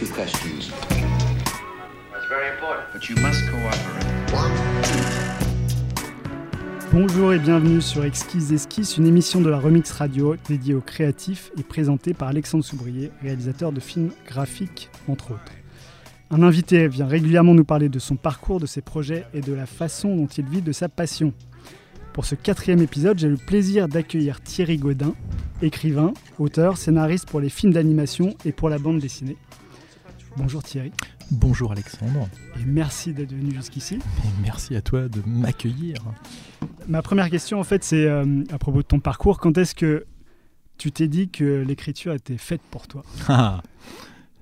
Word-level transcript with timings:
few 0.00 0.14
questions. 0.14 0.70
That's 2.10 2.26
very 2.28 2.48
important. 2.54 2.86
But 2.92 3.08
you 3.08 3.16
must 3.16 3.42
cooperate. 3.50 4.00
Bonjour 6.90 7.34
et 7.34 7.38
bienvenue 7.38 7.82
sur 7.82 8.04
Exquise 8.04 8.50
Esquisse, 8.52 8.96
une 8.96 9.06
émission 9.06 9.42
de 9.42 9.50
la 9.50 9.58
Remix 9.58 9.90
Radio 9.92 10.36
dédiée 10.48 10.74
aux 10.74 10.80
créatifs 10.80 11.52
et 11.58 11.62
présentée 11.62 12.14
par 12.14 12.28
Alexandre 12.28 12.64
Soubrier, 12.64 13.10
réalisateur 13.22 13.72
de 13.72 13.80
films 13.80 14.10
graphiques 14.26 14.88
entre 15.06 15.32
autres. 15.32 15.52
Un 16.30 16.42
invité 16.42 16.88
vient 16.88 17.06
régulièrement 17.06 17.54
nous 17.54 17.64
parler 17.64 17.90
de 17.90 17.98
son 17.98 18.16
parcours, 18.16 18.58
de 18.58 18.66
ses 18.66 18.80
projets 18.80 19.26
et 19.34 19.42
de 19.42 19.52
la 19.52 19.66
façon 19.66 20.16
dont 20.16 20.26
il 20.26 20.46
vit 20.46 20.62
de 20.62 20.72
sa 20.72 20.88
passion. 20.88 21.34
Pour 22.14 22.24
ce 22.24 22.34
quatrième 22.36 22.80
épisode, 22.80 23.18
j'ai 23.18 23.28
le 23.28 23.36
plaisir 23.36 23.86
d'accueillir 23.86 24.40
Thierry 24.40 24.78
Godin, 24.78 25.14
écrivain, 25.60 26.14
auteur, 26.38 26.78
scénariste 26.78 27.28
pour 27.28 27.40
les 27.40 27.50
films 27.50 27.74
d'animation 27.74 28.34
et 28.46 28.52
pour 28.52 28.70
la 28.70 28.78
bande 28.78 28.98
dessinée. 28.98 29.36
Bonjour 30.36 30.62
Thierry. 30.62 30.92
Bonjour 31.30 31.72
Alexandre. 31.72 32.28
Et 32.56 32.64
merci 32.64 33.12
d'être 33.12 33.32
venu 33.32 33.54
jusqu'ici. 33.54 33.96
Et 33.96 34.42
merci 34.42 34.76
à 34.76 34.82
toi 34.82 35.08
de 35.08 35.22
m'accueillir. 35.26 35.96
Ma 36.88 37.02
première 37.02 37.30
question, 37.30 37.60
en 37.60 37.64
fait, 37.64 37.84
c'est 37.84 38.06
euh, 38.06 38.44
à 38.50 38.58
propos 38.58 38.78
de 38.78 38.86
ton 38.86 39.00
parcours. 39.00 39.38
Quand 39.38 39.56
est-ce 39.58 39.74
que 39.74 40.06
tu 40.78 40.92
t'es 40.92 41.08
dit 41.08 41.28
que 41.28 41.62
l'écriture 41.66 42.14
était 42.14 42.38
faite 42.38 42.62
pour 42.70 42.88
toi? 42.88 43.02
Ah. 43.28 43.62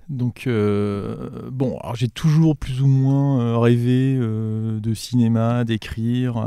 Donc, 0.08 0.46
euh, 0.46 1.50
bon, 1.50 1.76
alors 1.78 1.94
j'ai 1.94 2.08
toujours 2.08 2.56
plus 2.56 2.80
ou 2.80 2.86
moins 2.86 3.42
euh, 3.42 3.58
rêvé 3.58 4.16
euh, 4.18 4.80
de 4.80 4.94
cinéma, 4.94 5.64
d'écrire, 5.64 6.46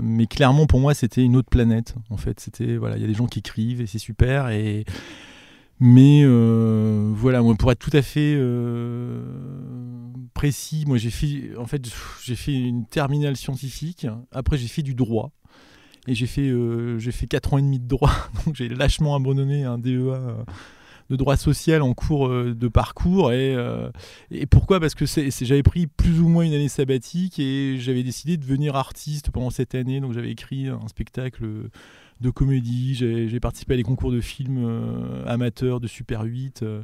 mais 0.00 0.26
clairement 0.26 0.66
pour 0.66 0.78
moi 0.78 0.94
c'était 0.94 1.22
une 1.22 1.34
autre 1.34 1.48
planète. 1.50 1.96
En 2.10 2.16
fait, 2.16 2.38
c'était 2.38 2.76
voilà, 2.76 2.96
il 2.96 3.00
y 3.00 3.04
a 3.04 3.08
des 3.08 3.14
gens 3.14 3.26
qui 3.26 3.40
écrivent 3.40 3.80
et 3.80 3.86
c'est 3.86 3.98
super. 3.98 4.50
Et 4.50 4.84
mais 5.80 6.22
euh, 6.24 7.10
voilà, 7.14 7.40
moi 7.40 7.54
pour 7.54 7.72
être 7.72 7.78
tout 7.78 7.96
à 7.96 8.02
fait 8.02 8.34
euh, 8.36 9.22
précis, 10.34 10.84
moi 10.86 10.98
j'ai 10.98 11.10
fait, 11.10 11.56
en 11.56 11.66
fait, 11.66 11.82
j'ai 12.22 12.36
fait 12.36 12.52
une 12.52 12.84
terminale 12.86 13.34
scientifique. 13.34 14.06
Après 14.30 14.58
j'ai 14.58 14.68
fait 14.68 14.82
du 14.82 14.94
droit. 14.94 15.32
Et 16.06 16.14
j'ai 16.14 16.26
fait, 16.26 16.48
euh, 16.48 16.98
j'ai 16.98 17.12
fait 17.12 17.26
4 17.26 17.54
ans 17.54 17.58
et 17.58 17.62
demi 17.62 17.78
de 17.78 17.86
droit, 17.86 18.12
donc 18.46 18.56
j'ai 18.56 18.68
lâchement 18.68 19.14
abandonné 19.14 19.64
un 19.64 19.78
DEA 19.78 20.44
de 21.10 21.16
droit 21.16 21.36
social 21.36 21.82
en 21.82 21.94
cours 21.94 22.28
de 22.28 22.68
parcours. 22.68 23.32
Et, 23.32 23.56
et 24.30 24.46
pourquoi? 24.46 24.80
Parce 24.80 24.94
que 24.94 25.06
j'avais 25.06 25.62
pris 25.62 25.86
plus 25.86 26.20
ou 26.20 26.28
moins 26.28 26.44
une 26.44 26.52
année 26.54 26.68
sabbatique 26.68 27.38
et 27.38 27.78
j'avais 27.78 28.02
décidé 28.02 28.36
de 28.36 28.42
devenir 28.42 28.76
artiste 28.76 29.30
pendant 29.30 29.50
cette 29.50 29.74
année. 29.74 30.00
Donc 30.00 30.12
j'avais 30.12 30.30
écrit 30.30 30.68
un 30.68 30.86
spectacle 30.88 31.68
de 32.20 32.30
comédie, 32.30 32.94
j'ai 32.94 33.40
participé 33.40 33.74
à 33.74 33.76
des 33.76 33.82
concours 33.82 34.12
de 34.12 34.20
films 34.20 34.64
euh, 34.64 35.24
amateurs 35.26 35.80
de 35.80 35.86
Super 35.86 36.22
8. 36.22 36.62
euh, 36.62 36.82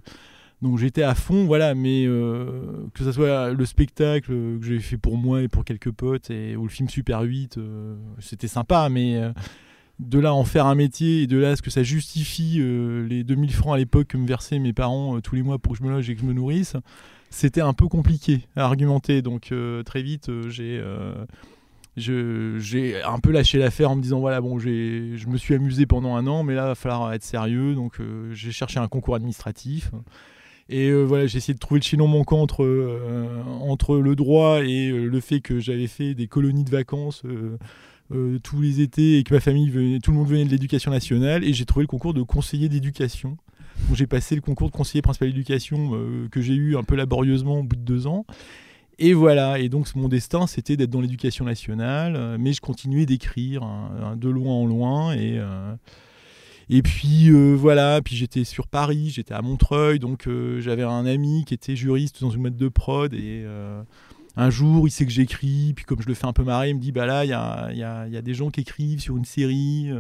donc 0.62 0.79
j'étais 0.79 1.03
à 1.03 1.15
fond, 1.15 1.45
voilà, 1.45 1.75
mais 1.75 2.06
euh, 2.06 2.87
que 2.95 3.05
ce 3.05 3.12
soit 3.12 3.53
le 3.53 3.67
spectacle 3.67 4.31
que 4.31 4.59
j'ai 4.62 4.79
fait 4.79 4.97
pour 4.97 5.19
moi 5.19 5.42
et 5.42 5.48
pour 5.48 5.64
quelques 5.67 5.91
potes, 5.91 6.31
ou 6.31 6.62
le 6.62 6.69
film 6.69 6.89
Super 6.89 7.20
8, 7.20 7.59
euh, 7.59 7.97
c'était 8.20 8.48
sympa, 8.48 8.89
mais 8.89 9.20
de 9.98 10.19
là 10.19 10.33
en 10.33 10.45
faire 10.45 10.64
un 10.67 10.75
métier 10.75 11.23
et 11.23 11.27
de 11.27 11.37
là 11.37 11.51
à 11.51 11.57
ce 11.57 11.62
que 11.62 11.70
ça 11.70 11.83
justifie 11.83 12.59
les 13.09 13.25
2000 13.25 13.53
francs 13.53 13.75
à 13.75 13.79
l'époque 13.79 14.09
que 14.09 14.17
me 14.17 14.27
versaient 14.27 14.59
mes 14.59 14.73
parents 14.73 15.20
tous 15.20 15.34
les 15.34 15.42
mois 15.42 15.59
pour 15.59 15.73
que 15.73 15.79
je 15.79 15.84
me 15.84 15.91
loge 15.91 16.09
et 16.09 16.14
que 16.14 16.20
je 16.23 16.27
me 16.27 16.33
nourrisse, 16.33 16.77
c'était 17.29 17.61
un 17.61 17.75
peu 17.75 17.89
compliqué 17.89 18.47
à 18.57 18.64
argumenter. 18.64 19.20
Donc 19.20 19.53
très 19.84 20.03
vite, 20.03 20.31
j'ai 20.48 20.83
j'ai 21.97 23.02
un 23.02 23.19
peu 23.19 23.30
lâché 23.30 23.58
l'affaire 23.58 23.91
en 23.91 23.97
me 23.97 24.02
disant 24.02 24.20
voilà 24.20 24.41
bon 24.41 24.58
j'ai 24.58 25.16
je 25.16 25.28
me 25.28 25.39
suis 25.39 25.55
amusé 25.55 25.86
pendant 25.86 26.14
un 26.14 26.27
an 26.27 26.42
mais 26.42 26.55
là 26.55 26.64
il 26.64 26.69
va 26.69 26.75
falloir 26.75 27.12
être 27.12 27.25
sérieux. 27.25 27.75
Donc 27.75 28.00
euh, 28.00 28.33
j'ai 28.34 28.52
cherché 28.52 28.78
un 28.78 28.89
concours 28.89 29.14
administratif. 29.14 29.91
Et 30.69 30.89
euh, 30.89 31.05
voilà 31.05 31.27
j'ai 31.27 31.39
essayé 31.39 31.55
de 31.55 31.58
trouver 31.58 31.80
le 31.80 31.84
chaînon 31.84 32.06
manquant 32.06 32.41
entre 32.42 32.64
euh, 32.64 33.42
entre 33.61 33.97
le 33.97 34.14
droit 34.14 34.62
et 34.62 34.91
le 34.91 35.20
fait 35.20 35.41
que 35.41 35.58
j'avais 35.58 35.86
fait 35.86 36.14
des 36.14 36.27
colonies 36.27 36.64
de 36.64 36.70
vacances 36.70 37.22
tous 38.42 38.61
les 38.61 38.80
étés 38.80 39.18
et 39.18 39.24
que 39.24 39.35
ma 39.35 39.40
famille 39.40 40.01
tout 40.01 40.11
le 40.11 40.17
monde 40.17 40.29
venait 40.29 40.45
de 40.45 40.51
l'éducation 40.51 40.90
nationale. 40.90 41.45
Et 41.45 41.55
j'ai 41.55 41.64
trouvé 41.64 41.85
le 41.85 41.89
concours 41.89 42.14
de 42.14 42.23
conseiller 42.23 42.68
d'éducation. 42.68 43.39
J'ai 43.92 44.06
passé 44.06 44.35
le 44.35 44.40
concours 44.40 44.70
de 44.70 44.74
conseiller 44.77 45.02
principal 45.02 45.29
d'éducation 45.29 45.92
que 46.30 46.40
j'ai 46.42 46.55
eu 46.55 46.77
un 46.77 46.83
peu 46.83 46.95
laborieusement 46.95 47.61
au 47.61 47.62
bout 47.62 47.77
de 47.77 47.83
deux 47.83 48.06
ans 48.06 48.27
et 48.98 49.12
voilà, 49.12 49.58
et 49.58 49.68
donc 49.68 49.95
mon 49.95 50.08
destin 50.08 50.46
c'était 50.46 50.77
d'être 50.77 50.90
dans 50.90 51.02
l'éducation 51.02 51.45
nationale, 51.45 52.17
euh, 52.17 52.36
mais 52.40 52.55
je 52.55 52.62
continuais 52.62 53.05
d'écrire 53.05 53.62
hein, 53.62 53.90
hein, 54.02 54.17
de 54.17 54.29
loin 54.30 54.55
en 54.55 54.64
loin. 54.67 55.12
Et, 55.12 55.39
euh, 55.39 55.74
puis 56.83 57.29
euh, 57.29 57.55
voilà, 57.55 58.01
puis 58.02 58.17
j'étais 58.17 58.45
sur 58.45 58.67
Paris, 58.68 59.11
j'étais 59.11 59.35
à 59.35 59.42
Montreuil, 59.42 59.98
donc 59.98 60.29
j'avais 60.58 60.83
un 60.83 61.05
ami 61.05 61.45
qui 61.45 61.52
était 61.52 61.77
juriste 61.77 62.23
dans 62.23 62.30
une 62.30 62.42
boîte 62.42 62.56
de 62.56 62.68
prod. 62.68 63.12
Et 63.12 63.45
un 64.39 64.51
jour 64.51 64.89
il 64.89 64.90
sait 64.90 65.05
que 65.05 65.12
j'écris, 65.12 65.74
puis 65.77 65.85
comme 65.85 66.01
je 66.01 66.08
le 66.08 66.14
fais 66.14 66.27
un 66.27 66.33
peu 66.33 66.42
marrer, 66.42 66.70
il 66.70 66.77
me 66.77 66.80
dit 66.80 66.92
Bah 66.92 67.06
là, 67.06 67.24
il 67.24 67.79
y 67.79 67.85
a 68.17 68.23
des 68.23 68.35
gens 68.35 68.51
qui 68.51 68.62
écrivent 68.62 69.01
sur 69.01 69.17
une 69.17 69.27
série. 69.27 69.90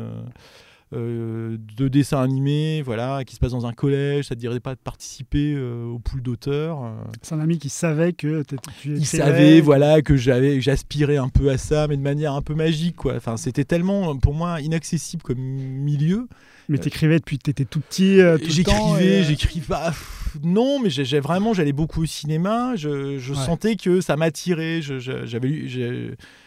Euh, 0.92 1.56
de 1.76 1.88
dessins 1.88 2.22
animés, 2.22 2.80
voilà, 2.80 3.24
qui 3.24 3.34
se 3.34 3.40
passe 3.40 3.50
dans 3.50 3.66
un 3.66 3.72
collège, 3.72 4.26
ça 4.26 4.36
te 4.36 4.40
dirait 4.40 4.60
pas 4.60 4.74
de 4.76 4.80
participer 4.80 5.52
euh, 5.56 5.84
au 5.84 5.98
pool 5.98 6.22
d'auteurs. 6.22 6.84
euh. 6.84 6.92
C'est 7.22 7.34
un 7.34 7.40
ami 7.40 7.58
qui 7.58 7.70
savait 7.70 8.12
que 8.12 8.44
tu 8.44 8.56
Il 8.90 9.04
savait 9.04 9.60
voilà 9.60 10.00
que 10.00 10.16
j'avais 10.16 10.60
j'aspirais 10.60 11.16
un 11.16 11.28
peu 11.28 11.50
à 11.50 11.58
ça 11.58 11.88
mais 11.88 11.96
de 11.96 12.02
manière 12.02 12.34
un 12.34 12.42
peu 12.42 12.54
magique 12.54 12.94
quoi 12.94 13.14
enfin 13.16 13.36
c'était 13.36 13.64
tellement 13.64 14.16
pour 14.16 14.34
moi 14.34 14.60
inaccessible 14.60 15.22
comme 15.22 15.38
milieu 15.40 16.28
Mais 16.68 16.78
t'écrivais 16.78 17.18
depuis 17.18 17.38
que 17.38 17.42
t'étais 17.42 17.64
tout 17.64 17.80
petit. 17.80 18.18
tout 18.18 18.44
le 18.56 18.62
temps, 18.62 18.94
j'écrivais 18.96 19.24
j'écrivais 19.24 19.66
pas 19.66 19.86
pff, 19.86 20.15
non 20.42 20.78
mais 20.80 20.90
j'ai 20.90 21.20
vraiment 21.20 21.52
j'allais 21.54 21.72
beaucoup 21.72 22.02
au 22.02 22.06
cinéma. 22.06 22.74
Je, 22.76 23.18
je 23.18 23.32
Ouais. 23.34 23.44
sentais 23.44 23.76
que 23.76 24.00
ça 24.00 24.16
m'attirait. 24.16 24.80
J'avais 24.82 25.48
lu 25.48 25.68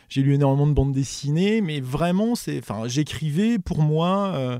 j'ai 0.09 0.21
lu 0.23 0.33
énormément 0.33 0.65
de 0.67 0.73
bandes 0.73 0.93
dessinées 0.93 1.61
mais 1.61 1.79
vraiment 1.81 2.33
c'est 2.35 2.57
enfin 2.59 2.87
j'écrivais 2.87 3.59
pour 3.59 3.81
moi 3.81 4.31
euh, 4.35 4.59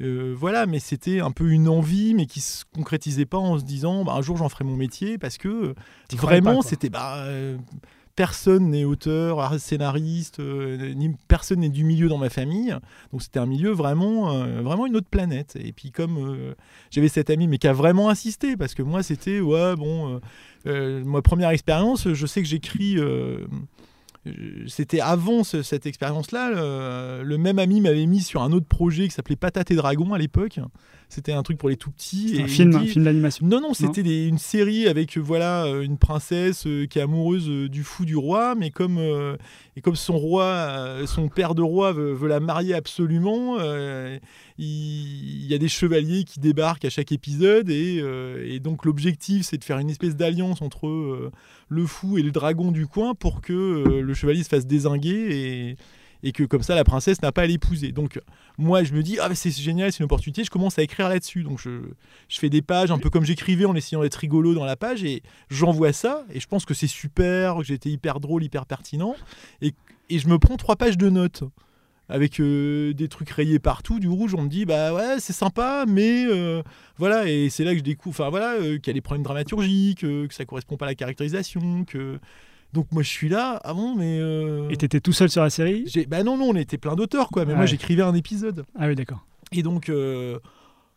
euh, 0.00 0.34
voilà, 0.36 0.66
mais 0.66 0.80
c'était 0.80 1.20
un 1.20 1.30
peu 1.30 1.50
une 1.50 1.68
envie, 1.68 2.14
mais 2.14 2.26
qui 2.26 2.40
se 2.40 2.64
concrétisait 2.74 3.26
pas 3.26 3.38
en 3.38 3.58
se 3.60 3.64
disant 3.64 4.04
bah, 4.04 4.14
un 4.16 4.22
jour 4.22 4.36
j'en 4.36 4.48
ferai 4.48 4.64
mon 4.64 4.74
métier 4.76 5.18
parce 5.18 5.38
que 5.38 5.74
vraiment 6.12 6.62
c'était 6.62 6.88
bah, 6.90 7.18
euh, 7.26 7.56
personne 8.16 8.70
n'est 8.70 8.84
auteur, 8.84 9.40
ar- 9.40 9.58
scénariste, 9.58 10.40
euh, 10.40 10.94
personne 11.28 11.60
n'est 11.60 11.68
du 11.68 11.84
milieu 11.84 12.08
dans 12.08 12.18
ma 12.18 12.30
famille, 12.30 12.74
donc 13.12 13.22
c'était 13.22 13.40
un 13.40 13.46
milieu 13.46 13.70
vraiment, 13.72 14.32
euh, 14.32 14.62
vraiment 14.62 14.86
une 14.86 14.96
autre 14.96 15.08
planète. 15.10 15.56
Et 15.60 15.72
puis 15.72 15.90
comme 15.90 16.16
euh, 16.18 16.54
j'avais 16.90 17.08
cet 17.08 17.30
ami, 17.30 17.48
mais 17.48 17.58
qui 17.58 17.66
a 17.68 17.72
vraiment 17.72 18.08
insisté 18.08 18.56
parce 18.56 18.74
que 18.74 18.82
moi 18.82 19.02
c'était 19.02 19.40
ouais 19.40 19.74
bon, 19.76 20.20
ma 20.64 21.22
première 21.22 21.50
expérience, 21.50 22.08
je 22.12 22.26
sais 22.26 22.40
que 22.42 22.48
j'écris. 22.48 22.96
c'était 24.66 25.00
avant 25.00 25.44
ce- 25.44 25.62
cette 25.62 25.84
expérience-là. 25.84 27.22
Le 27.22 27.36
même 27.36 27.58
ami 27.58 27.80
m'avait 27.82 28.06
mis 28.06 28.20
sur 28.22 28.42
un 28.42 28.52
autre 28.52 28.66
projet 28.66 29.06
qui 29.08 29.14
s'appelait 29.14 29.36
Patate 29.36 29.70
et 29.70 29.74
Dragon 29.76 30.12
à 30.14 30.18
l'époque. 30.18 30.60
C'était 31.08 31.32
un 31.32 31.42
truc 31.44 31.58
pour 31.58 31.68
les 31.68 31.76
tout 31.76 31.90
petits. 31.92 32.34
Et 32.36 32.40
un 32.42 32.46
il 32.46 32.48
film, 32.48 32.70
dit- 32.70 32.76
un 32.76 32.86
film 32.86 33.04
d'animation. 33.04 33.46
non, 33.46 33.60
non, 33.60 33.72
c'était 33.74 34.02
des- 34.02 34.26
une 34.26 34.38
série 34.38 34.88
avec 34.88 35.16
euh, 35.16 35.20
voilà 35.20 35.64
euh, 35.66 35.82
une 35.82 35.96
princesse 35.98 36.66
euh, 36.66 36.86
qui 36.86 36.98
est 36.98 37.02
amoureuse 37.02 37.48
du 37.70 37.84
fou 37.84 38.04
du 38.04 38.16
roi, 38.16 38.54
mais 38.56 38.70
comme 38.70 38.98
et 39.76 39.80
comme 39.80 39.96
son 39.96 40.16
roi, 40.18 40.98
son 41.06 41.28
père 41.28 41.54
de 41.54 41.62
roi 41.62 41.92
veut, 41.92 42.12
veut 42.12 42.28
la 42.28 42.40
marier 42.40 42.74
absolument, 42.74 43.58
il, 43.60 44.64
il 44.66 45.46
y 45.46 45.54
a 45.54 45.58
des 45.58 45.68
chevaliers 45.68 46.24
qui 46.24 46.40
débarquent 46.40 46.84
à 46.84 46.90
chaque 46.90 47.12
épisode 47.12 47.68
et, 47.70 48.02
et 48.46 48.60
donc 48.60 48.84
l'objectif 48.84 49.46
c'est 49.46 49.58
de 49.58 49.64
faire 49.64 49.78
une 49.78 49.90
espèce 49.90 50.16
d'alliance 50.16 50.62
entre 50.62 51.30
le 51.68 51.86
fou 51.86 52.18
et 52.18 52.22
le 52.22 52.30
dragon 52.30 52.70
du 52.72 52.86
coin 52.86 53.14
pour 53.14 53.40
que 53.40 53.52
le 54.00 54.14
chevalier 54.14 54.42
se 54.42 54.48
fasse 54.48 54.66
désinguer 54.66 55.28
et 55.70 55.76
et 56.24 56.32
que 56.32 56.42
comme 56.42 56.62
ça 56.62 56.74
la 56.74 56.82
princesse 56.82 57.22
n'a 57.22 57.30
pas 57.30 57.42
à 57.42 57.46
l'épouser. 57.46 57.92
Donc 57.92 58.20
moi 58.58 58.82
je 58.82 58.94
me 58.94 59.02
dis 59.02 59.18
ah 59.20 59.32
c'est 59.34 59.50
génial, 59.50 59.92
c'est 59.92 59.98
une 59.98 60.06
opportunité, 60.06 60.42
je 60.42 60.50
commence 60.50 60.78
à 60.78 60.82
écrire 60.82 61.08
là-dessus. 61.08 61.44
Donc 61.44 61.60
je, 61.60 61.80
fais 62.28 62.48
des 62.50 62.62
pages 62.62 62.90
un 62.90 62.98
peu 62.98 63.10
comme 63.10 63.24
j'écrivais 63.24 63.66
en 63.66 63.76
essayant 63.76 64.02
d'être 64.02 64.16
rigolo 64.16 64.54
dans 64.54 64.64
la 64.64 64.74
page 64.74 65.04
et 65.04 65.22
j'envoie 65.50 65.92
ça 65.92 66.24
et 66.32 66.40
je 66.40 66.48
pense 66.48 66.64
que 66.64 66.74
c'est 66.74 66.88
super, 66.88 67.58
que 67.58 67.64
j'étais 67.64 67.90
hyper 67.90 68.18
drôle, 68.18 68.42
hyper 68.42 68.66
pertinent 68.66 69.14
et, 69.60 69.74
et 70.08 70.18
je 70.18 70.26
me 70.26 70.38
prends 70.38 70.56
trois 70.56 70.76
pages 70.76 70.98
de 70.98 71.10
notes 71.10 71.44
avec 72.08 72.40
euh, 72.40 72.92
des 72.94 73.08
trucs 73.08 73.30
rayés 73.30 73.58
partout 73.58 73.98
du 73.98 74.08
rouge 74.08 74.34
on 74.34 74.42
me 74.42 74.48
dit 74.48 74.66
bah 74.66 74.92
ouais 74.92 75.20
c'est 75.20 75.32
sympa 75.32 75.84
mais 75.88 76.26
euh, 76.26 76.62
voilà 76.98 77.28
et 77.28 77.48
c'est 77.48 77.64
là 77.64 77.72
que 77.72 77.78
je 77.78 77.82
découvre 77.82 78.14
enfin 78.14 78.28
voilà 78.30 78.54
euh, 78.54 78.76
qu'il 78.76 78.88
y 78.88 78.90
a 78.90 78.92
des 78.94 79.00
problèmes 79.00 79.24
dramaturgiques 79.24 80.00
que 80.00 80.28
ça 80.30 80.44
correspond 80.44 80.76
pas 80.76 80.84
à 80.86 80.88
la 80.88 80.94
caractérisation 80.94 81.84
que 81.84 82.18
donc 82.74 82.92
moi 82.92 83.02
je 83.02 83.08
suis 83.08 83.28
là 83.30 83.58
ah 83.64 83.72
bon 83.72 83.94
mais 83.94 84.18
euh, 84.20 84.68
Et 84.68 84.76
t'étais 84.76 85.00
tout 85.00 85.12
seul 85.14 85.30
sur 85.30 85.42
la 85.42 85.48
série? 85.50 85.84
bah 86.08 86.22
non 86.22 86.36
non 86.36 86.50
on 86.50 86.54
était 86.56 86.76
plein 86.78 86.94
d'auteurs 86.96 87.28
quoi 87.30 87.44
mais 87.46 87.52
Ouais. 87.52 87.56
moi 87.56 87.66
j'écrivais 87.66 88.02
un 88.02 88.14
épisode 88.14 88.64
Ah 88.78 88.88
oui, 88.88 88.94
d'accord. 88.94 89.24
et 89.52 89.62
donc, 89.62 89.88
euh, 89.88 90.38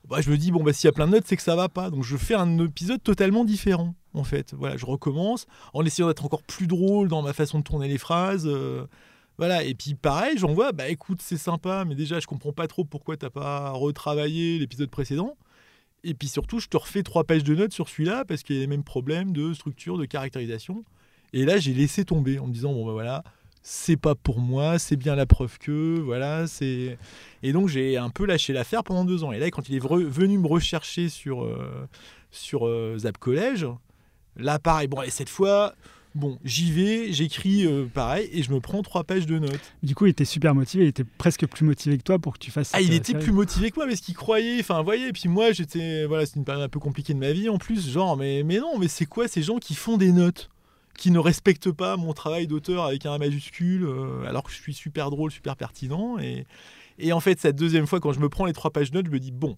bah, 0.10 0.22
je 0.22 0.30
me 0.32 0.38
dis, 0.38 0.52
bon, 0.52 0.64
bah, 0.64 0.72
s'il 0.74 0.88
y 0.88 0.90
a 0.90 0.94
plein 0.94 1.06
de 1.06 1.12
notes, 1.12 1.26
c'est 1.28 1.36
que 1.36 1.42
ça 1.44 1.58
va 1.58 1.68
pas. 1.68 1.90
Donc, 1.90 2.04
je 2.06 2.16
fais 2.16 2.34
un 2.34 2.60
épisode 2.60 3.04
totalement 3.04 3.44
différent, 3.44 3.94
en 4.14 4.24
fait. 4.24 4.54
Voilà, 4.58 4.78
je 4.78 4.86
recommence 4.86 5.48
en 5.74 5.84
essayant 5.84 6.08
d'être 6.08 6.24
encore 6.24 6.44
plus 6.44 6.66
drôle 6.66 7.10
dans 7.10 7.22
ma 7.22 7.34
façon 7.34 7.60
de 7.60 7.64
tourner 7.66 7.90
les 7.90 7.98
phrases. 7.98 8.46
euh, 8.48 8.86
voilà, 9.38 9.64
et 9.66 9.74
puis 9.76 9.96
pareil, 9.96 10.38
j'en 10.38 10.54
vois, 10.54 10.72
bah 10.72 10.88
écoute, 10.88 11.20
c'est 11.22 11.36
sympa, 11.38 11.84
mais 11.86 11.94
déjà, 11.94 12.22
je 12.22 12.26
comprends 12.26 12.54
pas 12.54 12.68
trop 12.68 12.86
pourquoi 12.86 13.18
t'as 13.18 13.30
pas 13.30 13.70
retravaillé 13.72 14.58
l'épisode 14.60 14.90
précédent. 14.90 15.36
Et 16.06 16.14
puis 16.14 16.30
surtout, 16.30 16.60
je 16.60 16.68
te 16.70 16.78
refais 16.78 17.04
trois 17.04 17.26
pages 17.26 17.44
de 17.44 17.54
notes 17.54 17.74
sur 17.74 17.90
celui-là 17.90 18.24
parce 18.24 18.44
qu'il 18.44 18.56
y 18.56 18.60
a 18.60 18.62
les 18.62 18.68
mêmes 18.68 18.84
problèmes 18.86 19.34
de 19.34 19.54
structure, 19.54 19.98
de 19.98 20.06
caractérisation. 20.06 20.86
Et 21.38 21.46
là, 21.46 21.60
j'ai 21.60 21.72
laissé 21.72 22.04
tomber 22.04 22.40
en 22.40 22.48
me 22.48 22.52
disant, 22.52 22.74
bon, 22.74 22.84
ben 22.88 22.94
voilà, 22.94 23.24
c'est 23.62 23.96
pas 23.96 24.16
pour 24.16 24.40
moi, 24.40 24.80
c'est 24.80 24.96
bien 24.96 25.16
la 25.16 25.28
preuve 25.28 25.60
que, 25.60 26.00
voilà, 26.00 26.48
c'est. 26.48 26.98
Et 27.44 27.52
donc, 27.52 27.68
j'ai 27.68 27.96
un 27.96 28.10
peu 28.10 28.26
lâché 28.26 28.54
l'affaire 28.54 28.84
pendant 28.84 29.06
deux 29.06 29.24
ans. 29.24 29.32
Et 29.32 29.38
là, 29.38 29.52
quand 29.52 29.70
il 29.70 29.76
est 29.76 29.80
venu 29.80 30.40
me 30.40 30.48
rechercher 30.48 31.10
sur, 31.10 31.44
euh, 31.44 31.88
sur 32.32 32.66
euh, 32.66 32.98
Zap 32.98 33.20
Collège, 33.20 33.68
là, 34.36 34.58
pareil, 34.58 34.88
bon, 34.88 35.04
et 35.04 35.12
cette 35.12 35.30
fois. 35.30 35.76
Bon, 36.16 36.40
j'y 36.44 36.72
vais, 36.72 37.14
j'écris 37.14 37.68
euh, 37.68 37.86
pareil 37.86 38.28
et 38.34 38.42
je 38.42 38.52
me 38.52 38.60
prends 38.60 38.82
trois 38.82 39.04
pages 39.04 39.28
de 39.28 39.38
notes. 39.38 39.74
Du 39.84 39.94
coup, 39.94 40.08
il 40.08 40.10
était 40.10 40.26
super 40.26 40.56
motivé, 40.56 40.86
il 40.86 40.88
était 40.88 41.04
presque 41.04 41.46
plus 41.46 41.64
motivé 41.64 42.00
que 42.00 42.02
toi 42.02 42.18
pour 42.18 42.34
que 42.34 42.40
tu 42.40 42.50
fasses. 42.50 42.72
Ah, 42.74 42.82
il 42.82 42.92
était 42.94 43.14
plus 43.14 43.32
motivé 43.32 43.70
que 43.70 43.76
moi 43.76 43.86
parce 43.86 44.00
qu'il 44.00 44.16
croyait. 44.16 44.60
Enfin, 44.60 44.82
voyez. 44.82 45.10
Et 45.10 45.14
puis 45.14 45.30
moi, 45.30 45.52
j'étais, 45.52 46.06
voilà, 46.06 46.26
c'est 46.26 46.38
une 46.38 46.46
période 46.46 46.64
un 46.64 46.70
peu 46.70 46.80
compliquée 46.80 47.14
de 47.14 47.20
ma 47.20 47.34
vie 47.34 47.50
en 47.50 47.60
plus. 47.60 47.88
Genre, 47.88 48.18
mais, 48.18 48.42
mais 48.42 48.58
non, 48.58 48.80
mais 48.80 48.88
c'est 48.88 49.06
quoi 49.06 49.28
ces 49.28 49.44
gens 49.44 49.60
qui 49.60 49.76
font 49.76 49.98
des 49.98 50.12
notes? 50.12 50.50
Qui 50.98 51.12
ne 51.12 51.20
respectent 51.20 51.72
pas 51.72 51.96
mon 51.96 52.14
travail 52.14 52.48
d'auteur 52.48 52.86
avec 52.86 53.06
un 53.06 53.18
majuscule, 53.18 53.86
euh, 53.86 54.26
alors 54.28 54.44
que 54.44 54.52
je 54.52 54.58
suis 54.58 54.74
super 54.74 55.10
drôle, 55.10 55.32
super 55.32 55.56
pertinent. 55.56 56.18
Et, 56.20 56.46
et 57.00 57.14
en 57.14 57.20
fait, 57.20 57.40
cette 57.40 57.56
deuxième 57.56 57.88
fois, 57.88 58.00
quand 58.00 58.12
je 58.12 58.20
me 58.20 58.30
prends 58.30 58.46
les 58.46 58.54
trois 58.54 58.72
pages 58.72 58.92
notes, 58.92 59.06
je 59.06 59.12
me 59.12 59.20
dis, 59.20 59.32
bon, 59.32 59.56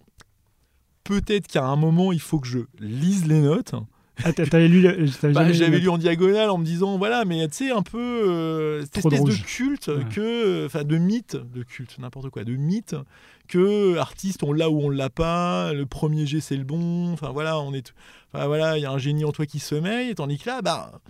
peut-être 1.04 1.48
qu'à 1.48 1.64
un 1.64 1.76
moment, 1.76 2.12
il 2.12 2.20
faut 2.20 2.38
que 2.38 2.46
je 2.46 2.60
lise 2.78 3.26
les 3.26 3.40
notes. 3.40 3.74
Ah, 4.22 4.32
t'avais 4.32 4.68
lu, 4.68 4.82
bah, 4.82 5.52
J'avais 5.52 5.78
lu 5.78 5.88
en 5.88 5.96
diagonale 5.96 6.50
en 6.50 6.58
me 6.58 6.64
disant, 6.64 6.98
voilà, 6.98 7.24
mais 7.24 7.48
tu 7.48 7.54
sais, 7.54 7.70
un 7.70 7.82
peu 7.82 7.98
euh, 7.98 8.82
cette 8.82 8.98
espèce 8.98 9.24
de 9.24 9.32
culte, 9.32 9.90
que, 10.10 10.66
enfin, 10.66 10.84
de 10.84 10.98
mythe, 10.98 11.36
de 11.36 11.62
culte, 11.62 11.98
n'importe 11.98 12.28
quoi, 12.28 12.44
de 12.44 12.54
mythe, 12.54 12.96
que 13.48 13.96
artiste, 13.96 14.42
on 14.42 14.52
l'a 14.52 14.68
ou 14.68 14.80
on 14.82 14.90
l'a 14.90 15.08
pas, 15.08 15.72
le 15.72 15.86
premier 15.86 16.26
G 16.26 16.40
c'est 16.40 16.56
le 16.56 16.64
bon, 16.64 17.12
enfin 17.12 17.30
voilà, 17.30 17.58
on 17.60 17.72
est, 17.72 17.94
enfin, 18.32 18.46
voilà, 18.46 18.76
il 18.76 18.82
y 18.82 18.84
a 18.84 18.90
un 18.90 18.98
génie 18.98 19.24
en 19.24 19.32
toi 19.32 19.46
qui 19.46 19.58
sommeille, 19.58 20.14
tandis 20.14 20.38
que 20.38 20.48
là, 20.48 20.60
bah, 20.60 21.00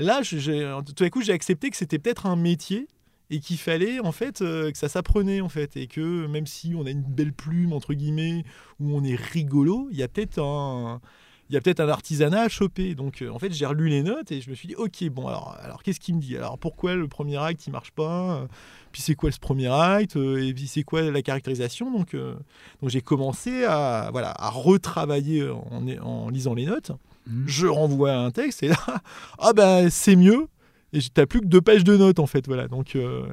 Là, 0.00 0.22
tout 0.24 1.04
à 1.04 1.10
coup, 1.10 1.22
j'ai 1.22 1.32
accepté 1.32 1.70
que 1.70 1.76
c'était 1.76 1.98
peut-être 1.98 2.26
un 2.26 2.36
métier 2.36 2.88
et 3.30 3.38
qu'il 3.38 3.58
fallait 3.58 4.00
en 4.00 4.12
fait 4.12 4.42
euh, 4.42 4.72
que 4.72 4.78
ça 4.78 4.88
s'apprenait 4.88 5.40
en 5.40 5.48
fait 5.48 5.76
et 5.76 5.86
que 5.86 6.26
même 6.26 6.46
si 6.46 6.74
on 6.74 6.84
a 6.84 6.90
une 6.90 7.02
belle 7.02 7.32
plume 7.32 7.72
entre 7.72 7.94
guillemets 7.94 8.44
où 8.80 8.96
on 8.96 9.04
est 9.04 9.14
rigolo, 9.14 9.88
il 9.92 9.98
y 9.98 10.02
a 10.02 10.08
peut-être 10.08 10.40
un 10.42 11.00
il 11.48 11.54
y 11.54 11.56
a 11.56 11.60
peut-être 11.60 11.80
un 11.80 11.88
artisanat 11.88 12.42
à 12.42 12.48
choper. 12.48 12.94
Donc, 12.94 13.22
euh, 13.22 13.28
en 13.28 13.40
fait, 13.40 13.52
j'ai 13.52 13.66
relu 13.66 13.88
les 13.88 14.04
notes 14.04 14.30
et 14.30 14.40
je 14.40 14.48
me 14.50 14.54
suis 14.54 14.68
dit, 14.68 14.76
ok, 14.76 15.04
bon, 15.08 15.26
alors, 15.26 15.82
qu'est-ce 15.82 15.98
qu'il 15.98 16.14
me 16.14 16.20
dit? 16.20 16.36
Alors, 16.36 16.58
pourquoi 16.58 16.94
le 16.94 17.08
premier 17.08 17.38
acte, 17.38 17.66
il 17.66 17.72
marche 17.72 17.90
pas? 17.90 18.46
Puis, 18.92 19.02
c'est 19.02 19.16
quoi 19.16 19.32
ce 19.32 19.40
premier 19.40 19.66
acte? 19.66 20.14
Et 20.14 20.54
puis, 20.54 20.68
c'est 20.68 20.84
quoi 20.84 21.02
la 21.02 21.22
caractérisation? 21.22 21.90
Donc, 21.90 22.14
euh, 22.14 22.36
donc 22.80 22.90
j'ai 22.90 23.00
commencé 23.00 23.64
à, 23.64 24.10
voilà, 24.12 24.30
à 24.30 24.48
retravailler 24.48 25.44
en 25.50 26.28
lisant 26.30 26.54
les 26.54 26.66
notes. 26.66 26.92
Mmh. 27.30 27.44
Je 27.46 27.66
renvoie 27.66 28.12
un 28.12 28.30
texte 28.30 28.62
et 28.62 28.68
là, 28.68 28.76
ah 29.38 29.52
ben, 29.52 29.88
c'est 29.90 30.16
mieux 30.16 30.48
et 30.92 30.98
t'as 31.14 31.26
plus 31.26 31.40
que 31.40 31.46
deux 31.46 31.60
pages 31.60 31.84
de 31.84 31.96
notes 31.96 32.18
en 32.18 32.26
fait 32.26 32.46
voilà 32.46 32.66
donc 32.66 32.96
euh, 32.96 33.24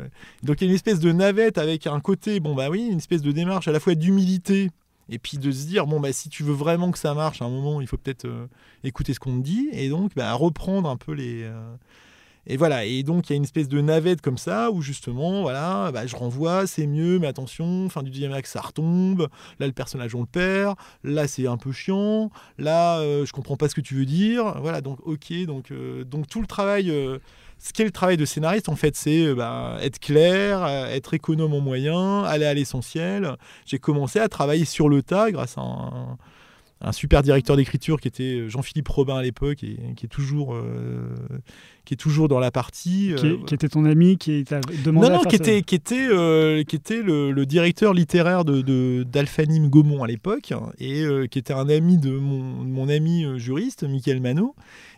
donc 0.43 0.61
il 0.61 0.65
y 0.65 0.67
a 0.67 0.69
une 0.69 0.75
espèce 0.75 0.99
de 0.99 1.11
navette 1.11 1.57
avec 1.57 1.87
un 1.87 1.99
côté 1.99 2.39
bon 2.39 2.53
bah 2.53 2.69
oui 2.69 2.87
une 2.91 2.99
espèce 2.99 3.21
de 3.21 3.31
démarche 3.31 3.67
à 3.67 3.71
la 3.71 3.79
fois 3.79 3.95
d'humilité 3.95 4.69
et 5.09 5.17
puis 5.17 5.37
de 5.37 5.51
se 5.51 5.65
dire 5.65 5.87
bon 5.87 5.99
bah 5.99 6.13
si 6.13 6.29
tu 6.29 6.43
veux 6.43 6.53
vraiment 6.53 6.91
que 6.91 6.99
ça 6.99 7.13
marche 7.13 7.41
à 7.41 7.45
un 7.45 7.49
moment 7.49 7.81
il 7.81 7.87
faut 7.87 7.97
peut-être 7.97 8.25
euh, 8.25 8.47
écouter 8.83 9.13
ce 9.13 9.19
qu'on 9.19 9.39
te 9.39 9.43
dit 9.43 9.69
et 9.71 9.89
donc 9.89 10.11
bah, 10.15 10.31
reprendre 10.33 10.89
un 10.89 10.97
peu 10.97 11.13
les 11.13 11.43
euh, 11.43 11.75
et 12.47 12.57
voilà 12.57 12.85
et 12.85 13.03
donc 13.03 13.29
il 13.29 13.33
y 13.33 13.35
a 13.35 13.37
une 13.37 13.43
espèce 13.43 13.67
de 13.67 13.79
navette 13.81 14.21
comme 14.21 14.37
ça 14.37 14.71
où 14.71 14.81
justement 14.81 15.43
voilà 15.43 15.91
bah, 15.93 16.07
je 16.07 16.15
renvoie 16.15 16.65
c'est 16.65 16.87
mieux 16.87 17.19
mais 17.19 17.27
attention 17.27 17.89
fin 17.89 18.03
du 18.03 18.09
deuxième 18.09 18.33
acte 18.33 18.47
ça 18.47 18.61
retombe 18.61 19.27
là 19.59 19.67
le 19.67 19.73
personnage 19.73 20.15
on 20.15 20.21
le 20.21 20.27
perd 20.27 20.75
là 21.03 21.27
c'est 21.27 21.47
un 21.47 21.57
peu 21.57 21.71
chiant 21.71 22.31
là 22.57 22.99
euh, 22.99 23.25
je 23.25 23.31
comprends 23.33 23.57
pas 23.57 23.69
ce 23.69 23.75
que 23.75 23.81
tu 23.81 23.95
veux 23.95 24.05
dire 24.05 24.59
voilà 24.61 24.81
donc 24.81 24.99
ok 25.05 25.33
donc 25.45 25.71
donc 26.05 26.27
tout 26.27 26.41
le 26.41 26.47
travail 26.47 26.91
ce 27.59 27.73
qu'est 27.73 27.83
le 27.83 27.91
travail 27.91 28.17
de 28.17 28.25
scénariste, 28.25 28.69
en 28.69 28.75
fait, 28.75 28.95
c'est 28.95 29.25
euh, 29.25 29.35
bah, 29.35 29.77
être 29.81 29.99
clair, 29.99 30.63
euh, 30.63 30.87
être 30.87 31.13
économe 31.13 31.53
en 31.53 31.61
moyens, 31.61 32.25
aller 32.27 32.45
à 32.45 32.53
l'essentiel. 32.53 33.35
J'ai 33.65 33.79
commencé 33.79 34.19
à 34.19 34.29
travailler 34.29 34.65
sur 34.65 34.89
le 34.89 35.01
tas 35.01 35.31
grâce 35.31 35.57
à 35.57 35.61
un, 35.61 36.91
super 36.91 37.23
directeur 37.23 37.57
d'écriture 37.57 37.99
qui 37.99 38.07
était 38.07 38.41
euh, 38.41 38.49
Jean-Philippe 38.49 38.87
Robin 38.87 39.17
à 39.17 39.23
l'époque 39.23 39.63
et 39.63 39.77
qui 39.95 40.05
est 40.05 40.09
toujours 40.09 40.53
euh, 40.53 41.15
qui 41.87 41.93
est 41.93 41.97
toujours 41.97 42.27
dans 42.27 42.39
la 42.39 42.51
partie 42.51 43.13
euh, 43.13 43.37
qui, 43.45 43.55
était 43.55 43.69
ton 43.69 43.85
ami 43.85 44.17
qui 44.17 44.43
t'a 44.43 44.59
demandé 44.83 45.07
non 45.07 45.15
non 45.15 45.23
qui 45.23 45.37
était 45.37 45.61
qui 45.61 45.75
était 45.75 46.09
qui 46.67 46.75
était 46.75 47.01
le, 47.01 47.45
directeur 47.45 47.93
littéraire 47.93 48.43
de 48.43 49.03
d'Alphanim 49.03 49.69
Gaumont 49.69 50.03
à 50.03 50.07
l'époque 50.07 50.51
et 50.79 51.05
qui 51.31 51.39
était 51.39 51.53
un 51.53 51.69
ami 51.69 51.97
de 51.97 52.11
mon, 52.11 52.41
mon 52.41 52.89
ami 52.89 53.25
juriste 53.39 53.83
Michael 53.83 54.19
Manot 54.19 54.53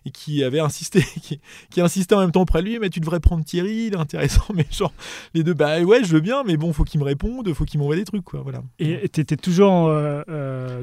et 0.05 0.11
qui 0.11 0.43
avait 0.43 0.59
insisté 0.59 1.03
qui, 1.21 1.39
qui 1.69 1.79
insistait 1.79 2.15
en 2.15 2.21
même 2.21 2.31
temps 2.31 2.41
auprès 2.41 2.63
de 2.63 2.67
lui 2.67 2.79
mais 2.79 2.89
tu 2.89 2.99
devrais 2.99 3.19
prendre 3.19 3.45
Thierry 3.45 3.85
il 3.87 3.93
est 3.93 3.97
intéressant 3.97 4.45
mais 4.55 4.65
genre 4.71 4.93
les 5.35 5.43
deux 5.43 5.53
bah 5.53 5.79
ouais 5.81 6.03
je 6.03 6.11
veux 6.11 6.21
bien 6.21 6.43
mais 6.43 6.57
bon 6.57 6.73
faut 6.73 6.85
qu'il 6.85 6.99
me 6.99 7.05
réponde 7.05 7.53
faut 7.53 7.65
qu'il 7.65 7.79
m'envoie 7.79 7.97
des 7.97 8.05
trucs 8.05 8.23
quoi 8.23 8.41
voilà. 8.41 8.63
Et 8.79 9.07
t'étais 9.09 9.37
toujours 9.37 9.93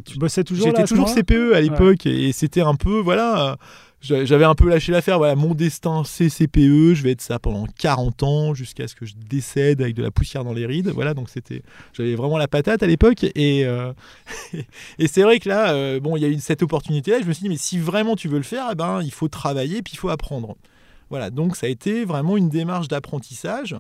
tu 0.05 0.19
bossais 0.19 0.45
toujours 0.45 0.73
toujours 0.73 1.13
CPE 1.13 1.53
à 1.55 1.61
l'époque 1.61 2.07
et 2.07 2.33
c'était 2.33 2.61
un 2.61 2.75
peu, 2.75 3.01
voilà, 3.01 3.57
j'avais 4.07 4.45
un 4.45 4.55
peu 4.55 4.69
lâché 4.69 4.93
l'affaire. 4.93 5.19
Voilà, 5.19 5.35
mon 5.35 5.55
destin, 5.55 6.03
c'est 6.05 6.29
CPE. 6.29 6.95
Je 6.95 7.03
vais 7.03 7.13
être 7.13 7.21
ça 7.21 7.39
pendant 7.39 7.67
40 7.79 8.23
ans 8.23 8.55
jusqu'à 8.55 8.89
ce 8.89 8.95
que 8.95 9.07
je 9.07 9.15
décède 9.17 9.81
avec 9.81 9.95
de 9.95 10.03
la 10.03 10.11
poussière 10.11 10.45
dans 10.45 10.53
les 10.53 10.67
rides. 10.67 10.89
Voilà, 10.89 11.15
donc 11.15 11.29
c'était, 11.29 11.63
j'avais 11.93 12.15
vraiment 12.15 12.39
la 12.39 12.49
patate 12.49 12.83
à 12.83 12.87
l'époque. 12.87 13.25
Et, 13.35 13.65
euh, 13.65 13.93
et 14.99 15.09
c'est 15.09 15.23
vrai 15.23 15.39
que 15.39 15.49
là, 15.49 15.73
euh, 15.73 16.01
bon, 16.01 16.17
il 16.17 16.23
y 16.23 16.25
a 16.25 16.29
eu 16.29 16.39
cette 16.39 16.63
opportunité-là. 16.63 17.19
Je 17.21 17.27
me 17.27 17.33
suis 17.33 17.43
dit, 17.43 17.49
mais 17.49 17.57
si 17.57 17.79
vraiment 17.79 18.17
tu 18.17 18.29
veux 18.29 18.39
le 18.39 18.45
faire, 18.45 18.69
eh 18.73 18.75
ben, 18.75 19.01
il 19.03 19.13
faut 19.13 19.29
travailler, 19.29 19.83
puis 19.83 19.95
il 19.95 19.99
faut 19.99 20.11
apprendre. 20.11 20.57
Voilà, 21.09 21.31
donc 21.31 21.57
ça 21.57 21.67
a 21.67 21.69
été 21.69 22.05
vraiment 22.05 22.37
une 22.37 22.49
démarche 22.49 22.89
d'apprentissage. 22.89 23.77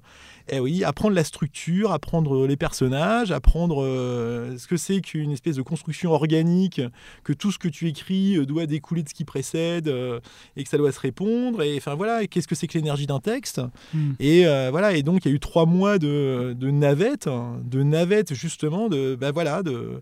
Et 0.48 0.56
eh 0.56 0.60
oui, 0.60 0.84
apprendre 0.84 1.16
la 1.16 1.24
structure, 1.24 1.90
apprendre 1.90 2.46
les 2.46 2.56
personnages, 2.56 3.32
apprendre 3.32 3.82
euh, 3.82 4.56
ce 4.56 4.68
que 4.68 4.76
c'est 4.76 5.00
qu'une 5.00 5.32
espèce 5.32 5.56
de 5.56 5.62
construction 5.62 6.12
organique, 6.12 6.80
que 7.24 7.32
tout 7.32 7.50
ce 7.50 7.58
que 7.58 7.66
tu 7.66 7.88
écris 7.88 8.36
euh, 8.36 8.46
doit 8.46 8.66
découler 8.66 9.02
de 9.02 9.08
ce 9.08 9.14
qui 9.14 9.24
précède 9.24 9.88
euh, 9.88 10.20
et 10.56 10.62
que 10.62 10.68
ça 10.68 10.78
doit 10.78 10.92
se 10.92 11.00
répondre. 11.00 11.62
Et 11.62 11.76
enfin 11.76 11.96
voilà, 11.96 12.28
qu'est-ce 12.28 12.46
que 12.46 12.54
c'est 12.54 12.68
que 12.68 12.78
l'énergie 12.78 13.08
d'un 13.08 13.18
texte 13.18 13.60
hmm. 13.92 14.12
Et 14.20 14.44
voilà, 14.70 14.94
et 14.94 15.02
donc 15.02 15.24
il 15.24 15.28
y 15.28 15.32
a 15.32 15.34
eu 15.34 15.40
trois 15.40 15.66
mois 15.66 15.98
de, 15.98 16.54
de 16.56 16.70
navette, 16.70 17.26
hein, 17.26 17.58
de 17.64 17.82
navette 17.82 18.34
justement, 18.34 18.88
de 18.88 19.16
ben 19.16 19.32
voilà, 19.32 19.62
de 19.64 20.00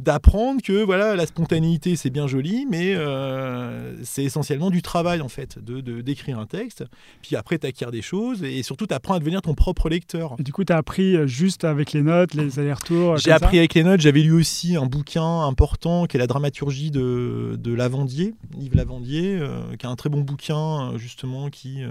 d'apprendre 0.00 0.62
que 0.62 0.82
voilà 0.82 1.14
la 1.14 1.26
spontanéité 1.26 1.94
c'est 1.94 2.08
bien 2.08 2.26
joli 2.26 2.66
mais 2.70 2.94
euh, 2.94 3.94
c'est 4.02 4.24
essentiellement 4.24 4.70
du 4.70 4.80
travail 4.80 5.20
en 5.20 5.28
fait 5.28 5.62
de 5.62 6.00
d'écrire 6.00 6.38
un 6.38 6.46
texte 6.46 6.84
puis 7.20 7.36
après 7.36 7.58
tu 7.58 7.66
acquiers 7.66 7.90
des 7.90 8.00
choses 8.00 8.42
et 8.42 8.62
surtout 8.62 8.86
tu 8.86 8.94
apprends 8.94 9.14
à 9.14 9.18
devenir 9.18 9.42
ton 9.42 9.54
propre 9.54 9.90
lecteur. 9.90 10.36
Et 10.38 10.42
du 10.42 10.52
coup 10.52 10.64
tu 10.64 10.72
as 10.72 10.78
appris 10.78 11.16
euh, 11.16 11.26
juste 11.26 11.64
avec 11.64 11.92
les 11.92 12.02
notes 12.02 12.32
les 12.32 12.58
allers-retours 12.58 13.18
j'ai 13.18 13.30
appris 13.30 13.58
avec 13.58 13.74
les 13.74 13.84
notes 13.84 14.00
j'avais 14.00 14.22
lu 14.22 14.32
aussi 14.32 14.76
un 14.76 14.86
bouquin 14.86 15.42
important 15.42 16.06
qui 16.06 16.16
est 16.16 16.20
la 16.20 16.26
dramaturgie 16.26 16.90
de, 16.90 17.58
de 17.58 17.74
Lavandier 17.74 18.34
Yves 18.58 18.74
Lavandier 18.74 19.36
euh, 19.38 19.76
qui 19.78 19.86
a 19.86 19.90
un 19.90 19.96
très 19.96 20.08
bon 20.08 20.22
bouquin 20.22 20.96
justement 20.96 21.50
qui 21.50 21.82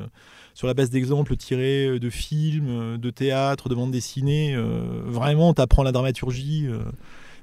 sur 0.56 0.68
la 0.68 0.74
base 0.74 0.90
d'exemples 0.90 1.38
tirés 1.38 2.00
de 2.00 2.10
films, 2.10 2.98
de 2.98 3.10
théâtre, 3.12 3.70
de 3.70 3.76
bande 3.76 3.92
dessinée, 3.92 4.58
vraiment, 5.06 5.54
tu 5.54 5.62
apprends 5.62 5.84
la 5.84 5.94
dramaturgie 5.94 6.68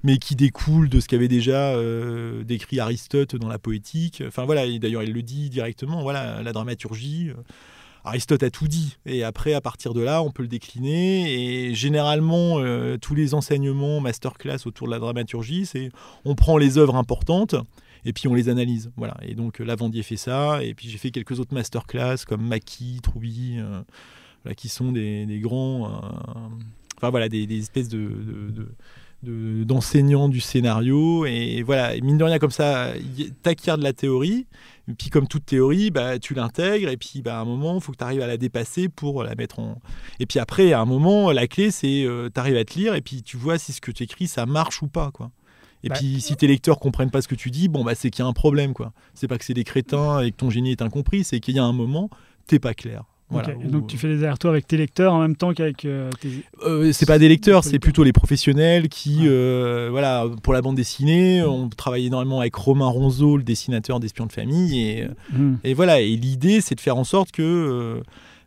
mais 0.07 0.19
qui 0.19 0.37
découle 0.37 0.89
de 0.89 1.01
ce 1.01 1.09
qu'avait 1.09 1.27
déjà 1.27 1.75
euh, 1.75 2.45
décrit 2.45 2.79
Aristote 2.79 3.35
dans 3.35 3.49
la 3.49 3.59
poétique. 3.59 4.23
Enfin 4.25 4.45
voilà, 4.45 4.65
d'ailleurs 4.79 5.03
il 5.03 5.13
le 5.13 5.23
dit 5.23 5.51
directement, 5.51 6.03
voilà, 6.03 6.45
la 6.45 6.53
dramaturgie. 6.53 7.31
Euh, 7.31 7.43
Aristote 8.05 8.45
a 8.45 8.51
tout 8.51 8.69
dit. 8.69 8.99
Et 9.05 9.25
après, 9.25 9.53
à 9.53 9.61
partir 9.61 9.95
de 9.95 10.01
là, 10.01 10.23
on 10.23 10.31
peut 10.31 10.43
le 10.43 10.49
décliner. 10.49 11.33
Et 11.33 11.75
généralement, 11.75 12.61
euh, 12.61 12.99
tous 12.99 13.17
les 13.17 13.35
enseignements 13.35 14.01
masterclass 14.01 14.59
autour 14.65 14.87
de 14.87 14.93
la 14.93 15.01
dramaturgie, 15.01 15.67
c'est 15.67 15.91
on 16.25 16.37
prend 16.37 16.57
les 16.57 16.79
œuvres 16.79 16.95
importantes 16.95 17.57
et 18.05 18.13
puis 18.13 18.29
on 18.29 18.35
les 18.35 18.49
analyse. 18.49 18.93
Voilà. 18.97 19.17
Et 19.23 19.35
donc 19.35 19.59
Lavandier 19.59 20.05
fait 20.05 20.17
ça. 20.17 20.63
Et 20.63 20.73
puis 20.75 20.89
j'ai 20.89 20.99
fait 20.99 21.11
quelques 21.11 21.41
autres 21.41 21.53
masterclass 21.53 22.19
comme 22.29 22.47
Maki, 22.47 23.01
Troubi, 23.03 23.59
qui 24.57 24.69
sont 24.69 24.93
des, 24.93 25.41
grands. 25.43 26.01
enfin 26.97 27.11
voilà, 27.11 27.29
des, 27.29 27.59
espèces 27.59 27.89
de 27.89 28.69
d'enseignants 29.23 30.29
du 30.29 30.41
scénario. 30.41 31.27
Et 31.27 31.63
voilà, 31.63 31.99
mine 32.01 32.19
de 32.19 32.25
rien, 32.25 32.39
comme 32.39 32.51
ça, 32.51 32.93
t'acquiers 33.43 33.77
de 33.77 33.83
la 33.83 33.93
théorie. 33.93 34.47
Et 34.89 34.95
puis, 34.95 35.11
comme 35.11 35.27
toute 35.27 35.47
théorie, 35.47 35.91
bah, 35.91 36.19
tu 36.19 36.35
l'intègres. 36.35 36.89
Et 36.89 36.97
puis, 36.97 37.23
bah, 37.23 37.39
à 37.39 37.41
un 37.41 37.45
moment, 37.45 37.75
il 37.77 37.81
faut 37.81 37.93
que 37.93 37.99
tu 37.99 38.05
arrives 38.05 38.23
à 38.23 38.27
la 38.27 38.37
dépasser 38.37 38.89
pour 38.89 39.25
la 39.25 39.35
mettre 39.35 39.59
en. 39.59 39.81
Et 40.21 40.27
puis 40.27 40.39
après, 40.39 40.73
à 40.73 40.81
un 40.81 40.85
moment, 40.85 41.33
la 41.33 41.47
clé, 41.49 41.71
c'est 41.71 42.05
euh, 42.05 42.29
tu 42.33 42.39
arrives 42.39 42.57
à 42.57 42.65
te 42.65 42.79
lire. 42.79 42.95
Et 42.95 43.01
puis, 43.01 43.23
tu 43.23 43.37
vois 43.37 43.59
si 43.59 43.73
ce 43.73 43.81
que 43.81 43.91
tu 43.91 44.05
écris, 44.05 44.29
ça 44.29 44.47
marche 44.47 44.83
ou 44.83 44.89
pas. 44.89 45.11
quoi. 45.11 45.31
Et 45.83 45.89
bah, 45.89 45.97
puis, 45.97 46.21
si 46.21 46.37
tes 46.37 46.47
lecteurs 46.47 46.79
comprennent 46.79 47.11
pas 47.11 47.23
ce 47.23 47.29
que 47.29 47.35
tu 47.35 47.51
dis, 47.51 47.69
bon, 47.69 47.85
bah, 47.85 47.95
c'est 47.95 48.11
qu'il 48.11 48.23
y 48.23 48.27
a 48.27 48.29
un 48.29 48.33
problème. 48.33 48.75
quoi. 48.75 48.93
C'est 49.15 49.29
pas 49.29 49.39
que 49.39 49.45
c'est 49.45 49.55
des 49.55 49.65
crétins 49.65 50.21
et 50.21 50.31
que 50.31 50.37
ton 50.37 50.51
génie 50.51 50.71
est 50.71 50.83
incompris, 50.83 51.25
c'est 51.25 51.41
qu'il 51.41 51.57
y 51.57 51.59
a 51.59 51.65
un 51.65 51.73
moment, 51.73 52.11
t'es 52.47 52.59
pas 52.59 52.75
clair. 52.75 53.05
Voilà, 53.29 53.49
Ok. 53.51 53.57
Et 53.61 53.67
où- 53.67 53.71
donc 53.71 53.87
tu 53.89 53.99
fais 53.99 54.07
des 54.09 54.19
allers-retours 54.23 54.51
avec 54.51 54.67
tes 54.69 54.77
lecteurs 54.77 55.13
en 55.13 55.21
même 55.21 55.35
temps 55.35 55.53
qu'avec 55.53 55.85
euh, 55.85 56.11
tes... 56.21 56.29
Euh, 56.65 56.93
c'est 56.93 57.07
pas 57.07 57.19
des 57.19 57.29
lecteurs, 57.29 57.65
c'est 57.65 57.81
plutôt 57.81 58.05
les 58.05 58.13
professionnels 58.13 58.89
qui, 58.89 59.23
Ouais. 59.23 59.27
euh, 59.29 59.89
voilà, 59.91 60.27
pour 60.45 60.53
la 60.53 60.63
bande 60.63 60.77
dessinée, 60.77 61.43
on 61.43 61.69
travaille 61.69 62.07
énormément 62.07 62.41
avec 62.41 62.55
Romain 62.55 62.87
Ronzeau, 62.87 63.37
le 63.37 63.43
dessinateur 63.43 63.99
d'Espions 63.99 64.27
de 64.27 64.33
famille, 64.33 64.81
et, 64.81 65.03
euh, 65.05 65.09
Hmm. 65.37 65.57
et 65.65 65.75
voilà. 65.75 66.01
Et 66.01 66.15
l'idée, 66.17 66.61
c'est 66.61 66.77
de 66.77 66.81
faire 66.81 66.97
en 66.97 67.05
sorte 67.05 67.33
que, 67.33 67.43
euh, 67.43 68.01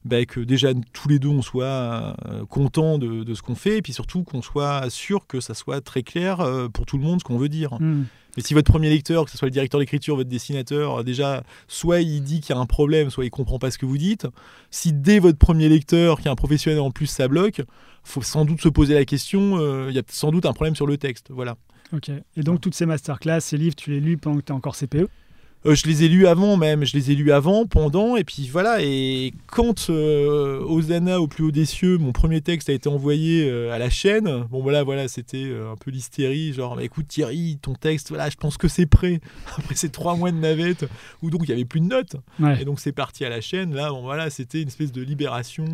bah, 0.06 0.24
que 0.26 0.40
déjà 0.40 0.70
tous 0.94 1.10
les 1.10 1.20
deux 1.20 1.28
on 1.28 1.42
soit 1.42 1.66
euh, 1.66 2.46
contents 2.50 2.98
de, 2.98 3.26
de 3.26 3.34
ce 3.34 3.42
qu'on 3.42 3.56
fait, 3.56 3.80
et 3.80 3.82
puis 3.82 3.92
surtout 3.92 4.24
qu'on 4.24 4.42
soit 4.42 4.90
sûr 4.90 5.28
que 5.28 5.42
ça 5.42 5.54
soit 5.54 5.82
très 5.82 6.04
clair 6.04 6.40
euh, 6.40 6.70
pour 6.70 6.86
tout 6.86 6.98
le 6.98 7.04
monde 7.04 7.20
ce 7.20 7.26
qu'on 7.26 7.38
veut 7.38 7.50
dire. 7.50 7.74
Hmm. 7.82 8.04
Mais 8.40 8.44
si 8.44 8.54
votre 8.54 8.72
premier 8.72 8.90
lecteur, 8.90 9.26
que 9.26 9.32
ce 9.32 9.38
soit 9.38 9.48
le 9.48 9.52
directeur 9.52 9.82
d'écriture, 9.82 10.16
votre 10.16 10.30
dessinateur, 10.30 11.00
euh, 11.00 11.04
déjà, 11.04 11.44
soit 11.68 12.00
il 12.00 12.24
dit 12.24 12.40
qu'il 12.40 12.56
y 12.56 12.58
a 12.58 12.62
un 12.62 12.66
problème, 12.66 13.10
soit 13.10 13.26
il 13.26 13.30
comprend 13.30 13.60
pas 13.60 13.70
ce 13.70 13.78
que 13.78 13.86
vous 13.86 13.98
dites. 13.98 14.28
Si 14.72 14.94
dès 14.94 15.20
votre 15.20 15.38
premier 15.38 15.68
lecteur, 15.68 16.22
qui 16.22 16.30
est 16.30 16.32
un 16.32 16.36
professionnel 16.38 16.80
en 16.80 16.90
plus, 16.90 17.08
ça 17.08 17.28
bloque, 17.28 17.62
faut 18.06 18.22
sans 18.22 18.46
doute 18.46 18.62
se 18.62 18.70
poser 18.70 18.94
la 18.94 19.04
question. 19.04 19.58
euh, 19.60 19.88
Il 19.90 19.96
y 19.98 20.00
a 20.00 20.04
sans 20.08 20.32
doute 20.32 20.46
un 20.46 20.54
problème 20.54 20.74
sur 20.74 20.88
le 20.88 20.96
texte. 20.96 21.32
Voilà. 21.32 21.58
Ok. 21.92 22.12
Et 22.38 22.44
donc 22.44 22.62
toutes 22.62 22.76
ces 22.76 22.86
masterclass, 22.86 23.42
ces 23.42 23.58
livres, 23.58 23.76
tu 23.76 23.92
les 23.92 24.00
lis 24.00 24.16
pendant 24.16 24.38
que 24.38 24.46
tu 24.46 24.54
es 24.54 24.56
encore 24.56 24.78
CPE 24.78 25.10
Euh, 25.66 25.76
je 25.76 25.88
les 25.88 26.04
ai 26.06 26.08
lus 26.08 26.26
avant 26.26 26.56
même, 26.56 26.86
je 26.86 26.96
les 26.96 27.12
ai 27.12 27.16
lus 27.16 27.34
avant, 27.34 27.66
pendant, 27.66 28.16
et 28.16 28.24
puis 28.24 28.48
voilà. 28.50 28.78
Et 28.82 29.34
quand 29.48 29.90
euh, 29.90 30.62
Osana 30.62 31.20
au 31.20 31.28
plus 31.28 31.44
haut 31.44 31.52
des 31.52 31.66
cieux, 31.66 31.98
mon 31.98 32.14
premier 32.14 32.40
texte 32.40 32.70
a 32.70 32.74
été 32.74 32.88
envoyé 32.88 33.50
euh, 33.50 33.74
à 33.74 33.78
la 33.78 33.90
chaîne, 33.90 34.46
bon 34.50 34.62
voilà, 34.62 34.84
voilà, 34.84 35.10
c'était 35.10 35.44
euh, 35.44 35.72
un 35.72 35.76
peu 35.76 35.92
l'hystérie, 35.92 36.54
genre, 36.54 36.78
bah, 36.78 36.84
écoute 36.84 37.08
Thierry, 37.10 37.58
ton 37.62 37.74
texte, 37.74 38.08
voilà, 38.08 38.30
je 38.30 38.38
pense 38.38 38.56
que 38.58 38.70
c'est 38.70 38.86
prêt. 38.86 39.20
Après 39.58 39.76
ces 39.76 39.90
trois 39.90 40.16
mois 40.16 40.32
de 40.32 40.38
navette, 40.38 40.86
où 41.22 41.30
donc 41.30 41.42
il 41.44 41.50
y 41.50 41.54
avait 41.54 41.66
plus 41.66 41.82
de 41.82 41.88
notes, 41.88 42.16
Ouais. 42.40 42.62
et 42.62 42.66
donc 42.66 42.80
c'est 42.80 42.94
parti 42.94 43.26
à 43.26 43.30
la 43.30 43.42
chaîne. 43.42 43.76
Là, 43.76 43.90
bon 43.90 44.02
voilà, 44.02 44.30
c'était 44.30 44.62
une 44.62 44.70
espèce 44.70 44.94
de 44.94 45.02
libération. 45.02 45.66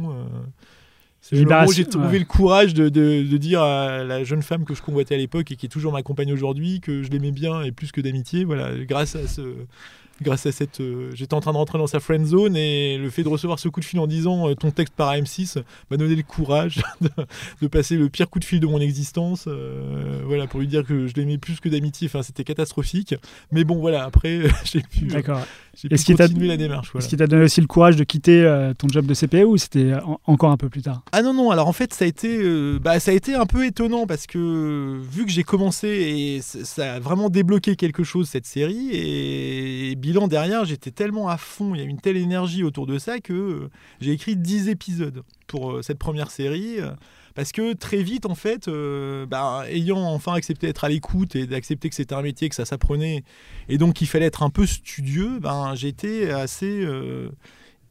J'ai 1.73 1.85
trouvé 1.85 2.07
ouais. 2.07 2.19
le 2.19 2.25
courage 2.25 2.73
de, 2.73 2.89
de- 2.89 3.23
de 3.23 3.37
dire 3.37 3.61
à 3.61 4.03
la 4.03 4.23
jeune 4.23 4.41
femme 4.43 4.63
que 4.65 4.75
je 4.75 4.81
convoitais 4.81 5.15
à 5.15 5.17
l'époque 5.17 5.51
et 5.51 5.55
qui 5.55 5.65
est 5.65 5.69
toujours 5.69 5.91
ma 5.93 6.03
compagne 6.03 6.31
aujourd'hui 6.31 6.79
que 6.81 7.01
je 7.03 7.09
l'aimais 7.09 7.31
bien 7.31 7.61
et 7.63 7.71
plus 7.71 7.91
que 7.91 8.01
d'amitié. 8.01 8.43
Voilà, 8.45 8.71
grâce 8.85 9.15
à 9.15 9.27
ce, 9.27 9.41
grâce 10.21 10.45
à 10.45 10.51
cette, 10.51 10.79
euh, 10.79 11.09
j'étais 11.13 11.33
en 11.33 11.41
train 11.41 11.51
de 11.51 11.57
rentrer 11.57 11.77
dans 11.77 11.87
sa 11.87 11.99
friend 11.99 12.25
zone 12.25 12.55
et 12.55 12.97
le 12.97 13.09
fait 13.09 13.23
de 13.23 13.27
recevoir 13.27 13.59
ce 13.59 13.67
coup 13.69 13.79
de 13.81 13.85
fil 13.85 13.99
en 13.99 14.07
disant 14.07 14.47
euh, 14.49 14.53
ton 14.55 14.71
texte 14.71 14.93
par 14.95 15.13
M6 15.13 15.61
m'a 15.91 15.97
donné 15.97 16.15
le 16.15 16.23
courage 16.23 16.81
de, 17.01 17.09
de 17.61 17.67
passer 17.67 17.97
le 17.97 18.07
pire 18.07 18.29
coup 18.29 18.39
de 18.39 18.45
fil 18.45 18.59
de 18.61 18.67
mon 18.67 18.79
existence. 18.79 19.45
euh, 19.47 20.21
voilà, 20.25 20.47
pour 20.47 20.59
lui 20.61 20.67
dire 20.67 20.85
que 20.85 21.07
je 21.07 21.13
l'aimais 21.15 21.37
plus 21.37 21.59
que 21.59 21.67
d'amitié. 21.69 22.07
Enfin, 22.07 22.23
c'était 22.23 22.43
catastrophique. 22.45 23.15
Mais 23.51 23.63
bon, 23.65 23.75
voilà, 23.79 24.03
après 24.05 24.41
j'ai 24.63 24.81
pu, 24.81 25.05
D'accord. 25.07 25.41
Est-ce 25.89 26.05
qu'il 26.05 26.15
t'a- 26.15 26.27
continuer 26.27 26.47
la 26.47 26.57
démarche. 26.57 26.89
voilà. 26.91 27.03
Est-ce 27.03 27.09
qui 27.09 27.17
t'a 27.17 27.27
donné 27.27 27.43
aussi 27.43 27.61
le 27.61 27.67
courage 27.67 27.95
de 27.95 28.03
quitter 28.03 28.41
euh, 28.43 28.73
ton 28.73 28.87
job 28.87 29.05
de 29.05 29.13
CPE 29.13 29.43
ou 29.45 29.57
c'était 29.57 29.93
en- 29.95 30.19
encore 30.25 30.51
un 30.51 30.57
peu 30.57 30.69
plus 30.69 30.81
tard? 30.81 31.03
Ah 31.11 31.21
non 31.21 31.33
non 31.33 31.51
alors 31.51 31.67
en 31.67 31.73
fait 31.73 31.93
ça 31.93 32.05
a 32.05 32.07
été 32.07 32.37
euh, 32.41 32.79
bah, 32.81 32.99
ça 32.99 33.11
a 33.11 33.13
été 33.13 33.35
un 33.35 33.45
peu 33.45 33.65
étonnant 33.65 34.07
parce 34.07 34.25
que 34.27 34.99
vu 35.11 35.25
que 35.25 35.31
j'ai 35.31 35.43
commencé 35.43 35.87
et 35.87 36.41
ça 36.41 36.95
a 36.95 36.99
vraiment 36.99 37.29
débloqué 37.29 37.75
quelque 37.75 38.03
chose 38.03 38.29
cette 38.29 38.45
série 38.45 38.89
et, 38.93 39.95
bilan 39.95 40.27
derrière 40.27 40.65
j'étais 40.65 40.91
tellement 40.91 41.29
à 41.29 41.37
fond 41.37 41.73
il 41.75 41.81
y 41.81 41.83
a 41.83 41.87
une 41.87 41.99
telle 41.99 42.17
énergie 42.17 42.63
autour 42.63 42.85
de 42.85 42.97
ça 42.97 43.19
que 43.19 43.33
euh, 43.33 43.69
j'ai 44.01 44.11
écrit 44.11 44.35
10 44.35 44.69
épisodes 44.69 45.23
pour 45.47 45.71
euh, 45.71 45.81
cette 45.81 45.99
première 45.99 46.31
série 46.31 46.79
euh, 46.79 46.91
parce 47.35 47.51
que 47.51 47.73
très 47.73 48.01
vite 48.01 48.25
en 48.25 48.33
fait 48.35 48.67
euh, 48.67 49.25
bah, 49.27 49.65
ayant 49.69 49.99
enfin 50.13 50.33
accepté 50.33 50.67
d'être 50.67 50.83
à 50.85 50.89
l'écoute 50.89 51.35
et 51.35 51.45
d'accepter 51.45 51.89
que 51.89 51.95
c'était 51.95 52.15
un 52.15 52.21
métier 52.23 52.49
que 52.49 52.55
ça 52.55 52.65
s'apprenait 52.65 53.23
et 53.69 53.77
donc 53.77 53.93
qu'il 53.93 54.07
fallait 54.07 54.25
être 54.25 54.41
un 54.41 54.49
peu 54.49 54.65
studieux 54.65 55.39
ben 55.39 55.75
j'étais 55.75 56.31
assez 56.31 56.81
euh, 56.83 57.29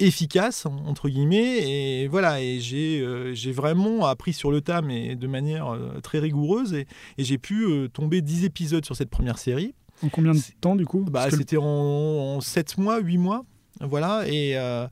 efficace 0.00 0.66
entre 0.66 1.08
guillemets 1.08 1.58
et 2.02 2.08
voilà 2.08 2.40
et 2.40 2.58
j'ai 2.58 3.00
euh, 3.00 3.32
j'ai 3.34 3.52
vraiment 3.52 4.06
appris 4.06 4.32
sur 4.32 4.50
le 4.50 4.60
tas 4.60 4.82
mais 4.82 5.14
de 5.14 5.26
manière 5.26 5.76
très 6.02 6.18
rigoureuse 6.18 6.74
et, 6.74 6.86
et 7.18 7.24
j'ai 7.24 7.38
pu 7.38 7.88
tomber 7.92 8.20
10 8.20 8.44
épisodes 8.44 8.84
sur 8.84 8.96
cette 8.96 9.10
première 9.10 9.38
série. 9.38 9.74
En 10.02 10.08
combien 10.08 10.32
de 10.34 10.40
temps 10.60 10.74
du 10.74 10.84
coup? 10.86 11.04
Bah, 11.08 11.28
le- 11.30 11.36
c'était 11.36 11.56
en, 11.56 11.64
en 11.64 12.40
7 12.40 12.78
mois 12.78 12.98
8 12.98 13.18
mois 13.18 13.44
voilà 13.80 14.24
et, 14.26 14.56
euh, 14.56 14.86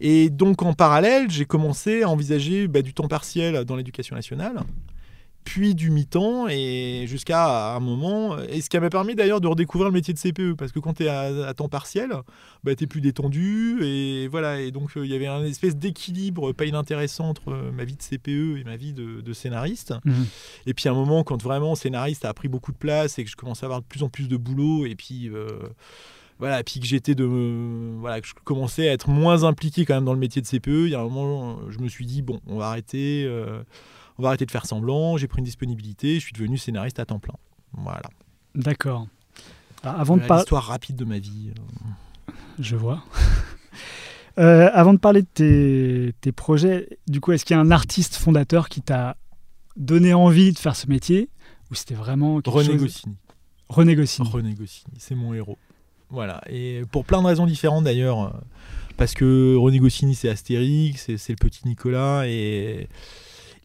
et 0.00 0.28
donc 0.30 0.62
en 0.62 0.72
parallèle 0.74 1.30
j'ai 1.30 1.44
commencé 1.46 2.02
à 2.02 2.08
envisager 2.08 2.68
bah, 2.68 2.82
du 2.82 2.92
temps 2.94 3.08
partiel 3.08 3.64
dans 3.64 3.76
l'éducation 3.76 4.14
nationale 4.16 4.60
puis 5.44 5.76
du 5.76 5.90
mi-temps 5.92 6.48
et 6.48 7.04
jusqu'à 7.06 7.76
un 7.76 7.78
moment 7.78 8.36
et 8.48 8.60
ce 8.60 8.68
qui 8.68 8.80
m'a 8.80 8.90
permis 8.90 9.14
d'ailleurs 9.14 9.40
de 9.40 9.46
redécouvrir 9.46 9.88
le 9.88 9.94
métier 9.94 10.12
de 10.12 10.18
CPE 10.18 10.54
parce 10.58 10.72
que 10.72 10.80
quand 10.80 10.94
tu 10.94 11.04
es 11.04 11.08
à, 11.08 11.46
à 11.46 11.54
temps 11.54 11.68
partiel 11.68 12.10
bah, 12.64 12.74
tu 12.74 12.82
es 12.82 12.86
plus 12.88 13.00
détendu 13.00 13.78
et 13.84 14.26
voilà 14.26 14.60
et 14.60 14.72
donc 14.72 14.90
euh, 14.96 15.06
il 15.06 15.12
y 15.12 15.14
avait 15.14 15.28
un 15.28 15.44
espèce 15.44 15.76
d'équilibre 15.76 16.52
pas 16.52 16.64
inintéressant 16.64 17.28
entre 17.28 17.52
euh, 17.52 17.70
ma 17.70 17.84
vie 17.84 17.94
de 17.94 18.02
CPE 18.02 18.58
et 18.58 18.64
ma 18.64 18.76
vie 18.76 18.92
de, 18.92 19.20
de 19.20 19.32
scénariste 19.32 19.94
Mhm. 20.04 20.26
et 20.66 20.74
puis 20.74 20.88
à 20.88 20.92
un 20.92 20.94
moment, 20.94 21.22
quand 21.22 21.40
vraiment 21.40 21.76
scénariste 21.76 22.24
a 22.24 22.34
pris 22.34 22.48
beaucoup 22.48 22.72
de 22.72 22.76
place 22.76 23.18
et 23.20 23.24
que 23.24 23.30
je 23.30 23.36
commençais 23.36 23.64
à 23.64 23.66
avoir 23.66 23.80
de 23.82 23.86
plus 23.86 24.02
en 24.02 24.08
plus 24.08 24.28
de 24.28 24.36
boulot, 24.36 24.84
et 24.84 24.96
puis 24.96 25.30
voilà, 26.38 26.62
puis 26.62 26.80
que 26.80 26.86
j'étais 26.86 27.14
de, 27.14 27.24
voilà, 27.98 28.20
que 28.20 28.26
je 28.26 28.34
commençais 28.44 28.88
à 28.88 28.92
être 28.92 29.08
moins 29.08 29.44
impliqué 29.44 29.84
quand 29.84 29.94
même 29.94 30.04
dans 30.04 30.12
le 30.12 30.18
métier 30.18 30.42
de 30.42 30.46
CPE. 30.46 30.68
Il 30.68 30.88
y 30.90 30.94
a 30.94 31.00
un 31.00 31.08
moment, 31.08 31.52
euh, 31.52 31.70
je 31.70 31.78
me 31.78 31.88
suis 31.88 32.04
dit 32.06 32.22
bon, 32.22 32.40
on 32.46 32.58
va 32.58 32.68
arrêter, 32.68 33.24
euh, 33.26 33.62
on 34.18 34.22
va 34.22 34.28
arrêter 34.28 34.44
de 34.46 34.50
faire 34.50 34.66
semblant. 34.66 35.16
J'ai 35.16 35.28
pris 35.28 35.38
une 35.38 35.44
disponibilité, 35.44 36.16
je 36.16 36.20
suis 36.20 36.32
devenu 36.32 36.58
scénariste 36.58 36.98
à 36.98 37.06
temps 37.06 37.18
plein. 37.18 37.34
Voilà. 37.72 38.08
D'accord. 38.54 39.06
Ah, 39.82 39.92
Avant 39.92 40.16
de 40.16 40.20
Voilà 40.20 40.28
parler, 40.28 40.40
l'histoire 40.42 40.64
rapide 40.64 40.96
de 40.96 41.04
ma 41.04 41.18
vie. 41.18 41.52
je 42.58 42.76
vois. 42.76 43.02
Euh, 44.38 44.68
avant 44.74 44.92
de 44.92 44.98
parler 44.98 45.22
de 45.22 45.28
tes, 45.32 46.12
tes 46.20 46.30
projets, 46.30 46.98
du 47.08 47.22
coup, 47.22 47.32
est-ce 47.32 47.46
qu'il 47.46 47.56
y 47.56 47.58
a 47.58 47.62
un 47.62 47.70
artiste 47.70 48.16
fondateur 48.16 48.68
qui 48.68 48.82
t'a 48.82 49.16
donné 49.76 50.12
envie 50.12 50.52
de 50.52 50.58
faire 50.58 50.76
ce 50.76 50.88
métier 50.88 51.30
ou 51.70 51.74
c'était 51.74 51.94
vraiment 51.94 52.42
quelque 52.42 52.54
René 52.54 52.66
chose... 52.72 52.82
Goscinny. 52.82 53.16
René 53.70 53.94
Goscinny. 53.96 54.28
René 54.28 54.52
Goscinny, 54.52 54.94
c'est 54.98 55.14
mon 55.14 55.32
héros. 55.32 55.56
Voilà, 56.10 56.40
et 56.48 56.82
pour 56.92 57.04
plein 57.04 57.20
de 57.20 57.26
raisons 57.26 57.46
différentes 57.46 57.84
d'ailleurs, 57.84 58.22
euh, 58.22 58.30
parce 58.96 59.12
que 59.12 59.56
René 59.56 59.78
Goscinny 59.78 60.14
c'est 60.14 60.28
Astérix, 60.28 61.10
c'est 61.16 61.32
le 61.32 61.36
petit 61.36 61.66
Nicolas, 61.66 62.28
et, 62.28 62.88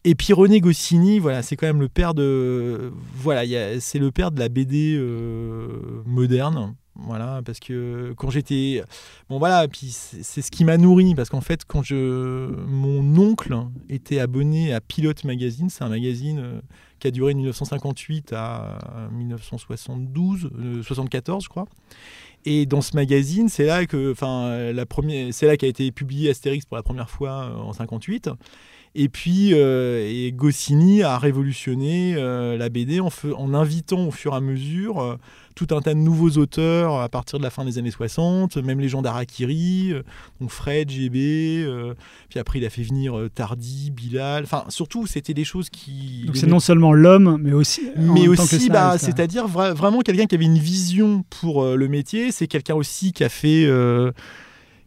et 0.03 0.15
puis 0.15 0.33
René 0.33 0.59
Goscinny, 0.59 1.19
voilà, 1.19 1.43
c'est 1.43 1.55
quand 1.55 1.67
même 1.67 1.81
le 1.81 1.89
père 1.89 2.15
de, 2.15 2.91
voilà, 3.13 3.43
c'est 3.79 3.99
le 3.99 4.11
père 4.11 4.31
de 4.31 4.39
la 4.39 4.49
BD 4.49 4.95
euh, 4.95 6.01
moderne, 6.07 6.73
voilà, 6.95 7.41
parce 7.45 7.59
que 7.59 8.13
quand 8.17 8.29
j'étais, 8.29 8.83
bon 9.29 9.39
voilà, 9.39 9.67
puis 9.67 9.87
c'est 9.91 10.23
c'est 10.23 10.41
ce 10.41 10.51
qui 10.51 10.65
m'a 10.65 10.77
nourri, 10.77 11.15
parce 11.15 11.29
qu'en 11.29 11.41
fait 11.41 11.63
quand 11.65 11.83
je, 11.83 12.49
mon 12.65 13.17
oncle 13.17 13.55
était 13.87 14.19
abonné 14.19 14.73
à 14.73 14.81
Pilote 14.81 15.23
Magazine, 15.23 15.69
c'est 15.69 15.83
un 15.83 15.89
magazine 15.89 16.39
euh, 16.39 16.61
qui 16.99 17.07
a 17.07 17.11
duré 17.11 17.33
de 17.33 17.37
1958 17.37 18.33
à 18.33 18.77
1972, 19.11 20.49
euh, 20.57 20.83
74 20.83 21.43
je 21.43 21.49
crois. 21.49 21.65
Et 22.45 22.65
dans 22.65 22.81
ce 22.81 22.95
magazine, 22.95 23.49
c'est 23.49 23.65
là 23.65 23.85
qu'a 23.85 25.67
été 25.67 25.91
publié 25.91 26.29
Astérix 26.29 26.65
pour 26.65 26.77
la 26.77 26.83
première 26.83 27.09
fois 27.09 27.51
euh, 27.51 27.55
en 27.55 27.73
58. 27.73 28.29
Et 28.93 29.07
puis, 29.07 29.51
euh, 29.53 30.05
et 30.05 30.33
Goscinny 30.33 31.01
a 31.01 31.17
révolutionné 31.17 32.15
euh, 32.17 32.57
la 32.57 32.67
BD 32.67 32.99
en, 32.99 33.07
fe- 33.07 33.33
en 33.33 33.53
invitant 33.53 34.05
au 34.07 34.11
fur 34.11 34.33
et 34.33 34.35
à 34.35 34.41
mesure 34.41 34.99
euh, 35.01 35.15
tout 35.55 35.67
un 35.71 35.79
tas 35.81 35.93
de 35.93 35.99
nouveaux 35.99 36.31
auteurs 36.31 36.99
à 36.99 37.07
partir 37.07 37.39
de 37.39 37.43
la 37.43 37.49
fin 37.49 37.63
des 37.63 37.77
années 37.77 37.91
60, 37.91 38.57
même 38.57 38.81
les 38.81 38.89
gens 38.89 39.01
d'Arakiri, 39.01 39.93
euh, 39.93 40.01
donc 40.41 40.49
Fred, 40.51 40.89
GB, 40.89 41.65
puis 42.29 42.37
après 42.39 42.59
il 42.59 42.65
a 42.65 42.69
fait 42.69 42.83
venir 42.83 43.15
Tardy, 43.33 43.91
Bilal, 43.91 44.43
enfin 44.43 44.65
surtout 44.67 45.07
c'était 45.07 45.33
des 45.33 45.45
choses 45.45 45.69
qui... 45.69 46.23
Donc 46.25 46.35
c'est 46.35 46.47
non 46.47 46.59
seulement 46.59 46.91
l'homme, 46.91 47.37
mais 47.41 47.53
aussi. 47.53 47.83
mais 48.13 48.27
aussi, 48.27 48.67
bah, 48.73 48.97
c'est-à-dire 48.97 49.47
vra- 49.47 49.73
vraiment 49.73 49.99
quelqu'un 50.01 50.25
qui 50.25 50.35
avait 50.35 50.43
une 50.45 50.57
vision 50.59 51.23
pour 51.29 51.63
le 51.65 51.87
métier. 51.87 52.31
C'est 52.33 52.47
quelqu'un 52.47 52.75
aussi 52.75 53.13
qui 53.13 53.23
a 53.23 53.29
fait. 53.29 53.65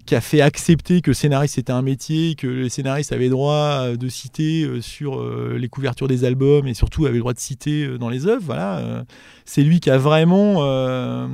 Qui 0.06 0.14
a 0.14 0.20
fait 0.20 0.40
accepter 0.40 1.00
que 1.00 1.12
scénariste 1.12 1.54
c'était 1.54 1.72
un 1.72 1.82
métier, 1.82 2.34
que 2.34 2.46
les 2.46 2.68
scénaristes 2.68 3.12
avaient 3.12 3.28
droit 3.28 3.80
euh, 3.80 3.96
de 3.96 4.08
citer 4.08 4.64
euh, 4.64 4.80
sur 4.80 5.20
euh, 5.20 5.56
les 5.58 5.68
couvertures 5.68 6.08
des 6.08 6.24
albums 6.24 6.66
et 6.66 6.74
surtout 6.74 7.06
avaient 7.06 7.14
le 7.14 7.20
droit 7.20 7.32
de 7.32 7.38
citer 7.38 7.98
dans 7.98 8.08
les 8.08 8.26
œuvres. 8.26 8.44
Voilà, 8.44 9.04
c'est 9.44 9.62
lui 9.62 9.80
qui 9.80 9.90
a 9.90 9.98
vraiment 9.98 10.56
euh, 10.58 11.26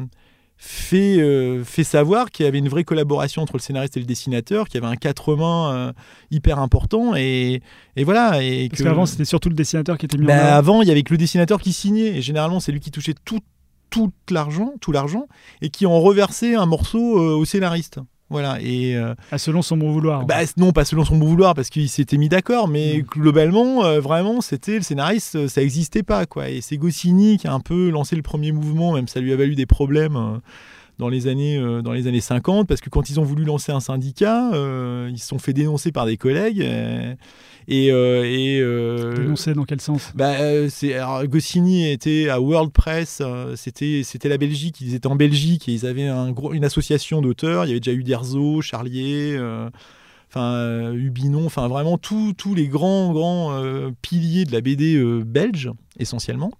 fait, 0.60 1.18
euh, 1.20 1.64
fait 1.64 1.84
savoir 1.84 2.30
qu'il 2.30 2.44
y 2.44 2.48
avait 2.48 2.58
une 2.58 2.68
vraie 2.68 2.84
collaboration 2.84 3.40
entre 3.40 3.54
le 3.54 3.60
scénariste 3.60 3.96
et 3.96 4.00
le 4.00 4.06
dessinateur, 4.06 4.68
qu'il 4.68 4.78
y 4.78 4.84
avait 4.84 4.92
un 4.92 4.96
quatre 4.96 5.34
mains 5.34 5.74
euh, 5.74 5.92
hyper 6.30 6.58
important 6.58 7.16
et, 7.16 7.62
et 7.96 8.04
voilà. 8.04 8.42
Et 8.42 8.68
Parce 8.68 8.82
qu'avant, 8.82 9.06
c'était 9.06 9.24
surtout 9.24 9.48
le 9.48 9.54
dessinateur 9.54 9.96
qui 9.96 10.04
était 10.04 10.18
mis 10.18 10.26
bah, 10.26 10.34
en 10.34 10.58
avant. 10.58 10.82
il 10.82 10.88
y 10.88 10.90
avait 10.90 11.02
que 11.02 11.14
le 11.14 11.18
dessinateur 11.18 11.60
qui 11.60 11.72
signait. 11.72 12.18
Et 12.18 12.22
généralement, 12.22 12.60
c'est 12.60 12.72
lui 12.72 12.80
qui 12.80 12.90
touchait 12.90 13.14
tout, 13.24 13.40
tout 13.88 14.12
l'argent, 14.30 14.74
tout 14.82 14.92
l'argent, 14.92 15.28
et 15.62 15.70
qui 15.70 15.86
en 15.86 15.98
reversait 15.98 16.54
un 16.54 16.66
morceau 16.66 17.18
au 17.18 17.44
scénariste. 17.46 17.98
Voilà. 18.30 18.58
Et 18.62 18.96
euh, 18.96 19.14
Ah, 19.32 19.38
selon 19.38 19.60
son 19.60 19.76
bon 19.76 19.90
vouloir. 19.92 20.24
bah, 20.24 20.36
non, 20.56 20.72
pas 20.72 20.84
selon 20.84 21.04
son 21.04 21.16
bon 21.16 21.26
vouloir, 21.26 21.54
parce 21.54 21.68
qu'il 21.68 21.88
s'était 21.88 22.16
mis 22.16 22.28
d'accord, 22.28 22.68
mais 22.68 22.98
Mm. 22.98 23.02
globalement, 23.02 23.84
euh, 23.84 24.00
vraiment, 24.00 24.40
c'était 24.40 24.76
le 24.76 24.82
scénariste, 24.82 25.34
euh, 25.36 25.48
ça 25.48 25.60
n'existait 25.60 26.02
pas, 26.04 26.26
quoi. 26.26 26.48
Et 26.48 26.60
c'est 26.60 26.76
Goscinny 26.76 27.36
qui 27.38 27.48
a 27.48 27.52
un 27.52 27.60
peu 27.60 27.90
lancé 27.90 28.14
le 28.16 28.22
premier 28.22 28.52
mouvement, 28.52 28.92
même 28.94 29.08
ça 29.08 29.20
lui 29.20 29.32
a 29.32 29.36
valu 29.36 29.54
des 29.56 29.66
problèmes. 29.66 30.16
euh, 30.16 30.38
dans 31.00 31.08
les 31.08 31.26
années, 31.26 31.56
euh, 31.56 31.82
dans 31.82 31.92
les 31.92 32.06
années 32.06 32.20
50, 32.20 32.68
parce 32.68 32.80
que 32.80 32.90
quand 32.90 33.10
ils 33.10 33.18
ont 33.18 33.24
voulu 33.24 33.44
lancer 33.44 33.72
un 33.72 33.80
syndicat, 33.80 34.52
euh, 34.52 35.08
ils 35.10 35.18
se 35.18 35.26
sont 35.26 35.38
fait 35.38 35.52
dénoncer 35.52 35.90
par 35.90 36.06
des 36.06 36.16
collègues. 36.16 36.60
euh, 36.62 37.14
et, 37.66 37.86
et, 37.86 39.14
Dénoncé 39.16 39.54
dans 39.54 39.64
quel 39.64 39.80
sens? 39.80 40.12
bah, 40.14 40.34
alors, 40.94 41.26
Goscinny 41.26 41.90
était 41.90 42.28
à 42.28 42.40
World 42.40 42.70
Press, 42.70 43.22
c'était, 43.56 44.02
c'était 44.04 44.28
la 44.28 44.38
Belgique, 44.38 44.80
ils 44.80 44.94
étaient 44.94 45.06
en 45.06 45.16
Belgique 45.16 45.68
et 45.68 45.72
ils 45.72 45.86
avaient 45.86 46.06
un 46.06 46.30
gros, 46.32 46.52
une 46.52 46.64
association 46.64 47.22
d'auteurs, 47.22 47.64
il 47.64 47.68
y 47.68 47.70
avait 47.72 47.80
déjà 47.80 47.96
eu 47.96 48.04
Derzo, 48.04 48.60
Charlier, 48.60 49.38
enfin 50.30 50.92
Hubinon, 50.92 51.46
enfin 51.46 51.68
vraiment 51.68 51.98
tous 51.98 52.34
tous 52.36 52.54
les 52.54 52.68
grands, 52.68 53.12
grands 53.12 53.52
euh, 53.52 53.90
piliers 54.02 54.44
de 54.44 54.52
la 54.52 54.60
BD 54.60 54.96
euh, 54.96 55.22
belge, 55.24 55.70
essentiellement. 55.98 56.52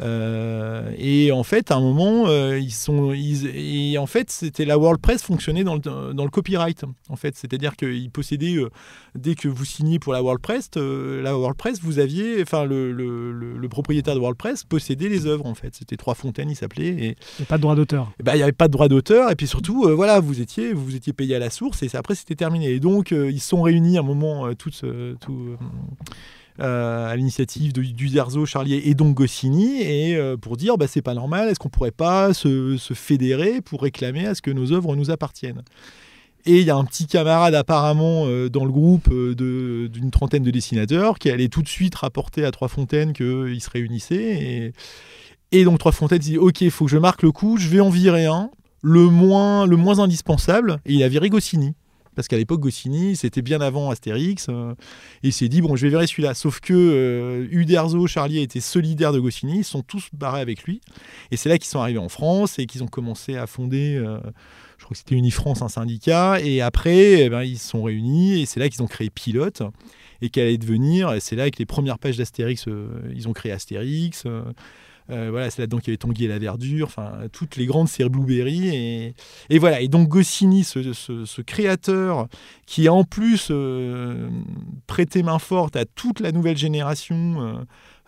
Euh, 0.00 0.90
et 0.98 1.30
en 1.32 1.42
fait, 1.42 1.70
à 1.70 1.76
un 1.76 1.80
moment, 1.80 2.24
euh, 2.28 2.58
ils 2.58 2.72
sont, 2.72 3.12
ils, 3.12 3.46
et 3.92 3.98
en 3.98 4.06
fait, 4.06 4.30
c'était 4.30 4.64
la 4.64 4.78
World 4.78 5.00
Press 5.00 5.22
fonctionnait 5.22 5.64
dans 5.64 5.74
le, 5.74 5.80
dans 6.14 6.24
le 6.24 6.30
copyright. 6.30 6.84
En 7.08 7.16
fait, 7.16 7.36
c'est-à-dire 7.36 7.76
qu'ils 7.76 8.10
possédaient 8.10 8.56
euh, 8.56 8.70
dès 9.14 9.34
que 9.34 9.48
vous 9.48 9.64
signiez 9.64 9.98
pour 9.98 10.12
la 10.12 10.22
World 10.22 10.40
Press, 10.40 10.70
euh, 10.76 11.22
la 11.22 11.36
World 11.36 11.56
Press, 11.56 11.80
vous 11.82 11.98
aviez, 11.98 12.40
enfin, 12.42 12.64
le, 12.64 12.92
le- 12.92 13.32
le- 13.32 13.68
propriétaire 13.68 14.14
de 14.14 14.20
World 14.20 14.36
Press 14.38 14.64
possédait 14.64 15.08
les 15.08 15.26
œuvres. 15.26 15.46
En 15.46 15.54
fait, 15.54 15.74
c'était 15.74 15.96
Trois 15.96 16.14
Fontaines, 16.14 16.50
il 16.50 16.56
s'appelait. 16.56 16.88
Et 16.88 17.16
Il 17.38 17.42
n'y 17.42 17.46
pas 17.46 17.56
de 17.56 17.62
droit 17.62 17.74
d'auteur. 17.76 18.10
eh 18.18 18.22
ben, 18.22 18.32
il 18.34 18.36
n'y 18.38 18.42
avait 18.42 18.52
pas 18.52 18.66
de 18.68 18.72
droit 18.72 18.88
d'auteur 18.88 19.30
et 19.30 19.36
puis 19.36 19.46
surtout 19.46 19.88
voilà 19.94 20.18
vous 20.20 20.40
étiez 20.40 20.72
vous 20.72 20.96
étiez 20.96 21.12
payé 21.12 21.34
à 21.36 21.38
la 21.38 21.50
source 21.50 21.82
et 21.82 21.88
après 21.94 22.14
c'était 22.14 22.34
terminé 22.34 22.70
et 22.70 22.80
donc 22.80 23.10
ils 23.12 23.40
sont 23.40 23.62
réunis 23.62 23.96
à 23.96 24.00
un 24.00 24.04
moment 24.04 24.52
tout, 24.54 24.70
à 26.58 27.14
l'initiative 27.16 27.72
du 27.72 28.08
Derzo, 28.08 28.44
Charlier 28.44 28.82
et 28.84 28.94
donc 28.94 29.14
Goscinny 29.14 29.80
et 29.82 30.16
euh, 30.16 30.36
pour 30.36 30.56
dire 30.56 30.76
bah, 30.76 30.86
c'est 30.86 31.02
pas 31.02 31.14
normal 31.14 31.48
est-ce 31.48 31.58
qu'on 31.58 31.68
pourrait 31.68 31.90
pas 31.90 32.34
se, 32.34 32.76
se 32.76 32.94
fédérer 32.94 33.60
pour 33.60 33.82
réclamer 33.82 34.26
à 34.26 34.34
ce 34.34 34.42
que 34.42 34.50
nos 34.50 34.72
œuvres 34.72 34.96
nous 34.96 35.10
appartiennent? 35.10 35.62
Et 36.46 36.60
il 36.60 36.66
y 36.66 36.70
a 36.70 36.76
un 36.76 36.84
petit 36.84 37.06
camarade 37.06 37.54
apparemment 37.54 38.24
euh, 38.26 38.48
dans 38.48 38.64
le 38.64 38.72
groupe 38.72 39.08
euh, 39.10 39.88
d'une 39.88 40.10
trentaine 40.10 40.42
de 40.42 40.50
dessinateurs 40.50 41.18
qui 41.18 41.30
allait 41.30 41.48
tout 41.48 41.62
de 41.62 41.68
suite 41.68 41.94
rapporter 41.94 42.44
à 42.44 42.50
Trois 42.50 42.68
Fontaines 42.68 43.12
qu'ils 43.12 43.60
se 43.60 43.70
réunissaient 43.70 44.16
et, 44.16 44.72
et 45.52 45.64
donc 45.64 45.78
Trois 45.78 45.92
Fontaines 45.92 46.18
dit 46.18 46.38
ok, 46.38 46.62
il 46.62 46.70
faut 46.70 46.86
que 46.86 46.90
je 46.90 46.98
marque 46.98 47.22
le 47.22 47.32
coup, 47.32 47.56
je 47.58 47.68
vais 47.68 47.80
en 47.80 47.90
virer 47.90 48.26
un, 48.26 48.50
le 48.82 49.06
moins, 49.06 49.66
le 49.66 49.76
moins 49.76 49.98
indispensable, 49.98 50.80
et 50.86 50.94
il 50.94 51.02
a 51.02 51.08
viré 51.08 51.28
Goscinny. 51.28 51.74
Parce 52.16 52.28
qu'à 52.28 52.36
l'époque, 52.36 52.60
Goscinny, 52.60 53.16
c'était 53.16 53.42
bien 53.42 53.60
avant 53.60 53.90
Astérix, 53.90 54.46
euh, 54.48 54.72
et 55.22 55.28
il 55.28 55.32
s'est 55.32 55.48
dit, 55.48 55.60
bon, 55.60 55.76
je 55.76 55.82
vais 55.82 55.90
virer 55.90 56.06
celui-là. 56.06 56.34
Sauf 56.34 56.60
que 56.60 56.74
euh, 56.74 57.46
Uderzo, 57.50 58.06
Charlier 58.06 58.42
étaient 58.42 58.60
solidaires 58.60 59.12
de 59.12 59.20
Goscinny, 59.20 59.58
ils 59.58 59.64
sont 59.64 59.82
tous 59.82 60.08
barrés 60.12 60.40
avec 60.40 60.64
lui. 60.64 60.80
Et 61.30 61.36
c'est 61.36 61.48
là 61.48 61.58
qu'ils 61.58 61.68
sont 61.68 61.80
arrivés 61.80 61.98
en 61.98 62.08
France 62.08 62.58
et 62.58 62.66
qu'ils 62.66 62.82
ont 62.82 62.88
commencé 62.88 63.36
à 63.36 63.46
fonder, 63.46 63.96
euh, 63.96 64.18
je 64.78 64.84
crois 64.84 64.94
que 64.94 64.98
c'était 64.98 65.14
Unifrance, 65.14 65.62
un 65.62 65.68
syndicat. 65.68 66.40
Et 66.40 66.60
après, 66.60 67.22
eh 67.22 67.28
ben, 67.30 67.42
ils 67.42 67.58
se 67.58 67.68
sont 67.68 67.82
réunis, 67.82 68.42
et 68.42 68.46
c'est 68.46 68.60
là 68.60 68.68
qu'ils 68.68 68.82
ont 68.82 68.88
créé 68.88 69.10
Pilote, 69.10 69.62
et 70.20 70.30
qu'elle 70.30 70.48
allait 70.48 70.58
devenir, 70.58 71.14
c'est 71.20 71.36
là 71.36 71.42
avec 71.42 71.58
les 71.58 71.66
premières 71.66 71.98
pages 71.98 72.16
d'Astérix, 72.16 72.66
euh, 72.68 72.88
ils 73.14 73.28
ont 73.28 73.32
créé 73.32 73.52
Astérix. 73.52 74.24
Euh, 75.10 75.28
voilà, 75.30 75.50
c'est 75.50 75.62
là-dedans 75.62 75.78
qu'il 75.78 75.88
y 75.88 75.90
avait 75.90 75.96
Tanguy 75.98 76.24
et 76.24 76.28
la 76.28 76.38
Verdure, 76.38 76.86
enfin 76.86 77.12
toutes 77.32 77.56
les 77.56 77.66
grandes 77.66 77.88
séries 77.88 78.08
Blueberry 78.10 78.68
et, 78.68 79.14
et 79.50 79.58
voilà. 79.58 79.80
Et 79.80 79.88
donc 79.88 80.08
Goscinny, 80.08 80.64
ce, 80.64 80.92
ce- 80.92 81.40
créateur 81.42 82.28
qui 82.66 82.86
a 82.88 82.92
en 82.92 83.04
plus 83.04 83.48
euh, 83.50 84.28
prêté 84.86 85.22
main 85.22 85.38
forte 85.38 85.76
à 85.76 85.84
toute 85.84 86.20
la 86.20 86.32
nouvelle 86.32 86.56
génération. 86.56 87.36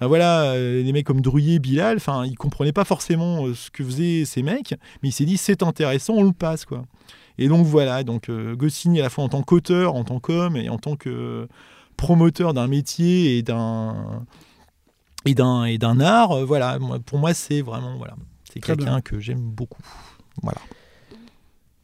euh, 0.00 0.06
voilà, 0.06 0.56
les 0.58 0.92
mecs 0.92 1.06
comme 1.06 1.20
Druyer, 1.20 1.58
Bilal, 1.60 1.96
enfin 1.96 2.24
ils 2.26 2.34
comprenaient 2.36 2.72
pas 2.72 2.84
forcément 2.84 3.52
ce 3.54 3.70
que 3.70 3.84
faisaient 3.84 4.24
ces 4.24 4.42
mecs, 4.42 4.74
mais 5.02 5.10
il 5.10 5.12
s'est 5.12 5.24
dit 5.24 5.36
c'est 5.36 5.62
intéressant, 5.62 6.14
on 6.14 6.24
le 6.24 6.32
passe 6.32 6.64
quoi. 6.64 6.84
Et 7.38 7.46
donc 7.48 7.66
voilà, 7.66 8.02
donc 8.02 8.28
Goscinny 8.30 8.98
à 8.98 9.04
la 9.04 9.10
fois 9.10 9.22
en 9.24 9.28
tant 9.28 9.42
qu'auteur, 9.42 9.94
en 9.94 10.02
tant 10.04 10.18
qu'homme 10.18 10.56
et 10.56 10.68
en 10.68 10.78
tant 10.78 10.96
que 10.96 11.46
promoteur 11.96 12.52
d'un 12.52 12.66
métier 12.66 13.38
et 13.38 13.42
d'un 13.42 14.24
et 15.24 15.34
d'un 15.34 15.64
et 15.64 15.78
d'un 15.78 16.00
art, 16.00 16.32
euh, 16.32 16.44
voilà, 16.44 16.78
pour 17.06 17.18
moi 17.18 17.34
c'est 17.34 17.62
vraiment 17.62 17.96
voilà, 17.96 18.14
c'est 18.52 18.60
quelqu'un 18.60 19.00
que 19.00 19.20
j'aime 19.20 19.40
beaucoup. 19.40 19.82
Voilà. 20.42 20.60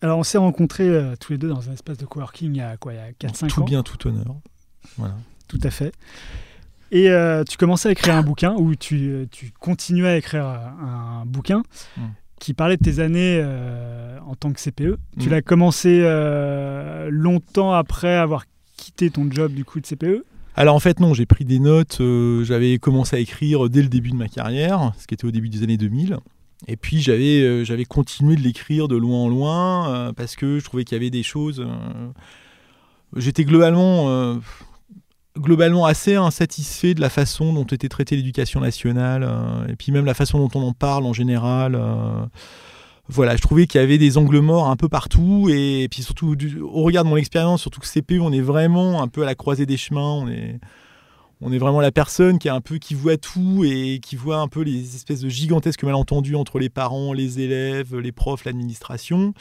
Alors, 0.00 0.18
on 0.18 0.23
s'est 0.23 0.38
rencontrés 0.38 0.88
euh, 0.88 1.16
tous 1.18 1.33
les 1.33 1.38
deux 1.38 1.49
dans 1.49 1.68
un 1.68 1.73
espace 1.73 1.99
de 1.99 2.07
coworking 2.07 2.54
il 2.54 2.59
y 2.59 2.61
a 2.61 2.76
quoi 2.76 2.92
Il 2.95 2.97
y 2.97 3.00
a 3.00 3.11
4-5 3.11 3.49
Tout 3.49 3.62
ans 3.62 3.65
bien, 3.65 3.82
tout 3.82 4.06
honneur. 4.06 4.36
Voilà. 4.97 5.15
Tout 5.49 5.58
à 5.65 5.71
fait. 5.71 5.93
Et 6.93 7.10
euh, 7.10 7.43
tu 7.43 7.56
commençais 7.56 7.89
à 7.89 7.93
écrire 7.93 8.15
un 8.15 8.23
bouquin, 8.23 8.54
ou 8.54 8.76
tu, 8.76 9.26
tu 9.32 9.50
continuais 9.58 10.08
à 10.10 10.17
écrire 10.17 10.47
un 10.47 11.25
bouquin 11.26 11.62
Mm. 11.97 12.02
qui 12.39 12.54
parlait 12.54 12.76
de 12.76 12.84
tes 12.84 13.00
années 13.00 13.41
euh, 13.43 14.19
en 14.26 14.36
tant 14.36 14.52
que 14.52 14.60
CPE. 14.60 14.99
Tu 15.19 15.28
Mm. 15.28 15.30
l'as 15.32 15.43
commencé 15.43 16.00
longtemps 17.10 17.73
après 17.73 18.15
avoir 18.15 18.45
quitté 18.76 19.10
ton 19.10 19.28
job 19.30 19.52
du 19.52 19.65
coup 19.65 19.80
de. 19.80 19.86
CPE. 19.86 20.25
Alors 20.58 20.75
en 20.75 20.80
fait 20.80 20.99
non, 20.99 21.14
j'ai 21.14 21.25
pris 21.25 21.44
des 21.44 21.60
notes, 21.60 21.99
euh, 22.00 22.42
j'avais 22.42 22.78
commencé 22.78 23.14
à 23.14 23.21
écrire 23.21 23.71
dès 23.71 23.80
le 23.80 23.86
début 23.86 24.10
de 24.10 24.16
ma 24.16 24.26
carrière, 24.26 24.92
ce 24.99 25.06
qui 25.06 25.14
était 25.14 25.25
au 25.25 25.30
début 25.30 25.49
des 25.49 25.62
années 25.62 25.76
2000. 25.76 26.18
Et 26.66 26.76
puis 26.76 27.00
j'avais 27.00 27.42
euh, 27.42 27.62
j'avais 27.62 27.84
continué 27.84 28.34
de 28.34 28.40
l'écrire 28.40 28.88
de 28.88 28.97
loin 28.97 29.18
en 29.18 29.28
loin 29.28 29.88
euh, 29.94 30.12
parce 30.12 30.34
que 30.34 30.58
je 30.58 30.64
trouvais 30.64 30.82
qu'il 30.82 30.97
y 30.97 31.00
avait 31.00 31.10
des 31.10 31.23
choses. 31.23 31.64
J'étais 33.14 33.44
globalement 33.44 34.10
assez 35.86 36.16
insatisfait 36.16 36.94
de 36.94 37.00
la 37.00 37.08
façon 37.08 37.52
dont 37.52 37.62
était 37.62 37.88
traitée 37.88 38.16
l'éducation 38.16 38.58
nationale 38.58 39.30
et 39.68 39.76
puis 39.76 39.92
même 39.92 40.06
la 40.06 40.14
façon 40.14 40.40
dont 40.40 40.50
on 40.58 40.66
en 40.66 40.73
parle 40.73 41.06
en 41.06 41.12
général. 41.12 41.80
Voilà, 43.08 43.36
je 43.36 43.40
trouvais 43.40 43.66
qu'il 43.66 43.80
y 43.80 43.84
avait 43.84 43.99
des 43.99 44.18
angles 44.18 44.40
morts 44.40 44.68
un 44.68 44.76
peu 44.76 44.88
partout 44.88 45.49
et, 45.50 45.88
puis 45.90 46.02
surtout 46.02 46.36
du- 46.36 46.60
au 46.60 46.82
regard 46.82 47.04
de 47.04 47.08
mon 47.08 47.16
expérience, 47.16 47.62
surtout 47.62 47.80
que 47.80 47.86
CPE, 47.86 48.21
on 48.21 48.32
est 48.32 48.40
vraiment 48.40 49.02
un 49.02 49.08
peu 49.08 49.23
à 49.23 49.26
la 49.26 49.34
croisée 49.34 49.66
des 49.66 49.76
chemins, 49.76 50.12
on 50.12 50.28
est 50.28 50.60
on 51.40 51.52
est 51.52 51.58
vraiment 51.58 51.80
la 51.80 51.92
personne 51.92 52.40
qui 52.40 52.49
est 52.49 52.50
un 52.50 52.60
peu 52.60 52.78
qui 52.78 52.94
voit 52.94 53.16
tout 53.16 53.62
et 53.64 54.00
qui 54.02 54.16
voit 54.16 54.38
un 54.38 54.49
peu 54.49 54.62
les 54.62 54.97
espèces 54.97 55.21
de 55.21 55.28
gigantesques 55.28 55.84
malentendus 55.84 56.34
entre 56.34 56.58
les 56.58 56.68
parents, 56.68 57.12
les 57.12 57.38
élèves, 57.40 57.97
les 57.97 58.10
profs, 58.10 58.44
l'administration. 58.44 59.34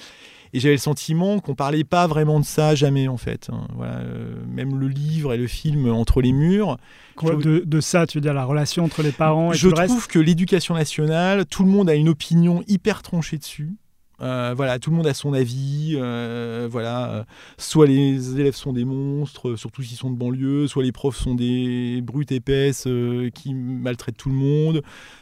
Et 0.53 0.59
j'avais 0.59 0.75
le 0.75 0.79
sentiment 0.79 1.39
qu'on 1.39 1.55
parlait 1.55 1.83
pas 1.83 2.07
vraiment 2.07 2.39
de 2.39 2.45
ça 2.45 2.75
jamais 2.75 3.07
en 3.07 3.17
fait. 3.17 3.49
hein. 3.51 3.67
Voilà, 3.75 3.97
euh, 3.97 4.35
même 4.47 4.79
le 4.79 4.87
livre 4.87 5.33
et 5.33 5.37
le 5.37 5.47
film 5.47 5.89
entre 5.91 6.21
les 6.21 6.31
murs. 6.31 6.77
Quoi, 7.15 7.33
Je- 7.33 7.37
de, 7.47 7.63
de 7.65 7.81
ça, 7.81 8.07
tu 8.07 8.17
veux 8.17 8.21
dire 8.21 8.33
la 8.33 8.45
relation 8.45 8.83
entre 8.83 9.01
les 9.03 9.11
parents 9.11 9.51
et 9.51 9.55
je 9.55 9.67
tout 9.67 9.73
le 9.75 9.79
reste 9.79 9.89
trouve 9.91 10.07
que 10.07 10.19
l'éducation 10.19 10.75
nationale, 10.75 11.45
tout 11.45 11.63
le 11.63 11.69
monde 11.69 11.89
a 11.89 11.95
une 11.95 12.09
opinion 12.09 12.63
hyper 12.67 13.01
tranchée 13.03 13.37
dessus. 13.37 13.73
Euh, 14.19 14.53
voilà, 14.55 14.79
tout 14.79 14.89
le 14.89 14.95
monde 14.95 15.07
a 15.07 15.13
son 15.13 15.33
avis. 15.33 15.93
euh, 15.95 16.67
voilà, 16.69 17.11
euh, 17.11 17.23
soit 17.57 17.85
les 17.85 18.39
élèves 18.39 18.55
sont 18.55 18.73
des 18.73 18.85
monstres, 18.85 19.55
surtout 19.55 19.83
s'ils 19.83 19.97
sont 19.97 20.09
de 20.09 20.17
banlieue, 20.17 20.67
soit 20.67 20.83
les 20.83 20.91
profs 20.91 21.17
sont 21.17 21.35
des 21.35 22.01
brutes 22.01 22.31
épaisses 22.31 22.87
qui 23.33 23.53
maltraitent 23.53 24.17
tout 24.17 24.29
le 24.29 24.35
monde, 24.35 24.81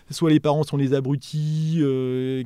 soit 0.10 0.30
les 0.30 0.40
parents 0.40 0.64
sont 0.64 0.78
des 0.78 0.94
abrutis 0.94 1.82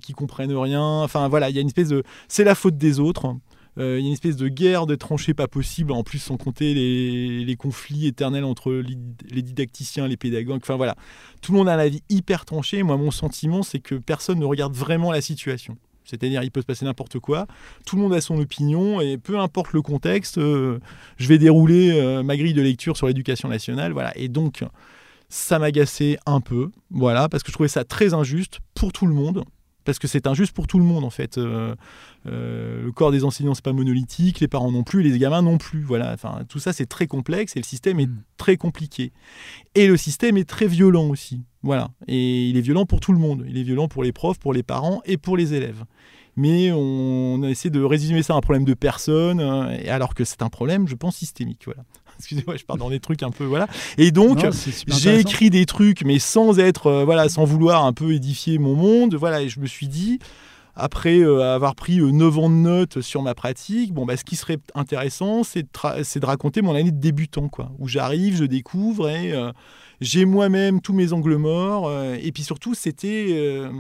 qui 0.01 0.13
comprennent 0.13 0.55
rien. 0.55 1.03
Enfin 1.03 1.27
voilà, 1.27 1.49
il 1.49 1.55
y 1.55 1.59
a 1.59 1.61
une 1.61 1.67
espèce 1.67 1.89
de, 1.89 2.03
c'est 2.27 2.43
la 2.43 2.55
faute 2.55 2.77
des 2.77 2.99
autres. 2.99 3.35
Il 3.77 3.83
y 3.83 3.87
a 3.87 3.97
une 3.99 4.11
espèce 4.11 4.35
de 4.35 4.49
guerre 4.49 4.87
de 4.87 4.95
tranchées 4.95 5.33
pas 5.33 5.47
possible, 5.47 5.93
en 5.93 6.03
plus 6.03 6.19
sans 6.19 6.35
compter 6.35 6.73
les, 6.73 7.45
les 7.45 7.55
conflits 7.55 8.07
éternels 8.07 8.43
entre 8.43 8.73
les, 8.73 8.97
les 9.29 9.41
didacticiens, 9.41 10.05
les 10.05 10.17
pédagogues. 10.17 10.59
Enfin 10.61 10.75
voilà, 10.75 10.95
tout 11.41 11.53
le 11.53 11.59
monde 11.59 11.69
a 11.69 11.75
un 11.75 11.79
avis 11.79 12.01
hyper 12.09 12.43
tranché. 12.43 12.83
Moi, 12.83 12.97
mon 12.97 13.11
sentiment, 13.11 13.63
c'est 13.63 13.79
que 13.79 13.95
personne 13.95 14.39
ne 14.39 14.45
regarde 14.45 14.73
vraiment 14.75 15.13
la 15.13 15.21
situation. 15.21 15.77
C'est-à-dire, 16.09 16.43
il 16.43 16.51
peut 16.51 16.61
se 16.61 16.65
passer 16.65 16.85
n'importe 16.85 17.19
quoi. 17.19 17.47
Tout 17.85 17.95
le 17.95 18.01
monde 18.01 18.13
a 18.13 18.21
son 18.21 18.39
opinion 18.39 19.01
et 19.01 19.17
peu 19.17 19.39
importe 19.39 19.73
le 19.73 19.81
contexte, 19.81 20.37
euh, 20.37 20.79
je 21.17 21.27
vais 21.27 21.37
dérouler 21.37 21.91
euh, 21.91 22.23
ma 22.23 22.37
grille 22.37 22.53
de 22.53 22.61
lecture 22.61 22.97
sur 22.97 23.07
l'éducation 23.07 23.49
nationale. 23.49 23.91
Voilà. 23.93 24.17
Et 24.17 24.27
donc, 24.27 24.63
ça 25.29 25.59
m'agaçait 25.59 26.17
un 26.25 26.41
peu. 26.41 26.71
Voilà, 26.89 27.29
parce 27.29 27.43
que 27.43 27.49
je 27.49 27.53
trouvais 27.53 27.69
ça 27.69 27.83
très 27.83 28.13
injuste 28.13 28.59
pour 28.73 28.91
tout 28.91 29.05
le 29.05 29.13
monde. 29.13 29.43
Parce 29.85 29.97
que 29.97 30.07
c'est 30.07 30.27
injuste 30.27 30.53
pour 30.53 30.67
tout 30.67 30.77
le 30.77 30.83
monde 30.83 31.03
en 31.03 31.09
fait. 31.09 31.37
Euh, 31.37 31.73
euh, 32.27 32.83
le 32.83 32.91
corps 32.91 33.11
des 33.11 33.23
enseignants 33.23 33.53
c'est 33.55 33.63
pas 33.63 33.73
monolithique, 33.73 34.39
les 34.39 34.47
parents 34.47 34.71
non 34.71 34.83
plus, 34.83 35.01
les 35.01 35.17
gamins 35.17 35.41
non 35.41 35.57
plus. 35.57 35.81
Voilà, 35.81 36.11
enfin 36.13 36.41
tout 36.47 36.59
ça 36.59 36.73
c'est 36.73 36.85
très 36.85 37.07
complexe 37.07 37.55
et 37.55 37.59
le 37.59 37.65
système 37.65 37.99
est 37.99 38.07
Mm. 38.07 38.23
très 38.37 38.57
compliqué. 38.57 39.13
Et 39.75 39.87
le 39.87 39.97
système 39.97 40.37
est 40.37 40.47
très 40.47 40.67
violent 40.67 41.07
aussi. 41.07 41.43
Voilà, 41.61 41.89
et 42.07 42.47
il 42.47 42.57
est 42.57 42.61
violent 42.61 42.85
pour 42.85 42.99
tout 43.01 43.11
le 43.11 43.19
monde. 43.19 43.45
Il 43.47 43.57
est 43.57 43.63
violent 43.63 43.87
pour 43.87 44.03
les 44.03 44.11
profs, 44.13 44.39
pour 44.39 44.53
les 44.53 44.63
parents 44.63 45.01
et 45.05 45.17
pour 45.17 45.35
les 45.35 45.53
élèves. 45.53 45.83
Mais 46.35 46.71
on 46.71 47.43
essaie 47.43 47.69
de 47.69 47.81
résumer 47.83 48.23
ça 48.23 48.33
à 48.33 48.37
un 48.37 48.41
problème 48.41 48.63
de 48.63 48.73
personne, 48.73 49.41
et 49.83 49.89
alors 49.89 50.13
que 50.13 50.23
c'est 50.23 50.41
un 50.41 50.47
problème, 50.49 50.87
je 50.87 50.95
pense, 50.95 51.17
systémique. 51.17 51.63
Voilà. 51.65 51.83
Excusez-moi, 52.17 52.55
je 52.55 52.63
pars 52.63 52.77
dans 52.77 52.89
des 52.89 53.01
trucs 53.01 53.23
un 53.23 53.31
peu 53.31 53.43
voilà. 53.43 53.67
Et 53.97 54.11
donc, 54.11 54.39
j'ai 54.87 55.19
écrit 55.19 55.49
des 55.49 55.65
trucs, 55.65 56.03
mais 56.05 56.17
sans 56.19 56.59
être, 56.59 56.87
euh, 56.87 57.03
voilà, 57.03 57.27
sans 57.27 57.43
vouloir 57.43 57.85
un 57.85 57.91
peu 57.93 58.13
édifier 58.13 58.57
mon 58.57 58.75
monde. 58.75 59.15
Voilà, 59.15 59.41
et 59.41 59.49
je 59.49 59.59
me 59.59 59.65
suis 59.67 59.87
dit, 59.89 60.19
après 60.75 61.19
euh, 61.19 61.53
avoir 61.55 61.75
pris 61.75 61.99
euh, 61.99 62.11
9 62.11 62.37
ans 62.37 62.49
de 62.49 62.55
notes 62.55 63.01
sur 63.01 63.21
ma 63.21 63.35
pratique, 63.35 63.93
bon, 63.93 64.05
bah, 64.05 64.15
ce 64.15 64.23
qui 64.23 64.37
serait 64.37 64.59
intéressant, 64.75 65.43
c'est 65.43 65.63
de, 65.63 65.69
tra- 65.73 66.03
c'est 66.03 66.21
de 66.21 66.25
raconter 66.25 66.61
mon 66.61 66.73
année 66.73 66.91
de 66.91 66.99
débutant, 66.99 67.49
quoi, 67.49 67.71
où 67.79 67.87
j'arrive, 67.89 68.37
je 68.37 68.45
découvre 68.45 69.09
et 69.09 69.33
euh, 69.33 69.51
j'ai 70.01 70.25
moi-même 70.25 70.81
tous 70.81 70.93
mes 70.93 71.13
angles 71.13 71.35
morts. 71.37 71.87
euh, 71.87 72.15
et 72.21 72.31
puis 72.31 72.43
surtout, 72.43 72.73
c'était. 72.73 73.27
euh, 73.31 73.71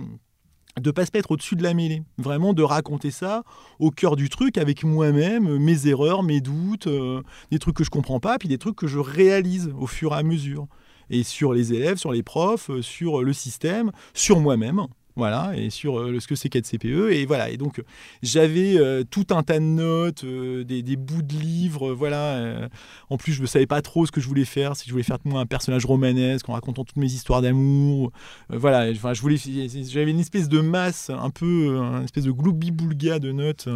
de 0.79 0.91
pas 0.91 1.05
se 1.05 1.11
mettre 1.13 1.31
au-dessus 1.31 1.55
de 1.57 1.63
la 1.63 1.73
mêlée, 1.73 2.03
vraiment 2.17 2.53
de 2.53 2.63
raconter 2.63 3.11
ça 3.11 3.43
au 3.79 3.91
cœur 3.91 4.15
du 4.15 4.29
truc 4.29 4.57
avec 4.57 4.85
moi-même, 4.85 5.57
mes 5.57 5.87
erreurs, 5.87 6.23
mes 6.23 6.39
doutes, 6.39 6.87
euh, 6.87 7.21
des 7.51 7.59
trucs 7.59 7.75
que 7.75 7.83
je 7.83 7.89
comprends 7.89 8.21
pas, 8.21 8.37
puis 8.37 8.47
des 8.47 8.57
trucs 8.57 8.77
que 8.77 8.87
je 8.87 8.99
réalise 8.99 9.73
au 9.77 9.87
fur 9.87 10.13
et 10.13 10.17
à 10.17 10.23
mesure. 10.23 10.67
Et 11.09 11.23
sur 11.23 11.53
les 11.53 11.73
élèves, 11.73 11.97
sur 11.97 12.13
les 12.13 12.23
profs, 12.23 12.69
sur 12.81 13.23
le 13.23 13.33
système, 13.33 13.91
sur 14.13 14.39
moi-même 14.39 14.85
voilà, 15.19 15.51
et 15.55 15.69
sur 15.69 15.99
euh, 15.99 16.19
ce 16.19 16.27
que 16.27 16.35
c'est 16.35 16.49
qu'être 16.49 16.65
CPE. 16.65 17.11
Et 17.11 17.25
voilà, 17.25 17.49
et 17.49 17.57
donc 17.57 17.83
j'avais 18.23 18.77
euh, 18.77 19.03
tout 19.03 19.27
un 19.31 19.43
tas 19.43 19.59
de 19.59 19.65
notes, 19.65 20.23
euh, 20.23 20.63
des, 20.63 20.95
bouts 20.95 21.21
de 21.21 21.33
livres, 21.33 21.91
voilà. 21.91 22.69
en 23.09 23.17
plus, 23.17 23.33
je 23.33 23.41
ne 23.41 23.47
savais 23.47 23.67
pas 23.67 23.81
trop 23.81 24.05
ce 24.05 24.11
que 24.11 24.21
je 24.21 24.27
voulais 24.27 24.45
faire, 24.45 24.75
si 24.75 24.87
je 24.87 24.91
voulais 24.91 25.03
faire 25.03 25.19
de 25.19 25.29
moi 25.29 25.41
un 25.41 25.45
personnage 25.45 25.85
romanesque 25.85 26.47
en 26.49 26.53
racontant 26.53 26.83
toutes 26.83 26.97
mes 26.97 27.11
histoires 27.11 27.41
d'amour. 27.41 28.11
voilà, 28.49 28.93
je 28.93 29.21
voulais, 29.21 29.37
j'avais 29.37 30.11
une 30.11 30.19
espèce 30.19 30.47
de 30.49 30.61
masse, 30.61 31.09
un 31.09 31.29
peu, 31.29 31.77
une 31.77 32.03
espèce 32.05 32.23
de 32.23 32.31
gloubi-boulga 32.31 33.19
de 33.19 33.31
notes. 33.31 33.67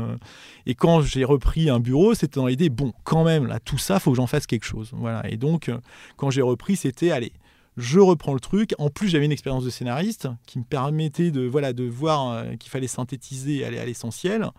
et 0.65 0.75
quand 0.75 1.01
j'ai 1.01 1.25
repris 1.25 1.69
un 1.69 1.79
bureau, 1.79 2.13
c'était 2.13 2.39
dans 2.39 2.47
l'idée, 2.47 2.69
bon, 2.69 2.93
quand 3.03 3.25
même, 3.25 3.47
là, 3.47 3.59
tout 3.59 3.77
ça, 3.77 3.99
faut 3.99 4.11
que 4.11 4.17
j'en 4.17 4.27
fasse 4.27 4.47
quelque 4.47 4.65
chose. 4.65 4.91
Voilà, 4.93 5.29
et 5.29 5.35
donc, 5.35 5.69
quand 6.15 6.29
j'ai 6.29 6.41
repris, 6.41 6.77
c'était, 6.77 7.11
allez, 7.11 7.33
je 7.77 7.99
reprends 7.99 8.33
le 8.33 8.39
truc. 8.39 8.73
En 8.77 8.89
plus, 8.89 9.09
j'avais 9.09 9.25
une 9.25 9.31
expérience 9.31 9.65
de 9.65 9.69
scénariste 9.69 10.27
qui 10.45 10.59
me 10.59 10.63
permettait 10.63 11.31
de, 11.31 11.41
voilà, 11.41 11.73
de 11.73 11.83
voir 11.83 12.31
euh, 12.31 12.55
qu'il 12.55 12.69
fallait 12.69 12.87
synthétiser 12.87 13.57
et 13.57 13.65
aller 13.65 13.79
à 13.79 13.85
l'essentiel. 13.85 14.49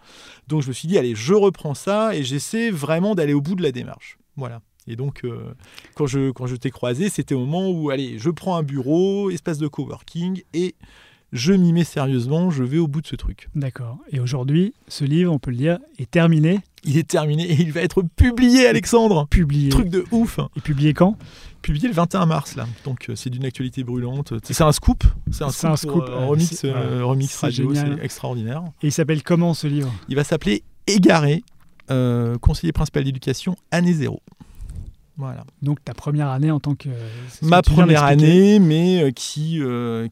Donc, 0.48 0.62
je 0.62 0.68
me 0.68 0.72
suis 0.72 0.88
dit, 0.88 0.98
allez, 0.98 1.14
je 1.14 1.34
reprends 1.34 1.74
ça 1.74 2.14
et 2.14 2.24
j'essaie 2.24 2.70
vraiment 2.70 3.14
d'aller 3.14 3.34
au 3.34 3.40
bout 3.40 3.54
de 3.54 3.62
la 3.62 3.72
démarche. 3.72 4.18
Voilà. 4.36 4.60
Et 4.86 4.96
donc, 4.96 5.24
euh, 5.24 5.54
quand 5.94 6.06
je, 6.06 6.30
quand 6.30 6.46
je 6.46 6.56
t'ai 6.56 6.70
croisé, 6.70 7.08
c'était 7.08 7.34
au 7.34 7.40
moment 7.40 7.70
où, 7.70 7.90
allez, 7.90 8.18
je 8.18 8.30
prends 8.30 8.56
un 8.56 8.62
bureau, 8.62 9.30
espace 9.30 9.58
de 9.58 9.66
coworking 9.66 10.42
et 10.52 10.74
je 11.32 11.52
m'y 11.52 11.72
mets 11.72 11.84
sérieusement, 11.84 12.50
je 12.50 12.62
vais 12.62 12.78
au 12.78 12.86
bout 12.86 13.00
de 13.00 13.06
ce 13.06 13.16
truc. 13.16 13.48
D'accord. 13.54 13.98
Et 14.12 14.20
aujourd'hui, 14.20 14.72
ce 14.86 15.04
livre, 15.04 15.32
on 15.32 15.38
peut 15.38 15.50
le 15.50 15.56
dire, 15.56 15.78
est 15.98 16.10
terminé. 16.10 16.60
Il 16.84 16.96
est 16.96 17.08
terminé 17.08 17.50
et 17.50 17.60
il 17.60 17.72
va 17.72 17.80
être 17.80 18.02
publié, 18.02 18.66
Alexandre. 18.66 19.26
Publié. 19.28 19.70
Truc 19.70 19.88
de 19.88 20.04
ouf. 20.12 20.38
Et 20.56 20.60
publié 20.60 20.94
quand? 20.94 21.16
Publié 21.64 21.88
le 21.88 21.94
21 21.94 22.26
mars 22.26 22.56
là, 22.56 22.66
donc 22.84 23.08
euh, 23.08 23.16
c'est 23.16 23.30
d'une 23.30 23.46
actualité 23.46 23.84
brûlante. 23.84 24.34
C'est 24.44 24.62
un 24.62 24.70
scoop, 24.70 25.02
c'est 25.32 25.44
un, 25.44 25.48
scoop, 25.48 26.04
euh, 26.06 26.26
remix, 26.26 26.62
euh, 26.64 27.02
remix 27.02 27.34
radio, 27.36 27.74
c'est 27.74 28.04
extraordinaire. 28.04 28.62
Et 28.82 28.88
il 28.88 28.92
s'appelle 28.92 29.22
comment 29.22 29.54
ce 29.54 29.66
livre? 29.66 29.90
Il 30.10 30.14
va 30.14 30.24
s'appeler 30.24 30.62
Égaré, 30.86 31.42
conseiller 32.42 32.72
principal 32.72 33.04
d'éducation, 33.04 33.56
année 33.70 33.94
zéro. 33.94 34.20
Voilà. 35.16 35.44
Donc 35.62 35.82
ta 35.82 35.94
première 35.94 36.28
année 36.28 36.50
en 36.50 36.60
tant 36.60 36.74
que... 36.74 36.90
Ma 37.40 37.62
première 37.62 38.04
année, 38.04 38.58
mais 38.58 39.10
qui, 39.16 39.62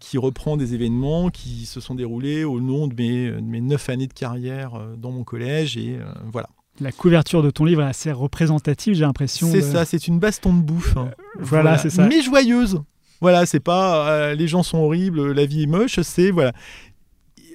qui 0.01 0.17
reprend 0.17 0.57
des 0.57 0.73
événements 0.73 1.29
qui 1.29 1.67
se 1.67 1.81
sont 1.81 1.95
déroulés 1.95 2.45
au 2.45 2.59
long 2.59 2.87
de 2.87 2.95
mes, 2.95 3.31
de 3.31 3.41
mes 3.41 3.61
neuf 3.61 3.91
années 3.91 4.07
de 4.07 4.15
carrière 4.15 4.81
dans 4.97 5.11
mon 5.11 5.25
collège. 5.25 5.77
Et 5.77 5.99
voilà 6.33 6.49
la 6.81 6.93
couverture 6.93 7.43
de 7.43 7.51
ton 7.51 7.65
livre 7.65 7.83
est 7.83 7.87
assez 7.87 8.13
représentative, 8.13 8.95
j'ai 8.95 9.03
l'impression. 9.03 9.51
C'est 9.51 9.63
ça, 9.63 9.85
c'est 9.85 10.09
une 10.09 10.19
baston 10.19 10.55
de 10.55 10.63
bouffe. 10.63 10.97
Hein. 10.97 11.11
Euh, 11.11 11.41
voilà, 11.41 11.79
c'est 11.79 11.91
ça. 11.91 12.07
Mais 12.07 12.23
joyeuse. 12.23 12.81
Voilà, 13.21 13.47
c'est 13.47 13.61
pas 13.61 14.09
euh, 14.09 14.35
les 14.35 14.49
gens 14.49 14.63
sont 14.63 14.79
horribles, 14.79 15.33
la 15.33 15.47
vie 15.47 15.65
est 15.65 15.67
moche, 15.67 16.01
c'est 16.01 16.31
voilà. 16.31 16.53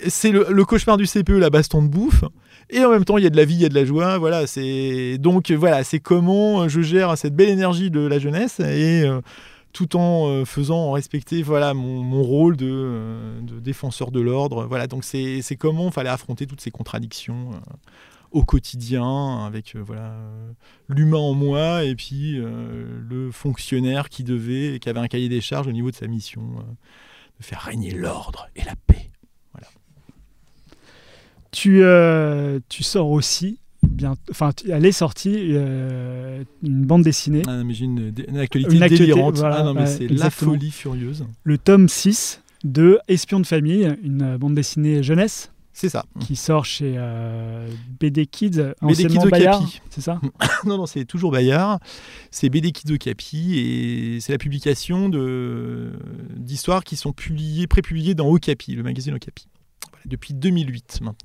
C'est 0.08 0.32
le, 0.32 0.64
cauchemar 0.64 0.96
du 0.98 1.06
CPE, 1.08 1.40
la 1.40 1.50
baston 1.50 1.82
de 1.82 1.88
bouffe. 1.88 2.24
Et 2.70 2.86
en 2.86 2.92
même 2.92 3.04
temps, 3.04 3.18
il 3.18 3.24
y 3.24 3.28
a 3.28 3.32
de 3.32 3.38
la 3.38 3.46
vie, 3.46 3.56
il 3.56 3.62
y 3.62 3.66
a 3.66 3.70
de 3.70 3.74
la 3.74 3.84
joie. 3.84 4.20
Voilà, 4.20 4.46
c'est 4.46 5.18
donc 5.18 5.50
voilà, 5.52 5.84
c'est 5.84 6.00
comment 6.00 6.70
je 6.70 6.82
gère 6.82 7.18
cette 7.18 7.36
belle 7.36 7.50
énergie 7.50 7.90
de 7.90 8.02
la 8.02 8.20
jeunesse 8.20 8.60
et 8.60 9.04
euh, 9.04 9.22
tout 9.74 9.96
en 9.96 10.46
faisant 10.46 10.92
respecter 10.92 11.42
voilà 11.42 11.74
mon, 11.74 12.22
rôle 12.22 12.56
de, 12.56 13.42
de, 13.42 13.60
défenseur 13.60 14.12
de 14.12 14.22
l'ordre. 14.22 14.68
Voilà, 14.68 14.86
donc 14.86 15.04
c'est 15.04 15.42
comment 15.58 15.88
il 15.88 15.94
fallait 15.94 16.10
affronter 16.10 16.46
toutes 16.46 16.62
ces 16.62 16.72
contradictions 16.72 17.52
au 18.38 18.44
quotidien 18.44 19.46
avec 19.46 19.76
euh, 19.76 19.82
voilà 19.84 20.16
l'humain 20.88 21.18
en 21.18 21.34
moi 21.34 21.84
et 21.84 21.96
puis 21.96 22.38
euh, 22.38 22.86
le 23.10 23.32
fonctionnaire 23.32 24.10
qui 24.10 24.24
devait 24.24 24.78
qui 24.80 24.90
avait 24.90 25.00
un 25.00 25.08
cahier 25.08 25.28
des 25.28 25.42
charges 25.42 25.66
au 25.66 25.72
niveau 25.72 25.90
de 25.90 25.96
sa 25.96 26.06
mission 26.06 26.44
euh, 26.60 26.62
de 27.40 27.44
faire 27.44 27.62
régner 27.62 27.92
l'ordre 27.92 28.48
et 28.56 28.64
la 28.64 28.76
paix. 28.76 29.10
Voilà. 29.54 29.68
tu 31.52 31.82
tu 32.70 32.84
sors 32.84 33.10
aussi 33.10 33.60
bien 33.82 34.14
enfin 34.30 34.52
elle 34.70 34.86
est 34.86 34.92
sortie 34.92 35.56
une 35.56 36.86
bande 36.86 37.04
dessinée. 37.04 37.42
Ah, 37.48 37.64
mais 37.64 37.74
j'ai 37.74 37.86
une, 37.86 38.14
actualité 38.38 38.88
délirante. 38.88 39.42
ah, 39.44 39.64
non, 39.64 39.74
mais 39.74 39.88
c'est 39.88 40.08
la 40.08 40.30
folie 40.30 40.70
furieuse. 40.70 41.26
Le 41.44 41.58
tome 41.58 41.90
6 41.90 42.44
de 42.64 43.00
Espion 43.08 43.40
de 43.40 43.48
famille 43.48 43.96
une 44.04 44.38
bande 44.38 44.54
dessinée 44.54 45.02
jeunesse 45.02 45.52
c'est 45.78 45.90
ça. 45.90 46.06
Qui 46.20 46.36
sort 46.36 46.66
chez 46.66 46.96
euh, 46.98 47.70
BD 48.00 48.26
Kids, 48.26 48.74
BD 48.82 49.06
Kids 49.06 49.30
Bayard, 49.30 49.64
c'est 49.92 50.02
ça 50.02 50.20
Non, 50.66 50.76
non, 50.76 50.88
c'est 50.88 51.06
toujours 51.06 51.30
Bayard. 51.32 51.80
C'est 52.32 52.50
BD 52.50 52.72
Kids 52.72 52.92
Okapi 52.92 53.60
et 53.60 54.20
c'est 54.20 54.32
la 54.32 54.40
publication 54.40 55.08
d'histoires 56.36 56.84
qui 56.84 56.96
sont 56.96 57.14
publiées, 57.14 57.68
prépubliées 57.68 58.16
dans 58.16 58.28
Okapi, 58.28 58.74
le 58.74 58.82
magazine 58.82 59.14
Okapi. 59.14 59.46
depuis 60.06 60.34
2008 60.34 61.02
maintenant. 61.02 61.16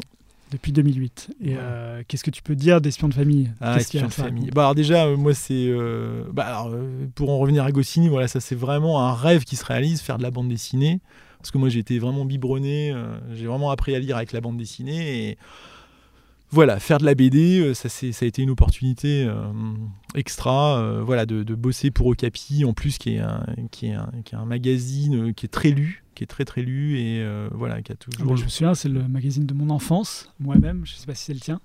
Depuis 0.51 0.73
2008. 0.73 1.31
Et 1.41 1.55
euh, 1.57 2.03
qu'est-ce 2.07 2.23
que 2.23 2.31
tu 2.31 2.43
peux 2.43 2.55
dire 2.55 2.83
d'Espion 2.83 3.09
de 3.09 3.15
famille? 3.15 3.51
Ah, 3.62 3.79
Espion 3.79 4.05
de 4.05 4.12
famille. 4.12 4.51
Bah, 4.51 4.65
alors 4.65 4.75
déjà, 4.75 5.07
euh, 5.07 5.17
moi, 5.17 5.33
c'est. 5.33 5.73
Bah, 6.31 6.69
pour 7.15 7.31
en 7.31 7.38
revenir 7.38 7.65
à 7.65 7.73
Goscinny, 7.73 8.11
voilà, 8.11 8.29
ça, 8.29 8.38
c'est 8.38 8.55
vraiment 8.55 9.01
un 9.01 9.15
rêve 9.15 9.45
qui 9.45 9.57
se 9.57 9.65
réalise, 9.65 10.03
faire 10.03 10.19
de 10.19 10.23
la 10.23 10.31
bande 10.31 10.51
dessinée 10.51 11.01
parce 11.42 11.50
que 11.50 11.59
moi 11.59 11.68
j'ai 11.68 11.81
été 11.81 11.98
vraiment 11.98 12.24
biberonné, 12.24 12.92
euh, 12.92 13.18
j'ai 13.35 13.46
vraiment 13.46 13.72
appris 13.72 13.96
à 13.96 13.98
lire 13.98 14.16
avec 14.16 14.31
la 14.31 14.40
bande 14.40 14.57
dessinée 14.57 15.31
et 15.31 15.38
voilà, 16.50 16.78
faire 16.78 16.98
de 16.98 17.05
la 17.05 17.14
BD, 17.14 17.61
euh, 17.61 17.74
ça, 17.74 17.88
ça 17.88 18.07
a 18.07 18.24
été 18.24 18.42
une 18.42 18.50
opportunité 18.50 19.24
euh, 19.26 19.35
extra, 20.14 21.00
voilà, 21.02 21.26
de, 21.26 21.42
bosser 21.55 21.90
pour 21.90 22.07
Okapi, 22.07 22.64
en 22.64 22.74
plus 22.74 22.98
qui 22.98 23.14
est, 23.14 23.18
un, 23.18 23.44
qui, 23.72 23.87
est 23.87 23.96
qui 24.24 24.35
est 24.35 24.38
un 24.38 24.44
magazine 24.44 25.35
qui 25.35 25.46
est 25.46 25.48
très 25.48 25.70
lu, 25.70 26.05
qui 26.14 26.22
est 26.22 26.28
très 26.28 26.44
très 26.44 26.62
lu 26.62 26.98
et 26.98 27.26
voilà, 27.52 27.83
qui 27.83 27.90
a 27.90 27.96
toujours. 27.96 28.37
je 28.37 28.44
me 28.44 28.48
souviens, 28.48 28.74
c'est 28.74 28.88
le 28.88 29.09
magazine 29.09 29.46
de 29.46 29.55
mon 29.55 29.70
enfance, 29.70 30.33
moi-même. 30.38 30.83
Je 30.85 30.94
sais 30.94 31.07
pas 31.07 31.14
si 31.14 31.24
c'est 31.24 31.35
le 31.35 31.40
tien. 31.40 31.61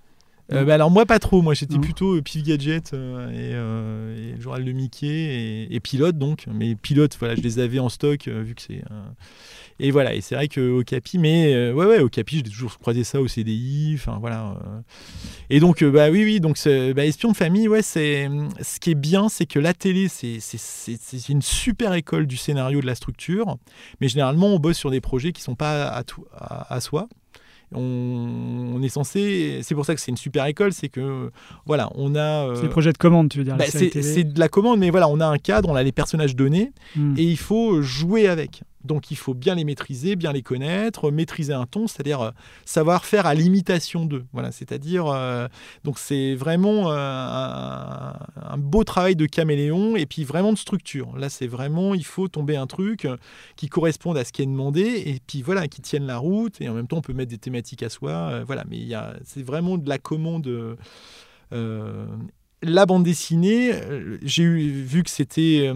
Euh, 0.53 0.63
bah 0.63 0.75
alors 0.75 0.89
moi 0.89 1.05
pas 1.05 1.19
trop, 1.19 1.41
moi 1.41 1.53
j'étais 1.53 1.77
plutôt 1.77 2.15
euh, 2.15 2.21
Pif 2.21 2.41
Gadget 2.41 2.93
euh, 2.93 3.29
et, 4.15 4.38
et, 4.38 4.41
journal 4.41 4.63
de 4.63 4.71
Mickey 4.71 5.67
et, 5.69 5.79
pilote 5.81 6.17
donc, 6.17 6.45
mais 6.53 6.75
pilote 6.75 7.17
voilà 7.19 7.36
je 7.36 7.41
les 7.41 7.60
avais 7.60 7.79
en 7.79 7.89
stock 7.89 8.27
vu 8.27 8.55
que 8.55 8.62
c'est 8.62 8.81
et 9.79 9.91
voilà. 9.91 10.15
Et 10.15 10.21
c'est 10.21 10.36
vrai 10.36 10.47
que 10.47 10.71
au 10.71 10.83
Capi 10.83 11.17
mais 11.17 11.71
ouais 11.71 11.86
ouais 11.86 11.99
au 11.99 12.07
Capi 12.07 12.38
j'ai 12.38 12.43
toujours 12.43 12.79
croisé 12.79 13.03
ça 13.03 13.19
au 13.19 13.27
CDI 13.27 13.93
enfin 13.95 14.17
voilà 14.19 14.57
et 15.49 15.60
donc 15.60 15.83
bah 15.83 16.10
oui 16.10 16.23
oui 16.23 16.39
donc 16.39 16.57
bah, 16.95 17.05
espion 17.05 17.31
de 17.31 17.38
famille 17.38 17.67
ouais 17.67 17.81
c'est 17.81 18.29
ce 18.62 18.79
qui 18.79 18.91
est 18.91 18.95
bien 18.95 19.27
c'est 19.29 19.45
que 19.45 19.60
la 19.60 19.73
télé 19.73 20.07
c'est 20.07 20.39
c'est 20.39 21.29
une 21.29 21.41
super 21.41 21.93
école 21.93 22.25
du 22.25 22.38
scénario 22.38 22.79
de 22.79 22.86
la 22.86 22.95
structure. 22.95 23.57
Mais 23.99 24.07
généralement 24.07 24.47
on 24.47 24.60
bosse 24.60 24.77
sur 24.77 24.91
des 24.91 25.01
projets 25.01 25.33
qui 25.33 25.41
sont 25.41 25.55
pas 25.55 25.88
à, 25.89 26.03
tout, 26.03 26.25
à 26.31 26.79
soi 26.79 27.10
on, 27.73 28.82
est 28.82 28.89
censé. 28.89 29.60
C'est 29.63 29.75
pour 29.75 29.86
ça 29.86 29.95
que 29.95 30.01
c'est 30.01 30.12
une 30.12 30.17
super 30.17 30.45
école, 30.45 30.71
c'est 30.73 30.89
que 30.89 31.32
voilà, 31.65 31.89
on 31.95 32.15
a. 32.15 32.47
Euh, 32.47 32.56
c'est 32.56 32.63
des 32.63 32.69
projets 32.69 32.93
de 32.93 32.97
commande, 32.97 33.30
tu 33.30 33.39
veux 33.39 33.43
dire 33.43 33.58
bah, 33.58 33.65
C'est 33.67 34.23
de 34.23 34.39
la 34.39 34.49
commande, 34.49 34.80
mais 34.80 34.89
voilà, 34.89 35.10
on 35.10 35.19
a 35.19 35.25
un 35.25 35.38
cadre, 35.38 35.69
on 35.69 35.75
a 35.75 35.84
les 35.84 35.91
personnages 35.91 36.36
donnés 36.36 36.71
hmm. 36.95 37.15
et 37.17 37.23
il 37.23 37.38
faut 37.38 37.82
jouer 37.82 38.27
avec. 38.27 38.63
Donc 38.88 39.12
il 39.12 39.17
faut 39.17 39.34
bien 39.34 39.56
les 39.56 39.63
maîtriser, 39.63 40.15
bien 40.15 40.32
les 40.32 40.41
connaître, 40.41 41.12
maîtriser 41.12 41.54
un 41.54 41.65
ton, 41.65 41.88
c'est-à-dire 41.88 42.21
euh, 42.21 42.32
savoir 42.65 43.06
faire 43.06 43.26
à 43.26 43.36
l'imitation 43.36 44.06
d'eux. 44.06 44.26
Voilà, 44.34 44.52
c'est-à-dire 44.52 45.08
euh, 45.08 45.47
donc 45.84 46.00
c'est 46.00 46.34
vraiment 46.36 46.91
euh, 46.91 46.95
un, 46.95 48.58
beau 48.58 48.84
travail 48.84 49.15
de 49.15 49.26
caméléon 49.26 49.95
et 49.95 50.06
puis 50.06 50.23
vraiment 50.23 50.54
de 50.54 50.58
structure. 50.58 51.15
Là, 51.17 51.30
c'est 51.30 51.47
vraiment 51.47 51.93
il 51.93 52.06
faut 52.06 52.28
tomber 52.28 52.56
un 52.56 52.67
truc 52.67 53.08
qui 53.56 53.67
corresponde 53.67 54.17
à 54.17 54.23
ce 54.23 54.32
qui 54.32 54.41
est 54.41 54.47
demandé 54.47 54.82
et 54.82 55.19
puis 55.26 55.41
voilà 55.41 55.67
qui 55.67 55.82
tienne 55.82 56.06
la 56.06 56.17
route 56.17 56.60
et 56.62 56.69
en 56.69 56.73
même 56.73 56.88
temps 56.88 56.97
on 56.97 57.02
peut 57.02 57.13
mettre 57.13 57.30
des 57.30 57.38
thématiques 57.38 57.84
à 57.84 57.89
soi. 57.89 58.43
voilà, 58.45 58.63
mais 58.69 58.88
c'est 59.23 59.43
vraiment 59.43 59.78
de 59.78 59.88
la 59.88 59.97
commande. 59.97 60.78
La 62.63 62.85
bande 62.85 63.03
dessinée, 63.03 63.71
j'ai 64.23 64.45
vu 64.45 65.03
que 65.03 65.09
c'était 65.09 65.71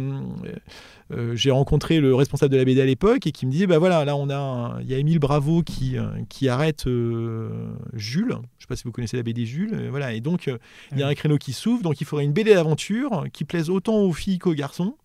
euh, 1.13 1.35
j'ai 1.35 1.51
rencontré 1.51 1.99
le 1.99 2.15
responsable 2.15 2.53
de 2.53 2.57
la 2.57 2.63
BD 2.63 2.79
à 2.79 2.85
l'époque 2.85 3.27
et 3.27 3.31
qui 3.31 3.45
me 3.45 3.51
disait 3.51 3.67
bah 3.67 3.79
voilà 3.79 4.05
là 4.05 4.15
on 4.15 4.29
a 4.29 4.77
il 4.81 4.89
y 4.89 4.93
a 4.93 4.97
Émile 4.97 5.19
Bravo 5.19 5.61
qui 5.61 5.97
euh, 5.97 6.07
qui 6.29 6.47
arrête 6.47 6.87
euh, 6.87 7.49
Jules 7.93 8.37
je 8.57 8.63
sais 8.63 8.67
pas 8.67 8.75
si 8.77 8.83
vous 8.85 8.91
connaissez 8.91 9.17
la 9.17 9.23
BD 9.23 9.45
Jules 9.45 9.89
voilà 9.89 10.13
et 10.13 10.21
donc 10.21 10.49
il 10.91 10.97
y 10.97 11.03
a 11.03 11.07
un 11.07 11.13
créneau 11.13 11.37
qui 11.37 11.51
s'ouvre 11.51 11.83
donc 11.83 11.99
il 11.99 12.05
faudrait 12.05 12.23
une 12.23 12.33
BD 12.33 12.53
d'aventure 12.53 13.25
qui 13.33 13.43
plaise 13.43 13.69
autant 13.69 13.97
aux 13.97 14.13
filles 14.13 14.39
qu'aux 14.39 14.53
garçons 14.53 14.95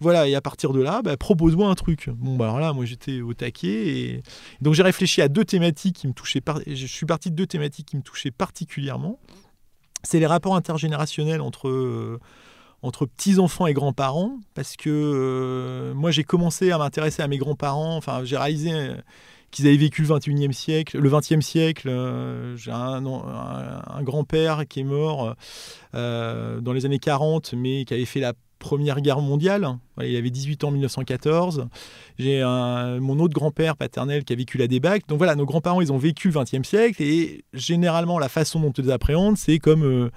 voilà, 0.00 0.28
et 0.28 0.36
à 0.36 0.40
partir 0.40 0.72
de 0.72 0.80
là, 0.80 1.02
bah, 1.02 1.16
propose-moi 1.16 1.68
un 1.68 1.74
truc. 1.74 2.08
Bon, 2.08 2.36
bah 2.36 2.44
alors 2.44 2.60
là, 2.60 2.72
moi 2.72 2.84
j'étais 2.84 3.20
au 3.20 3.34
taquet. 3.34 3.88
Et... 3.88 4.22
Donc 4.60 4.74
j'ai 4.74 4.84
réfléchi 4.84 5.20
à 5.22 5.26
deux 5.26 5.44
thématiques 5.44 5.96
qui 5.96 6.06
me 6.06 6.12
touchaient. 6.12 6.40
Je 6.68 6.86
suis 6.86 7.04
parti 7.04 7.32
de 7.32 7.34
deux 7.34 7.48
thématiques 7.48 7.88
qui 7.88 7.96
me 7.96 8.02
touchaient 8.02 8.30
particulièrement. 8.30 9.18
C'est 10.02 10.20
les 10.20 10.26
rapports 10.26 10.56
intergénérationnels 10.56 11.40
entre 11.40 12.18
entre 12.82 13.06
petits-enfants 13.06 13.66
et 13.66 13.74
grands-parents, 13.74 14.38
parce 14.54 14.76
que 14.76 14.88
euh, 14.88 15.94
moi 15.94 16.10
j'ai 16.10 16.24
commencé 16.24 16.70
à 16.70 16.78
m'intéresser 16.78 17.22
à 17.22 17.28
mes 17.28 17.38
grands-parents, 17.38 17.96
enfin 17.96 18.20
j'ai 18.24 18.36
réalisé 18.36 18.72
euh, 18.72 18.94
qu'ils 19.50 19.66
avaient 19.66 19.76
vécu 19.76 20.02
le 20.02 20.08
21e 20.08 20.52
siècle, 20.52 20.98
le 20.98 21.10
20e 21.10 21.40
siècle. 21.40 21.88
Euh, 21.88 22.56
j'ai 22.56 22.70
un, 22.70 23.04
un, 23.04 24.02
grand-père 24.02 24.66
qui 24.68 24.80
est 24.80 24.84
mort 24.84 25.34
euh, 25.94 26.60
dans 26.60 26.72
les 26.72 26.86
années 26.86 26.98
40, 26.98 27.54
mais 27.54 27.84
qui 27.84 27.94
avait 27.94 28.04
fait 28.04 28.20
la 28.20 28.34
Première 28.58 29.00
Guerre 29.00 29.20
mondiale. 29.20 29.68
il 30.02 30.16
avait 30.16 30.30
18 30.30 30.64
ans 30.64 30.68
en 30.68 30.72
1914. 30.72 31.68
J'ai 32.18 32.42
mon 33.00 33.18
autre 33.20 33.34
grand-père 33.34 33.76
paternel 33.76 34.24
qui 34.24 34.32
a 34.32 34.36
vécu 34.36 34.58
la 34.58 34.66
débâcle. 34.66 35.04
Donc 35.08 35.18
voilà, 35.18 35.34
nos 35.34 35.46
grands-parents, 35.46 35.80
ils 35.80 35.92
ont 35.92 35.98
vécu 35.98 36.30
le 36.30 36.40
XXe 36.40 36.66
siècle 36.66 37.02
et 37.02 37.44
généralement, 37.52 38.18
la 38.18 38.28
façon 38.28 38.60
dont 38.60 38.72
ils 38.72 38.84
les 38.84 38.90
appréhendent, 38.90 39.36
c'est 39.36 39.58
comme 39.58 39.84
euh, 39.84 40.10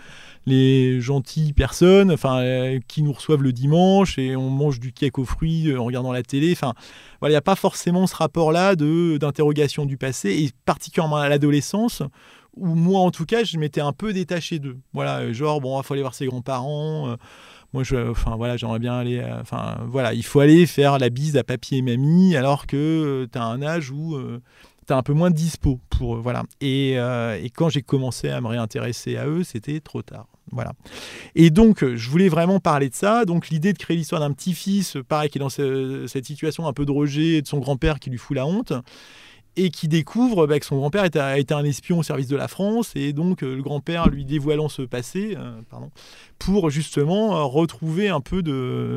les 0.45 0.99
gentilles 1.01 1.53
personnes 1.53 2.15
euh, 2.25 2.79
qui 2.87 3.03
nous 3.03 3.13
reçoivent 3.13 3.43
le 3.43 3.53
dimanche 3.53 4.17
et 4.17 4.35
on 4.35 4.49
mange 4.49 4.79
du 4.79 4.91
cake 4.91 5.17
aux 5.19 5.25
fruits 5.25 5.69
euh, 5.69 5.79
en 5.79 5.85
regardant 5.85 6.11
la 6.11 6.23
télé. 6.23 6.51
Enfin, 6.51 6.73
voilà, 7.19 7.31
il 7.31 7.35
n'y 7.35 7.37
a 7.37 7.41
pas 7.41 7.55
forcément 7.55 8.07
ce 8.07 8.15
rapport-là 8.15 8.75
d'interrogation 8.75 9.85
du 9.85 9.97
passé 9.97 10.31
et 10.31 10.51
particulièrement 10.65 11.17
à 11.17 11.29
l'adolescence 11.29 12.03
où 12.57 12.75
moi, 12.75 12.99
en 12.99 13.11
tout 13.11 13.25
cas, 13.25 13.45
je 13.45 13.57
m'étais 13.57 13.79
un 13.79 13.93
peu 13.93 14.11
détaché 14.11 14.59
d'eux. 14.59 14.77
Voilà, 14.93 15.31
genre, 15.31 15.61
bon, 15.61 15.79
il 15.79 15.85
faut 15.85 15.93
aller 15.93 16.03
voir 16.03 16.13
ses 16.13 16.25
grands-parents 16.25 17.15
moi 17.73 17.83
je 17.83 18.09
enfin 18.09 18.35
voilà 18.35 18.57
j'aimerais 18.57 18.79
bien 18.79 18.97
aller 18.97 19.19
euh, 19.19 19.41
enfin 19.41 19.77
voilà 19.87 20.13
il 20.13 20.23
faut 20.23 20.39
aller 20.39 20.65
faire 20.65 20.99
la 20.99 21.09
bise 21.09 21.37
à 21.37 21.43
papy 21.43 21.77
et 21.77 21.81
mamie 21.81 22.35
alors 22.35 22.67
que 22.67 22.77
euh, 22.77 23.27
tu 23.31 23.37
as 23.37 23.43
un 23.43 23.61
âge 23.61 23.91
où 23.91 24.15
euh, 24.15 24.41
tu 24.87 24.93
as 24.93 24.97
un 24.97 25.03
peu 25.03 25.13
moins 25.13 25.29
de 25.29 25.35
dispo 25.35 25.79
pour 25.89 26.17
voilà 26.17 26.43
et, 26.59 26.97
quand 27.55 27.69
j'ai 27.69 27.81
commencé 27.81 28.29
à 28.29 28.41
me 28.41 28.47
réintéresser 28.47 29.17
à 29.17 29.27
eux 29.27 29.43
c'était 29.43 29.79
trop 29.79 30.01
tard 30.01 30.27
voilà. 30.53 30.73
Et 31.33 31.49
donc, 31.49 31.85
je 31.85 32.09
voulais 32.09 32.27
vraiment 32.27 32.59
parler 32.59 32.89
de 32.89 32.95
ça. 32.95 33.23
Donc, 33.23 33.47
l'idée 33.47 33.71
de 33.71 33.77
créer 33.77 33.95
l'histoire 33.95 34.19
d'un 34.19 34.33
petit-fils, 34.33 34.97
pareil, 35.07 35.29
qui 35.29 35.37
est 35.37 35.39
dans 35.39 35.47
cette 35.47 36.25
situation 36.25 36.67
un 36.67 36.73
peu 36.73 36.85
de 36.85 36.91
rejet 36.91 37.37
et 37.37 37.41
de 37.41 37.47
son 37.47 37.59
grand-père 37.59 37.99
qui 37.99 38.09
lui 38.09 38.17
fout 38.17 38.35
la 38.35 38.45
honte 38.45 38.73
et 39.57 39.69
qui 39.69 39.87
découvre 39.87 40.47
bah, 40.47 40.59
que 40.59 40.65
son 40.65 40.77
grand-père 40.77 41.03
a 41.13 41.37
été 41.37 41.53
un 41.53 41.63
espion 41.63 41.99
au 41.99 42.03
service 42.03 42.27
de 42.27 42.35
la 42.35 42.47
France, 42.47 42.91
et 42.95 43.13
donc 43.13 43.43
euh, 43.43 43.55
le 43.55 43.61
grand-père 43.61 44.09
lui 44.09 44.25
dévoilant 44.25 44.69
ce 44.69 44.81
passé, 44.81 45.35
euh, 45.37 45.59
pardon, 45.69 45.91
pour 46.39 46.69
justement 46.69 47.37
euh, 47.37 47.43
retrouver 47.43 48.09
un 48.09 48.21
peu 48.21 48.41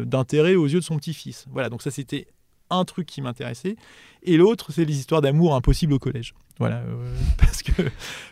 d'intérêt 0.06 0.54
aux 0.54 0.66
yeux 0.66 0.80
de 0.80 0.84
son 0.84 0.96
petit-fils. 0.96 1.46
Voilà, 1.50 1.68
donc 1.68 1.82
ça 1.82 1.90
c'était 1.90 2.26
un 2.70 2.84
truc 2.84 3.06
qui 3.06 3.20
m'intéressait, 3.20 3.76
et 4.22 4.36
l'autre 4.36 4.70
c'est 4.72 4.84
les 4.84 4.96
histoires 4.96 5.22
d'amour 5.22 5.54
impossibles 5.54 5.92
au 5.92 5.98
collège. 5.98 6.34
Voilà, 6.60 6.82
parce 7.38 7.62
que 7.64 7.72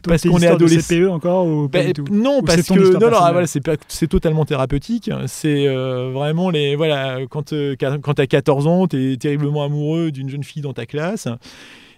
parce 0.04 0.22
qu'on 0.22 0.38
est 0.38 0.46
adolescent. 0.46 0.94
CPE 0.94 1.08
encore 1.10 1.44
ou 1.44 1.68
pas 1.68 1.82
ben, 1.82 1.92
Non, 2.12 2.40
parce 2.44 2.68
que 2.68 2.74
non, 2.74 3.00
non, 3.00 3.18
voilà, 3.18 3.46
c'est 3.46 4.06
totalement 4.06 4.44
thérapeutique. 4.44 5.10
C'est 5.26 5.66
vraiment 5.66 6.50
les 6.50 6.76
voilà 6.76 7.18
quand 7.28 7.52
quand 7.52 8.14
t'as 8.14 8.26
14 8.28 8.68
ans, 8.68 8.86
t'es 8.86 9.16
terriblement 9.18 9.64
amoureux 9.64 10.12
d'une 10.12 10.28
jeune 10.28 10.44
fille 10.44 10.62
dans 10.62 10.72
ta 10.72 10.86
classe 10.86 11.26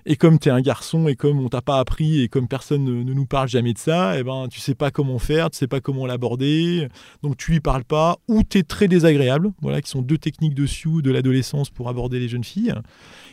et 0.06 0.16
comme 0.16 0.38
tu 0.38 0.48
es 0.48 0.52
un 0.52 0.60
garçon 0.60 1.08
et 1.08 1.16
comme 1.16 1.40
on 1.40 1.48
t'a 1.48 1.62
pas 1.62 1.78
appris 1.78 2.22
et 2.22 2.28
comme 2.28 2.48
personne 2.48 2.84
ne, 2.84 3.14
nous 3.14 3.26
parle 3.26 3.48
jamais 3.48 3.72
de 3.72 3.78
ça, 3.78 4.16
et 4.16 4.20
eh 4.20 4.22
ben 4.22 4.46
tu 4.50 4.60
sais 4.60 4.74
pas 4.74 4.90
comment 4.90 5.18
faire, 5.18 5.50
tu 5.50 5.58
sais 5.58 5.66
pas 5.66 5.80
comment 5.80 6.06
l'aborder, 6.06 6.88
donc 7.22 7.36
tu 7.36 7.52
lui 7.52 7.60
parles 7.60 7.84
pas 7.84 8.18
ou 8.28 8.42
tu 8.42 8.58
es 8.58 8.62
très 8.62 8.88
désagréable, 8.88 9.50
voilà 9.62 9.80
qui 9.80 9.90
sont 9.90 10.02
deux 10.02 10.18
techniques 10.18 10.54
de 10.54 10.66
Sioux 10.66 11.02
de 11.02 11.10
l'adolescence 11.10 11.70
pour 11.70 11.88
aborder 11.88 12.18
les 12.18 12.28
jeunes 12.28 12.44
filles. 12.44 12.74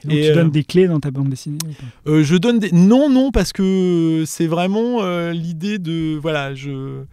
Donc 0.03 0.13
et 0.13 0.27
tu 0.27 0.33
donnes 0.33 0.47
euh, 0.47 0.51
des 0.51 0.63
clés 0.63 0.87
dans 0.87 0.99
ta 0.99 1.11
bande 1.11 1.29
dessinée 1.29 1.57
euh, 2.07 2.23
Je 2.23 2.35
donne 2.35 2.59
des 2.59 2.71
non 2.71 3.09
non 3.09 3.31
parce 3.31 3.53
que 3.53 4.23
c'est 4.25 4.47
vraiment 4.47 5.03
euh, 5.03 5.31
l'idée 5.31 5.77
de 5.77 6.17
voilà, 6.17 6.55
je 6.55 7.03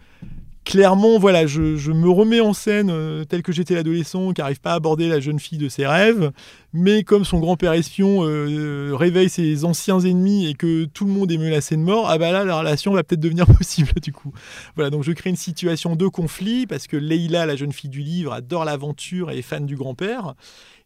clairement, 0.69 1.17
voilà, 1.17 1.47
je, 1.47 1.91
me 1.91 2.09
remets 2.09 2.41
en 2.41 2.53
scène 2.53 2.91
euh, 2.91 3.23
tel 3.23 3.41
que 3.41 3.51
j'étais 3.51 3.73
l'adolescent 3.73 4.33
qui 4.33 4.41
n'arrive 4.41 4.61
pas 4.61 4.73
à 4.73 4.75
aborder 4.75 5.09
la 5.09 5.19
jeune 5.19 5.39
fille 5.39 5.57
de 5.57 5.67
ses 5.67 5.87
rêves, 5.87 6.31
mais 6.73 7.03
comme 7.03 7.25
son 7.25 7.39
grand-père 7.39 7.73
espion 7.73 8.19
euh, 8.21 8.91
réveille 8.93 9.29
ses 9.29 9.65
anciens 9.65 9.99
ennemis 9.99 10.47
et 10.47 10.53
que 10.53 10.85
tout 10.85 11.05
le 11.05 11.11
monde 11.11 11.31
est 11.31 11.39
menacé 11.39 11.75
de 11.75 11.81
mort, 11.81 12.07
ah 12.07 12.19
bah 12.19 12.31
là, 12.31 12.45
la 12.45 12.59
relation 12.59 12.93
va 12.93 13.03
peut-être 13.03 13.19
devenir 13.19 13.47
possible 13.57 13.93
du 13.99 14.13
coup. 14.13 14.31
Voilà, 14.75 14.91
donc 14.91 15.03
je 15.03 15.11
crée 15.11 15.31
une 15.31 15.35
situation 15.35 15.95
de 15.95 16.07
conflit 16.07 16.67
parce 16.67 16.85
que 16.85 16.97
Leila, 16.97 17.47
la 17.47 17.55
jeune 17.55 17.73
fille 17.73 17.89
du 17.89 18.01
livre, 18.01 18.31
adore 18.31 18.63
l'aventure 18.63 19.31
et 19.31 19.39
est 19.39 19.41
fan 19.41 19.65
du 19.65 19.75
grand-père. 19.75 20.35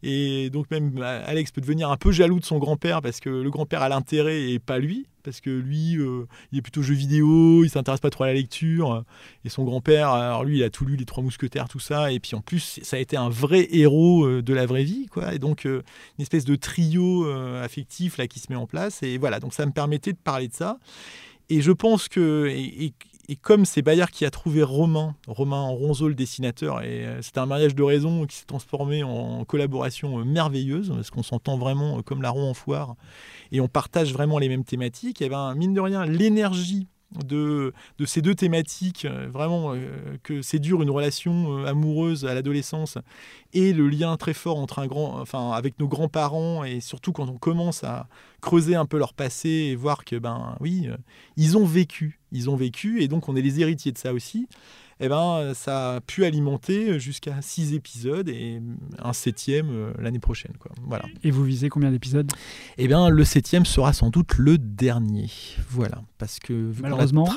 Et 0.06 0.50
donc 0.50 0.70
même 0.70 1.00
Alex 1.02 1.50
peut 1.50 1.62
devenir 1.62 1.90
un 1.90 1.96
peu 1.96 2.12
jaloux 2.12 2.38
de 2.38 2.44
son 2.44 2.58
grand-père 2.58 3.00
parce 3.00 3.20
que 3.20 3.30
le 3.30 3.50
grand-père 3.50 3.82
a 3.82 3.88
l'intérêt 3.88 4.50
et 4.50 4.58
pas 4.58 4.78
lui 4.78 5.06
parce 5.24 5.40
que 5.40 5.50
lui, 5.50 5.96
euh, 5.96 6.26
il 6.52 6.58
est 6.58 6.62
plutôt 6.62 6.82
jeu 6.82 6.94
vidéo, 6.94 7.64
il 7.64 7.70
s'intéresse 7.70 8.00
pas 8.00 8.10
trop 8.10 8.24
à 8.24 8.26
la 8.26 8.34
lecture. 8.34 9.04
Et 9.44 9.48
son 9.48 9.64
grand-père, 9.64 10.10
alors 10.10 10.44
lui, 10.44 10.58
il 10.58 10.62
a 10.62 10.70
tout 10.70 10.84
lu, 10.84 10.96
les 10.96 11.06
Trois 11.06 11.24
Mousquetaires, 11.24 11.66
tout 11.66 11.80
ça. 11.80 12.12
Et 12.12 12.20
puis 12.20 12.36
en 12.36 12.42
plus, 12.42 12.78
ça 12.82 12.96
a 12.96 13.00
été 13.00 13.16
un 13.16 13.30
vrai 13.30 13.66
héros 13.70 14.26
euh, 14.26 14.42
de 14.42 14.52
la 14.52 14.66
vraie 14.66 14.84
vie, 14.84 15.06
quoi. 15.06 15.34
Et 15.34 15.38
donc 15.38 15.64
euh, 15.64 15.82
une 16.18 16.22
espèce 16.22 16.44
de 16.44 16.54
trio 16.54 17.26
affectif 17.62 18.18
là 18.18 18.26
qui 18.26 18.38
se 18.38 18.52
met 18.52 18.56
en 18.56 18.66
place. 18.66 19.02
Et 19.02 19.16
voilà, 19.16 19.40
donc 19.40 19.54
ça 19.54 19.64
me 19.64 19.72
permettait 19.72 20.12
de 20.12 20.18
parler 20.18 20.48
de 20.48 20.54
ça. 20.54 20.78
Et 21.48 21.60
je 21.60 21.72
pense 21.72 22.08
que, 22.08 22.48
comme 23.40 23.64
c'est 23.64 23.82
Bayard 23.82 24.10
qui 24.10 24.24
a 24.24 24.30
trouvé 24.30 24.62
Romain, 24.62 25.14
Romain 25.26 25.62
Ronzeau 25.62 26.08
le 26.08 26.14
dessinateur, 26.14 26.82
et 26.82 27.06
euh, 27.06 27.22
c'est 27.22 27.38
un 27.38 27.46
mariage 27.46 27.74
de 27.74 27.82
raison 27.82 28.26
qui 28.26 28.36
s'est 28.36 28.44
transformé 28.44 29.02
en 29.02 29.44
collaboration 29.44 30.18
euh, 30.18 30.24
merveilleuse, 30.24 30.92
parce 30.94 31.10
qu'on 31.10 31.22
s'entend 31.22 31.56
vraiment 31.56 31.98
euh, 31.98 32.02
comme 32.02 32.22
la 32.22 32.30
roue 32.30 32.42
en 32.42 32.54
foire, 32.54 32.96
et 33.52 33.60
on 33.60 33.68
partage 33.68 34.12
vraiment 34.12 34.38
les 34.38 34.48
mêmes 34.48 34.64
thématiques, 34.64 35.22
et 35.22 35.28
ben 35.28 35.54
mine 35.54 35.74
de 35.74 35.80
rien, 35.80 36.04
l'énergie 36.04 36.86
de, 37.24 37.72
ces 38.04 38.22
deux 38.22 38.34
thématiques, 38.34 39.06
vraiment 39.32 39.74
que 40.22 40.42
c'est 40.42 40.58
dur 40.58 40.82
une 40.82 40.90
relation 40.90 41.64
amoureuse 41.64 42.24
à 42.24 42.34
l'adolescence 42.34 42.98
et 43.52 43.72
le 43.72 43.88
lien 43.88 44.16
très 44.16 44.34
fort 44.34 44.58
entre 44.58 44.78
un 44.78 44.86
grand, 44.86 45.20
enfin 45.20 45.52
avec 45.52 45.78
nos 45.78 45.88
grands-parents 45.88 46.64
et 46.64 46.80
surtout 46.80 47.12
quand 47.12 47.28
on 47.28 47.38
commence 47.38 47.84
à 47.84 48.08
creuser 48.40 48.74
un 48.74 48.86
peu 48.86 48.98
leur 48.98 49.14
passé 49.14 49.48
et 49.48 49.76
voir 49.76 50.04
que 50.04 50.16
ben 50.16 50.56
oui, 50.60 50.88
ils 51.36 51.56
ont 51.56 51.64
vécu, 51.64 52.20
ils 52.32 52.50
ont 52.50 52.56
vécu, 52.56 53.02
et 53.02 53.08
donc 53.08 53.28
on 53.28 53.36
est 53.36 53.42
les 53.42 53.60
héritiers 53.60 53.92
de 53.92 53.98
ça 53.98 54.12
aussi, 54.12 54.48
eh 55.04 55.08
ben, 55.08 55.52
ça 55.54 55.96
a 55.96 56.00
pu 56.00 56.24
alimenter 56.24 56.98
jusqu'à 56.98 57.42
six 57.42 57.74
épisodes 57.74 58.28
et 58.28 58.60
un 58.98 59.12
septième 59.12 59.70
euh, 59.70 59.92
l'année 59.98 60.18
prochaine. 60.18 60.52
Quoi. 60.58 60.72
Voilà. 60.82 61.04
Et 61.22 61.30
vous 61.30 61.44
visez 61.44 61.68
combien 61.68 61.90
d'épisodes? 61.90 62.30
Eh 62.78 62.86
bien, 62.88 63.08
le 63.08 63.24
septième 63.24 63.66
sera 63.66 63.92
sans 63.92 64.10
doute 64.10 64.38
le 64.38 64.58
dernier. 64.58 65.30
Voilà. 65.70 66.02
Parce 66.18 66.38
que, 66.38 66.72
Malheureusement 66.80 67.28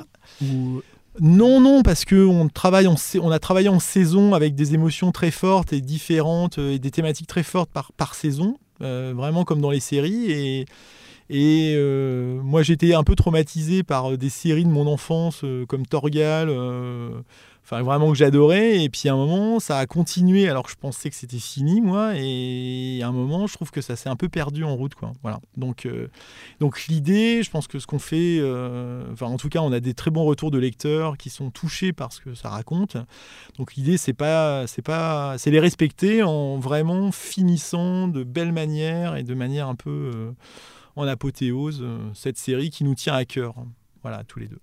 Non, 1.20 1.60
non, 1.60 1.82
parce 1.82 2.06
qu'on 2.06 2.48
travaille 2.48 2.88
on 2.88 3.32
a 3.32 3.40
travaillé 3.40 3.70
en 3.70 3.80
saison 3.80 4.34
avec 4.34 4.56
des 4.56 4.74
émotions 4.74 5.12
très 5.12 5.32
fortes 5.32 5.74
et 5.74 5.82
différentes 5.82 6.60
euh, 6.60 6.74
et 6.74 6.80
des 6.80 6.92
thématiques 6.92 7.28
très 7.28 7.44
fortes 7.44 7.72
par, 7.72 7.92
par 7.94 8.14
saison, 8.14 8.58
euh, 8.82 9.14
vraiment 9.16 9.44
comme 9.44 9.60
dans 9.60 9.72
les 9.72 9.80
séries. 9.80 10.32
Et, 10.32 10.66
et 11.30 11.74
euh, 11.76 12.40
moi, 12.42 12.62
j'étais 12.62 12.94
un 12.94 13.04
peu 13.04 13.16
traumatisé 13.16 13.84
par 13.84 14.18
des 14.18 14.30
séries 14.30 14.64
de 14.64 14.70
mon 14.70 14.88
enfance 14.88 15.42
euh, 15.44 15.66
comme 15.66 15.86
Torgal, 15.86 16.50
enfin 17.68 17.84
vraiment 17.84 18.12
que 18.12 18.18
j'adorais. 18.18 18.84
Et 18.84 18.90
puis 18.90 19.10
à 19.10 19.14
un 19.14 19.18
moment, 19.18 19.60
ça 19.60 19.78
a 19.78 19.86
continué 19.86 20.48
alors 20.48 20.64
que 20.64 20.72
je 20.72 20.78
pensais 20.78 21.10
que 21.10 21.16
c'était 21.16 21.38
fini, 21.38 21.82
moi. 21.82 22.14
Et 22.16 23.02
à 23.04 23.08
un 23.08 23.12
moment, 23.12 23.46
je 23.48 23.54
trouve 23.54 23.72
que 23.72 23.82
ça 23.82 23.96
s'est 23.96 24.10
un 24.10 24.16
peu 24.16 24.30
perdu 24.30 24.64
en 24.64 24.76
route, 24.76 24.96
quoi. 24.96 25.12
Voilà. 25.22 25.40
Donc, 25.58 25.88
donc 26.60 26.86
l'idée, 26.88 27.44
je 27.44 27.50
pense 27.50 27.68
que 27.68 27.80
ce 27.80 27.86
qu'on 27.88 28.00
fait, 28.00 28.42
enfin 29.12 29.28
en 29.28 29.38
tout 29.38 29.50
cas, 29.50 29.60
on 29.60 29.72
a 29.72 29.80
des 29.80 29.94
très 29.94 30.12
bons 30.12 30.24
retours 30.24 30.52
de 30.52 30.58
lecteurs 30.58 31.18
qui 31.18 31.30
sont 31.30 31.52
touchés 31.52 31.92
par 31.92 32.14
ce 32.14 32.22
que 32.22 32.34
ça 32.34 32.50
raconte. 32.50 32.98
Donc 33.58 33.76
l'idée, 33.76 33.98
c'est 33.98 34.14
pas, 34.14 34.66
c'est 34.68 34.82
pas, 34.82 35.38
c'est 35.38 35.52
les 35.52 35.60
respecter 35.60 36.24
en 36.24 36.60
vraiment 36.60 37.12
finissant 37.12 38.08
de 38.08 38.24
belle 38.24 38.54
manière 38.54 39.18
et 39.18 39.24
de 39.24 39.34
manière 39.34 39.68
un 39.68 39.76
peu 39.76 40.34
en 40.98 41.08
apothéose 41.08 41.80
euh, 41.82 42.00
cette 42.14 42.38
série 42.38 42.70
qui 42.70 42.84
nous 42.84 42.96
tient 42.96 43.14
à 43.14 43.24
cœur. 43.24 43.54
Voilà, 44.02 44.24
tous 44.24 44.40
les 44.40 44.48
deux. 44.48 44.60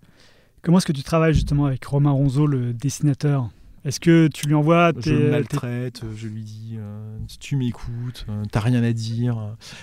Comment 0.65 0.79
est-ce 0.79 0.87
que 0.87 0.93
tu 0.93 1.03
travailles 1.03 1.35
justement 1.35 1.67
avec 1.67 1.85
Romain 1.85 2.11
Ronzeau, 2.11 2.47
le 2.47 2.73
dessinateur? 2.73 3.51
Est-ce 3.85 4.01
que 4.01 4.29
tu 4.29 4.47
lui 4.47 4.55
envoies 4.55 4.93
Je 4.99 5.13
le 5.13 5.31
maltraite, 5.31 6.01
je 6.17 6.27
lui 6.27 6.43
dis 6.43 6.77
euh, 6.79 7.19
tu 7.39 7.57
m'écoutes, 7.57 8.25
euh, 8.31 8.43
t'as 8.51 8.61
rien 8.61 8.83
à 8.83 8.93
dire. 8.95 9.37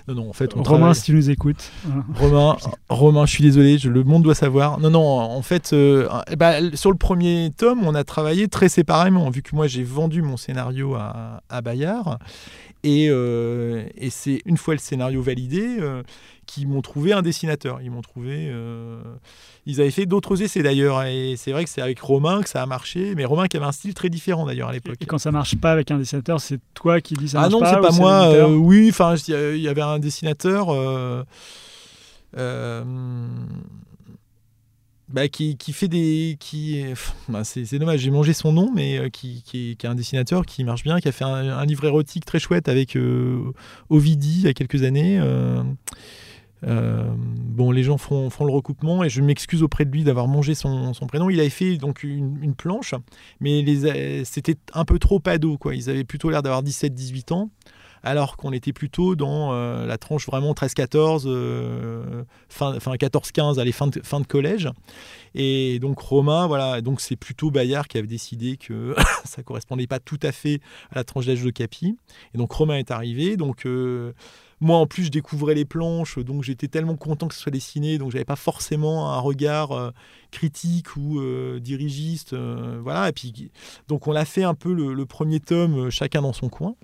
Non, 0.07 0.15
non, 0.15 0.29
en 0.31 0.33
fait, 0.33 0.57
on 0.57 0.63
Romain, 0.63 0.95
si 0.95 1.03
tu 1.03 1.13
nous 1.13 1.29
écoutes. 1.29 1.71
Romain, 2.15 2.57
Romain, 2.89 3.27
je 3.27 3.31
suis 3.31 3.43
désolé, 3.43 3.77
je, 3.77 3.89
le 3.89 4.03
monde 4.03 4.23
doit 4.23 4.33
savoir. 4.33 4.79
Non, 4.79 4.89
non, 4.89 5.05
en 5.05 5.41
fait, 5.43 5.71
eh 5.71 6.35
ben, 6.35 6.75
sur 6.75 6.89
le 6.89 6.97
premier 6.97 7.51
tome, 7.55 7.85
on 7.85 7.93
a 7.93 8.03
travaillé 8.03 8.47
très 8.47 8.67
séparément, 8.67 9.29
vu 9.29 9.43
que 9.43 9.55
moi 9.55 9.67
j'ai 9.67 9.83
vendu 9.83 10.23
mon 10.23 10.35
scénario 10.35 10.95
à, 10.95 11.43
à 11.47 11.61
Bayard. 11.61 12.17
Et, 12.83 13.05
et 13.05 14.09
c'est 14.09 14.41
une 14.47 14.57
fois 14.57 14.73
le 14.73 14.79
scénario 14.79 15.21
validé, 15.21 15.77
qui 16.45 16.65
m'ont 16.65 16.81
trouvé 16.81 17.13
un 17.13 17.21
dessinateur. 17.21 17.79
Ils 17.81 17.91
m'ont 17.91 18.01
trouvé. 18.01 18.49
Euh, 18.49 19.01
ils 19.65 19.79
avaient 19.79 19.91
fait 19.91 20.05
d'autres 20.05 20.41
essais 20.41 20.63
d'ailleurs, 20.63 21.03
et 21.03 21.35
c'est 21.37 21.51
vrai 21.51 21.63
que 21.63 21.69
c'est 21.69 21.81
avec 21.81 21.99
Romain 21.99 22.41
que 22.41 22.49
ça 22.49 22.61
a 22.61 22.65
marché. 22.65 23.13
Mais 23.15 23.25
Romain 23.25 23.47
qui 23.47 23.57
avait 23.57 23.65
un 23.65 23.71
style 23.71 23.93
très 23.93 24.09
différent 24.09 24.45
d'ailleurs 24.45 24.69
à 24.69 24.73
l'époque. 24.73 24.97
Et 24.99 25.05
quand 25.05 25.17
ça 25.17 25.31
marche 25.31 25.55
pas 25.55 25.71
avec 25.71 25.91
un 25.91 25.97
dessinateur, 25.97 26.41
c'est 26.41 26.59
toi 26.73 26.99
qui 26.99 27.13
dis 27.13 27.29
ça 27.29 27.39
ah 27.39 27.41
marche 27.41 27.53
non, 27.53 27.59
pas. 27.59 27.69
Ah 27.69 27.75
non, 27.75 27.81
c'est 27.83 27.97
pas 27.97 27.97
moi. 27.97 28.33
Euh, 28.33 28.53
oui, 28.53 28.87
enfin, 28.89 29.15
il 29.27 29.61
y 29.61 29.67
avait 29.67 29.81
un 29.81 29.99
dessinateur. 29.99 30.67
Euh, 30.69 31.23
bah, 35.09 35.27
qui, 35.27 35.57
qui, 35.57 35.73
fait 35.73 35.89
des. 35.89 36.37
Qui, 36.39 36.85
bah, 37.29 37.43
c'est, 37.43 37.77
dommage, 37.77 37.99
j'ai 37.99 38.11
mangé 38.11 38.33
son 38.33 38.53
nom, 38.53 38.71
mais 38.73 39.09
qui, 39.11 39.43
qui, 39.45 39.71
est, 39.71 39.85
un 39.85 39.95
dessinateur 39.95 40.45
qui 40.45 40.63
marche 40.63 40.83
bien, 40.83 40.99
qui 40.99 41.07
a 41.07 41.11
fait 41.11 41.25
un, 41.25 41.65
livre 41.65 41.85
érotique 41.85 42.25
très 42.25 42.39
chouette 42.39 42.67
avec 42.67 42.97
Ovidie 43.89 44.39
il 44.39 44.45
y 44.45 44.47
a 44.47 44.53
quelques 44.53 44.83
années. 44.83 45.19
Euh, 45.19 45.61
bon, 46.63 47.71
les 47.71 47.83
gens 47.83 47.97
font, 47.97 48.29
le 48.39 48.51
recoupement 48.51 49.03
et 49.03 49.09
je 49.09 49.21
m'excuse 49.21 49.63
auprès 49.63 49.85
de 49.85 49.91
lui 49.91 50.03
d'avoir 50.03 50.27
mangé 50.27 50.55
son, 50.55 50.93
prénom. 51.07 51.29
Il 51.29 51.39
avait 51.39 51.49
fait 51.49 51.77
donc 51.77 52.03
une, 52.03 52.53
planche, 52.55 52.95
mais 53.39 53.63
c'était 54.23 54.57
un 54.73 54.85
peu 54.85 54.99
trop 54.99 55.21
ado. 55.25 55.57
Quoi. 55.57 55.75
Ils 55.75 55.89
avaient 55.89 56.03
plutôt 56.03 56.29
l'air 56.29 56.43
d'avoir 56.43 56.63
17-18 56.63 57.33
ans 57.33 57.49
alors 58.03 58.37
qu'on 58.37 58.51
était 58.51 58.73
plutôt 58.73 59.15
dans 59.15 59.53
euh, 59.53 59.85
la 59.85 59.97
tranche 59.97 60.25
vraiment 60.25 60.53
13-14, 60.53 61.23
euh, 61.25 62.23
fin, 62.49 62.77
14-15, 62.77 63.59
allez, 63.59 63.71
fin 63.71 63.87
de, 63.87 64.01
fin 64.03 64.19
de 64.19 64.27
collège. 64.27 64.69
Et 65.35 65.79
donc 65.79 65.99
Romain, 65.99 66.47
voilà, 66.47 66.81
donc 66.81 67.01
c'est 67.01 67.15
plutôt 67.15 67.51
Bayard 67.51 67.87
qui 67.87 67.97
avait 67.97 68.07
décidé 68.07 68.57
que 68.57 68.95
ça 69.25 69.43
correspondait 69.43 69.87
pas 69.87 69.99
tout 69.99 70.19
à 70.23 70.31
fait 70.31 70.61
à 70.91 70.95
la 70.95 71.03
tranche 71.03 71.25
d'âge 71.25 71.43
de 71.43 71.51
Capi. 71.51 71.97
Et 72.33 72.37
donc 72.37 72.51
Romain 72.51 72.77
est 72.77 72.91
arrivé, 72.91 73.37
donc 73.37 73.65
euh, 73.65 74.13
moi 74.61 74.77
en 74.77 74.87
plus 74.87 75.05
je 75.05 75.11
découvrais 75.11 75.55
les 75.55 75.65
planches, 75.65 76.17
donc 76.19 76.43
j'étais 76.43 76.67
tellement 76.67 76.95
content 76.95 77.27
que 77.27 77.35
ce 77.35 77.41
soit 77.41 77.51
dessiné, 77.51 77.97
donc 77.97 78.11
j'avais 78.11 78.25
pas 78.25 78.35
forcément 78.35 79.11
un 79.11 79.19
regard 79.19 79.91
critique 80.31 80.95
ou 80.95 81.19
dirigiste, 81.59 82.35
voilà. 82.81 83.09
Et 83.09 83.11
puis 83.11 83.51
donc 83.87 84.07
on 84.07 84.11
l'a 84.11 84.25
fait 84.25 84.43
un 84.43 84.53
peu 84.53 84.73
le 84.73 85.05
premier 85.05 85.39
tome, 85.39 85.89
chacun 85.89 86.21
dans 86.21 86.33
son 86.33 86.49
coin. 86.49 86.75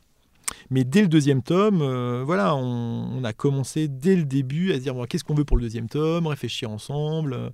Mais 0.70 0.84
dès 0.84 1.02
le 1.02 1.08
deuxième 1.08 1.42
tome, 1.42 1.82
euh, 1.82 2.24
voilà, 2.26 2.56
on, 2.56 3.24
a 3.24 3.34
commencé 3.34 3.88
dès 3.88 4.16
le 4.16 4.24
début 4.24 4.72
à 4.72 4.76
se 4.76 4.82
dire 4.82 4.96
qu'est-ce 5.10 5.24
qu'on 5.24 5.34
veut 5.34 5.46
pour 5.46 5.58
le 5.58 5.64
deuxième 5.64 5.90
tome, 5.90 6.28
réfléchir 6.28 6.70
ensemble. 6.70 7.34
Euh, 7.34 7.50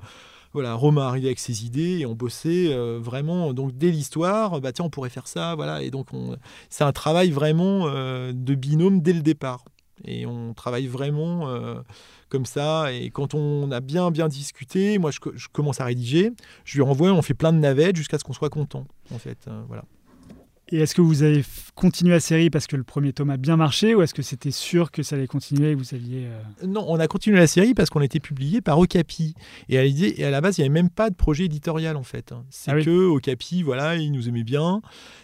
voilà, 0.53 0.75
Romain 0.75 1.07
arrivait 1.07 1.27
avec 1.27 1.39
ses 1.39 1.65
idées 1.65 1.99
et 1.99 2.05
on 2.05 2.13
bossait 2.13 2.71
euh, 2.71 2.99
vraiment. 3.01 3.53
Donc 3.53 3.75
dès 3.75 3.89
l'histoire, 3.89 4.62
bah 4.62 4.71
tiens, 4.71 4.86
on 4.86 4.89
pourrait 4.89 5.09
faire 5.09 5.27
ça, 5.27 5.55
voilà. 5.55 5.81
Et 5.81 5.89
donc 5.89 6.09
c'est 6.69 6.83
un 6.83 6.91
travail 6.91 7.31
vraiment 7.31 7.88
de 7.88 8.55
binôme 8.55 9.01
dès 9.01 9.13
le 9.13 9.21
départ. 9.21 9.65
Et 10.06 10.25
on 10.25 10.53
travaille 10.53 10.88
vraiment 10.88 11.47
comme 12.29 12.45
ça. 12.45 12.91
Et 12.91 13.10
quand 13.10 13.34
on 13.34 13.71
a 13.71 13.79
bien 13.79 14.12
bien 14.12 14.27
discuté, 14.27 14.97
moi 14.97 15.12
je, 15.12 15.47
commence 15.51 15.79
à 15.79 15.86
rédiger, 15.86 16.32
je 16.65 16.75
lui 16.75 16.82
renvoie, 16.82 17.12
on 17.12 17.21
fait 17.21 17.34
plein 17.34 17.53
de 17.53 17.60
navettes 17.60 17.95
jusqu'à 17.95 18.17
ce 18.17 18.23
qu'on 18.23 18.34
soit 18.34 18.49
content, 18.49 18.86
en 19.13 19.19
fait. 19.19 19.47
voilà. 19.67 19.84
Et 20.73 20.77
est-ce 20.77 20.95
que 20.95 21.01
vous 21.01 21.21
avez 21.21 21.45
continué 21.75 22.13
la 22.13 22.19
série 22.19 22.49
parce 22.49 22.65
que 22.65 22.75
le 22.75 22.81
premier 22.81 23.13
tome 23.13 23.29
a 23.29 23.38
bien 23.38 23.57
marché 23.57 23.93
ou 23.93 24.01
est-ce 24.01 24.15
que 24.15 24.23
c'était 24.23 24.49
sûr 24.49 24.89
que 24.89 25.03
ça 25.03 25.15
allait 25.15 25.27
continuer 25.27 25.69
et 25.69 25.75
vous 25.75 25.93
aviez... 25.93 26.25
Euh, 26.25 26.65
non, 26.65 26.83
on 26.88 26.99
a 26.99 27.07
continué 27.07 27.38
la 27.38 27.45
série 27.45 27.75
parce 27.75 27.91
qu'on 27.91 28.01
était 28.01 28.19
publié 28.19 28.59
par 28.59 28.79
Okapi. 28.79 29.36
Et 29.69 29.77
à, 29.77 29.86
et 29.86 30.23
à 30.23 30.31
la 30.31 30.41
base, 30.41 30.57
il 30.57 30.62
n'y 30.62 30.65
avait 30.65 30.73
même 30.73 30.89
pas 30.89 31.12
de 31.12 31.15
projet 31.15 31.45
éditorial 31.45 31.95
en 31.95 32.01
fait. 32.01 32.31
Hein. 32.31 32.43
C'est 32.49 32.71
ah 32.71 32.81
que 32.81 33.05
Okapi, 33.05 33.62
voilà, 33.62 33.97
il 33.97 34.12
nous 34.12 34.27
aimait 34.27 34.43
bien. 34.43 34.81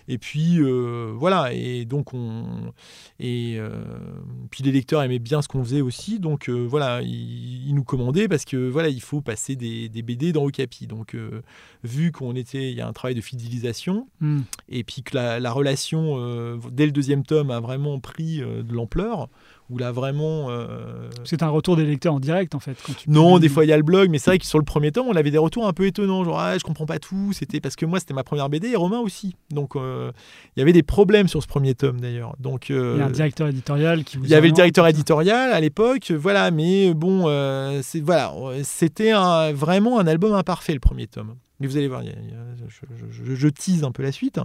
Et 0.08 0.20
puis, 0.20 0.60
euh, 0.60 1.14
voilà. 1.16 1.52
Et 1.52 1.86
donc, 1.86 2.14
on... 2.14 2.72
Et 3.20 3.56
euh, 3.58 3.72
puis 4.52 4.64
les 4.64 4.72
lecteurs 4.72 5.02
aimaient 5.02 5.18
bien 5.18 5.42
ce 5.42 5.48
qu'on 5.48 5.64
faisait 5.64 5.82
aussi. 5.82 6.20
Donc, 6.20 6.48
voilà, 6.50 7.02
ils, 7.02 7.74
nous 7.74 7.84
commandaient 7.84 8.28
parce 8.28 8.46
que, 8.46 8.70
voilà, 8.70 8.90
il 8.90 9.02
faut 9.02 9.22
passer 9.22 9.56
des, 9.56 9.90
des 9.90 10.02
BD 10.04 10.32
dans 10.32 10.44
Okapi. 10.46 10.86
Donc, 10.86 11.16
vu 11.84 12.12
qu'on 12.12 12.36
était... 12.36 12.72
Il 12.72 12.78
y 12.78 12.82
a 12.82 12.88
un 12.88 12.94
travail 12.94 13.16
de 13.16 13.22
fidélisation. 13.22 14.08
Hmm. 14.20 14.42
Et 14.68 14.84
puis 14.84 15.04
que 15.04 15.16
la 15.16 15.39
la, 15.40 15.52
relation, 15.52 16.16
euh, 16.18 16.58
dès 16.72 16.86
le 16.86 16.92
deuxième 16.92 17.24
tome, 17.24 17.52
a 17.52 17.60
vraiment 17.60 18.00
pris 18.00 18.42
euh, 18.42 18.64
de 18.64 18.74
l'ampleur. 18.74 19.30
Où 19.70 19.78
là, 19.78 19.92
vraiment. 19.92 20.48
Euh, 20.50 21.10
c'est 21.26 21.44
un 21.44 21.50
retour 21.50 21.76
des 21.76 21.86
lecteurs 21.86 22.16
en 22.16 22.20
direct, 22.20 22.56
en 22.56 22.60
fait. 22.60 22.76
non, 23.08 23.38
des 23.38 23.50
fois, 23.50 23.66
il 23.66 23.68
y 23.68 23.72
a 23.72 23.78
le 23.78 23.84
blog, 23.84 24.10
mais 24.10 24.18
c'est 24.18 24.32
vrai 24.32 24.40
que 24.40 24.46
sur 24.48 24.58
le 24.58 24.66
premier 24.66 24.92
tome, 24.92 25.06
on 25.08 25.16
avait 25.16 25.30
des 25.30 25.38
retours 25.38 25.68
un 25.68 25.74
peu 25.74 25.86
étonnants. 25.86 26.24
Genre, 26.24 26.40
ah, 26.40 26.58
je 26.58 26.64
comprends 26.64 26.88
pas 26.88 26.98
tout. 26.98 27.34
C'était 27.34 27.62
parce 27.62 27.76
que 27.76 27.86
moi, 27.86 28.00
c'était 28.00 28.16
ma 28.16 28.24
première 28.24 28.50
BD 28.50 28.70
et 28.70 28.76
Romain 28.76 29.00
aussi. 29.00 29.36
Donc, 29.52 29.74
il 29.76 30.60
y 30.60 30.62
avait 30.62 30.74
des 30.74 30.82
problèmes 30.82 31.28
sur 31.28 31.44
ce 31.44 31.48
premier 31.48 31.76
tome, 31.76 32.02
d'ailleurs. 32.02 32.36
Donc, 32.40 32.70
il 32.70 32.76
y 32.76 33.02
a 33.02 33.06
un 33.06 33.12
directeur 33.12 33.48
éditorial 33.48 34.04
qui 34.04 34.18
vous 34.18 34.24
Il 34.24 34.32
y 34.32 34.36
avait 34.36 34.48
le 34.48 34.54
directeur 34.54 34.88
éditorial 34.88 35.54
à 35.54 35.60
l'époque, 35.60 36.12
voilà, 36.12 36.50
mais 36.50 36.96
bon, 36.96 37.26
c'est 37.84 38.02
voilà, 38.02 38.34
c'était 38.64 39.14
vraiment 39.54 40.00
un 40.00 40.08
album 40.08 40.34
imparfait, 40.34 40.74
le 40.74 40.80
premier 40.80 41.06
tome. 41.06 41.36
Mais 41.60 41.68
vous 41.68 41.78
allez 41.78 41.88
voir, 41.88 42.04
je, 42.04 43.48
tease 43.50 43.84
un 43.84 43.92
peu 43.92 44.04
la 44.04 44.12
suite. 44.12 44.40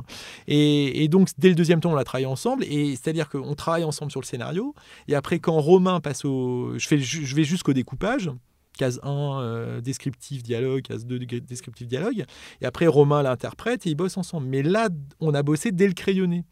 Et, 0.48 1.06
donc, 1.08 1.28
dès 1.38 1.48
le 1.48 1.54
deuxième 1.54 1.80
temps, 1.80 1.92
on 1.92 1.94
l'a 1.94 2.04
travaillé 2.04 2.26
ensemble. 2.26 2.64
Et 2.64 2.96
c'est-à-dire 2.96 3.28
qu'on 3.28 3.54
travaille 3.54 3.84
ensemble 3.84 4.10
sur 4.10 4.20
le 4.20 4.26
scénario. 4.26 4.74
Et 5.08 5.14
après, 5.14 5.38
quand 5.38 5.60
Romain 5.60 6.00
passe 6.00 6.24
au. 6.24 6.76
Je, 6.76 6.86
fais, 6.86 6.98
je 6.98 7.34
vais 7.34 7.44
jusqu'au 7.44 7.72
découpage. 7.72 8.30
Case 8.76 8.98
1, 9.04 9.40
euh, 9.40 9.80
descriptif 9.80 10.42
dialogue, 10.42 10.82
case 10.82 11.06
2, 11.06 11.20
descriptif 11.40 11.86
dialogue. 11.86 12.24
Et 12.60 12.66
après, 12.66 12.88
Romain 12.88 13.22
l'interprète 13.22 13.86
et 13.86 13.90
ils 13.90 13.94
bossent 13.94 14.16
ensemble. 14.16 14.48
Mais 14.48 14.62
là, 14.62 14.88
on 15.20 15.32
a 15.32 15.44
bossé 15.44 15.70
dès 15.70 15.86
le 15.86 15.94
crayonné 15.94 16.44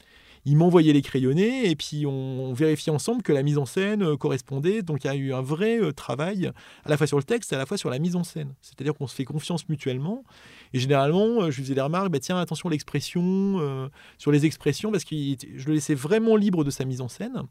il 0.45 0.57
m'envoyait 0.57 0.93
les 0.93 1.03
crayonnés 1.03 1.71
et 1.71 1.77
puis 1.77 2.05
on, 2.07 2.53
vérifiait 2.53 2.93
ensemble 2.93 3.23
que 3.23 3.33
la 3.33 3.43
mise 3.43 3.59
en 3.59 3.67
scène 3.67 4.03
euh, 4.03 4.17
correspondait. 4.17 4.83
Donc 4.83 5.05
il 5.05 5.07
y 5.07 5.11
a 5.11 5.15
eu 5.15 5.33
un 5.33 5.41
vrai 5.41 5.81
euh, 5.81 5.93
travail 5.93 6.51
à 6.85 6.91
la 6.91 6.97
fois 6.97 7.07
sur 7.07 7.17
le 7.17 7.23
texte 7.23 7.53
et 7.53 7.57
à 7.57 7.59
la 7.59 7.67
fois 7.67 7.77
sur 7.77 7.91
la 7.91 7.99
mise 7.99 8.17
en 8.17 8.25
scène. 8.25 8.55
C'est-à-dire 8.61 8.95
qu'on 8.95 9.07
se 9.07 9.15
fait 9.15 9.25
confiance 9.25 9.69
mutuellement. 9.69 10.25
Et 10.73 10.79
généralement, 10.79 11.43
euh, 11.43 11.51
je 11.51 11.57
lui 11.57 11.65
faisais 11.65 11.75
des 11.75 11.81
remarques, 11.81 12.11
bah, 12.11 12.21
tiens, 12.21 12.39
attention 12.39 12.69
l'expression, 12.69 13.91
sur 14.19 14.33
les 14.33 14.47
expressions, 14.47 14.91
parce 14.91 15.05
que 15.05 15.15
je 15.15 15.67
le 15.67 15.75
laissais 15.75 15.95
vraiment 15.95 16.37
libre 16.37 16.65
de 16.65 16.71
sa 16.71 16.85
mise 16.85 17.01
en 17.01 17.09
scène. 17.09 17.43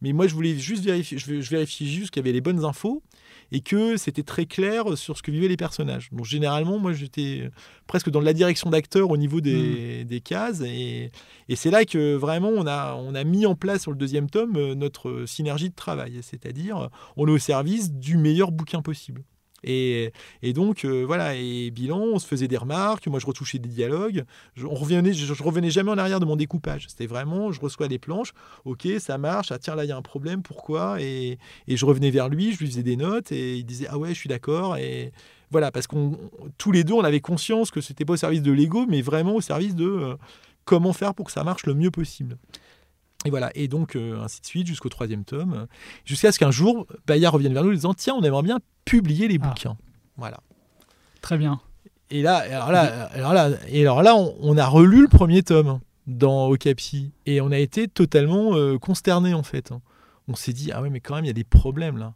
Mais 0.00 0.12
moi, 0.12 0.26
je 0.26 0.34
voulais 0.34 0.56
juste 0.56 0.84
vérifier, 0.84 1.18
je, 1.18 1.50
vérifiais 1.50 1.86
juste 1.86 2.10
qu'il 2.10 2.20
y 2.20 2.24
avait 2.24 2.32
les 2.32 2.40
bonnes 2.40 2.64
infos 2.64 3.02
et 3.52 3.60
que 3.60 3.96
c'était 3.96 4.22
très 4.22 4.46
clair 4.46 4.96
sur 4.96 5.16
ce 5.16 5.22
que 5.22 5.30
vivaient 5.30 5.48
les 5.48 5.56
personnages. 5.56 6.08
Donc 6.12 6.24
généralement, 6.24 6.78
moi, 6.78 6.92
j'étais 6.92 7.50
presque 7.86 8.10
dans 8.10 8.20
la 8.20 8.32
direction 8.32 8.70
d'acteur 8.70 9.10
au 9.10 9.16
niveau 9.16 9.40
des, 9.40 10.04
hmm. 10.04 10.20
cases. 10.20 10.60
Et, 10.60 11.10
c'est 11.54 11.70
là 11.70 11.84
que 11.84 12.14
vraiment, 12.14 12.50
on 12.50 12.66
a, 12.66 12.94
on 12.94 13.14
a 13.14 13.24
mis 13.24 13.46
en 13.46 13.54
place 13.54 13.82
sur 13.82 13.90
le 13.90 13.96
deuxième 13.96 14.30
tome 14.30 14.56
euh, 14.56 14.74
notre 14.74 15.24
synergie 15.26 15.70
de 15.70 15.74
travail. 15.74 16.20
C'est-à-dire, 16.22 16.88
on 17.16 17.26
est 17.26 17.32
au 17.32 17.38
service 17.38 17.92
du 17.92 18.16
meilleur 18.16 18.52
bouquin 18.52 18.82
possible. 18.82 19.24
Et, 19.64 20.12
donc, 20.54 20.84
euh, 20.84 21.04
voilà, 21.04 21.34
et 21.34 21.70
bilan, 21.70 21.98
on 21.98 22.18
se 22.18 22.26
faisait 22.26 22.48
des 22.48 22.56
remarques, 22.56 23.06
moi 23.06 23.18
je 23.18 23.26
retouchais 23.26 23.58
des 23.58 23.68
dialogues, 23.68 24.24
je, 24.54 24.66
on 24.66 24.74
revenais 24.74 25.70
jamais 25.70 25.90
en 25.90 25.98
arrière 25.98 26.20
de 26.20 26.24
mon 26.24 26.36
découpage. 26.36 26.86
C'était 26.88 27.06
vraiment, 27.06 27.52
je 27.52 27.60
reçois 27.60 27.88
des 27.88 27.98
planches, 27.98 28.32
ok, 28.64 28.88
ça 28.98 29.18
marche, 29.18 29.52
ah 29.52 29.58
tiens, 29.58 29.74
là 29.74 29.84
il 29.84 29.88
y 29.88 29.92
a 29.92 29.96
un 29.96 30.02
problème, 30.02 30.42
pourquoi? 30.42 31.00
Et, 31.00 31.38
je 31.68 31.86
revenais 31.86 32.10
vers 32.10 32.28
lui, 32.28 32.52
je 32.52 32.58
lui 32.58 32.66
faisais 32.66 32.82
des 32.82 32.96
notes, 32.96 33.32
et 33.32 33.56
il 33.56 33.64
disait, 33.64 33.86
ah 33.88 33.98
ouais, 33.98 34.10
je 34.10 34.18
suis 34.18 34.28
d'accord, 34.28 34.76
et 34.76 35.12
voilà, 35.50 35.70
parce 35.72 35.86
qu'on 35.86 36.16
tous 36.58 36.72
les 36.72 36.84
deux, 36.84 36.94
on 36.94 37.02
avait 37.02 37.20
conscience 37.20 37.70
que 37.70 37.80
c'était 37.80 38.04
pas 38.04 38.12
au 38.14 38.16
service 38.16 38.42
de 38.42 38.52
l'ego, 38.52 38.86
mais 38.88 39.02
vraiment 39.02 39.34
au 39.34 39.40
service 39.40 39.74
de 39.74 39.86
euh, 39.86 40.14
comment 40.64 40.92
faire 40.92 41.14
pour 41.14 41.26
que 41.26 41.32
ça 41.32 41.42
marche 41.44 41.66
le 41.66 41.74
mieux 41.74 41.90
possible. 41.90 42.38
Et 43.26 43.30
voilà, 43.30 43.50
et 43.54 43.68
donc 43.68 43.96
euh, 43.96 44.22
ainsi 44.22 44.40
de 44.40 44.46
suite 44.46 44.66
jusqu'au 44.66 44.88
troisième 44.88 45.24
tome, 45.24 45.66
jusqu'à 46.04 46.32
ce 46.32 46.38
qu'un 46.38 46.50
jour, 46.50 46.86
Bayard 47.06 47.34
revienne 47.34 47.52
vers 47.52 47.64
nous 47.64 47.70
en 47.70 47.74
disant 47.74 47.94
Tiens, 47.94 48.14
on 48.14 48.22
aimerait 48.22 48.42
bien 48.42 48.60
publier 48.84 49.28
les 49.28 49.38
ah. 49.42 49.48
bouquins. 49.48 49.76
Voilà. 50.16 50.40
Très 51.20 51.36
bien. 51.36 51.60
Et 52.10 52.22
là, 52.22 52.36
alors 52.36 52.72
là, 52.72 53.04
alors 53.12 53.34
là, 53.34 53.50
et 53.68 53.82
alors 53.82 54.02
là 54.02 54.16
on, 54.16 54.56
a 54.56 54.66
relu 54.66 55.02
le 55.02 55.08
premier 55.08 55.42
tome 55.42 55.80
dans 56.06 56.48
Okapi 56.48 57.12
et 57.26 57.40
on 57.40 57.52
a 57.52 57.58
été 57.58 57.88
totalement 57.88 58.54
euh, 58.54 58.78
consterné 58.78 59.34
en 59.34 59.42
fait. 59.42 59.70
On 60.26 60.34
s'est 60.34 60.52
dit 60.52 60.72
Ah 60.72 60.80
ouais, 60.82 60.90
mais 60.90 61.00
quand 61.00 61.14
même, 61.14 61.24
il 61.24 61.28
y 61.28 61.30
a 61.30 61.34
des 61.34 61.44
problèmes 61.44 61.98
là. 61.98 62.14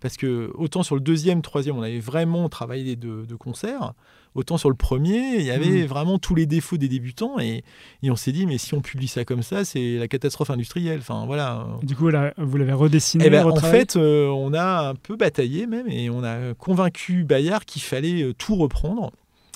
Parce 0.00 0.16
que 0.16 0.50
autant 0.54 0.82
sur 0.82 0.96
le 0.96 1.00
deuxième, 1.00 1.42
troisième, 1.42 1.78
on 1.78 1.82
avait 1.82 2.00
vraiment 2.00 2.48
travaillé 2.48 2.96
de, 2.96 3.24
de 3.24 3.34
concert, 3.36 3.94
autant 4.34 4.56
sur 4.58 4.70
le 4.70 4.74
premier, 4.74 5.36
il 5.36 5.42
y 5.42 5.50
avait 5.50 5.84
hmm. 5.84 5.86
vraiment 5.86 6.18
tous 6.18 6.34
les 6.34 6.46
défauts 6.46 6.76
des 6.76 6.88
débutants 6.88 7.38
et, 7.38 7.64
on 8.04 8.16
s'est 8.16 8.32
dit 8.32 8.46
mais 8.46 8.58
si 8.58 8.74
on 8.74 8.80
publie 8.80 9.08
ça 9.08 9.24
comme 9.24 9.42
ça, 9.42 9.64
c'est 9.64 9.96
la 9.96 10.08
catastrophe 10.08 10.50
industrielle. 10.50 10.98
Enfin 11.00 11.24
voilà. 11.26 11.66
Du 11.82 11.96
coup, 11.96 12.10
vous 12.38 12.56
l'avez 12.56 12.72
redessiné. 12.72 13.24
Eh 13.26 13.30
ben, 13.30 13.46
en 13.46 13.56
fait, 13.56 13.96
euh, 13.96 14.28
on 14.28 14.52
a 14.52 14.88
un 14.88 14.94
peu 14.94 15.16
bataillé 15.16 15.66
même 15.66 15.88
et 15.88 16.10
on 16.10 16.22
a 16.22 16.54
convaincu 16.54 17.24
Bayard 17.24 17.64
qu'il 17.64 17.82
fallait 17.82 18.22
euh, 18.22 18.34
tout 18.34 18.56
reprendre. 18.56 19.12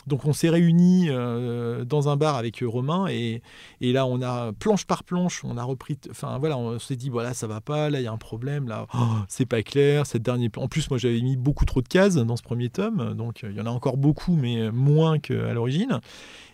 Donc 0.07 0.25
on 0.25 0.33
s'est 0.33 0.49
réunis 0.49 1.07
euh, 1.09 1.85
dans 1.85 2.09
un 2.09 2.17
bar 2.17 2.37
avec 2.37 2.63
Romain 2.65 3.07
et, 3.09 3.43
là 3.81 4.07
on 4.07 4.23
a 4.23 4.53
planche 4.53 4.85
par 4.85 5.05
planche, 5.05 5.43
on 5.45 5.57
a 5.57 5.63
repris, 5.63 5.99
enfin 6.11 6.39
voilà, 6.39 6.57
on 6.59 6.79
s'est 6.79 6.97
dit 6.97 7.09
voilà 7.09 7.35
ça 7.35 7.47
va 7.47 7.61
pas, 7.61 7.91
là 7.91 8.01
il 8.01 8.05
y 8.05 8.07
a 8.07 8.13
un 8.13 8.19
problème, 8.19 8.69
là 8.69 8.87
oh, 8.95 8.99
c'est 9.29 9.47
pas 9.47 9.63
clair, 9.63 10.07
cette 10.07 10.23
dernière. 10.23 10.51
En 10.57 10.69
plus 10.69 10.89
moi 10.91 10.99
j'avais 10.99 11.21
mis 11.21 11.37
beaucoup 11.37 11.65
trop 11.65 11.83
de 11.83 11.89
cases 11.89 12.15
dans 12.17 12.37
ce 12.37 12.43
premier 12.43 12.69
tome, 12.69 13.15
donc 13.15 13.43
il 13.43 13.57
y 13.57 13.61
en 13.61 13.67
a 13.67 13.71
encore 13.71 13.97
beaucoup 13.97 14.37
mais 14.37 14.71
moins 14.71 15.19
qu'à 15.19 15.53
l'origine. 15.53 16.01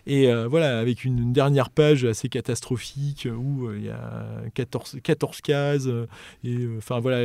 Et 0.05 0.27
euh, 0.27 0.47
voilà, 0.47 0.79
avec 0.79 1.05
une, 1.05 1.31
dernière 1.31 1.69
page 1.69 2.03
assez 2.03 2.27
catastrophique 2.27 3.27
où 3.31 3.67
euh, 3.67 3.77
il 3.77 3.85
y 3.85 3.89
a 3.89 4.25
14, 4.53 4.97
14 5.01 5.41
cases. 5.41 5.87
Euh, 5.87 6.07
et 6.43 6.67
enfin 6.77 6.99
voilà, 6.99 7.19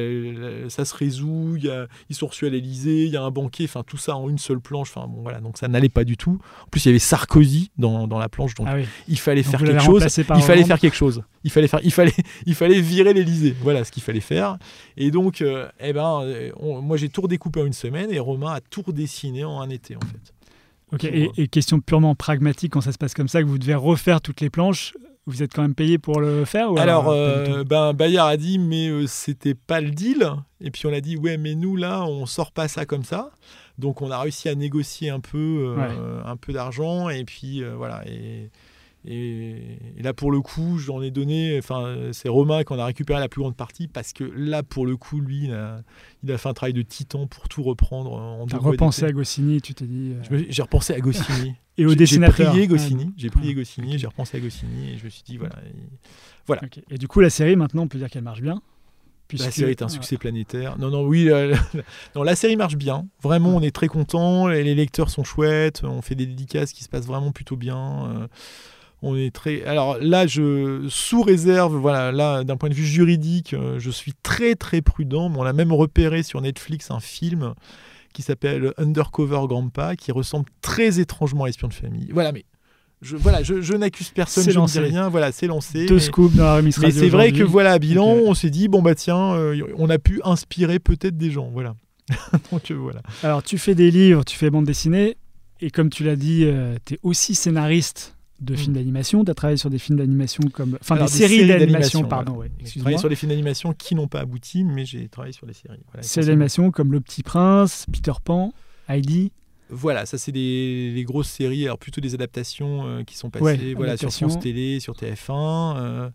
ça 0.69 0.85
se 0.85 0.95
résout. 0.95 1.57
Y 1.57 1.71
a, 1.71 1.89
ils 2.09 2.17
sont 2.17 2.29
reçus 2.29 2.47
à 2.47 2.51
l'Elysée, 2.51 3.05
il 3.05 3.11
y 3.11 3.17
a 3.17 3.23
un 3.23 3.31
banquet, 3.31 3.65
enfin 3.65 3.83
tout 3.85 3.97
ça 3.97 4.17
en 4.17 4.29
une 4.29 4.39
seule 4.39 4.61
planche. 4.61 4.91
Enfin 4.95 5.09
bon 5.09 5.23
voilà, 5.23 5.41
donc 5.41 5.59
ça 5.59 5.67
n'allait 5.67 5.89
pas 5.89 6.05
du 6.05 6.17
tout. 6.17 6.39
En 6.67 6.69
plus, 6.71 6.85
il 6.85 6.89
y 6.89 6.91
avait 6.91 6.99
Sarkozy 7.01 7.71
dans, 7.79 8.07
dans 8.07 8.19
la 8.19 8.29
planche, 8.29 8.55
donc 8.55 8.69
ah 8.71 8.77
il 9.09 9.19
fallait 9.19 9.43
faire 9.43 9.61
quelque 9.61 9.83
chose. 9.83 10.05
Il 10.37 10.43
fallait 10.43 10.65
faire 10.65 10.79
quelque 10.79 10.97
chose. 10.97 11.23
Il 11.45 11.51
fallait 11.51 11.69
faire, 11.69 11.81
il 11.83 11.93
fallait, 11.93 12.15
il 12.47 12.55
fallait 12.55 12.81
virer 12.81 13.13
l'Elysée. 13.13 13.57
Voilà 13.61 13.85
ce 13.85 13.91
qu'il 13.91 14.03
fallait 14.03 14.21
faire. 14.21 14.59
Et 14.97 15.11
donc, 15.11 15.43
eh 15.81 15.93
ben, 15.93 16.53
moi 16.61 16.97
j'ai 16.97 17.09
tout 17.09 17.23
redécoupé 17.23 17.61
en 17.61 17.67
une 17.67 17.73
semaine 17.73 18.13
et 18.13 18.21
Romain 18.21 18.53
a 18.53 18.61
tout 18.61 18.83
redessiné 18.83 19.45
en 19.45 19.61
un 19.61 19.69
été 19.69 19.97
en 19.97 20.01
fait. 20.01 20.33
Ok, 20.93 21.05
et, 21.05 21.49
question 21.49 21.81
purement 21.81 22.15
pragmatique, 22.15 22.73
quand 22.73 22.81
ça 22.81 22.93
se 22.93 22.99
passe 22.99 23.15
comme 23.15 23.29
ça, 23.29 23.43
que 23.43 23.49
vous 23.49 23.59
devez 23.59 23.75
refaire 23.75 24.21
toutes 24.21 24.41
les 24.41 24.51
planches, 24.51 24.95
Vous 25.27 25.43
êtes 25.43 25.53
quand 25.53 25.63
même 25.63 25.75
payé 25.75 25.99
pour 25.99 26.21
le 26.21 26.47
faire 26.47 26.73
ou 26.73 26.79
Alors, 26.79 27.09
euh, 27.09 27.63
tout 27.63 27.69
ben, 27.69 27.93
Bayard 27.93 28.29
a 28.29 28.37
dit, 28.39 28.59
mais 28.59 28.89
euh, 28.89 29.07
c'était 29.07 29.55
pas 29.55 29.83
le 29.83 29.91
deal. 29.91 30.27
Et 30.63 30.71
puis 30.71 30.87
on 30.87 30.93
a 30.93 31.01
dit, 31.01 31.17
ouais, 31.17 31.37
mais 31.37 31.55
nous, 31.55 31.77
là, 31.77 32.05
on 32.05 32.25
sort 32.25 32.53
pas 32.53 32.67
ça 32.67 32.87
comme 32.87 33.05
ça. 33.05 33.31
Donc 33.79 34.03
on 34.03 34.11
a 34.11 34.19
réussi 34.21 34.49
à 34.49 34.55
négocier 34.55 35.09
un 35.09 35.21
peu, 35.21 35.75
euh, 35.79 36.23
un 36.25 36.37
peu 36.37 36.53
d'argent. 36.53 37.09
Et 37.09 37.25
puis 37.25 37.63
euh, 37.63 37.75
voilà. 37.77 38.03
Et, 38.07 38.51
et, 39.11 39.79
et 39.97 40.03
là, 40.03 40.13
pour 40.13 40.31
le 40.31 40.41
coup, 40.41 40.79
j'en 40.79 41.01
ai 41.03 41.11
donné. 41.11 41.59
Enfin, 41.59 41.97
c'est 42.13 42.29
Romain 42.29 42.63
qui 42.65 42.73
en 42.73 42.79
a 42.79 42.85
récupéré 42.85 43.19
la 43.21 43.29
plus 43.29 43.41
grande 43.41 43.57
partie 43.57 43.89
parce 43.89 44.13
que 44.13 44.25
là, 44.25 44.63
pour 44.63 44.87
le 44.87 44.97
coup, 44.97 45.21
lui, 45.21 45.45
il 45.45 45.53
a, 45.53 45.81
il 46.23 46.31
a 46.31 46.39
fait 46.39 46.49
un 46.49 46.55
travail 46.55 46.73
de 46.75 46.83
titan 46.83 47.27
pour 47.27 47.49
tout 47.49 47.63
reprendre 47.63 48.13
en 48.13 48.47
T'as 48.47 48.59
repensé 48.59 49.05
à. 49.05 49.13
Goscinny, 49.13 49.61
tu 49.63 49.75
t'es 49.75 49.87
dit. 49.87 50.15
euh, 50.33 50.45
J'ai 50.49 50.63
repensé 50.63 50.93
à 50.95 51.01
Goscinny. 51.01 51.55
Et 51.79 51.87
au 51.87 51.95
dessinateur. 51.95 52.37
J'ai 52.47 52.51
prié 52.53 52.67
Goscinny. 52.67 53.05
Ah, 53.09 53.13
J'ai 53.17 53.31
prié 53.31 53.55
Goscinny. 53.55 53.99
J'ai 53.99 54.07
repensé 54.09 54.37
à 54.37 54.41
Goscinny 54.41 54.91
et 54.95 54.99
je 54.99 55.05
me 55.05 55.11
suis 55.11 55.23
dit 55.23 55.37
voilà. 55.37 55.55
et- 55.65 56.53
ok. 56.53 56.81
Et 56.91 56.99
du 56.99 57.07
coup, 57.07 57.21
la 57.21 57.31
série, 57.31 57.55
maintenant, 57.55 57.83
on 57.83 57.89
peut 57.89 57.99
dire 57.99 58.11
qu'elle 58.11 58.25
marche 58.25 58.41
bien. 58.43 58.61
La 59.39 59.51
série 59.51 59.73
est 59.73 59.83
un 59.83 59.89
succès 59.89 60.17
planétaire. 60.17 60.79
Non, 60.79 60.91
non, 60.91 61.07
oui, 61.07 61.29
non, 62.17 62.23
la 62.23 62.35
série 62.35 62.57
marche 62.57 62.77
bien. 62.77 63.07
Vraiment, 63.23 63.51
on 63.55 63.61
est 63.61 63.71
très 63.75 63.87
content. 63.87 64.49
Les 64.49 64.75
lecteurs 64.75 65.11
sont 65.11 65.23
chouettes. 65.23 65.83
On 65.85 66.01
fait 66.03 66.15
des 66.15 66.27
dédicaces 66.27 66.73
qui 66.73 66.83
se 66.83 66.89
passent 66.89 67.07
vraiment 67.07 67.31
plutôt 67.31 67.55
bien. 67.57 68.07
Euh, 68.09 68.27
on 69.03 69.17
est 69.17 69.33
très. 69.33 69.65
Alors 69.65 69.99
là, 70.01 70.27
je 70.27 70.87
sous 70.89 71.23
réserve. 71.23 71.77
Voilà, 71.77 72.11
là, 72.11 72.45
d'un 72.45 72.57
point 72.57 72.69
de 72.69 72.75
vue 72.75 72.87
juridique, 72.87 73.55
euh, 73.55 73.79
je 73.79 73.91
suis 73.91 74.13
très 74.23 74.55
très 74.55 74.83
prudent. 74.83 75.29
Mais 75.29 75.39
on 75.39 75.45
a 75.45 75.53
même 75.53 75.73
repéré 75.73 76.23
sur 76.23 76.41
Netflix 76.41 76.91
un 76.91 77.01
film 77.01 77.55
qui 78.13 78.23
s'appelle 78.23 78.73
Undercover 78.77 79.43
Grandpa, 79.47 79.95
qui 79.95 80.11
ressemble 80.11 80.47
très 80.63 80.99
étrangement 80.99 81.45
à 81.45 81.49
Espion 81.49 81.69
de 81.69 81.75
famille. 81.75 82.09
Voilà, 82.13 82.33
mais 82.33 82.45
je, 83.01 83.17
voilà, 83.17 83.45
je, 83.45 83.61
je 83.61 83.75
n'accuse 83.75 84.11
personne. 84.11 84.51
Je 84.51 84.59
ne 84.59 84.67
dis 84.67 84.79
rien. 84.81 85.09
Voilà, 85.09 85.31
c'est 85.31 85.47
lancé. 85.47 85.87
Deux 85.87 85.95
mais- 85.95 86.01
scoops 86.01 86.35
dans 86.35 86.57
la 86.57 86.63
mais 86.63 86.73
c'est 86.73 87.09
vrai 87.09 87.31
que 87.31 87.45
voilà, 87.45 87.73
à 87.73 87.79
bilan, 87.79 88.09
on 88.09 88.35
s'est 88.35 88.51
dit 88.51 88.67
bon 88.67 88.83
bah 88.83 88.97
tiens, 88.97 89.35
euh, 89.35 89.63
on 89.77 89.89
a 89.91 89.99
pu 89.99 90.21
inspirer 90.25 90.81
peut-être 90.81 91.17
des 91.17 91.31
gens, 91.31 91.51
voilà. 91.53 91.77
Donc 92.51 92.71
euh, 92.71 92.75
voilà. 92.75 93.03
Alors, 93.23 93.45
tu 93.45 93.59
fais 93.59 93.77
des 93.77 93.93
livres, 93.93 94.25
tu 94.25 94.37
fais 94.37 94.51
bande 94.51 94.65
dessinée, 94.65 95.17
et 95.61 95.71
comme 95.71 95.91
tu 95.91 96.03
l'as 96.03 96.17
dit, 96.17 96.47
tu 96.85 96.95
es 96.95 96.99
aussi 97.05 97.37
scénariste 97.37 98.17
de 98.41 98.55
Mm. 98.55 98.57
films 98.57 98.75
d'animation. 98.75 99.25
Tu 99.25 99.31
as 99.31 99.35
travaillé 99.35 99.57
sur 99.57 99.71
des 99.71 99.79
films 99.79 99.99
d'animation 99.99 100.43
comme. 100.53 100.79
Enfin, 100.81 100.97
des, 100.97 101.07
séries 101.09 101.47
d'animation, 101.47 102.01
voilà. 102.01 102.09
pardon. 102.17 102.37
ouais, 102.39 102.51
J'ai 102.65 102.81
travaillé 102.81 102.99
sur 102.99 103.09
des 103.09 103.17
films 103.17 103.31
d'animation 103.31 103.73
qui 103.73 103.95
n'ont 103.95 104.09
pas 104.09 104.21
abouti, 104.21 104.65
mais 104.65 104.85
j'ai 104.85 105.09
travaillé 105.09 105.33
sur 105.33 105.47
les 105.47 105.53
séries. 105.55 105.81
Voilà, 105.93 106.03
Séries 106.03 106.27
d'animation 106.27 106.71
comme 106.71 106.93
Le 106.93 107.01
Petit 107.01 107.23
Prince, 107.23 107.87
Peter 107.93 108.13
Pan, 108.25 108.53
Heidi. 108.89 109.33
Voilà, 109.71 110.07
ça 110.07 110.17
c'est 110.17 110.33
des 110.33 110.93
les 110.95 111.05
grosses 111.05 111.29
séries, 111.29 111.65
alors 111.67 111.79
plutôt 111.79 112.01
des 112.01 112.15
adaptations 112.15 112.87
euh, 112.87 113.03
qui 113.05 113.17
sont 113.17 113.29
passées 113.29 113.45
Ouais, 113.45 113.75
voilà, 113.75 113.97
sur. 113.99 114.11
France 114.11 114.39
Télé, 114.41 114.81
sur 114.81 114.95
TF1. 114.95 115.77
euh, 115.77 116.09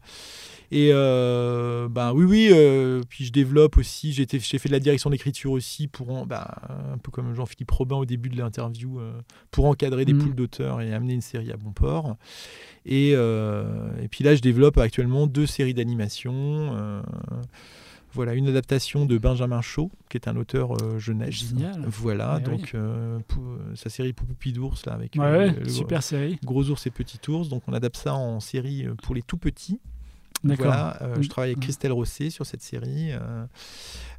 et 0.76 0.90
euh, 0.92 1.88
ben 1.88 2.12
oui, 2.14 2.26
oui, 2.26 2.50
euh, 2.52 3.02
puis 3.08 3.26
je 3.26 3.32
développe 3.32 3.78
aussi, 3.78 4.12
j'ai 4.14 4.26
fait 4.26 4.68
de 4.70 4.74
la 4.74 4.80
direction 4.80 5.10
d'écriture 5.10 5.52
aussi, 5.52 5.88
pour 5.88 6.10
en- 6.10 6.26
bah, 6.26 6.62
un 6.94 6.98
peu 6.98 7.12
comme 7.12 7.34
Jean-Philippe 7.34 7.70
Robin 7.72 7.98
au 7.98 8.06
début 8.06 8.30
de 8.30 8.38
l'interview, 8.38 9.00
euh, 9.00 9.12
pour 9.52 9.66
encadrer 9.66 10.06
des 10.06 10.14
Mhm. 10.14 10.20
poules 10.24 10.36
d'auteurs 10.36 10.82
et 10.82 10.94
amener 10.94 11.14
une 11.14 11.22
série 11.22 11.52
à 11.52 11.58
bon 11.58 11.72
port. 11.72 12.18
Et, 12.86 13.12
et 13.12 14.08
puis 14.10 14.24
là, 14.24 14.36
je 14.36 14.42
développe 14.42 14.78
actuellement 14.78 15.28
deux 15.28 15.46
séries 15.46 15.74
d'animation. 15.74 17.04
voilà, 18.16 18.36
une 18.36 18.48
adaptation 18.48 19.08
de 19.08 19.18
Benjamin 19.18 19.62
Shaw, 19.62 19.90
qui 20.08 20.18
est 20.18 20.28
un 20.28 20.36
auteur 20.38 20.74
euh, 20.84 21.00
jeunesse. 21.00 21.34
Génial. 21.50 21.84
Voilà, 21.88 22.36
Ouais, 22.36 22.42
donc 22.42 22.72
euh, 22.76 23.18
pour- 23.28 23.58
sa 23.74 23.90
série 23.90 24.14
Poupoupi 24.14 24.54
d'ours, 24.54 24.86
là, 24.86 24.94
avec 24.94 25.16
Ouais, 25.16 25.22
euh, 25.24 25.38
ouais, 25.40 25.52
le- 25.64 25.68
super 25.70 26.04
série. 26.04 26.38
Gros 26.44 26.70
ours 26.70 26.86
et 26.86 26.92
petit 26.92 27.20
ours. 27.32 27.50
Donc 27.50 27.64
on 27.68 27.74
adapte 27.74 27.98
ça 27.98 28.14
en 28.14 28.40
série 28.40 28.86
pour 29.02 29.16
les 29.16 29.24
tout 29.24 29.38
petits. 29.38 29.80
Voilà, 30.44 30.98
euh, 31.02 31.22
je 31.22 31.30
travaille 31.30 31.50
avec 31.52 31.58
Mhm. 31.58 31.64
Christelle 31.64 31.92
Rosset 31.94 32.30
sur 32.30 32.46
cette 32.46 32.62
série. 32.62 33.12
euh, 33.14 33.46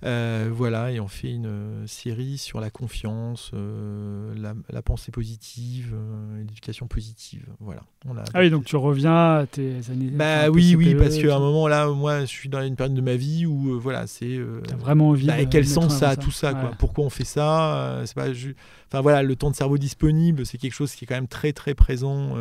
euh, 0.05 0.51
voilà, 0.53 0.91
et 0.91 1.01
on 1.01 1.09
fait 1.09 1.31
une 1.33 1.87
série 1.87 2.37
sur 2.39 2.61
la 2.61 2.71
confiance, 2.71 3.53
la, 3.55 4.55
la 4.71 4.83
pensée 4.83 5.13
positive, 5.13 5.95
et 6.37 6.41
l'éducation 6.41 6.87
positive. 6.87 7.47
Voilà. 7.61 7.83
On 8.07 8.17
a 8.19 8.25
Ah 8.35 8.41
oui, 8.41 8.51
donc 8.51 8.65
tu 8.65 8.77
reviens 8.77 9.37
à 9.39 9.47
tes 9.47 9.77
années. 9.91 10.11
bah 10.13 10.41
enfin, 10.43 10.49
oui, 10.51 10.95
parce 10.99 11.17
qu'à 11.17 11.37
un 11.37 11.39
moment 11.39 11.69
là, 11.69 11.89
moi, 11.89 12.21
je 12.21 12.27
suis 12.27 12.49
dans 12.51 12.63
une 12.63 12.77
période 12.77 12.95
de 12.95 13.01
ma 13.01 13.17
vie 13.17 13.47
où 13.47 13.79
voilà, 13.81 14.07
c'est 14.07 14.39
T'as 14.67 14.77
vraiment 14.77 15.11
envie. 15.11 15.27
bah, 15.27 15.39
de 15.45 15.45
quel 15.51 15.67
sens 15.67 15.87
en 15.87 15.89
ça 15.91 16.09
a 16.11 16.17
tout 16.17 16.31
ça 16.31 16.53
quoi? 16.55 16.73
Pourquoi 16.79 17.05
on 17.05 17.11
fait 17.11 17.25
ça? 17.25 18.03
C'est 18.05 18.15
pas 18.15 18.33
ju- 18.33 18.57
enfin 18.89 19.01
voilà, 19.01 19.23
le 19.23 19.37
temps 19.37 19.51
de 19.51 19.57
cerveau 19.57 19.79
disponible, 19.79 20.45
c'est 20.45 20.59
quelque 20.59 20.75
chose 20.75 20.93
qui 20.95 21.05
est 21.05 21.07
quand 21.07 21.15
même 21.15 21.29
très 21.29 21.53
très 21.55 21.75
présent 21.75 22.35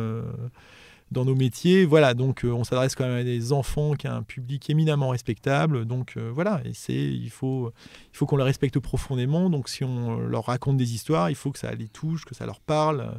dans 1.10 1.24
nos 1.24 1.34
métiers. 1.34 1.84
Voilà, 1.84 2.14
donc 2.14 2.44
euh, 2.44 2.50
on 2.50 2.64
s'adresse 2.64 2.94
quand 2.94 3.04
même 3.04 3.18
à 3.18 3.24
des 3.24 3.52
enfants 3.52 3.94
qui 3.94 4.06
a 4.06 4.14
un 4.14 4.22
public 4.22 4.68
éminemment 4.70 5.10
respectable. 5.10 5.84
Donc 5.84 6.16
euh, 6.16 6.30
voilà, 6.32 6.60
et 6.64 6.72
c'est 6.74 6.94
il 6.94 7.30
faut 7.30 7.72
il 8.12 8.16
faut 8.16 8.26
qu'on 8.26 8.36
les 8.36 8.42
respecte 8.44 8.78
profondément. 8.78 9.50
Donc 9.50 9.68
si 9.68 9.84
on 9.84 10.18
leur 10.18 10.46
raconte 10.46 10.76
des 10.76 10.94
histoires, 10.94 11.30
il 11.30 11.36
faut 11.36 11.52
que 11.52 11.58
ça 11.58 11.72
les 11.74 11.88
touche, 11.88 12.24
que 12.24 12.34
ça 12.34 12.46
leur 12.46 12.60
parle. 12.60 13.00
euh, 13.00 13.18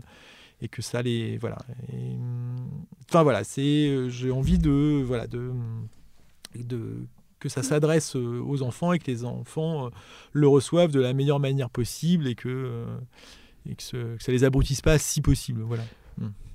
Et 0.62 0.70
que 0.70 0.82
ça 0.82 1.02
les 1.02 1.38
voilà. 1.38 1.58
Hum, 1.94 2.56
Enfin 3.10 3.24
voilà, 3.24 3.44
c'est 3.44 4.10
j'ai 4.10 4.32
envie 4.32 4.58
de 4.58 5.04
voilà 5.06 5.28
de 5.28 5.52
de 6.56 7.08
que 7.40 7.50
ça 7.50 7.62
s'adresse 7.62 8.16
aux 8.16 8.62
enfants 8.64 8.94
et 8.94 9.00
que 9.00 9.12
les 9.12 9.24
enfants 9.26 9.92
le 10.32 10.48
reçoivent 10.48 10.92
de 10.92 11.02
la 11.02 11.14
meilleure 11.14 11.40
manière 11.40 11.70
possible 11.70 12.28
et 12.28 12.34
que, 12.34 12.86
et 13.70 13.76
que, 13.76 14.18
ça 14.20 14.32
les 14.32 14.44
abrutisse 14.46 14.82
pas 14.82 14.98
si 14.98 15.22
possible. 15.22 15.62
Voilà. 15.62 15.84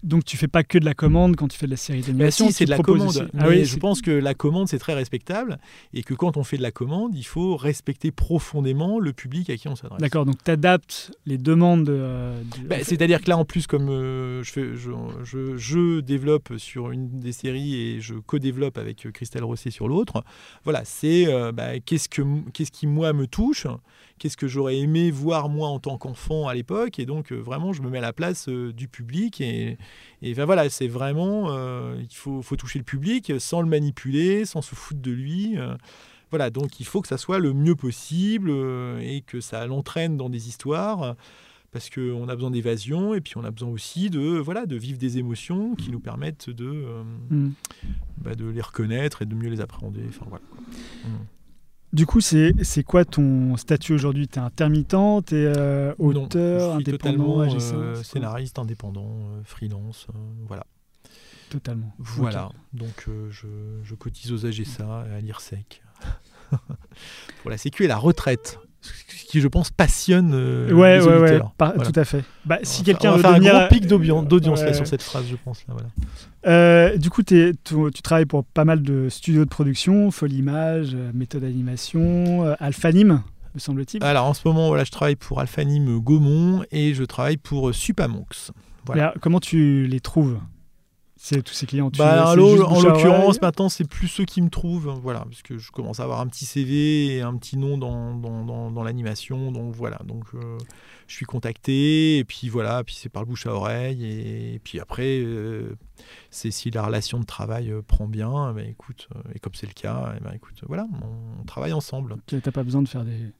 Donc 0.03 0.25
tu 0.25 0.37
fais 0.39 0.49
pas 0.49 0.65
que 0.65 0.79
de 0.79 0.85
la 0.87 0.95
commande 0.95 1.37
quand 1.37 1.49
tu 1.49 1.59
fais 1.59 1.67
de 1.67 1.73
la 1.73 1.77
série 1.77 2.01
Bah 2.01 2.07
d'animation. 2.07 2.47
si, 2.47 2.53
c'est 2.55 2.65
de 2.65 2.71
la 2.71 2.79
commande. 2.79 3.09
aussi- 3.09 3.21
Mais 3.35 3.41
Ah 3.43 3.49
oui, 3.49 3.65
je 3.67 3.77
pense 3.77 4.01
que 4.01 4.11
la 4.11 4.33
commande, 4.35 4.67
c'est 4.69 4.79
très 4.79 4.95
respectable 4.95 5.59
et 5.93 6.03
que 6.03 6.15
quand 6.15 6.37
on 6.39 6.45
fait 6.45 6.57
de 6.57 6.63
la 6.63 6.71
commande, 6.71 7.15
il 7.15 7.23
faut 7.25 7.57
respecter 7.57 8.11
profondément 8.11 8.99
le 8.99 9.13
public 9.13 9.51
à 9.51 9.57
qui 9.57 9.69
on 9.69 9.77
s'adresse. 9.77 10.01
D'accord, 10.01 10.25
donc 10.25 10.43
tu 10.43 10.51
adaptes 10.51 11.13
les 11.27 11.37
demandes. 11.39 11.85
de- 11.85 11.93
euh, 11.93 12.43
du- 12.43 12.67
Bah, 12.67 12.77
C'est-à-dire 12.83 13.21
que 13.21 13.29
là, 13.29 13.37
en 13.37 13.45
plus, 13.45 13.67
comme 13.67 13.89
euh, 13.91 14.43
je, 14.43 14.51
fais, 14.53 14.75
je, 14.75 14.91
je- 15.25 15.57
je 15.59 16.01
développe 16.01 16.53
sur 16.57 16.91
une 16.91 17.21
des 17.21 17.33
séries 17.33 17.75
et 17.75 18.01
je 18.01 18.15
co-développe 18.15 18.79
avec 18.79 19.05
euh, 19.07 19.11
Christelle 19.11 19.45
Rosset 19.45 19.71
sur 19.71 19.87
l'autre, 19.89 20.25
voilà, 20.65 20.83
c'est 20.85 21.27
euh, 21.27 21.53
bah, 21.53 21.79
qu'est-ce, 21.81 22.09
que, 22.09 22.23
qu'est-ce 22.53 22.71
qui, 22.73 22.87
moi, 22.87 23.13
me 23.13 23.27
touche 23.27 23.67
Qu'est-ce 24.19 24.37
que 24.37 24.49
j'aurais 24.49 24.77
aimé 24.77 25.11
voir, 25.11 25.49
moi, 25.49 25.69
en 25.69 25.79
tant 25.79 25.97
qu'enfant 25.97 26.47
à 26.47 26.53
l'époque 26.55 26.99
Et 26.99 27.07
donc, 27.07 27.33
vraiment, 27.33 27.73
je 27.73 27.81
me 27.81 27.89
mets 27.89 27.99
à 27.99 28.03
la 28.03 28.13
place 28.13 28.49
du 28.51 28.87
public. 28.87 29.41
Et, 29.41 29.79
et 30.23 30.35
ben, 30.35 30.45
voilà, 30.45 30.69
c'est 30.69 30.89
vraiment, 30.89 31.47
euh, 31.51 31.97
il 32.01 32.15
faut, 32.15 32.43
faut 32.43 32.57
toucher 32.57 32.79
le 32.79 32.85
public 32.85 33.33
sans 33.39 33.63
le 33.63 33.69
manipuler, 33.69 34.45
sans 34.45 34.63
se 34.63 34.75
foutre 34.75 35.01
de 35.01 35.11
lui. 35.11 35.57
euh, 35.59 35.75
voilà, 36.31 36.51
donc 36.51 36.79
il 36.79 36.87
faut 36.87 37.01
que 37.01 37.09
ça 37.09 37.19
soit 37.19 37.39
le 37.39 37.53
mieux 37.53 37.75
possible 37.75 38.51
euh, 38.51 39.01
et 39.01 39.21
que 39.23 39.41
ça 39.41 39.67
l'entraîne 39.67 40.17
dans 40.17 40.29
des 40.31 40.49
histoires 40.49 41.17
parce 41.73 41.89
qu'on 41.89 42.29
a 42.29 42.35
besoin 42.35 42.51
d'évasion 42.51 43.15
et 43.15 43.21
puis 43.21 43.35
on 43.37 43.45
a 43.45 43.51
besoin 43.51 43.69
aussi 43.71 44.11
de, 44.11 44.21
voilà, 44.39 44.67
de 44.67 44.77
vivre 44.77 44.99
des 44.99 45.19
émotions 45.19 45.75
qui 45.77 45.91
nous 45.91 46.01
permettent 46.01 46.51
de, 46.51 46.85
Hmm. 47.31 47.51
bah, 48.19 48.35
de 48.35 48.45
les 48.47 48.61
reconnaître 48.61 49.23
et 49.23 49.27
de 49.27 49.35
mieux 49.35 49.49
les 49.51 49.61
appréhender. 49.61 50.03
Enfin, 50.09 50.27
voilà. 50.29 50.45
Mm. 51.05 51.09
Du 51.93 52.07
coup, 52.07 52.21
c'est 52.21 52.53
c'est 52.63 52.85
quoi 52.85 53.05
ton 53.05 53.57
statut 53.57 53.93
aujourd'hui? 53.93 54.29
T'es 54.29 54.39
intermittent, 54.39 55.25
t'es 55.27 55.53
euh, 55.57 55.93
Non, 55.99 56.25
auteur, 56.25 56.61
je 56.61 56.65
suis 56.65 56.91
indépendant, 56.91 56.99
totalement 56.99 57.41
agissant 57.41 57.79
euh, 57.79 57.95
scénariste 58.03 58.59
indépendant, 58.61 59.11
euh, 59.11 59.41
freelance, 59.45 60.07
euh, 60.11 60.19
voilà. 60.47 60.67
Totalement. 61.49 61.93
Voilà, 61.99 62.49
donc 62.73 63.07
euh, 63.09 63.29
je, 63.31 63.49
je 63.83 63.95
cotise 63.97 64.33
aux 64.33 64.47
AGSA 64.47 65.05
et 65.11 65.15
à 65.15 65.21
l'IRSEC. 65.21 65.83
Pour 67.43 67.51
la 67.51 67.59
sécu 67.59 67.85
et 67.85 67.89
la 67.89 67.97
retraite, 67.97 68.61
qui 69.31 69.41
je 69.41 69.47
pense 69.49 69.71
passionne 69.71 70.33
euh, 70.35 70.73
Ouais, 70.73 70.99
les 70.99 71.05
ouais, 71.07 71.13
ouais, 71.13 71.21
auditeurs. 71.31 71.53
par- 71.57 71.75
Voilà. 71.75 71.91
tout 71.91 72.01
à 72.01 72.05
fait. 72.05 72.25
Bah, 72.45 72.59
si 72.65 72.83
quelqu'un 72.83 73.13
veut 73.13 73.21
faire 73.23 73.31
devenir, 73.35 73.55
un 73.55 73.59
gros 73.61 73.69
pic 73.69 73.87
d'audience, 73.87 74.61
euh, 74.63 74.73
sur 74.75 74.87
cette 74.87 75.03
phrase, 75.03 75.25
je 75.31 75.37
pense. 75.37 75.65
Là, 75.69 75.75
voilà. 75.75 75.89
Euh, 76.47 76.97
du 76.97 77.11
coup, 77.11 77.23
tu, 77.23 77.55
tu 77.65 78.03
travailles 78.03 78.27
pour 78.27 78.45
pas 78.45 78.65
mal 78.65 78.83
de 78.83 79.09
studios 79.09 79.45
de 79.45 79.49
production, 79.51 80.11
Folie 80.11 80.39
Image, 80.39 80.97
Méthode 81.15 81.45
Animation, 81.45 82.55
Alphanim, 82.59 83.23
me 83.55 83.61
semble-t-il. 83.61 84.03
Alors 84.03 84.27
en 84.27 84.35
ce 84.35 84.41
moment, 84.45 84.69
voilà, 84.69 84.85
je 84.85 84.91
travaille 84.91 85.17
pour 85.17 85.39
Alphanim 85.41 85.99
Gaumont 86.01 86.65
et 86.73 86.95
je 86.95 87.05
travaille 87.05 87.37
pour 87.37 87.73
Supamonx. 87.75 88.51
voilà. 88.87 89.15
Comment 89.21 89.39
tu 89.41 89.87
les 89.87 90.01
trouves? 90.01 90.39
C'est 91.23 91.43
tous 91.43 91.53
ces 91.53 91.67
clients 91.67 91.91
tu, 91.91 91.99
Bah, 91.99 92.33
en 92.63 92.81
l'occurrence, 92.89 93.43
maintenant, 93.43 93.69
c'est 93.69 93.87
plus 93.87 94.09
ceux 94.09 94.25
qui 94.25 94.41
me 94.41 94.49
trouvent, 94.49 94.89
voilà, 95.03 95.21
parce 95.21 95.43
que 95.43 95.59
je 95.59 95.71
commence 95.71 96.01
à 96.01 96.05
avoir 96.05 96.21
un 96.21 96.27
petit 96.27 96.47
CV 96.47 97.17
et 97.17 97.21
un 97.21 97.37
petit 97.37 97.59
nom 97.59 97.77
dans, 97.77 98.15
dans, 98.15 98.43
dans- 98.43 98.71
dans 98.71 98.83
l'animation, 98.83 99.53
donc 99.53 99.75
voilà, 99.75 99.99
donc 100.07 100.25
euh, 100.35 100.57
je 101.09 101.15
suis 101.15 101.27
contacté, 101.27 102.17
et 102.17 102.25
puis 102.25 102.49
voilà, 102.49 102.83
puis 102.85 102.95
c'est 102.99 103.11
par 103.11 103.23
le 103.23 103.29
bouche 103.29 103.45
à 103.47 103.53
oreille, 103.53 104.03
et, 104.55 104.61
puis 104.65 104.81
après, 104.81 105.21
euh, 105.21 105.77
c'est 106.31 106.51
si 106.51 106.71
la 106.71 106.83
relation 106.87 107.21
de 107.21 107.27
travail 107.27 107.71
euh, 107.71 107.83
prend 107.83 108.09
bien, 108.09 108.55
ben 108.55 108.67
écoute, 108.67 109.07
euh, 109.15 109.21
et 109.35 109.41
comme 109.41 109.55
c'est 109.55 109.67
le 109.67 109.75
cas, 109.75 110.15
eh 110.17 110.25
ben, 110.25 110.33
écoute, 110.35 110.63
voilà, 110.67 110.87
on, 111.03 111.41
on 111.43 111.45
travaille 111.45 111.75
ensemble. 111.75 112.17
Tu 112.27 112.37
n'as 112.37 112.41
pas 112.53 112.63
besoin 112.65 112.81
de 112.81 112.89
faire 112.89 113.05
des, 113.05 113.31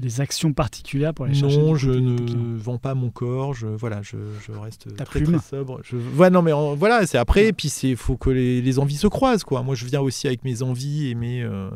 des 0.00 0.20
actions 0.20 0.52
particulières 0.52 1.14
pour 1.14 1.26
aller 1.26 1.34
chercher 1.34 1.58
Non, 1.58 1.74
je 1.76 1.90
tes- 1.92 2.00
ne 2.00 2.56
vends 2.58 2.78
pas 2.78 2.94
mon 2.94 3.10
corps. 3.10 3.54
Je 3.54 3.66
voilà, 3.68 4.02
je, 4.02 4.16
je 4.46 4.52
reste 4.52 4.94
Ta 4.96 5.04
très, 5.04 5.20
très 5.22 5.38
sobre. 5.38 5.80
Je, 5.84 5.96
ouais, 6.16 6.30
non, 6.30 6.42
mais 6.42 6.52
en- 6.52 6.74
voilà, 6.74 7.06
c'est 7.06 7.18
après. 7.18 7.46
Et 7.46 7.52
puis 7.52 7.68
c'est 7.68 7.94
faut 7.94 8.16
que 8.16 8.30
les, 8.30 8.60
les 8.62 8.78
envies 8.78 8.96
se 8.96 9.06
croisent, 9.06 9.44
quoi. 9.44 9.62
Moi, 9.62 9.74
je 9.74 9.84
viens 9.86 10.00
aussi 10.00 10.26
avec 10.26 10.42
mes 10.44 10.62
envies 10.62 11.08
et 11.08 11.14
mes 11.14 11.42
euh, 11.42 11.70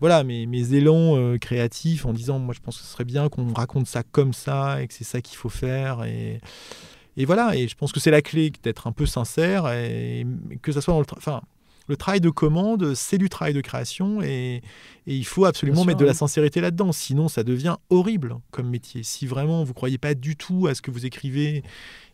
voilà, 0.00 0.24
mes, 0.24 0.46
mes 0.46 0.74
élans 0.74 1.16
euh, 1.16 1.38
créatifs 1.38 2.04
en 2.06 2.12
disant, 2.12 2.38
moi, 2.40 2.54
je 2.54 2.60
pense 2.60 2.76
que 2.76 2.82
ce 2.84 2.90
serait 2.90 3.04
bien 3.04 3.28
qu'on 3.28 3.52
raconte 3.52 3.86
ça 3.86 4.02
comme 4.02 4.32
ça 4.32 4.82
et 4.82 4.88
que 4.88 4.94
c'est 4.94 5.04
ça 5.04 5.20
qu'il 5.20 5.36
faut 5.38 5.48
faire 5.48 6.04
et 6.04 6.40
et 7.16 7.24
voilà. 7.24 7.54
Et 7.56 7.68
je 7.68 7.74
pense 7.76 7.92
que 7.92 8.00
c'est 8.00 8.10
la 8.10 8.22
clé 8.22 8.50
d'être 8.62 8.86
un 8.86 8.92
peu 8.92 9.06
sincère 9.06 9.70
et 9.72 10.26
que 10.62 10.72
ça 10.72 10.80
soit 10.80 10.92
dans 10.94 11.00
le 11.00 11.06
enfin. 11.16 11.42
Le 11.92 11.96
travail 11.98 12.22
de 12.22 12.30
commande, 12.30 12.94
c'est 12.94 13.18
du 13.18 13.28
travail 13.28 13.52
de 13.52 13.60
création 13.60 14.22
et, 14.22 14.62
et 15.06 15.14
il 15.14 15.26
faut 15.26 15.44
absolument 15.44 15.82
sûr, 15.82 15.86
mettre 15.88 15.98
de 16.00 16.06
la 16.06 16.14
sincérité 16.14 16.62
là-dedans. 16.62 16.90
Sinon, 16.90 17.28
ça 17.28 17.44
devient 17.44 17.76
horrible 17.90 18.36
comme 18.50 18.70
métier. 18.70 19.02
Si 19.02 19.26
vraiment 19.26 19.62
vous 19.62 19.74
croyez 19.74 19.98
pas 19.98 20.14
du 20.14 20.34
tout 20.34 20.68
à 20.68 20.74
ce 20.74 20.80
que 20.80 20.90
vous 20.90 21.04
écrivez 21.04 21.62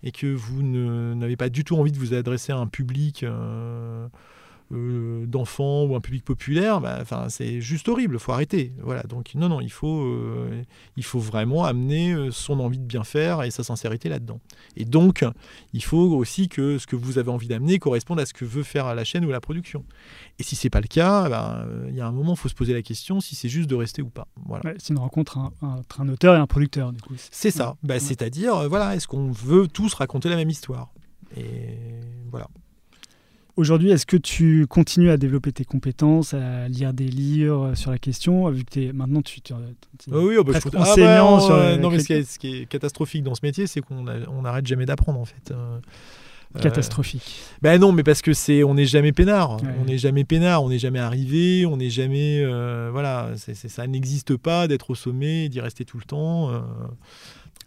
et 0.02 0.10
que 0.10 0.26
vous 0.26 0.64
ne- 0.64 1.14
n'avez 1.14 1.36
pas 1.36 1.48
du 1.48 1.62
tout 1.62 1.76
envie 1.76 1.92
de 1.92 1.96
vous 1.96 2.12
adresser 2.12 2.50
à 2.50 2.56
un 2.56 2.66
public 2.66 3.22
euh, 3.22 4.08
euh, 4.72 5.24
d'enfants 5.26 5.84
ou 5.84 5.96
un 5.96 6.00
public 6.00 6.24
populaire, 6.24 6.80
bah, 6.80 6.98
enfin, 7.00 7.28
c'est 7.30 7.60
juste 7.60 7.88
horrible. 7.88 8.16
Il 8.16 8.18
faut 8.20 8.32
arrêter. 8.32 8.72
Voilà. 8.82 9.02
Donc 9.04 9.34
non, 9.34 9.48
non, 9.48 9.60
il 9.60 9.70
faut, 9.72 10.02
euh, 10.02 10.62
il 10.96 11.04
faut 11.04 11.18
vraiment 11.20 11.64
amener 11.64 12.12
euh, 12.12 12.30
son 12.30 12.60
envie 12.60 12.78
de 12.78 12.84
bien 12.84 13.04
faire 13.04 13.42
et 13.42 13.50
sa 13.50 13.62
sincérité 13.64 14.08
là-dedans. 14.08 14.40
Et 14.76 14.84
donc, 14.84 15.24
il 15.72 15.82
faut 15.82 16.14
aussi 16.16 16.48
que 16.48 16.78
ce 16.78 16.86
que 16.86 16.96
vous 16.96 17.18
avez 17.18 17.30
envie 17.30 17.48
d'amener 17.48 17.78
corresponde 17.78 18.20
à 18.20 18.26
ce 18.26 18.34
que 18.34 18.44
veut 18.44 18.62
faire 18.62 18.94
la 18.94 19.04
chaîne 19.04 19.24
ou 19.24 19.30
la 19.30 19.40
production. 19.40 19.84
Et 20.38 20.42
si 20.42 20.54
c'est 20.56 20.70
pas 20.70 20.80
le 20.80 20.86
cas, 20.88 21.26
euh, 21.64 21.86
il 21.88 21.94
y 21.96 22.00
a 22.00 22.06
un 22.06 22.12
moment, 22.12 22.34
il 22.34 22.38
faut 22.38 22.48
se 22.48 22.54
poser 22.54 22.74
la 22.74 22.82
question 22.82 23.20
si 23.20 23.34
c'est 23.34 23.48
juste 23.48 23.70
de 23.70 23.74
rester 23.74 24.02
ou 24.02 24.10
pas. 24.10 24.28
Voilà. 24.46 24.64
Ouais, 24.64 24.74
c'est 24.78 24.92
une 24.92 24.98
rencontre 25.00 25.38
un- 25.38 25.52
entre 25.62 26.00
un 26.00 26.08
auteur 26.08 26.34
et 26.34 26.38
un 26.38 26.46
producteur, 26.46 26.92
du 26.92 27.00
coup. 27.00 27.14
C'est 27.30 27.50
ça. 27.50 27.76
Bah, 27.82 27.94
Ouais. 27.94 28.00
C'est-à-dire, 28.00 28.68
voilà, 28.68 28.94
est-ce 28.94 29.06
qu'on 29.08 29.30
veut 29.32 29.66
tous 29.66 29.94
raconter 29.94 30.28
la 30.28 30.36
même 30.36 30.50
histoire? 30.50 30.92
Et 31.36 31.74
voilà. 32.30 32.48
Aujourd'hui, 33.58 33.90
est-ce 33.90 34.06
que 34.06 34.16
tu 34.16 34.68
continues 34.68 35.10
à 35.10 35.16
développer 35.16 35.50
tes 35.50 35.64
compétences, 35.64 36.32
à 36.32 36.68
lire 36.68 36.92
des 36.92 37.08
livres 37.08 37.74
sur 37.74 37.90
la 37.90 37.98
question, 37.98 38.48
vu 38.50 38.62
que 38.64 38.70
t'es- 38.70 38.92
maintenant 38.92 39.20
tu, 39.20 39.40
tu, 39.40 39.52
tu- 39.98 40.10
Ah 40.12 40.18
oui, 40.20 40.36
ah 40.38 40.44
bah, 40.44 40.52
je 40.64 40.68
ah 40.76 40.80
enseignant 40.82 41.36
bah, 41.38 41.42
sur 41.42 41.54
euh, 41.56 41.70
la 41.70 41.76
non, 41.78 41.90
mais 41.90 41.98
ce 41.98 42.06
qui, 42.06 42.12
est, 42.12 42.22
ce 42.22 42.38
qui 42.38 42.56
est 42.56 42.66
catastrophique 42.66 43.24
dans 43.24 43.34
ce 43.34 43.40
métier, 43.42 43.66
c'est 43.66 43.80
qu'on 43.80 44.06
on 44.06 44.42
n'arrête 44.42 44.64
jamais 44.64 44.86
d'apprendre 44.86 45.18
en 45.18 45.24
fait. 45.24 45.50
Euh, 45.50 45.80
euh, 46.56 46.60
catastrophique. 46.60 47.22
Ben 47.62 47.80
non, 47.80 47.92
mais 47.92 48.02
parce 48.02 48.22
que 48.22 48.32
c'est, 48.32 48.64
on 48.64 48.74
n'est 48.74 48.86
jamais 48.86 49.12
peinard. 49.12 49.62
Ouais. 49.62 49.68
On 49.80 49.84
n'est 49.84 49.98
jamais 49.98 50.24
peinard. 50.24 50.62
On 50.64 50.68
n'est 50.70 50.78
jamais 50.78 50.98
arrivé. 50.98 51.66
On 51.66 51.76
n'est 51.76 51.90
jamais, 51.90 52.42
euh, 52.42 52.88
voilà, 52.92 53.30
c'est, 53.36 53.54
ça 53.54 53.86
n'existe 53.86 54.36
pas 54.36 54.66
d'être 54.68 54.90
au 54.90 54.94
sommet, 54.94 55.44
et 55.44 55.48
d'y 55.48 55.60
rester 55.60 55.84
tout 55.84 55.98
le 55.98 56.04
temps. 56.04 56.50
euh. 56.50 56.60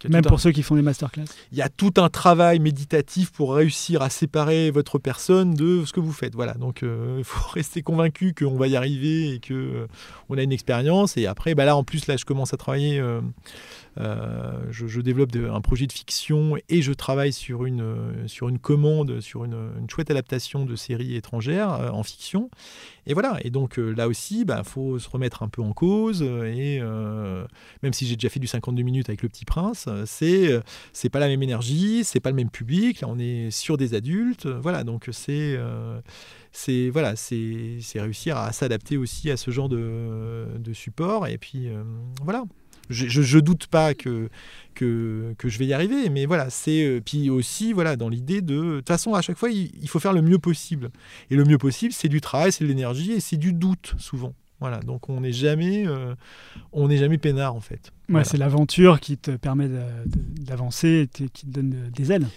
Même 0.10 0.24
pour 0.24 0.34
un- 0.34 0.38
ceux 0.40 0.52
qui 0.52 0.64
font 0.64 0.74
des 0.76 0.82
masterclass. 0.82 1.26
il 1.52 1.60
y 1.60 1.62
a 1.62 1.70
tout 1.70 1.94
un 1.98 2.10
travail 2.10 2.58
méditatif 2.58 3.32
pour 3.32 3.54
réussir 3.54 4.02
à 4.02 4.10
séparer 4.10 4.72
votre 4.72 4.98
personne 4.98 5.54
de 5.54 5.86
ce 5.86 5.94
que 5.94 6.00
vous 6.00 6.12
faites. 6.12 6.34
Voilà, 6.34 6.56
donc 6.56 6.82
il 6.82 7.24
faut 7.24 7.48
rester 7.54 7.84
convaincu 7.84 8.34
qu'on 8.34 8.56
va 8.58 8.68
y 8.68 8.76
arriver 8.76 9.36
et 9.36 9.40
que 9.40 9.86
on 10.30 10.40
a 10.40 10.42
une 10.42 10.52
expérience. 10.54 11.18
Et 11.18 11.28
après, 11.28 11.54
bah 11.54 11.66
là, 11.66 11.76
en 11.76 11.84
plus, 11.84 12.08
là, 12.08 12.18
je 12.18 12.26
commence 12.26 12.52
à 12.52 12.58
travailler. 12.58 13.00
Euh, 13.98 14.62
je, 14.70 15.02
développe 15.02 15.36
un 15.36 15.62
projet 15.62 15.86
de 15.86 15.92
fiction 15.92 16.56
et 16.70 16.82
je 16.82 16.94
travaille 16.94 17.34
sur 17.34 17.66
une, 17.66 17.82
euh, 17.82 18.28
sur 18.28 18.48
une 18.48 18.60
commande, 18.60 19.20
sur 19.20 19.44
une, 19.44 19.72
chouette 19.90 20.10
adaptation 20.10 20.66
de 20.66 20.76
séries 20.76 21.16
étrangères 21.16 21.74
euh, 21.74 21.90
en 21.90 22.04
fiction. 22.04 22.50
Et 23.06 23.14
voilà, 23.14 23.38
et 23.44 23.50
donc 23.50 23.78
là 23.78 24.08
aussi, 24.08 24.46
il 24.48 24.64
faut 24.64 25.00
se 25.00 25.10
remettre 25.10 25.44
un 25.44 25.50
peu 25.50 25.62
en 25.62 25.74
cause. 25.74 26.22
Et 26.22 26.80
même 27.82 27.94
si 27.94 28.06
j'ai 28.06 28.16
déjà 28.16 28.30
fait 28.30 28.40
du 28.40 28.46
52 28.46 28.84
minutes 28.84 29.10
avec 29.10 29.24
Le 29.24 29.30
Petit 29.30 29.44
Prince, 29.44 29.90
c'est 30.06 30.62
c'est 30.94 31.10
pas 31.10 31.20
la 31.20 31.28
même 31.28 31.42
énergie, 31.42 32.04
c'est 32.04 32.20
pas 32.20 32.30
le 32.30 32.36
même 32.36 32.52
public. 32.52 33.02
Là, 33.02 33.08
on 33.10 33.18
est 33.18 33.50
sur 33.50 33.78
des 33.78 33.96
adultes. 33.96 34.46
Voilà, 34.46 34.84
donc 34.84 35.10
c'est 35.12 35.60
c'est 36.52 36.90
voilà, 36.92 37.16
réussir 37.96 38.38
à 38.38 38.52
s'adapter 38.52 38.98
aussi 38.98 39.32
à 39.32 39.38
ce 39.38 39.50
genre 39.50 39.68
de, 39.68 40.72
support. 40.74 41.26
Et 41.26 41.40
puis 41.40 41.70
voilà. 42.24 42.44
Je, 42.92 43.08
je, 43.08 43.22
je 43.22 43.40
doute 43.40 43.68
pas 43.68 43.94
que, 43.94 44.30
que, 44.76 45.34
que 45.38 45.50
je 45.50 45.58
vais 45.60 45.66
y 45.66 45.74
arriver, 45.74 46.10
mais 46.10 46.26
voilà, 46.26 46.50
c'est 46.50 46.84
euh, 46.84 47.02
puis 47.04 47.30
aussi 47.30 47.74
voilà 47.74 47.96
dans 47.96 48.10
l'idée 48.10 48.42
de 48.42 48.62
de 48.62 48.76
toute 48.78 48.88
façon 48.88 49.14
à 49.14 49.22
chaque 49.22 49.38
fois 49.38 49.50
il, 49.50 49.72
il 49.82 49.90
faut 49.90 50.00
faire 50.00 50.14
le 50.14 50.22
mieux 50.22 50.40
possible 50.40 50.92
et 51.30 51.36
le 51.36 51.44
mieux 51.46 51.58
possible 51.58 51.94
c'est 51.94 52.10
du 52.10 52.22
travail, 52.22 52.52
c'est 52.52 52.64
de 52.64 52.70
l'énergie 52.70 53.14
et 53.14 53.20
c'est 53.20 53.38
du 53.38 53.54
doute 53.54 53.96
souvent. 53.98 54.34
Voilà, 54.60 54.80
donc 54.80 55.10
on 55.10 55.22
n'est 55.22 55.32
jamais 55.32 55.88
euh, 55.88 56.14
on 56.72 56.88
n'est 56.88 56.98
jamais 56.98 57.18
peinard 57.18 57.56
en 57.56 57.62
fait. 57.62 57.92
Ouais, 57.92 57.92
Voilà. 58.10 58.26
C'est 58.26 58.38
l'aventure 58.38 59.00
qui 59.00 59.18
te 59.18 59.32
permet 59.32 59.68
d'avancer 60.06 61.10
et 61.20 61.30
qui 61.30 61.48
te 61.48 61.52
donne 61.52 61.90
des 61.92 62.12
ailes. 62.12 62.28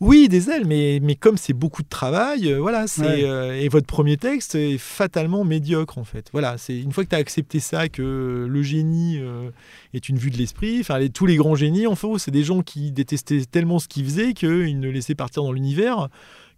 Oui, 0.00 0.28
des 0.28 0.48
ailes, 0.48 0.64
mais, 0.64 1.00
mais 1.02 1.16
comme 1.16 1.36
c'est 1.36 1.52
beaucoup 1.52 1.82
de 1.82 1.88
travail, 1.88 2.52
euh, 2.52 2.58
voilà, 2.60 2.86
c'est 2.86 3.02
Ouais. 3.02 3.24
euh, 3.24 3.60
et 3.60 3.68
votre 3.68 3.86
premier 3.86 4.16
texte 4.16 4.54
est 4.54 4.78
fatalement 4.78 5.42
médiocre 5.44 5.98
en 5.98 6.04
fait. 6.04 6.28
Voilà, 6.32 6.56
c'est 6.56 6.78
une 6.78 6.92
fois 6.92 7.02
que 7.04 7.08
tu 7.10 7.16
as 7.16 7.18
accepté 7.18 7.58
ça, 7.58 7.88
que 7.88 8.46
le 8.48 8.62
génie 8.62 9.18
euh, 9.18 9.50
est 9.94 10.08
une 10.08 10.16
vue 10.16 10.30
de 10.30 10.36
l'esprit. 10.36 10.78
Enfin, 10.80 10.98
les- 11.00 11.10
tous 11.10 11.26
les 11.26 11.34
grands 11.34 11.56
génies, 11.56 11.88
en 11.88 11.96
fait, 11.96 12.06
c'est 12.18 12.30
des 12.30 12.44
gens 12.44 12.62
qui 12.62 12.92
détestaient 12.92 13.42
tellement 13.50 13.80
ce 13.80 13.88
qu'ils 13.88 14.04
faisaient 14.04 14.34
qu'ils 14.34 14.78
ne 14.78 14.88
laissaient 14.88 15.16
partir 15.16 15.42
dans 15.42 15.50
l'univers 15.52 16.08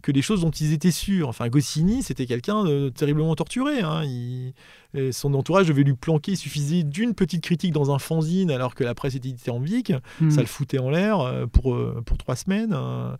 que 0.02 0.12
les 0.12 0.22
choses 0.22 0.40
dont 0.42 0.50
ils 0.50 0.72
étaient 0.72 0.90
sûrs. 0.90 1.28
Enfin, 1.28 1.48
Goscinny, 1.48 2.02
c'était 2.02 2.26
quelqu'un 2.26 2.64
de 2.64 2.88
terriblement 2.90 3.34
torturé. 3.34 3.80
hein. 3.80 4.02
Il- 4.04 4.52
et 4.92 5.12
son 5.12 5.34
entourage 5.34 5.68
devait 5.68 5.84
lui 5.84 5.92
planquer. 5.94 6.32
Il 6.32 6.36
suffisait 6.36 6.82
d'une 6.82 7.14
petite 7.14 7.44
critique 7.44 7.72
dans 7.72 7.94
un 7.94 8.00
fanzine 8.00 8.50
alors 8.50 8.74
que 8.74 8.82
la 8.82 8.92
presse 8.92 9.14
était 9.14 9.28
dithyrambique 9.28 9.92
Hmm. 10.20 10.30
ça 10.30 10.40
le 10.40 10.48
foutait 10.48 10.80
en 10.80 10.90
l'air 10.90 11.20
euh, 11.20 11.46
pour, 11.46 11.74
euh, 11.74 12.02
pour 12.04 12.18
trois 12.18 12.34
semaines. 12.34 12.72
euh, 12.74 13.14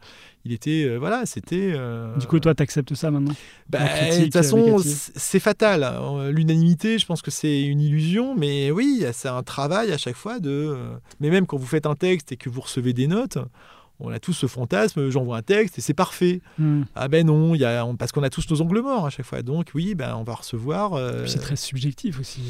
Il 0.45 0.53
était, 0.53 0.85
euh, 0.85 0.97
voilà, 0.97 1.27
c'était. 1.27 1.71
euh, 1.75 2.17
Du 2.17 2.27
coup, 2.27 2.41
toi, 2.41 2.55
tu 2.57 2.63
acceptes 2.63 2.95
ça 2.95 3.11
maintenant? 3.13 3.35
Bah, 3.69 3.81
la 3.85 4.17
de 4.19 4.23
toute 4.25 4.33
façon, 4.33 4.79
c'est 5.15 5.39
fatal. 5.39 5.85
Euh, 5.85 6.33
L'unanimité, 6.33 6.99
je 6.99 7.05
pense 7.07 7.21
que 7.23 7.31
c'est 7.31 7.61
une 7.63 7.81
illusion, 7.81 8.35
mais 8.35 8.71
oui, 8.71 9.05
c'est 9.13 9.29
un 9.29 9.43
travail 9.43 9.93
à 9.93 9.99
chaque 9.99 10.17
fois 10.17 10.41
de. 10.41 10.51
euh, 10.51 10.95
Mais 11.21 11.31
même 11.31 11.47
quand 11.47 11.57
vous 11.59 11.67
faites 11.67 11.87
un 11.87 11.95
texte 11.95 12.33
et 12.33 12.37
que 12.37 12.49
vous 12.49 12.63
recevez 12.63 12.95
des 12.95 13.07
notes, 13.07 13.39
on 14.01 14.11
a 14.11 14.19
tous 14.19 14.33
ce 14.33 14.47
fantasme, 14.47 15.11
j'envoie 15.11 15.37
un 15.37 15.43
texte 15.43 15.79
et 15.79 15.81
c'est 15.81 15.95
parfait. 15.95 16.41
Hmm. 16.59 16.83
Ah 16.95 17.09
ben 17.09 17.27
non, 17.27 17.55
y 17.55 17.65
a, 17.65 17.85
on- 17.85 17.97
parce 17.97 18.13
qu'on 18.13 18.23
a 18.23 18.31
tous 18.31 18.49
nos 18.51 18.61
angles 18.63 18.81
morts 18.81 19.07
à 19.07 19.11
chaque 19.11 19.27
fois. 19.27 19.43
Donc 19.43 19.71
oui, 19.75 19.95
ben, 19.95 20.15
on 20.17 20.23
va 20.25 20.35
recevoir. 20.35 20.95
euh, 20.95 21.27
C'est 21.27 21.39
très 21.39 21.57
subjectif 21.57 22.19
aussi. 22.21 22.41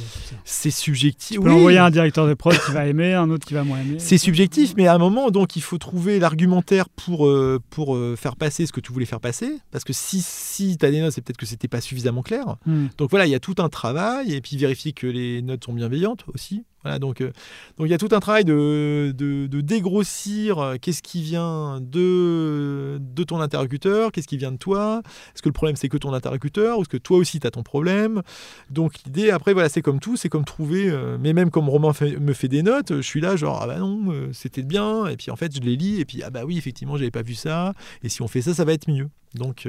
c'est 0.45 0.71
subjectif. 0.71 1.37
Tu 1.37 1.43
peux 1.43 1.49
oui. 1.51 1.55
envoyer 1.55 1.79
un 1.79 1.91
directeur 1.91 2.27
de 2.27 2.35
prod 2.35 2.55
qui 2.65 2.73
va 2.73 2.87
aimer, 2.87 3.15
un 3.15 3.31
autre 3.31 3.47
qui 3.47 3.55
va 3.55 3.65
moins 3.65 3.81
aimer. 3.81 3.99
C'est 3.99 4.19
subjectif, 4.19 4.75
mais 4.77 4.87
à 4.87 4.95
un 4.95 4.99
moment, 4.99 5.31
donc, 5.31 5.57
il 5.57 5.63
faut 5.63 5.79
trouver 5.79 6.19
l'argumentaire 6.19 6.89
pour, 6.89 7.27
euh, 7.27 7.61
pour 7.71 7.97
euh, 7.97 8.17
faire 8.17 8.37
passer 8.37 8.67
ce 8.67 8.73
que 8.73 8.81
tu 8.81 8.93
voulais 8.93 9.07
faire 9.07 9.21
passer. 9.21 9.59
Parce 9.71 9.85
que 9.85 9.93
si, 9.93 10.21
si 10.23 10.77
tu 10.79 10.87
as 10.87 10.91
des 10.91 11.01
notes, 11.01 11.13
c'est 11.13 11.21
peut-être 11.23 11.37
que 11.37 11.47
c'était 11.47 11.69
pas 11.69 11.81
suffisamment 11.81 12.23
clair. 12.23 12.57
Hmm. 12.67 12.87
Donc 12.99 13.11
voilà, 13.11 13.27
il 13.27 13.31
y 13.31 13.35
a 13.35 13.41
tout 13.41 13.57
un 13.59 13.69
travail, 13.69 14.33
et 14.35 14.41
puis 14.41 14.57
vérifier 14.57 14.93
que 14.93 15.07
les 15.07 15.43
notes 15.43 15.65
sont 15.65 15.73
bienveillantes 15.73 16.25
aussi. 16.35 16.65
Voilà, 16.83 16.99
donc, 16.99 17.21
euh, 17.21 17.31
donc 17.77 17.89
il 17.89 17.91
y 17.91 17.95
a 17.95 17.99
tout 17.99 18.09
un 18.13 18.21
travail 18.21 18.45
de, 18.45 19.13
de, 19.15 19.61
dégrossir 19.61 20.59
euh, 20.59 20.77
qu'est-ce 20.81 21.03
qui 21.03 21.21
vient 21.21 21.79
de, 21.81 22.99
de 22.99 23.23
ton 23.23 23.41
interlocuteur, 23.41 24.13
qu'est-ce 24.13 24.27
qui 24.27 24.39
vient 24.39 24.53
de 24.53 24.57
toi. 24.57 25.03
Est-ce 25.35 25.43
que 25.43 25.51
le 25.51 25.53
problème 25.53 25.77
c'est 25.77 25.91
que 25.91 25.99
ton 25.99 26.15
interlocuteur, 26.15 26.79
ou 26.79 26.83
est-ce 26.83 26.89
que 26.89 26.97
toi 26.97 27.19
aussi 27.19 27.39
tu 27.39 27.47
as 27.47 27.51
ton 27.51 27.63
problème? 27.63 28.23
Donc 28.71 28.95
l'idée, 29.05 29.31
après, 29.31 29.53
voilà, 29.53 29.69
c'est 29.69 29.83
comme 29.83 30.01
tout, 30.01 30.17
c'est 30.17 30.31
comme 30.31 30.45
trouver, 30.45 30.89
euh, 30.89 31.19
mais 31.21 31.35
même 31.35 31.51
comme 31.51 31.69
Romain 31.69 31.93
me 32.19 32.33
fait 32.33 32.49
des 32.49 32.63
notes, 32.63 32.97
je 32.97 33.03
suis 33.03 33.21
là 33.21 33.37
genre, 33.37 33.61
ah 33.63 33.67
bah 33.67 33.79
non, 33.79 34.31
c'était 34.33 34.63
bien, 34.63 35.07
et 35.07 35.17
puis 35.17 35.31
en 35.31 35.37
fait 35.37 35.55
je 35.55 35.61
les 35.61 35.77
lis, 35.77 36.01
et 36.01 36.07
puis 36.07 36.23
ah 36.23 36.31
bah 36.31 36.45
oui, 36.47 36.57
effectivement, 36.57 36.97
j'avais 36.97 37.11
pas 37.11 37.23
vu 37.23 37.35
ça, 37.35 37.75
et 38.03 38.09
si 38.09 38.23
on 38.23 38.29
fait 38.29 38.43
ça, 38.43 38.55
ça 38.55 38.65
va 38.65 38.73
être 38.73 38.91
mieux. 38.91 39.09
Donc 39.35 39.69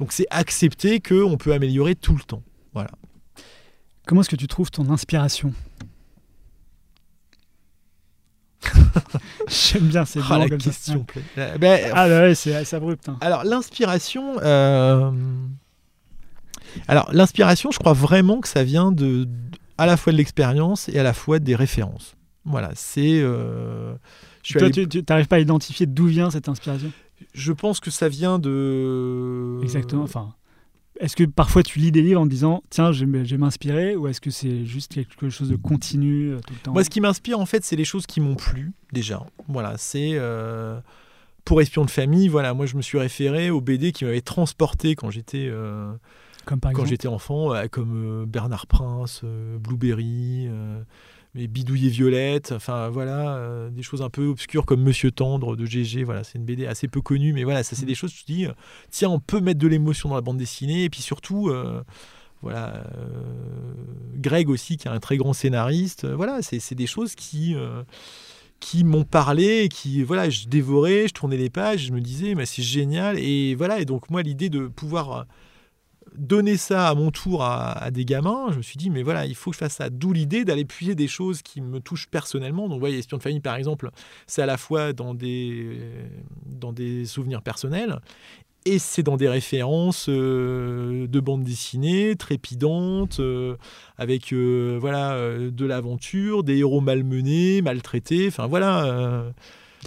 donc 0.00 0.12
c'est 0.12 0.26
accepter 0.30 1.00
qu'on 1.00 1.36
peut 1.36 1.52
améliorer 1.52 1.94
tout 1.94 2.16
le 2.16 2.22
temps. 2.22 2.42
Voilà. 2.72 2.90
Comment 4.06 4.22
est-ce 4.22 4.30
que 4.30 4.36
tu 4.36 4.48
trouves 4.48 4.70
ton 4.70 4.90
inspiration? 4.90 5.52
J'aime 9.48 9.84
bien 9.88 10.04
ces 10.04 10.20
Ah, 10.28 10.38
la 10.38 10.48
comme 10.48 10.60
ça. 10.60 10.70
question 10.70 11.06
ben, 11.36 11.90
Ah 11.94 12.08
bah 12.08 12.20
ouais, 12.22 12.34
c'est 12.34 12.74
abrupt. 12.74 13.08
hein. 13.08 13.16
Alors 13.20 13.44
l'inspiration, 13.44 14.36
euh, 14.42 15.10
alors 16.88 17.08
l'inspiration, 17.12 17.70
je 17.70 17.78
crois 17.78 17.92
vraiment 17.92 18.40
que 18.40 18.48
ça 18.48 18.64
vient 18.64 18.92
de, 18.92 19.28
à 19.78 19.86
la 19.86 19.96
fois 19.96 20.12
de 20.12 20.18
l'expérience 20.18 20.88
et 20.88 20.98
à 20.98 21.02
la 21.02 21.12
fois 21.12 21.38
des 21.38 21.54
références. 21.54 22.16
Voilà, 22.44 22.70
c'est. 22.74 23.20
euh, 23.22 23.94
Toi, 24.52 24.64
allé- 24.64 24.86
tu 24.88 25.02
n'arrives 25.08 25.28
pas 25.28 25.36
à 25.36 25.40
identifier 25.40 25.86
d'où 25.86 26.06
vient 26.06 26.30
cette 26.30 26.48
inspiration? 26.48 26.90
Je 27.32 27.52
pense 27.52 27.80
que 27.80 27.90
ça 27.90 28.08
vient 28.08 28.38
de. 28.38 29.60
Exactement. 29.62 30.02
Enfin, 30.02 30.34
est-ce 31.00 31.16
que 31.16 31.24
parfois 31.24 31.62
tu 31.62 31.78
lis 31.78 31.90
des 31.90 32.02
livres 32.02 32.20
en 32.20 32.24
te 32.24 32.30
disant 32.30 32.62
tiens, 32.70 32.92
je 32.92 33.04
vais, 33.04 33.36
m'inspirer 33.36 33.96
ou 33.96 34.06
est-ce 34.06 34.20
que 34.20 34.30
c'est 34.30 34.64
juste 34.64 34.94
quelque 34.94 35.28
chose 35.28 35.48
de 35.48 35.56
continu 35.56 36.30
euh, 36.30 36.40
tout 36.46 36.52
le 36.52 36.60
temps 36.60 36.72
Moi, 36.72 36.84
ce 36.84 36.90
qui 36.90 37.00
m'inspire, 37.00 37.40
en 37.40 37.46
fait, 37.46 37.64
c'est 37.64 37.76
les 37.76 37.84
choses 37.84 38.06
qui 38.06 38.20
m'ont 38.20 38.36
plu 38.36 38.72
déjà. 38.92 39.26
Voilà, 39.48 39.76
c'est 39.76 40.12
euh, 40.14 40.78
pour 41.44 41.60
Espion 41.60 41.84
de 41.84 41.90
famille. 41.90 42.28
Voilà, 42.28 42.54
moi, 42.54 42.66
je 42.66 42.76
me 42.76 42.82
suis 42.82 42.98
référé 42.98 43.50
aux 43.50 43.60
BD 43.60 43.92
qui 43.92 44.04
m'avaient 44.04 44.20
transporté 44.20 44.94
quand 44.94 45.10
j'étais 45.10 45.48
euh, 45.50 45.92
Comme 46.44 46.60
par 46.60 46.70
quand 46.70 46.82
exemple. 46.82 46.90
j'étais 46.90 47.08
enfant, 47.08 47.52
comme 47.70 48.24
Bernard 48.26 48.66
Prince, 48.66 49.22
Blueberry. 49.58 50.48
Mais 51.34 51.48
Bidouille 51.48 51.86
et 51.86 51.90
Violette, 51.90 52.52
enfin 52.52 52.88
voilà, 52.88 53.36
euh, 53.36 53.70
des 53.70 53.82
choses 53.82 54.02
un 54.02 54.10
peu 54.10 54.26
obscures 54.26 54.64
comme 54.66 54.82
Monsieur 54.82 55.10
Tendre 55.10 55.56
de 55.56 55.66
GG, 55.66 56.04
voilà, 56.04 56.22
c'est 56.22 56.38
une 56.38 56.44
BD 56.44 56.66
assez 56.66 56.86
peu 56.86 57.00
connue, 57.00 57.32
mais 57.32 57.42
voilà, 57.42 57.64
ça 57.64 57.74
c'est 57.74 57.86
des 57.86 57.96
choses, 57.96 58.12
tu 58.12 58.24
te 58.24 58.32
dis, 58.32 58.46
euh, 58.46 58.52
tiens, 58.90 59.10
on 59.10 59.18
peut 59.18 59.40
mettre 59.40 59.58
de 59.58 59.66
l'émotion 59.66 60.08
dans 60.08 60.14
la 60.14 60.20
bande 60.20 60.38
dessinée, 60.38 60.84
et 60.84 60.90
puis 60.90 61.02
surtout, 61.02 61.48
euh, 61.48 61.82
voilà, 62.40 62.84
Greg 64.16 64.48
aussi, 64.48 64.76
qui 64.76 64.86
est 64.86 64.90
un 64.90 65.00
très 65.00 65.16
grand 65.16 65.32
scénariste, 65.32 66.06
voilà, 66.06 66.40
c'est 66.42 66.74
des 66.74 66.86
choses 66.86 67.14
qui... 67.14 67.56
qui 68.60 68.84
m'ont 68.84 69.04
parlé, 69.04 69.68
qui 69.68 70.02
voilà, 70.02 70.30
je 70.30 70.46
dévorais, 70.46 71.08
je 71.08 71.14
tournais 71.14 71.36
les 71.36 71.50
pages, 71.50 71.86
je 71.86 71.92
me 71.92 72.00
disais, 72.00 72.34
mais 72.34 72.46
c'est 72.46 72.62
génial, 72.62 73.18
et 73.18 73.54
voilà, 73.54 73.80
et 73.80 73.84
donc 73.86 74.10
moi 74.10 74.22
l'idée 74.22 74.50
de 74.50 74.68
pouvoir 74.68 75.26
donner 76.16 76.56
ça 76.56 76.88
à 76.88 76.94
mon 76.94 77.10
tour 77.10 77.42
à, 77.42 77.90
des 77.90 78.04
gamins, 78.04 78.46
je 78.50 78.58
me 78.58 78.62
suis 78.62 78.76
dit, 78.76 78.90
mais 78.90 79.02
voilà, 79.02 79.26
il 79.26 79.34
faut 79.34 79.50
que 79.50 79.56
je 79.56 79.58
fasse 79.58 79.74
ça. 79.74 79.90
D'où 79.90 80.12
l'idée 80.12 80.44
d'aller 80.44 80.64
puiser 80.64 80.94
des 80.94 81.08
choses 81.08 81.42
qui 81.42 81.60
me 81.60 81.80
touchent 81.80 82.08
personnellement. 82.08 82.64
Donc, 82.68 82.74
vous 82.74 82.80
voyez, 82.80 82.98
Espion 82.98 83.18
de 83.18 83.22
famille, 83.22 83.40
par 83.40 83.56
exemple, 83.56 83.90
c'est 84.26 84.42
à 84.42 84.46
la 84.46 84.56
fois 84.56 84.92
dans 84.92 85.14
des, 85.14 85.78
dans 86.46 86.72
des 86.72 87.04
souvenirs 87.04 87.42
personnels 87.42 88.00
et 88.66 88.78
c'est 88.78 89.02
dans 89.02 89.16
des 89.16 89.28
références 89.28 90.06
euh, 90.08 91.06
de 91.06 91.20
bandes 91.20 91.44
dessinées 91.44 92.16
trépidantes, 92.16 93.20
euh, 93.20 93.56
avec 93.98 94.32
euh, 94.32 94.78
voilà, 94.80 95.12
euh, 95.12 95.50
de 95.50 95.66
l'aventure, 95.66 96.44
des 96.44 96.58
héros 96.58 96.80
malmenés, 96.80 97.62
maltraités. 97.62 98.28
Enfin, 98.28 98.46
voilà. 98.46 99.32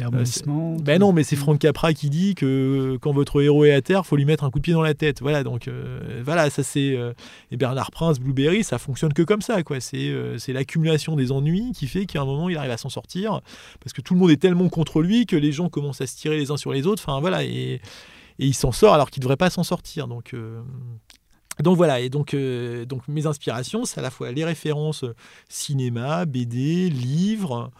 Euh, 0.02 0.78
ben 0.82 1.00
non, 1.00 1.14
mais 1.14 1.24
c'est 1.24 1.36
Frank 1.36 1.60
Capra 1.60 1.94
qui 1.94 2.10
dit 2.10 2.36
que 2.36 2.98
quand 3.02 3.12
votre 3.14 3.42
héros 3.42 3.66
est 3.66 3.74
à 3.74 3.82
terre, 3.82 4.06
faut 4.06 4.16
lui 4.16 4.26
mettre 4.26 4.44
un 4.44 4.50
coup 4.50 4.60
de 4.60 4.64
pied 4.64 4.74
dans 4.74 4.82
la 4.82 4.94
tête. 4.94 5.22
Voilà, 5.22 5.44
donc 5.44 5.68
euh, 5.68 6.22
voilà, 6.24 6.50
ça 6.50 6.64
c'est 6.64 6.96
euh, 6.96 7.14
et 7.52 7.58
Bernard 7.58 7.92
Prince, 7.92 8.20
Blueberry, 8.20 8.64
ça 8.64 8.78
fonctionne 8.78 9.14
que 9.14 9.22
comme 9.22 9.42
ça, 9.42 9.64
quoi. 9.64 9.80
C'est 9.80 10.10
euh, 10.10 10.38
c'est 10.38 10.54
l'accumulation 10.54 11.16
des 11.16 11.32
ennuis 11.32 11.72
qui 11.74 11.88
fait 11.88 12.06
qu'à 12.06 12.22
un 12.22 12.26
moment 12.26 12.50
il 12.50 12.58
arrive 12.58 12.72
à 12.72 12.78
s'en 12.78 12.90
sortir 12.90 13.42
parce 13.80 13.94
que 13.94 14.02
tout 14.02 14.14
le 14.14 14.20
monde 14.20 14.32
est 14.32 14.42
tellement 14.42 14.70
contre 14.70 15.02
lui 15.02 15.26
que 15.26 15.36
les 15.36 15.52
gens 15.52 15.70
commencent 15.70 16.02
à 16.02 16.08
se 16.08 16.16
tirer 16.16 16.38
les 16.38 16.52
uns 16.52 16.58
sur 16.58 16.74
les 16.74 16.88
autres. 16.88 17.04
Enfin 17.06 17.20
voilà, 17.20 17.44
et, 17.44 17.50
et 17.50 17.82
il 18.46 18.54
s'en 18.54 18.72
sort 18.72 18.94
alors 18.94 19.10
qu'il 19.10 19.22
devrait 19.22 19.38
pas 19.38 19.50
s'en 19.50 19.64
sortir. 19.64 20.08
Donc 20.08 20.34
euh, 20.34 20.62
donc 21.64 21.76
voilà, 21.76 22.00
et 22.00 22.10
donc, 22.10 22.34
euh, 22.34 22.86
donc 22.86 23.08
mes 23.08 23.26
inspirations, 23.26 23.86
c'est 23.86 24.00
à 24.00 24.04
la 24.04 24.12
fois 24.12 24.32
les 24.32 24.46
références 24.46 25.04
euh, 25.04 25.16
cinéma, 25.50 26.26
BD, 26.26 26.90
livres. 26.90 27.72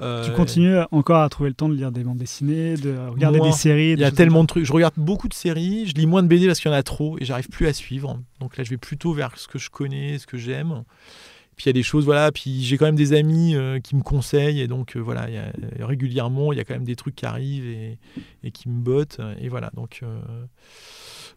Euh, 0.00 0.24
Tu 0.24 0.32
continues 0.32 0.76
encore 0.90 1.22
à 1.22 1.28
trouver 1.28 1.48
le 1.50 1.54
temps 1.54 1.68
de 1.68 1.74
lire 1.74 1.90
des 1.92 2.04
bandes 2.04 2.18
dessinées, 2.18 2.74
de 2.76 2.96
regarder 3.08 3.38
Moi, 3.38 3.48
des 3.48 3.54
séries. 3.54 3.92
Il 3.92 3.98
y 4.00 4.04
a 4.04 4.10
tellement 4.10 4.42
de 4.42 4.46
trucs. 4.48 4.64
Je 4.64 4.72
regarde 4.72 4.94
beaucoup 4.96 5.28
de 5.28 5.34
séries, 5.34 5.86
je 5.86 5.94
lis 5.94 6.06
moins 6.06 6.22
de 6.22 6.28
BD 6.28 6.46
parce 6.46 6.60
qu'il 6.60 6.70
y 6.70 6.74
en 6.74 6.76
a 6.76 6.82
trop 6.82 7.16
et 7.18 7.24
j'arrive 7.24 7.48
plus 7.48 7.66
à 7.66 7.72
suivre. 7.72 8.20
Donc 8.40 8.56
là, 8.56 8.64
je 8.64 8.70
vais 8.70 8.76
plutôt 8.76 9.12
vers 9.12 9.36
ce 9.38 9.48
que 9.48 9.58
je 9.58 9.70
connais, 9.70 10.18
ce 10.18 10.26
que 10.26 10.36
j'aime. 10.38 10.82
Puis 11.56 11.64
il 11.64 11.68
y 11.68 11.70
a 11.70 11.72
des 11.72 11.82
choses, 11.82 12.04
voilà. 12.04 12.30
Puis 12.32 12.62
j'ai 12.62 12.76
quand 12.76 12.84
même 12.84 12.96
des 12.96 13.14
amis 13.14 13.54
euh, 13.54 13.80
qui 13.80 13.96
me 13.96 14.02
conseillent 14.02 14.60
et 14.60 14.66
donc 14.66 14.94
euh, 14.96 15.00
voilà, 15.00 15.26
il 15.30 15.34
y 15.34 15.38
a- 15.38 15.86
régulièrement, 15.86 16.52
il 16.52 16.58
y 16.58 16.60
a 16.60 16.64
quand 16.64 16.74
même 16.74 16.84
des 16.84 16.96
trucs 16.96 17.14
qui 17.16 17.24
arrivent 17.24 17.66
et, 17.66 17.98
et 18.44 18.50
qui 18.50 18.68
me 18.68 18.78
bottent. 18.82 19.20
Et 19.40 19.48
voilà, 19.48 19.70
donc, 19.74 20.00
euh, 20.02 20.18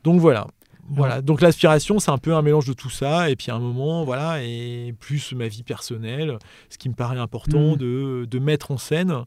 donc 0.03 0.19
voilà. 0.19 0.47
Voilà, 0.91 1.21
donc 1.21 1.41
l'aspiration, 1.41 1.99
c'est 1.99 2.11
un 2.11 2.17
peu 2.17 2.33
un 2.33 2.41
mélange 2.41 2.65
de 2.65 2.73
tout 2.73 2.89
ça, 2.89 3.29
et 3.29 3.35
puis 3.35 3.51
à 3.51 3.55
un 3.55 3.59
moment, 3.59 4.03
voilà, 4.03 4.43
et 4.43 4.93
plus 4.99 5.33
ma 5.33 5.47
vie 5.47 5.63
personnelle, 5.63 6.37
ce 6.69 6.77
qui 6.77 6.89
me 6.89 6.95
paraît 6.95 7.17
important 7.19 7.71
Mhm. 7.71 7.75
de, 7.77 8.27
de 8.29 8.39
mettre 8.39 8.71
en 8.71 8.77
scène 8.77 9.23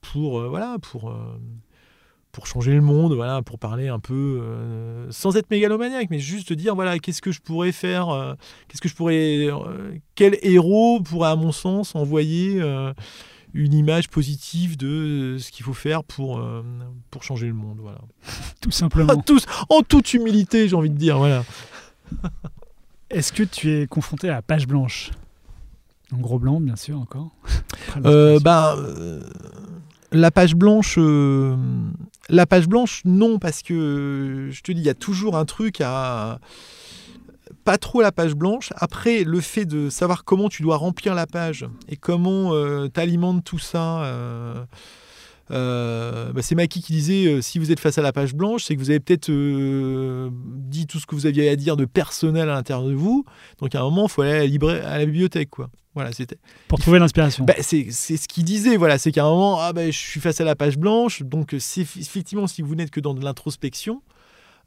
pour, 0.00 0.40
euh, 0.40 0.48
voilà, 0.48 0.78
pour, 0.80 1.10
euh, 1.10 1.38
pour 2.32 2.46
changer 2.46 2.72
le 2.72 2.80
monde, 2.80 3.12
voilà, 3.12 3.42
pour 3.42 3.58
parler 3.58 3.88
un 3.88 3.98
peu, 3.98 4.40
euh, 4.42 5.06
sans 5.10 5.36
être 5.36 5.50
mégalomaniaque, 5.50 6.08
mais 6.10 6.18
juste 6.18 6.48
de 6.48 6.54
dire, 6.54 6.74
voilà, 6.74 6.98
qu'est-ce 6.98 7.20
que 7.20 7.30
je 7.30 7.40
pourrais 7.42 7.72
faire, 7.72 8.36
qu'est-ce 8.68 8.80
que 8.80 8.88
je 8.88 8.94
pourrais, 8.94 9.48
quel 10.14 10.38
héros 10.40 11.00
pourrait, 11.02 11.28
à 11.28 11.36
mon 11.36 11.52
sens, 11.52 11.94
envoyer 11.94 12.58
une 13.54 13.74
image 13.74 14.08
positive 14.08 14.76
de 14.76 14.88
euh, 14.88 15.38
ce 15.38 15.50
qu'il 15.50 15.64
faut 15.64 15.74
faire 15.74 16.04
pour, 16.04 16.38
euh, 16.38 16.62
pour 17.10 17.22
changer 17.22 17.46
le 17.46 17.54
monde, 17.54 17.78
voilà. 17.80 18.00
Tout 18.60 18.70
simplement. 18.70 19.16
Tous, 19.26 19.44
en 19.68 19.82
toute 19.82 20.14
humilité, 20.14 20.68
j'ai 20.68 20.76
envie 20.76 20.90
de 20.90 20.96
dire, 20.96 21.18
voilà. 21.18 21.44
Est-ce 23.10 23.32
que 23.32 23.42
tu 23.42 23.70
es 23.70 23.86
confronté 23.86 24.28
à 24.28 24.32
la 24.32 24.42
page 24.42 24.66
blanche? 24.66 25.10
En 26.12 26.18
gros 26.18 26.38
blanc, 26.38 26.60
bien 26.60 26.76
sûr, 26.76 26.98
encore. 26.98 27.30
Euh, 28.04 28.38
bah, 28.40 28.74
euh, 28.78 29.22
la 30.12 30.30
page 30.30 30.54
blanche, 30.54 30.98
la 32.28 32.46
page 32.46 32.68
blanche, 32.68 33.02
non, 33.04 33.38
parce 33.38 33.62
que 33.62 34.48
je 34.50 34.62
te 34.62 34.72
dis, 34.72 34.80
il 34.80 34.86
y 34.86 34.90
a 34.90 34.94
toujours 34.94 35.36
un 35.36 35.44
truc 35.44 35.80
à 35.80 36.38
pas 37.64 37.78
trop 37.78 38.02
la 38.02 38.12
page 38.12 38.34
blanche. 38.34 38.70
Après, 38.76 39.24
le 39.24 39.40
fait 39.40 39.64
de 39.64 39.88
savoir 39.90 40.24
comment 40.24 40.48
tu 40.48 40.62
dois 40.62 40.76
remplir 40.76 41.14
la 41.14 41.26
page 41.26 41.66
et 41.88 41.96
comment 41.96 42.52
tu 42.88 43.00
alimentes 43.00 43.44
tout 43.44 43.58
ça. 43.58 44.04
euh, 44.04 44.64
euh, 45.50 46.32
bah, 46.32 46.40
c'est 46.40 46.54
Maki 46.54 46.80
qui 46.80 46.92
disait 46.92 47.26
euh, 47.26 47.42
si 47.42 47.58
vous 47.58 47.72
êtes 47.72 47.80
face 47.80 47.98
à 47.98 48.02
la 48.02 48.12
page 48.12 48.32
blanche, 48.34 48.64
c'est 48.64 48.74
que 48.74 48.80
vous 48.80 48.88
avez 48.90 49.00
peut-être 49.00 49.28
euh, 49.28 50.30
dit 50.32 50.86
tout 50.86 50.98
ce 50.98 51.04
que 51.04 51.14
vous 51.14 51.26
aviez 51.26 51.48
à 51.50 51.56
dire 51.56 51.76
de 51.76 51.84
personnel 51.84 52.48
à 52.48 52.54
l'intérieur 52.54 52.86
de 52.86 52.94
vous. 52.94 53.24
Donc 53.58 53.74
à 53.74 53.80
un 53.80 53.82
moment, 53.82 54.04
il 54.06 54.10
faut 54.10 54.22
aller 54.22 54.32
à 54.32 54.38
la, 54.38 54.46
libra- 54.46 54.80
à 54.86 54.98
la 54.98 55.04
bibliothèque. 55.04 55.50
Quoi. 55.50 55.68
Voilà, 55.94 56.12
c'était. 56.12 56.38
Pour 56.68 56.78
trouver 56.78 56.98
l'inspiration. 57.00 57.44
Bah, 57.44 57.54
c'est 57.60 57.90
ce 57.90 58.28
qu'il 58.28 58.44
disait, 58.44 58.76
voilà, 58.78 58.96
c'est 58.96 59.12
qu'à 59.12 59.24
un 59.24 59.30
moment, 59.30 59.60
ah, 59.60 59.72
bah, 59.74 59.86
je 59.90 59.98
suis 59.98 60.20
face 60.20 60.40
à 60.40 60.44
la 60.44 60.56
page 60.56 60.78
blanche, 60.78 61.22
donc 61.22 61.52
euh, 61.52 61.58
c'est 61.60 61.82
effectivement 61.82 62.46
si 62.46 62.62
vous 62.62 62.74
n'êtes 62.74 62.90
que 62.90 63.00
dans 63.00 63.12
de 63.12 63.22
l'introspection, 63.22 64.00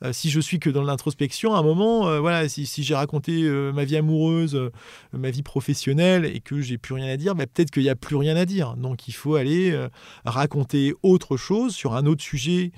euh, 0.04 0.12
si 0.14 0.30
je 0.30 0.40
suis 0.40 0.60
que 0.60 0.70
dans 0.70 0.84
l'introspection, 0.84 1.54
à 1.56 1.60
un 1.60 1.64
moment, 1.64 2.08
euh, 2.08 2.20
voilà, 2.20 2.50
si, 2.50 2.66
j'ai 2.84 2.96
raconté 2.96 3.44
euh, 3.44 3.72
ma 3.72 3.86
vie 3.86 3.96
amoureuse, 3.98 4.72
ma 5.14 5.30
vie 5.30 5.44
professionnelle 5.44 6.26
et 6.26 6.42
que 6.42 6.62
j'ai 6.62 6.78
plus 6.78 6.94
rien 6.94 7.08
à 7.08 7.18
dire, 7.18 7.36
bah, 7.36 7.46
peut-être 7.48 7.72
qu'il 7.72 7.84
n'y 7.84 7.90
a 7.90 7.96
plus 7.96 8.16
rien 8.16 8.36
à 8.36 8.46
dire. 8.46 8.76
Donc 8.76 9.08
il 9.08 9.14
faut 9.14 9.36
aller 9.36 9.78
raconter 10.26 10.94
autre 11.04 11.38
chose 11.38 11.74
sur 11.74 11.96
un 11.96 12.06
autre 12.06 12.24
sujet 12.24 12.72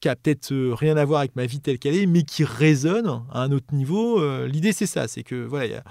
qui 0.00 0.08
a 0.08 0.16
peut-être 0.16 0.52
rien 0.72 0.96
à 0.96 1.04
voir 1.04 1.20
avec 1.20 1.36
ma 1.36 1.46
vie 1.46 1.60
telle 1.60 1.78
qu'elle 1.78 1.94
est, 1.96 2.06
mais 2.06 2.22
qui 2.22 2.44
résonne 2.44 3.22
à 3.30 3.42
un 3.42 3.52
autre 3.52 3.74
niveau. 3.74 4.20
L'idée 4.46 4.72
c'est 4.72 4.86
ça, 4.86 5.08
c'est 5.08 5.22
que 5.22 5.44
voilà, 5.44 5.78
a- 5.78 5.82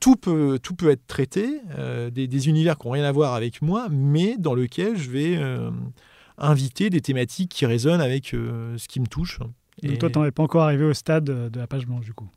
tout 0.00 0.16
peut, 0.16 0.58
tout 0.62 0.74
peut 0.74 0.90
être 0.90 1.06
traité, 1.06 1.60
des, 2.12 2.26
des 2.26 2.48
univers 2.48 2.78
qui 2.78 2.86
n'ont 2.86 2.92
rien 2.92 3.04
à 3.04 3.12
voir 3.12 3.34
avec 3.34 3.62
moi, 3.62 3.88
mais 3.90 4.36
dans 4.38 4.54
lequel 4.54 4.96
je 4.96 5.10
vais 5.10 5.38
inviter 6.36 6.90
des 6.90 7.00
thématiques 7.00 7.50
qui 7.50 7.66
résonnent 7.66 8.00
avec 8.00 8.28
ce 8.28 8.88
qui 8.88 9.00
me 9.00 9.06
touche. 9.06 9.40
Donc 9.82 9.92
Et- 9.92 9.98
toi, 9.98 10.10
tu 10.10 10.18
n'en 10.18 10.24
es 10.24 10.30
pas 10.30 10.42
encore 10.42 10.62
arrivé 10.62 10.84
au 10.84 10.94
stade 10.94 11.30
euh, 11.30 11.48
de 11.50 11.58
la 11.60 11.66
page 11.66 11.86
blanche, 11.86 12.04
du 12.04 12.12
coup. 12.14 12.28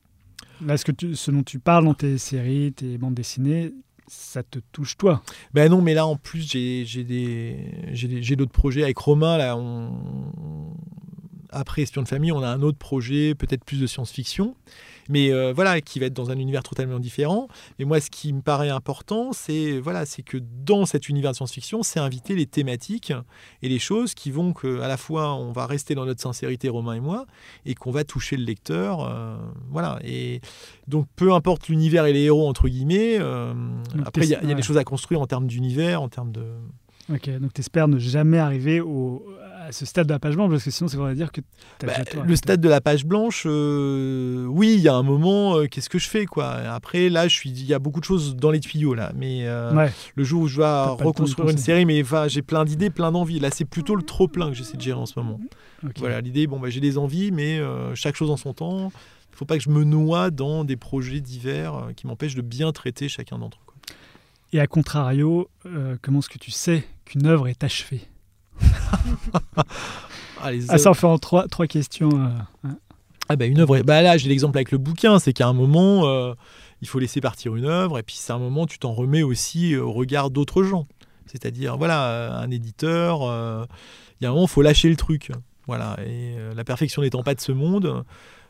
Là, 0.66 0.78
ce, 0.78 0.86
que 0.86 0.92
tu, 0.92 1.16
ce 1.16 1.32
dont 1.32 1.42
tu 1.44 1.58
parles 1.60 1.86
dans 1.86 1.94
tes 1.96 2.18
séries, 2.20 2.72
tes 2.74 2.98
bandes 3.00 3.16
dessinées, 3.16 3.74
ça 4.08 4.44
te 4.44 4.60
touche 4.72 4.96
toi? 4.98 5.24
Ben 5.54 5.72
non, 5.72 5.82
mais 5.82 5.94
là 5.94 6.06
en 6.06 6.18
plus 6.18 6.42
j'ai 6.52 6.84
j'ai 6.86 7.04
des 7.04 7.58
j'ai 7.94 8.08
des- 8.08 8.22
j'ai 8.22 8.36
d'autres 8.36 8.52
projets 8.52 8.84
avec 8.84 8.98
Romain 8.98 9.38
là. 9.38 9.56
On, 9.58 10.74
après 11.52 11.82
Espion 11.82 12.02
de 12.04 12.08
famille, 12.08 12.32
on 12.32 12.42
a 12.44 12.48
un 12.48 12.62
autre 12.62 12.78
projet, 12.78 13.36
peut-être 13.36 13.64
plus 13.66 13.80
de 13.80 13.88
science-fiction, 13.88 14.56
mais 15.12 15.32
euh, 15.32 15.54
voilà, 15.54 15.80
qui 15.82 16.00
va 16.00 16.08
être 16.08 16.14
dans 16.14 16.32
un 16.32 16.38
univers 16.40 16.64
totalement 16.64 16.98
différent. 17.00 17.48
Et 17.78 17.86
moi, 17.86 18.00
ce 18.00 18.10
qui 18.10 18.34
me 18.34 18.42
paraît 18.42 18.70
important, 18.70 19.34
c'est 19.34 19.80
voilà, 19.80 20.06
c'est 20.08 20.24
que 20.24 20.38
dans 20.66 20.86
cet 20.88 21.10
univers 21.10 21.32
de 21.32 21.36
science-fiction, 21.36 21.84
c'est 21.84 22.00
inviter 22.00 22.36
les 22.36 22.46
thématiques 22.48 23.14
et 23.62 23.70
les 23.70 23.78
choses 23.80 24.14
qui 24.16 24.32
vont 24.32 24.54
que 24.54 24.80
à 24.82 24.88
la 24.88 24.98
fois 24.98 25.36
on 25.36 25.52
va 25.52 25.66
rester 25.68 25.94
dans 25.94 26.06
notre 26.06 26.22
sincérité, 26.22 26.70
Romain 26.70 26.94
et 26.96 27.00
moi, 27.02 27.26
et 27.66 27.76
qu'on 27.76 27.92
va 27.92 28.04
toucher 28.04 28.38
le 28.38 28.44
lecteur. 28.46 29.02
euh, 29.08 29.36
voilà. 29.70 30.00
Et 30.04 30.42
donc 30.88 31.06
peu 31.16 31.34
importe 31.34 31.68
l'univers 31.68 32.06
et 32.06 32.14
les 32.14 32.22
héros 32.24 32.48
entre 32.48 32.68
guillemets. 32.70 33.18
euh, 33.20 33.54
après, 34.06 34.24
il 34.26 34.30
y, 34.30 34.36
a- 34.36 34.42
ouais. 34.44 34.56
des 34.56 34.62
choses 34.64 34.78
à 34.78 34.84
construire 34.84 35.20
en 35.22 35.28
termes 35.28 35.48
d'univers, 35.48 36.02
en 36.02 36.10
termes 36.10 36.32
de. 36.32 36.44
Ok, 37.14 37.30
donc 37.40 37.52
tu 37.54 37.60
espères 37.62 37.88
ne 37.90 37.98
jamais 38.00 38.38
arriver 38.38 38.80
au, 38.80 39.26
à 39.68 39.72
ce 39.72 39.86
stade 39.86 40.08
de 40.08 40.14
la 40.14 40.20
page 40.20 40.36
blanche, 40.36 40.50
parce 40.50 40.64
que 40.64 40.72
sinon, 40.72 40.88
ça 40.88 40.98
voudrait 40.98 41.14
dire 41.16 41.32
que 41.32 41.42
Bah, 41.86 41.94
le 42.26 42.36
stade 42.36 42.62
de 42.62 42.70
la 42.70 42.82
page 42.82 43.06
blanche, 43.06 43.44
euh, 43.46 44.46
oui, 44.48 44.74
il 44.76 44.82
y 44.82 44.88
a 44.88 44.96
un 44.96 45.04
moment, 45.04 45.58
euh, 45.58 45.68
qu'est-ce 45.68 45.90
que 45.90 46.00
je 46.00 46.10
fais 46.10 46.26
quoi? 46.26 46.48
Après, 46.48 47.10
là, 47.10 47.28
il 47.46 47.66
y 47.66 47.74
a 47.74 47.80
beaucoup 47.80 48.00
de 48.00 48.06
choses 48.06 48.36
dans 48.36 48.50
les 48.50 48.60
tuyaux 48.60 48.94
là, 48.96 49.12
mais 49.16 49.48
euh, 49.48 49.76
Ouais, 49.76 49.92
le 50.16 50.24
jour 50.24 50.42
où 50.44 50.48
je 50.48 50.58
vais 50.58 51.04
reconstruire 51.04 51.50
une 51.50 51.58
série, 51.58 51.86
mais 51.86 52.02
enfin, 52.02 52.28
j'ai 52.28 52.42
plein 52.42 52.66
d'idées, 52.66 52.90
plein 52.90 53.12
d'envies. 53.12 53.40
Là, 53.40 53.50
c'est 53.52 53.66
plutôt 53.66 53.96
le 53.96 54.04
trop 54.04 54.28
plein 54.28 54.50
que 54.50 54.56
j'essaie 54.56 54.78
de 54.78 54.82
gérer 54.82 55.00
en 55.00 55.06
ce 55.06 55.14
moment. 55.20 55.40
Voilà, 55.98 56.22
l'idée, 56.22 56.48
bon, 56.48 56.60
bah, 56.60 56.70
j'ai 56.70 56.82
des 56.82 56.98
envies, 56.98 57.32
mais 57.32 57.62
chaque 57.94 58.16
chose 58.16 58.32
en 58.32 58.38
son 58.38 58.54
temps. 58.54 58.92
Il 59.34 59.38
faut 59.38 59.46
pas 59.46 59.58
que 59.58 59.64
je 59.64 59.70
me 59.70 59.84
noie 59.84 60.30
dans 60.30 60.64
des 60.64 60.76
projets 60.76 61.22
divers 61.22 61.90
qui 61.96 62.06
m'empêchent 62.08 62.36
de 62.36 62.42
bien 62.42 62.72
traiter 62.72 63.10
chacun 63.10 63.38
d'entre 63.40 63.58
eux. 63.58 63.66
quoi. 63.66 63.76
Et 64.54 64.60
à 64.60 64.68
contrario, 64.68 65.50
comment 66.02 66.20
est-ce 66.20 66.30
que 66.30 66.38
tu 66.38 66.52
sais 66.52 66.84
qu'une 67.06 67.26
œuvre 67.28 67.48
est 67.48 67.64
achevée? 67.64 68.02
Ah, 70.44 70.52
Ah, 70.70 70.78
ça 70.78 70.90
en 70.90 70.94
fait 70.94 71.06
en 71.08 71.18
trois, 71.20 71.48
trois 71.48 71.68
questions. 71.68 72.10
euh, 72.14 72.28
hein. 72.68 72.78
Ah 73.30 73.36
bah 73.36 73.46
une 73.46 73.60
œuvre, 73.60 73.80
bah 73.82 74.02
là 74.02 74.18
j'ai 74.18 74.28
l'exemple 74.28 74.58
avec 74.58 74.72
le 74.72 74.78
bouquin, 74.78 75.18
c'est 75.20 75.32
qu'à 75.32 75.48
un 75.48 75.54
moment 75.54 76.06
euh, 76.08 76.34
il 76.82 76.88
faut 76.88 77.00
laisser 77.00 77.22
partir 77.22 77.56
une 77.56 77.66
œuvre 77.66 77.98
et 78.00 78.04
puis 78.04 78.16
c'est 78.18 78.34
un 78.34 78.40
moment 78.40 78.66
tu 78.66 78.78
t'en 78.78 78.92
remets 78.94 79.24
aussi 79.24 79.74
euh, 79.74 79.84
au 79.84 79.92
regard 79.94 80.32
d'autres 80.32 80.64
gens. 80.64 80.88
C'est-à-dire 81.28 81.78
voilà 81.78 82.38
un 82.40 82.52
éditeur, 82.52 83.22
euh, 83.24 83.64
il 84.20 84.24
y 84.24 84.28
a 84.28 84.30
un 84.30 84.34
moment 84.34 84.48
il 84.48 84.50
faut 84.50 84.62
lâcher 84.62 84.90
le 84.90 84.98
truc. 84.98 85.32
Voilà 85.68 85.96
et 86.06 86.36
la 86.56 86.64
perfection 86.66 87.04
n'étant 87.04 87.24
pas 87.24 87.36
de 87.36 87.42
ce 87.42 87.52
monde, 87.52 88.04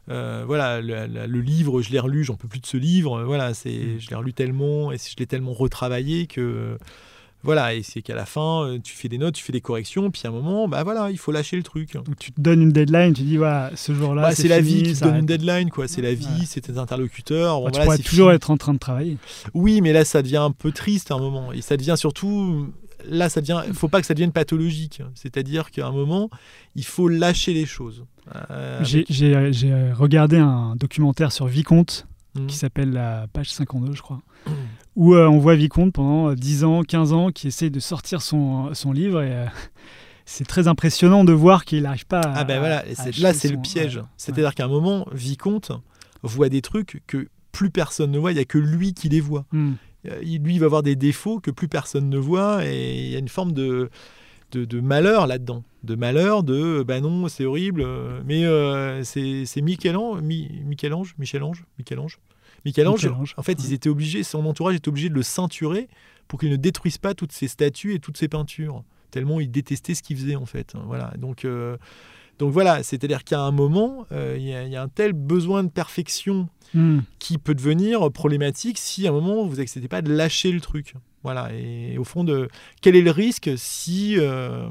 Euh, 0.09 0.43
voilà, 0.47 0.81
le, 0.81 1.05
le- 1.05 1.27
le 1.27 1.41
livre, 1.41 1.83
je 1.83 1.91
l'ai 1.91 1.99
relu, 1.99 2.23
j'en 2.23 2.35
peux 2.35 2.47
plus 2.47 2.59
de 2.59 2.65
ce 2.65 2.75
livre. 2.75 3.21
Voilà, 3.23 3.53
c'est, 3.53 3.69
Mm. 3.69 3.99
je 3.99 4.09
l'ai 4.09 4.15
relu 4.15 4.33
tellement 4.33 4.91
et 4.91 4.97
je 4.97 5.15
l'ai 5.19 5.27
tellement 5.27 5.53
retravaillé 5.53 6.25
que 6.25 6.79
voilà, 7.43 7.73
et 7.73 7.83
c'est 7.83 8.01
qu'à 8.01 8.15
la 8.15 8.25
fin, 8.25 8.63
euh, 8.65 8.79
tu 8.83 8.93
fais 8.95 9.07
des 9.09 9.17
notes, 9.17 9.35
tu 9.35 9.43
fais 9.43 9.51
des 9.53 9.61
corrections, 9.61 10.11
puis 10.11 10.21
à 10.25 10.29
un 10.29 10.31
moment, 10.31 10.67
bah 10.67 10.83
voilà, 10.83 11.09
il 11.11 11.17
faut 11.17 11.31
lâcher 11.31 11.57
le 11.57 11.63
truc. 11.63 11.93
Donc 11.93 12.17
tu 12.19 12.31
te 12.31 12.39
donnes 12.39 12.61
une 12.61 12.71
deadline, 12.71 13.13
tu 13.13 13.23
dis 13.23 13.37
voilà, 13.37 13.71
ce 13.75 13.93
jour-là, 13.93 14.21
Bah, 14.21 14.35
c'est 14.35 14.47
la 14.47 14.61
vie 14.61 14.83
qui 14.83 14.93
te 14.93 15.03
donne 15.03 15.17
une 15.17 15.25
deadline, 15.25 15.69
quoi. 15.69 15.87
C'est 15.87 16.01
la 16.01 16.13
vie, 16.13 16.25
Ouais. 16.25 16.45
c'est 16.45 16.61
tes 16.61 16.77
interlocuteurs. 16.77 17.57
Bon, 17.59 17.65
Bah, 17.65 17.71
tu 17.71 17.75
voilà, 17.77 17.85
pourrais 17.85 17.97
c'est 17.97 18.03
toujours 18.03 18.27
fini. 18.29 18.35
être 18.35 18.51
en 18.51 18.57
train 18.57 18.73
de 18.73 18.79
travailler. 18.79 19.17
Oui, 19.53 19.81
mais 19.81 19.93
là, 19.93 20.05
ça 20.05 20.21
devient 20.21 20.37
un 20.37 20.51
peu 20.51 20.71
triste 20.71 21.11
à 21.11 21.15
un 21.15 21.19
moment. 21.19 21.51
Et 21.51 21.61
ça 21.61 21.77
devient 21.77 21.95
surtout. 21.97 22.71
Là, 23.09 23.29
ça 23.29 23.41
devient. 23.41 23.61
Il 23.67 23.73
faut 23.73 23.87
pas 23.87 23.99
que 24.01 24.05
ça 24.05 24.13
devienne 24.13 24.31
pathologique. 24.31 25.01
C'est-à-dire 25.15 25.71
qu'à 25.71 25.87
un 25.87 25.91
moment, 25.91 26.29
il 26.75 26.85
faut 26.85 27.07
lâcher 27.07 27.53
les 27.53 27.65
choses. 27.65 28.05
Euh, 28.51 28.79
J'ai 28.83 28.99
avec- 28.99 29.07
j'ai- 29.11 29.53
j'ai, 29.53 29.91
regardé 29.93 30.37
un 30.37 30.75
documentaire 30.75 31.31
sur 31.31 31.47
Vicomte 31.47 32.05
Mhm. 32.35 32.45
qui 32.47 32.55
s'appelle 32.55 32.91
La 32.91 33.25
page 33.33 33.49
52, 33.51 33.93
je 33.93 34.01
crois, 34.03 34.21
où 34.95 35.13
euh, 35.15 35.27
on 35.27 35.37
voit 35.39 35.55
Vicomte 35.55 35.93
pendant 35.93 36.29
euh, 36.29 36.35
10 36.35 36.63
ans, 36.63 36.83
15 36.83 37.13
ans, 37.13 37.31
qui 37.31 37.47
essaye 37.47 37.71
de 37.71 37.79
sortir 37.79 38.21
son, 38.21 38.73
son 38.73 38.91
livre. 38.91 39.21
Et 39.21 39.31
euh, 39.31 39.45
c'est 40.25 40.45
très 40.47 40.67
impressionnant 40.67 41.23
de 41.23 41.33
voir 41.33 41.65
qu'il 41.65 41.83
n'arrive 41.83 42.05
pas 42.07 42.21
à. 42.21 42.33
Ah 42.39 42.43
ben 42.43 42.59
voilà, 42.59 42.79
à 42.97 43.05
là 43.19 43.33
c'est 43.33 43.49
le 43.49 43.57
piège. 43.57 43.97
ouais. 43.97 44.03
C'est-à-dire 44.17 44.53
qu'à 44.55 44.65
un 44.65 44.69
moment, 44.69 45.07
Vicomte 45.11 45.71
voit 46.23 46.49
des 46.49 46.61
trucs 46.61 47.01
que 47.07 47.27
plus 47.51 47.69
personne 47.69 48.11
ne 48.11 48.19
voit, 48.19 48.31
il 48.31 48.35
n'y 48.35 48.41
a 48.41 48.45
que 48.45 48.57
lui 48.57 48.93
qui 48.93 49.09
les 49.09 49.19
voit. 49.21 49.45
Hmm. 49.51 49.73
Euh, 50.07 50.19
Lui, 50.21 50.55
il 50.55 50.59
va 50.59 50.65
avoir 50.65 50.83
des 50.83 50.95
défauts 50.95 51.39
que 51.39 51.51
plus 51.51 51.67
personne 51.67 52.09
ne 52.09 52.17
voit, 52.17 52.65
et 52.65 53.05
il 53.05 53.09
y 53.11 53.15
a 53.15 53.19
une 53.19 53.27
forme 53.29 53.51
de, 53.51 53.89
de, 54.51 54.65
de 54.65 54.79
malheur 54.79 55.27
là-dedans. 55.27 55.63
De 55.83 55.95
malheur, 55.95 56.43
de 56.43 56.83
bah 56.87 57.01
non, 57.01 57.27
c'est 57.27 57.45
horrible, 57.45 57.81
euh, 57.85 58.21
mais 58.25 58.45
euh, 58.45 59.03
c'est 59.03 59.45
c'est 59.45 59.61
Michel-Ange, 59.61 60.21
Mi- 60.21 60.61
Michel-Ange, 60.65 61.13
Michel-Ange, 61.19 61.65
Michel-Ange. 61.77 62.19
Michel-Ange, 62.65 63.09
en 63.37 63.43
fait, 63.43 63.57
ouais. 63.59 63.65
ils 63.67 63.73
étaient 63.73 63.89
obligés, 63.89 64.23
son 64.23 64.45
entourage 64.45 64.75
était 64.75 64.89
obligé 64.89 65.09
de 65.09 65.15
le 65.15 65.23
ceinturer 65.23 65.87
pour 66.27 66.39
qu'il 66.39 66.49
ne 66.49 66.55
détruise 66.55 66.97
pas 66.97 67.13
toutes 67.13 67.31
ses 67.31 67.47
statues 67.47 67.93
et 67.95 67.99
toutes 67.99 68.17
ses 68.17 68.27
peintures, 68.27 68.83
tellement 69.09 69.39
il 69.39 69.49
détestait 69.51 69.95
ce 69.95 70.03
qu'il 70.03 70.17
faisait 70.17 70.35
en 70.35 70.45
fait. 70.45 70.73
Voilà, 70.85 71.13
donc, 71.17 71.43
euh, 71.45 71.77
donc 72.39 72.51
voilà, 72.53 72.83
c'est-à-dire 72.83 73.23
qu'à 73.23 73.41
un 73.41 73.51
moment, 73.51 74.05
euh, 74.11 74.35
il 74.37 74.43
y, 74.47 74.53
a- 74.53 74.63
il 74.63 74.71
y 74.71 74.75
a 74.75 74.81
un 74.83 74.87
tel 74.87 75.13
besoin 75.13 75.63
de 75.63 75.69
perfection 75.69 76.47
Hmm. 76.73 76.99
qui 77.19 77.37
peut 77.37 77.53
devenir 77.53 78.09
problématique 78.13 78.77
si 78.77 79.05
à 79.05 79.09
un 79.09 79.13
moment 79.13 79.45
vous 79.45 79.57
n'acceptez 79.57 79.89
pas 79.89 80.01
de 80.01 80.13
lâcher 80.13 80.53
le 80.53 80.61
truc. 80.61 80.93
Voilà, 81.21 81.49
et 81.53 81.97
au 81.97 82.05
fond, 82.05 82.23
de 82.23 82.47
quel 82.81 82.95
est 82.95 83.01
le 83.01 83.11
risque 83.11 83.51
si. 83.57 84.15
euh, 84.17 84.69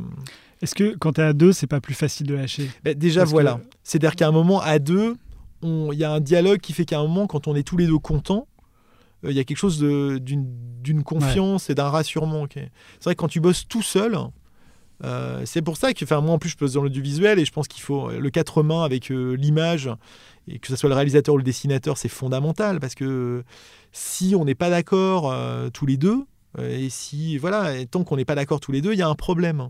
Est-ce 0.62 0.74
que 0.74 0.96
quand 0.96 1.12
tu 1.14 1.20
es 1.20 1.24
à 1.24 1.32
deux, 1.34 1.52
c'est 1.52 1.66
pas 1.66 1.80
plus 1.82 1.92
facile 1.94 2.26
de 2.26 2.34
lâcher? 2.34 2.70
Ben, 2.84 2.94
déjà, 2.96 3.20
Parce 3.20 3.30
que- 3.30 3.34
voilà. 3.34 3.60
C'est-à-dire 3.82 4.16
qu'à 4.16 4.28
un 4.28 4.32
moment, 4.32 4.60
à 4.62 4.78
deux, 4.78 5.16
il 5.62 5.98
y 5.98 6.04
a 6.04 6.12
un 6.12 6.20
dialogue 6.20 6.60
qui 6.60 6.72
fait 6.72 6.84
qu'à 6.84 6.98
un 6.98 7.02
moment, 7.02 7.26
quand 7.26 7.48
on 7.48 7.54
est 7.54 7.62
tous 7.62 7.76
les 7.76 7.86
deux 7.86 7.98
contents, 7.98 8.46
euh, 9.24 9.30
il 9.30 9.36
y 9.36 9.40
a 9.40 9.44
quelque 9.44 9.58
chose 9.58 9.80
d'une 9.80 11.02
confiance 11.04 11.70
et 11.70 11.74
d'un 11.74 11.88
rassurement. 11.88 12.46
C'est 12.52 13.04
vrai 13.04 13.14
que 13.14 13.20
quand 13.20 13.28
tu 13.28 13.40
bosses 13.40 13.66
tout 13.68 13.82
seul, 13.82 14.16
euh, 15.04 15.42
c'est 15.46 15.62
pour 15.62 15.76
ça 15.76 15.92
que, 15.92 16.04
enfin, 16.04 16.20
moi 16.20 16.34
en 16.34 16.38
plus, 16.38 16.50
je 16.50 16.56
bosse 16.56 16.74
dans 16.74 16.82
l'audiovisuel 16.82 17.38
et 17.38 17.44
je 17.44 17.52
pense 17.52 17.68
qu'il 17.68 17.82
faut 17.82 18.10
le 18.10 18.30
quatre 18.30 18.62
mains 18.62 18.84
avec 18.84 19.10
euh, 19.10 19.34
l'image 19.34 19.90
et 20.48 20.58
que 20.58 20.68
ce 20.68 20.76
soit 20.76 20.88
le 20.88 20.94
réalisateur 20.94 21.34
ou 21.34 21.38
le 21.38 21.44
dessinateur, 21.44 21.96
c'est 21.96 22.08
fondamental 22.08 22.80
parce 22.80 22.94
que 22.94 23.44
si 23.92 24.34
on 24.36 24.44
n'est 24.44 24.54
pas 24.54 24.70
d'accord 24.70 25.34
tous 25.72 25.86
les 25.86 25.96
deux, 25.96 26.24
et 26.58 26.88
si, 26.90 27.38
voilà, 27.38 27.84
tant 27.86 28.02
qu'on 28.02 28.16
n'est 28.16 28.24
pas 28.24 28.34
d'accord 28.34 28.58
tous 28.58 28.72
les 28.72 28.80
deux, 28.80 28.92
il 28.92 28.98
y 28.98 29.02
a 29.02 29.08
un 29.08 29.14
problème. 29.14 29.68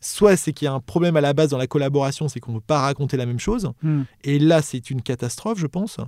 Soit 0.00 0.36
c'est 0.36 0.52
qu'il 0.52 0.66
y 0.66 0.68
a 0.68 0.72
un 0.72 0.80
problème 0.80 1.16
à 1.16 1.20
la 1.20 1.32
base 1.32 1.50
dans 1.50 1.58
la 1.58 1.66
collaboration, 1.66 2.28
c'est 2.28 2.38
qu'on 2.38 2.52
ne 2.52 2.58
peut 2.58 2.64
pas 2.66 2.80
raconter 2.80 3.16
la 3.16 3.26
même 3.26 3.40
chose, 3.40 3.72
Hmm. 3.82 4.02
et 4.22 4.38
là 4.38 4.62
c'est 4.62 4.90
une 4.90 5.02
catastrophe, 5.02 5.58
je 5.58 5.66
pense. 5.66 5.98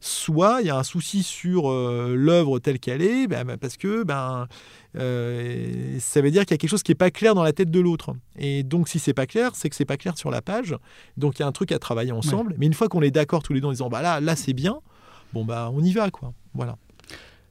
Soit 0.00 0.62
il 0.62 0.66
y 0.66 0.70
a 0.70 0.76
un 0.76 0.82
souci 0.82 1.22
sur 1.22 1.70
euh, 1.70 2.14
l'œuvre 2.16 2.58
telle 2.58 2.78
qu'elle 2.80 3.02
est, 3.02 3.28
ben, 3.28 3.44
ben, 3.44 3.56
parce 3.56 3.76
que 3.76 4.02
ben, 4.02 4.48
euh, 4.96 5.96
ça 6.00 6.20
veut 6.20 6.30
dire 6.30 6.42
qu'il 6.44 6.52
y 6.52 6.54
a 6.54 6.58
quelque 6.58 6.70
chose 6.70 6.82
qui 6.82 6.90
n'est 6.90 6.96
pas 6.96 7.10
clair 7.10 7.34
dans 7.34 7.42
la 7.42 7.52
tête 7.52 7.70
de 7.70 7.80
l'autre. 7.80 8.14
Et 8.38 8.62
donc 8.62 8.88
si 8.88 8.98
c'est 8.98 9.14
pas 9.14 9.26
clair, 9.26 9.52
c'est 9.54 9.68
que 9.70 9.76
c'est 9.76 9.84
pas 9.84 9.96
clair 9.96 10.16
sur 10.18 10.30
la 10.30 10.42
page. 10.42 10.76
Donc 11.16 11.38
il 11.38 11.42
y 11.42 11.44
a 11.44 11.46
un 11.46 11.52
truc 11.52 11.72
à 11.72 11.78
travailler 11.78 12.12
ensemble. 12.12 12.54
Mais 12.58 12.66
une 12.66 12.74
fois 12.74 12.88
qu'on 12.88 13.02
est 13.02 13.10
d'accord 13.10 13.42
tous 13.42 13.52
les 13.52 13.60
deux 13.60 13.68
en 13.68 13.72
disant 13.72 13.88
bah 13.88 14.02
là, 14.02 14.20
là 14.20 14.36
c'est 14.36 14.52
bien, 14.54 14.80
bon 15.32 15.44
bah 15.44 15.70
on 15.72 15.82
y 15.82 15.92
va 15.92 16.10
quoi. 16.10 16.32
Voilà. 16.54 16.76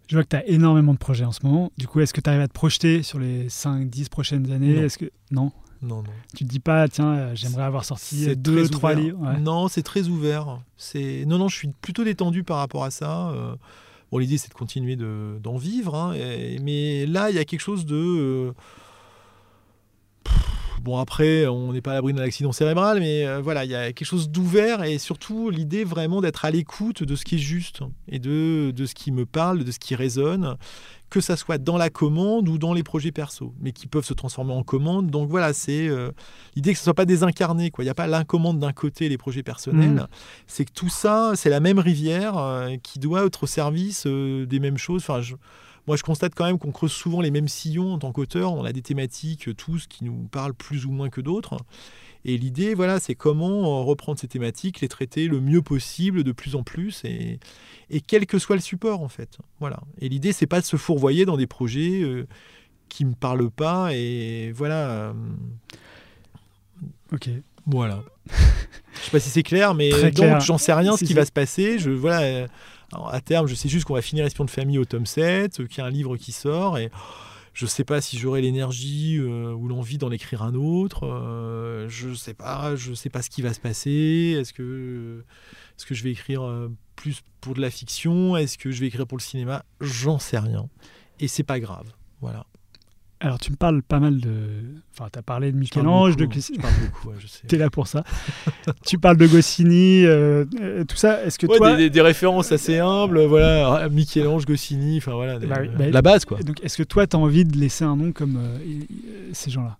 Je 0.07 0.15
vois 0.15 0.23
que 0.23 0.29
tu 0.29 0.35
as 0.35 0.47
énormément 0.47 0.93
de 0.93 0.99
projets 0.99 1.25
en 1.25 1.31
ce 1.31 1.39
moment. 1.43 1.71
Du 1.79 1.87
coup, 1.87 1.99
est-ce 1.99 2.13
que 2.13 2.21
tu 2.21 2.29
arrives 2.29 2.41
à 2.43 2.47
te 2.47 2.53
projeter 2.53 3.01
sur 3.01 3.17
les 3.17 3.47
5-10 3.49 4.09
prochaines 4.09 4.51
années? 4.51 4.75
Est-ce 4.77 4.99
que 4.99 5.09
non? 5.31 5.51
Non 5.81 5.97
non. 5.97 6.03
Tu 6.35 6.45
te 6.45 6.49
dis 6.49 6.59
pas, 6.59 6.87
tiens, 6.87 7.13
euh, 7.13 7.31
j'aimerais 7.35 7.63
avoir 7.63 7.85
sorti 7.85 8.23
C'est 8.23 8.35
deux, 8.35 8.63
très 8.63 8.69
trois 8.71 8.93
livres 8.93 9.19
ouais. 9.21 9.39
Non, 9.39 9.67
c'est 9.67 9.83
très 9.83 10.07
ouvert. 10.07 10.59
C'est 10.77 11.23
non, 11.27 11.37
non, 11.37 11.47
je 11.47 11.55
suis 11.57 11.67
plutôt 11.81 12.03
détendu 12.03 12.43
par 12.43 12.57
rapport 12.57 12.83
à 12.83 12.91
ça. 12.91 13.29
Euh, 13.29 13.55
Bon, 14.11 14.19
l'idée 14.19 14.37
c'est 14.37 14.49
de 14.49 14.53
continuer 14.53 14.95
de- 14.95 15.39
d'en 15.41 15.57
vivre, 15.57 15.95
hein, 15.95 16.13
et- 16.13 16.59
mais 16.59 17.05
là 17.07 17.31
il 17.31 17.35
y 17.35 17.39
a 17.39 17.43
quelque 17.43 17.59
chose 17.59 17.85
de 17.85 17.95
euh, 17.95 18.51
Bon, 20.83 20.99
après, 20.99 21.47
on 21.47 21.73
n'est 21.73 21.81
pas 21.81 21.91
à 21.91 21.93
l'abri 21.95 22.13
d'un 22.13 22.21
accident 22.21 22.51
cérébral, 22.51 22.99
mais 22.99 23.25
euh, 23.25 23.41
voilà, 23.41 23.65
il 23.65 23.71
y 23.71 23.75
a 23.75 23.91
quelque 23.91 24.05
chose 24.07 24.29
d'ouvert 24.29 24.83
et 24.83 24.99
surtout 24.99 25.49
l'idée 25.49 25.83
vraiment 25.83 26.21
d'être 26.21 26.45
à 26.45 26.51
l'écoute 26.51 27.01
de 27.01 27.15
ce 27.15 27.25
qui 27.25 27.35
est 27.35 27.39
juste 27.39 27.79
et 28.07 28.19
de, 28.19 28.69
de 28.69 28.85
ce 28.85 28.93
qui 28.93 29.11
me 29.11 29.25
parle, 29.25 29.63
de 29.63 29.71
ce 29.71 29.79
qui 29.79 29.95
résonne, 29.95 30.55
que 31.09 31.21
ça 31.21 31.37
soit 31.37 31.57
dans 31.57 31.77
la 31.77 31.89
commande 31.89 32.49
ou 32.49 32.57
dans 32.57 32.73
les 32.73 32.83
projets 32.83 33.11
perso, 33.11 33.53
mais 33.61 33.71
qui 33.71 33.87
peuvent 33.87 34.05
se 34.05 34.13
transformer 34.13 34.53
en 34.53 34.63
commande. 34.63 35.09
Donc 35.11 35.29
voilà, 35.29 35.53
c'est 35.53 35.87
euh, 35.87 36.11
l'idée 36.55 36.73
que 36.73 36.77
ce 36.79 36.83
soit 36.83 36.93
pas 36.93 37.05
désincarné, 37.05 37.69
quoi. 37.71 37.83
Il 37.83 37.87
n'y 37.87 37.91
a 37.91 37.95
pas 37.95 38.07
l'incommande 38.07 38.59
d'un 38.59 38.73
côté, 38.73 39.07
les 39.07 39.17
projets 39.17 39.43
personnels. 39.43 39.91
Mm. 39.91 40.07
C'est 40.47 40.65
que 40.65 40.73
tout 40.73 40.89
ça, 40.89 41.33
c'est 41.35 41.49
la 41.49 41.59
même 41.59 41.79
rivière 41.79 42.37
euh, 42.37 42.75
qui 42.81 42.99
doit 42.99 43.25
être 43.25 43.43
au 43.43 43.47
service 43.47 44.05
euh, 44.07 44.45
des 44.45 44.59
mêmes 44.59 44.77
choses. 44.77 45.03
Enfin, 45.03 45.21
je- 45.21 45.35
moi, 45.87 45.95
je 45.95 46.01
constate 46.03 46.33
quand 46.35 46.45
même 46.45 46.57
qu'on 46.57 46.71
creuse 46.71 46.91
souvent 46.91 47.21
les 47.21 47.29
mêmes 47.29 47.47
sillons 47.47 47.93
en 47.93 47.99
tant 47.99 48.11
qu'auteur. 48.11 48.51
On 48.53 48.65
a 48.65 48.73
des 48.73 48.81
thématiques, 48.81 49.55
tous, 49.55 49.85
qui 49.85 50.03
nous 50.03 50.27
parlent 50.31 50.55
plus 50.55 50.87
ou 50.87 50.91
moins 50.91 51.09
que 51.09 51.21
d'autres. 51.21 51.57
Et 52.27 52.37
l'idée, 52.37 52.73
voilà, 52.73 52.99
c'est 52.99 53.13
comment 53.15 53.79
euh, 53.79 53.83
reprendre 53.83 54.19
ces 54.19 54.27
thématiques, 54.27 54.81
les 54.81 54.87
traiter 54.87 55.27
le 55.27 55.39
mieux 55.39 55.61
possible, 55.61 56.23
de 56.23 56.31
plus 56.31 56.55
en 56.55 56.63
plus, 56.63 57.03
et, 57.05 57.39
et 57.91 58.01
quel 58.01 58.25
que 58.25 58.39
soit 58.39 58.55
le 58.55 58.61
support, 58.63 59.01
en 59.01 59.07
fait. 59.09 59.37
Voilà. 59.59 59.79
Et 60.01 60.09
l'idée, 60.09 60.31
c'est 60.33 60.47
pas 60.47 60.59
de 60.59 60.65
se 60.65 60.75
fourvoyer 60.75 61.25
dans 61.25 61.37
des 61.37 61.45
projets 61.47 62.01
euh, 62.01 62.25
qui 62.89 63.05
me 63.05 63.13
parlent 63.13 63.51
pas, 63.51 63.93
et 63.93 64.51
voilà. 64.53 64.89
euh, 64.89 65.13
Ok. 67.13 67.29
voilà. 67.67 68.03
je 68.27 69.01
sais 69.01 69.11
pas 69.11 69.19
si 69.19 69.29
c'est 69.29 69.43
clair, 69.43 69.73
mais 69.75 69.89
Très 69.91 70.11
donc 70.11 70.25
clair. 70.25 70.39
j'en 70.39 70.57
sais 70.57 70.73
rien 70.73 70.93
Si, 70.97 70.99
ce 70.99 71.05
qui 71.05 71.13
va 71.13 71.25
se 71.25 71.31
passer. 71.31 71.77
Je 71.79 71.91
voilà. 71.91 72.21
euh, 72.21 72.47
alors, 72.91 73.13
à 73.13 73.21
terme, 73.21 73.47
je 73.47 73.55
sais 73.55 73.69
juste 73.69 73.85
qu'on 73.85 73.93
va 73.93 74.01
finir 74.01 74.25
Espion 74.25 74.45
de 74.45 74.49
famille 74.49 74.77
au 74.79 74.85
tome 74.85 75.05
7, 75.05 75.59
euh, 75.59 75.67
qu'il 75.67 75.79
y 75.79 75.81
a 75.81 75.85
un 75.85 75.89
livre 75.91 76.17
qui 76.17 76.31
sort 76.31 76.77
et 76.77 76.89
je 77.55 77.65
sais 77.65 77.85
pas 77.85 78.01
si 78.01 78.19
j'aurai 78.19 78.41
l'énergie 78.41 79.17
euh, 79.17 79.53
ou 79.53 79.69
l'envie 79.69 79.97
d'en 79.97 80.11
écrire 80.11 80.43
un 80.43 80.53
autre. 80.55 81.07
euh, 81.07 81.87
je 81.87 82.13
sais 82.13 82.33
pas, 82.33 82.75
je 82.75 82.93
sais 82.93 83.09
pas 83.09 83.21
ce 83.21 83.29
qui 83.29 83.41
va 83.41 83.53
se 83.53 83.61
passer. 83.61 84.35
Est-ce 84.37 84.51
que 84.53 85.23
est-ce 85.77 85.85
que 85.85 85.95
je 85.95 86.03
vais 86.03 86.11
écrire 86.11 86.43
euh, 86.43 86.69
plus 86.97 87.23
pour 87.39 87.53
de 87.55 87.61
la 87.61 87.71
fiction? 87.71 88.35
Est-ce 88.35 88.57
que 88.57 88.71
je 88.71 88.81
vais 88.81 88.87
écrire 88.87 89.07
pour 89.07 89.17
le 89.17 89.23
cinéma? 89.23 89.63
J'en 89.79 90.19
sais 90.19 90.37
rien. 90.37 90.69
Et 91.21 91.29
c'est 91.29 91.43
pas 91.43 91.61
grave. 91.61 91.93
Voilà. 92.19 92.45
Alors, 93.25 93.39
tu 93.39 93.49
me 93.51 93.55
parles 93.55 93.81
pas 93.81 93.99
mal 93.99 94.19
de. 94.19 94.29
Enfin, 94.93 95.09
tu 95.11 95.17
as 95.17 95.23
parlé 95.23 95.51
de 95.51 95.57
Michel-Ange, 95.57 96.15
de 96.15 96.25
Clissi- 96.25 96.53
Je 96.55 96.61
parle 96.61 96.73
beaucoup, 96.79 97.09
ouais, 97.09 97.15
je 97.17 97.25
sais. 97.25 97.41
T'es 97.47 97.57
là 97.57 97.71
pour 97.71 97.87
ça. 97.87 98.03
tu 98.85 98.99
parles 98.99 99.17
de 99.17 99.25
Goscinny, 99.25 100.05
euh, 100.05 100.45
euh, 100.61 100.83
tout 100.85 100.95
ça. 100.95 101.23
Est-ce 101.25 101.39
que 101.39 101.47
Ouais, 101.47 101.57
toi. 101.57 101.71
des, 101.71 101.85
des- 101.85 101.89
des 101.89 102.01
références 102.01 102.51
assez 102.51 102.77
humbles, 102.77 103.25
voilà, 103.25 103.89
Michel-Ange, 103.89 104.45
Goscinny, 104.45 104.97
enfin 104.99 105.13
voilà, 105.13 105.39
des- 105.39 105.47
Bah 105.47 105.57
oui, 105.59 105.69
bah, 105.75 105.85
la 105.89 106.01
base 106.03 106.23
quoi. 106.25 106.37
Donc, 106.43 106.63
est-ce 106.63 106.77
que 106.77 106.83
toi, 106.83 107.07
tu 107.07 107.15
as 107.15 107.19
envie 107.19 107.45
de 107.45 107.57
laisser 107.57 107.83
un 107.83 107.95
nom 107.95 108.11
comme 108.11 108.37
euh, 108.37 108.57
ces 109.33 109.49
gens-là? 109.49 109.77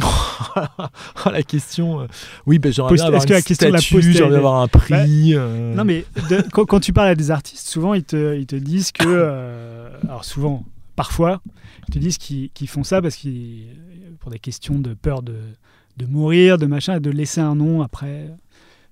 Ah, 0.00 0.90
la 1.32 1.42
question, 1.42 2.00
euh, 2.00 2.06
oui, 2.46 2.58
ben 2.58 2.72
j'aimerais 2.72 2.94
bien 2.94 3.04
avoir 3.06 3.22
est-ce 3.22 3.26
que 3.26 3.32
une 3.32 3.36
la 3.38 3.42
question 3.42 3.68
statue, 4.00 4.12
j'aimerais 4.12 4.36
avoir 4.38 4.60
un 4.60 4.68
prix. 4.68 5.34
euh, 5.34 5.74
Non, 5.74 5.84
mais 5.84 6.04
de- 6.30 6.42
quand, 6.52 6.64
quand 6.64 6.80
tu 6.80 6.92
parles 6.92 7.08
à 7.08 7.14
des 7.16 7.30
artistes, 7.32 7.66
souvent, 7.68 7.94
ils 7.94 8.04
te, 8.04 8.36
ils 8.36 8.46
te 8.46 8.56
disent 8.56 8.92
que. 8.92 9.04
euh, 9.06 9.88
alors, 10.04 10.24
souvent, 10.24 10.64
parfois, 10.96 11.40
ils 11.88 11.94
te 11.94 11.98
disent 11.98 12.18
qu'ils 12.18 12.68
font 12.68 12.84
ça 12.84 13.00
parce 13.02 13.16
qu'ils. 13.16 13.66
pour 14.20 14.30
des 14.30 14.38
questions 14.38 14.78
de 14.78 14.94
peur 14.94 15.22
de, 15.22 15.36
de 15.96 16.06
mourir, 16.06 16.58
de 16.58 16.66
machin, 16.66 16.96
et 16.96 17.00
de 17.00 17.10
laisser 17.10 17.40
un 17.40 17.54
nom 17.54 17.82
après. 17.82 18.30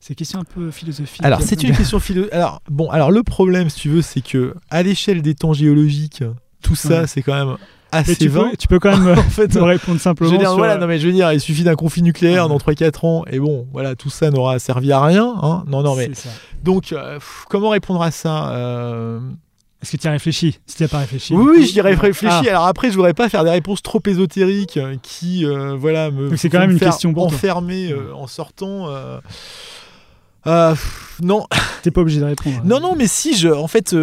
C'est 0.01 0.11
une 0.11 0.17
question 0.17 0.41
un 0.41 0.45
peu 0.45 0.71
philosophique. 0.73 1.25
Alors 1.25 1.43
c'est 1.43 1.63
une 1.63 1.77
question 1.77 2.01
philo. 2.01 2.25
Alors 2.33 2.61
bon, 2.69 2.91
alors 2.91 3.11
le 3.13 3.23
problème, 3.23 3.71
si 3.71 3.79
tu 3.81 3.89
veux, 3.89 4.03
c'est 4.03 4.21
que 4.21 4.55
à 4.69 4.83
l'échelle 4.83 5.23
des 5.23 5.35
temps 5.37 5.53
géologiques, 5.53 6.25
tout 6.63 6.75
ça, 6.75 7.03
Ouais. 7.03 7.07
c'est 7.07 7.23
quand 7.23 7.35
même 7.35 7.57
assez 7.93 8.17
tu, 8.17 8.27
vain. 8.29 8.49
peux, 8.51 8.57
tu 8.57 8.67
peux 8.69 8.79
quand 8.81 8.97
même 8.99 9.17
en 9.19 9.23
fait, 9.23 9.53
répondre 9.55 9.99
Je 9.99 10.03
simplement 10.03 10.33
veux 10.33 10.39
dire, 10.39 10.49
sur. 10.49 10.59
voilà, 10.59 10.77
non 10.79 10.87
mais 10.89 10.99
je 10.99 11.07
veux 11.07 11.13
dire, 11.13 11.31
il 11.33 11.41
suffit 11.41 11.63
d'un 11.63 11.77
conflit 11.77 12.03
nucléaire 12.03 12.45
Ouais. 12.45 12.49
dans 12.49 12.57
3-4 12.59 13.07
ans, 13.07 13.25
et 13.31 13.39
bon, 13.39 13.69
voilà, 13.71 13.95
tout 13.95 14.11
ça 14.11 14.31
n'aura 14.31 14.59
servi 14.59 14.91
à 14.91 15.05
rien. 15.05 15.35
Hein 15.41 15.63
non, 15.69 15.83
non, 15.83 15.95
mais 15.95 16.13
ça. 16.15 16.31
donc, 16.65 16.93
euh, 16.93 17.21
comment 17.49 17.69
répondre 17.69 18.03
à 18.03 18.11
ça 18.11 18.51
Euh, 18.55 19.21
Est-ce 19.83 19.93
que 19.93 19.97
tu 19.97 20.07
as 20.07 20.13
réfléchi 20.13 20.59
Si 20.67 20.77
tu 20.77 20.83
n'as 20.85 20.89
pas 20.89 20.99
réfléchi. 20.99 21.35
Oui, 21.35 21.55
oui, 21.59 21.67
j'y 21.67 21.79
ai 21.79 21.83
réfléchi. 21.83 22.27
Ah. 22.29 22.43
Alors 22.49 22.67
après, 22.67 22.91
je 22.91 22.95
voudrais 22.95 23.15
pas 23.15 23.29
faire 23.29 23.43
des 23.43 23.51
réponses 23.51 23.83
trop 23.83 24.01
ésotériques 24.07 24.77
euh, 24.77 24.97
qui, 25.03 25.45
euh, 25.45 25.75
voilà, 25.77 26.11
me 26.13 26.37
c'est 26.37 26.49
quand 26.51 26.61
même 26.61 26.69
me 26.71 26.75
une 26.75 26.81
question 26.81 27.13
pour 27.13 27.27
enfermer 27.27 27.91
euh, 27.91 28.15
en 28.15 28.27
sortant. 28.29 28.87
euh. 30.47 30.75
Non, 31.21 31.47
T'es 31.83 31.91
pas 31.91 32.01
obligé 32.01 32.21
de 32.21 32.25
répondre. 32.25 32.61
non, 32.65 32.81
non, 32.81 32.95
mais 32.97 33.07
si, 33.07 33.37
je, 33.37 33.49
en 33.49 33.69
fait, 33.69 33.95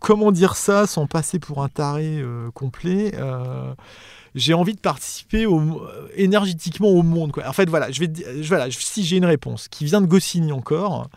comment 0.00 0.32
dire 0.32 0.56
ça 0.56 0.86
sans 0.86 1.06
passer 1.06 1.38
pour 1.38 1.62
un 1.62 1.68
taré 1.68 2.22
complet 2.54 3.12
J'ai 4.36 4.52
envie 4.52 4.74
de 4.74 4.80
participer 4.80 5.46
énergétiquement 6.14 6.88
au 6.88 7.02
monde. 7.02 7.32
En 7.46 7.52
fait, 7.54 7.70
voilà, 7.70 7.90
je 7.90 8.00
vais, 8.00 8.12
voilà, 8.42 8.68
si 8.70 9.02
j'ai 9.02 9.16
une 9.16 9.24
réponse 9.24 9.66
qui 9.68 9.86
vient 9.86 10.02
de 10.02 10.06
Goscinny 10.06 10.52
encore, 10.52 11.08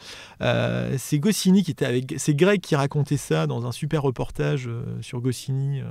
euh, 0.41 0.95
c'est 0.97 1.19
Goscinny 1.19 1.61
qui 1.63 1.71
était 1.71 1.85
avec, 1.85 2.15
c'est 2.17 2.33
Greg 2.33 2.61
qui 2.61 2.77
racontait 2.77 3.17
ça 3.17 3.45
dans 3.45 3.67
un 3.67 3.73
super 3.73 4.03
reportage 4.03 4.67
euh, 4.67 4.83
sur 5.01 5.19
Goscinny. 5.19 5.81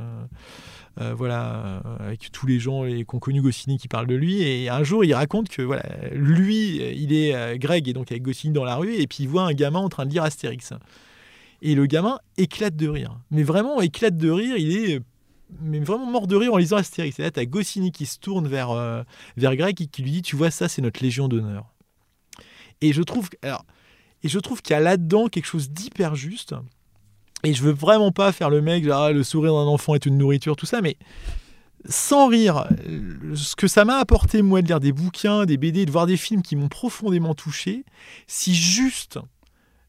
euh, 1.01 1.15
voilà, 1.15 1.83
avec 2.01 2.33
tous 2.33 2.47
les 2.47 2.59
gens 2.59 2.85
qui 2.85 3.05
ont 3.13 3.19
connu 3.19 3.43
Goscinny 3.43 3.77
qui 3.77 3.89
parlent 3.89 4.07
de 4.07 4.17
lui. 4.17 4.43
Et 4.43 4.71
un 4.71 4.83
jour, 4.83 5.05
il 5.05 5.13
raconte 5.13 5.51
que 5.51 5.61
voilà, 5.61 5.85
lui, 6.13 6.81
il 6.97 7.13
est 7.13 7.59
Greg 7.59 7.89
est 7.89 7.93
donc 7.93 8.11
avec 8.11 8.23
Goscinny 8.23 8.55
dans 8.55 8.65
la 8.65 8.77
rue 8.77 8.95
et 8.95 9.07
puis 9.07 9.19
il 9.21 9.29
voit 9.29 9.43
un 9.43 9.53
gamin 9.53 9.81
en 9.81 9.91
train 9.91 10.07
de 10.07 10.11
lire 10.11 10.23
Astérix. 10.25 10.73
Et 11.61 11.75
le 11.75 11.87
gamin 11.87 12.19
éclate 12.37 12.75
de 12.75 12.89
rire. 12.89 13.19
Mais 13.31 13.43
vraiment 13.43 13.81
éclate 13.81 14.17
de 14.17 14.31
rire. 14.31 14.57
Il 14.57 14.77
est 14.77 15.01
mais 15.61 15.81
vraiment 15.81 16.07
mort 16.07 16.27
de 16.27 16.37
rire 16.37 16.55
en 16.55 16.57
lisant 16.57 16.77
Astérix. 16.77 17.19
Et 17.19 17.23
là, 17.23 17.31
t'as 17.31 17.45
Goscinny 17.45 17.93
qui 17.93 18.07
se 18.07 18.19
tourne 18.19 18.49
vers, 18.49 18.71
euh, 18.71 19.03
vers 19.37 19.57
Greg 19.57 19.81
et 19.81 19.87
qui 19.87 20.03
lui 20.03 20.11
dit 20.11 20.23
Tu 20.23 20.37
vois, 20.37 20.51
ça, 20.51 20.69
c'est 20.69 20.83
notre 20.83 21.03
Légion 21.03 21.29
d'honneur. 21.29 21.67
Et 22.81 22.93
je 22.93 23.03
trouve, 23.03 23.29
alors, 23.43 23.65
et 24.23 24.29
je 24.29 24.39
trouve 24.39 24.63
qu'il 24.63 24.75
y 24.75 24.77
a 24.77 24.81
là-dedans 24.81 25.29
quelque 25.29 25.47
chose 25.47 25.71
d'hyper 25.71 26.15
juste. 26.15 26.55
Et 27.45 27.55
je 27.55 27.63
veux 27.63 27.73
vraiment 27.73 28.11
pas 28.11 28.33
faire 28.33 28.51
le 28.51 28.61
mec, 28.61 28.85
genre, 28.85 29.03
ah, 29.03 29.13
le 29.13 29.23
sourire 29.23 29.55
d'un 29.55 29.67
enfant 29.67 29.95
est 29.95 30.07
une 30.07 30.19
nourriture, 30.19 30.57
tout 30.57 30.67
ça, 30.67 30.81
mais 30.81 30.97
sans 31.89 32.27
rire, 32.27 32.67
euh, 32.89 33.35
ce 33.35 33.55
que 33.55 33.69
ça 33.69 33.85
m'a 33.85 33.99
apporté, 33.99 34.43
moi, 34.43 34.63
de 34.63 34.67
lire 34.67 34.81
des 34.81 34.93
bouquins, 34.93 35.47
des 35.47 35.57
BD, 35.57 35.87
de 35.87 35.91
voir 35.91 36.07
des 36.07 36.17
films 36.17 36.43
qui 36.43 36.57
m'ont 36.57 36.69
profondément 36.69 37.35
touché, 37.35 37.85
si 38.27 38.55
juste 38.55 39.21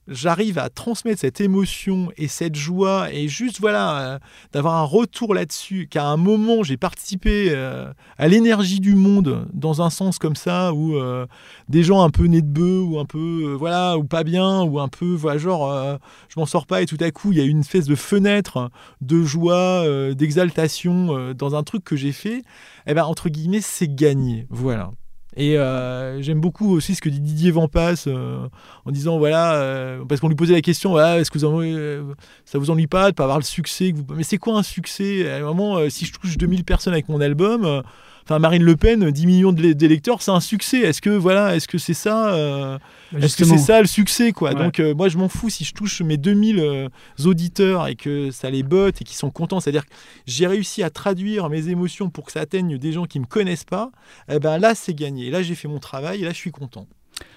j'arrive 0.09 0.57
à 0.57 0.69
transmettre 0.69 1.21
cette 1.21 1.39
émotion 1.39 2.11
et 2.17 2.27
cette 2.27 2.55
joie 2.55 3.11
et 3.13 3.27
juste 3.27 3.59
voilà 3.59 3.99
euh, 3.99 4.19
d'avoir 4.51 4.75
un 4.75 4.83
retour 4.83 5.33
là-dessus 5.33 5.87
qu'à 5.89 6.05
un 6.05 6.17
moment 6.17 6.63
j'ai 6.63 6.77
participé 6.77 7.49
euh, 7.51 7.91
à 8.17 8.27
l'énergie 8.27 8.79
du 8.79 8.95
monde 8.95 9.47
dans 9.53 9.81
un 9.81 9.89
sens 9.89 10.17
comme 10.17 10.35
ça 10.35 10.73
où 10.73 10.95
euh, 10.95 11.25
des 11.67 11.83
gens 11.83 12.01
un 12.01 12.09
peu 12.09 12.25
nés 12.25 12.41
de 12.41 12.47
bœuf 12.47 12.87
ou 12.87 12.99
un 12.99 13.05
peu 13.05 13.55
voilà 13.57 13.97
ou 13.97 14.03
pas 14.03 14.23
bien 14.23 14.61
ou 14.63 14.79
un 14.79 14.87
peu 14.87 15.13
voilà 15.13 15.37
genre 15.37 15.99
je 16.27 16.39
m'en 16.39 16.45
sors 16.45 16.65
pas 16.65 16.81
et 16.81 16.85
tout 16.85 16.97
à 16.99 17.11
coup 17.11 17.31
il 17.31 17.37
y 17.37 17.41
a 17.41 17.45
une 17.45 17.61
espèce 17.61 17.85
de 17.85 17.95
fenêtre 17.95 18.69
de 19.01 19.23
joie 19.23 19.85
d'exaltation 20.13 21.33
dans 21.33 21.55
un 21.55 21.63
truc 21.63 21.83
que 21.83 21.95
j'ai 21.95 22.11
fait 22.11 22.43
eh 22.87 22.93
ben 22.93 23.03
entre 23.03 23.29
guillemets 23.29 23.61
c'est 23.61 23.93
gagné. 23.93 24.47
Voilà 24.49 24.91
et 25.35 25.57
euh, 25.57 26.21
j'aime 26.21 26.39
beaucoup 26.41 26.73
aussi 26.75 26.95
ce 26.95 27.01
que 27.01 27.09
dit 27.09 27.19
Didier 27.19 27.51
Vampas 27.51 28.05
euh, 28.07 28.47
en 28.85 28.91
disant 28.91 29.17
voilà, 29.19 29.53
euh, 29.55 30.03
parce 30.07 30.19
qu'on 30.21 30.27
lui 30.29 30.35
posait 30.35 30.53
la 30.53 30.61
question 30.61 30.89
voilà, 30.91 31.19
est-ce 31.19 31.29
que 31.31 31.37
vous 31.37 31.45
en- 31.45 32.13
ça 32.45 32.57
vous 32.57 32.69
ennuie 32.71 32.87
pas 32.87 33.11
de 33.11 33.15
pas 33.15 33.23
avoir 33.23 33.37
le 33.39 33.43
succès. 33.43 33.93
Mais 34.15 34.23
c'est 34.23 34.37
quoi 34.37 34.57
un 34.57 34.63
succès? 34.63 35.29
À 35.29 35.39
moment, 35.41 35.89
si 35.89 36.05
je 36.05 36.13
touche 36.13 36.37
2000 36.37 36.63
personnes 36.63 36.93
avec 36.93 37.09
mon 37.09 37.21
album, 37.21 37.83
enfin 38.29 38.37
Marine 38.37 38.63
Le 38.63 38.75
Pen, 38.75 39.09
10 39.09 39.25
millions 39.25 39.51
d'électeurs, 39.51 40.21
c'est 40.21 40.29
un 40.29 40.39
succès. 40.39 40.81
Est-ce 40.81 41.01
que 41.01 41.09
voilà, 41.09 41.55
est-ce 41.55 41.67
que 41.67 41.79
c'est 41.79 41.95
ça 41.95 42.33
euh, 42.35 42.77
Bah, 43.11 43.19
Est-ce 43.21 43.35
que 43.35 43.43
c'est 43.43 43.57
ça 43.57 43.81
le 43.81 43.87
succès 43.87 44.31
quoi? 44.33 44.53
Ouais. 44.53 44.55
Donc 44.55 44.79
euh, 44.79 44.93
moi 44.93 45.09
je 45.09 45.17
m'en 45.17 45.29
fous 45.29 45.49
si 45.49 45.63
je 45.63 45.73
touche 45.73 46.01
mes 46.01 46.17
2000 46.17 46.59
euh, 46.59 46.89
auditeurs 47.25 47.87
et 47.87 47.95
que 47.95 48.29
ça 48.29 48.51
les 48.51 48.61
botte 48.61 49.01
et 49.01 49.03
qu'ils 49.03 49.17
sont 49.17 49.31
contents, 49.31 49.59
c'est-à-dire 49.59 49.85
que 49.85 49.93
j'ai 50.27 50.45
réussi 50.45 50.83
à 50.83 50.91
traduire 50.91 51.49
mes 51.49 51.69
émotions 51.69 52.11
pour 52.11 52.25
que 52.25 52.31
ça 52.31 52.41
atteigne 52.41 52.77
des 52.77 52.91
gens 52.91 53.05
qui 53.05 53.19
me 53.19 53.25
connaissent 53.25 53.63
pas, 53.63 53.89
eh 54.31 54.37
ben 54.37 54.59
là 54.59 54.75
c'est 54.75 54.93
gagné. 54.93 55.31
Là 55.31 55.41
j'ai 55.41 55.55
fait 55.55 55.67
mon 55.67 55.79
travail 55.79 56.21
et 56.21 56.25
là 56.25 56.31
je 56.31 56.37
suis 56.37 56.51
content. 56.51 56.87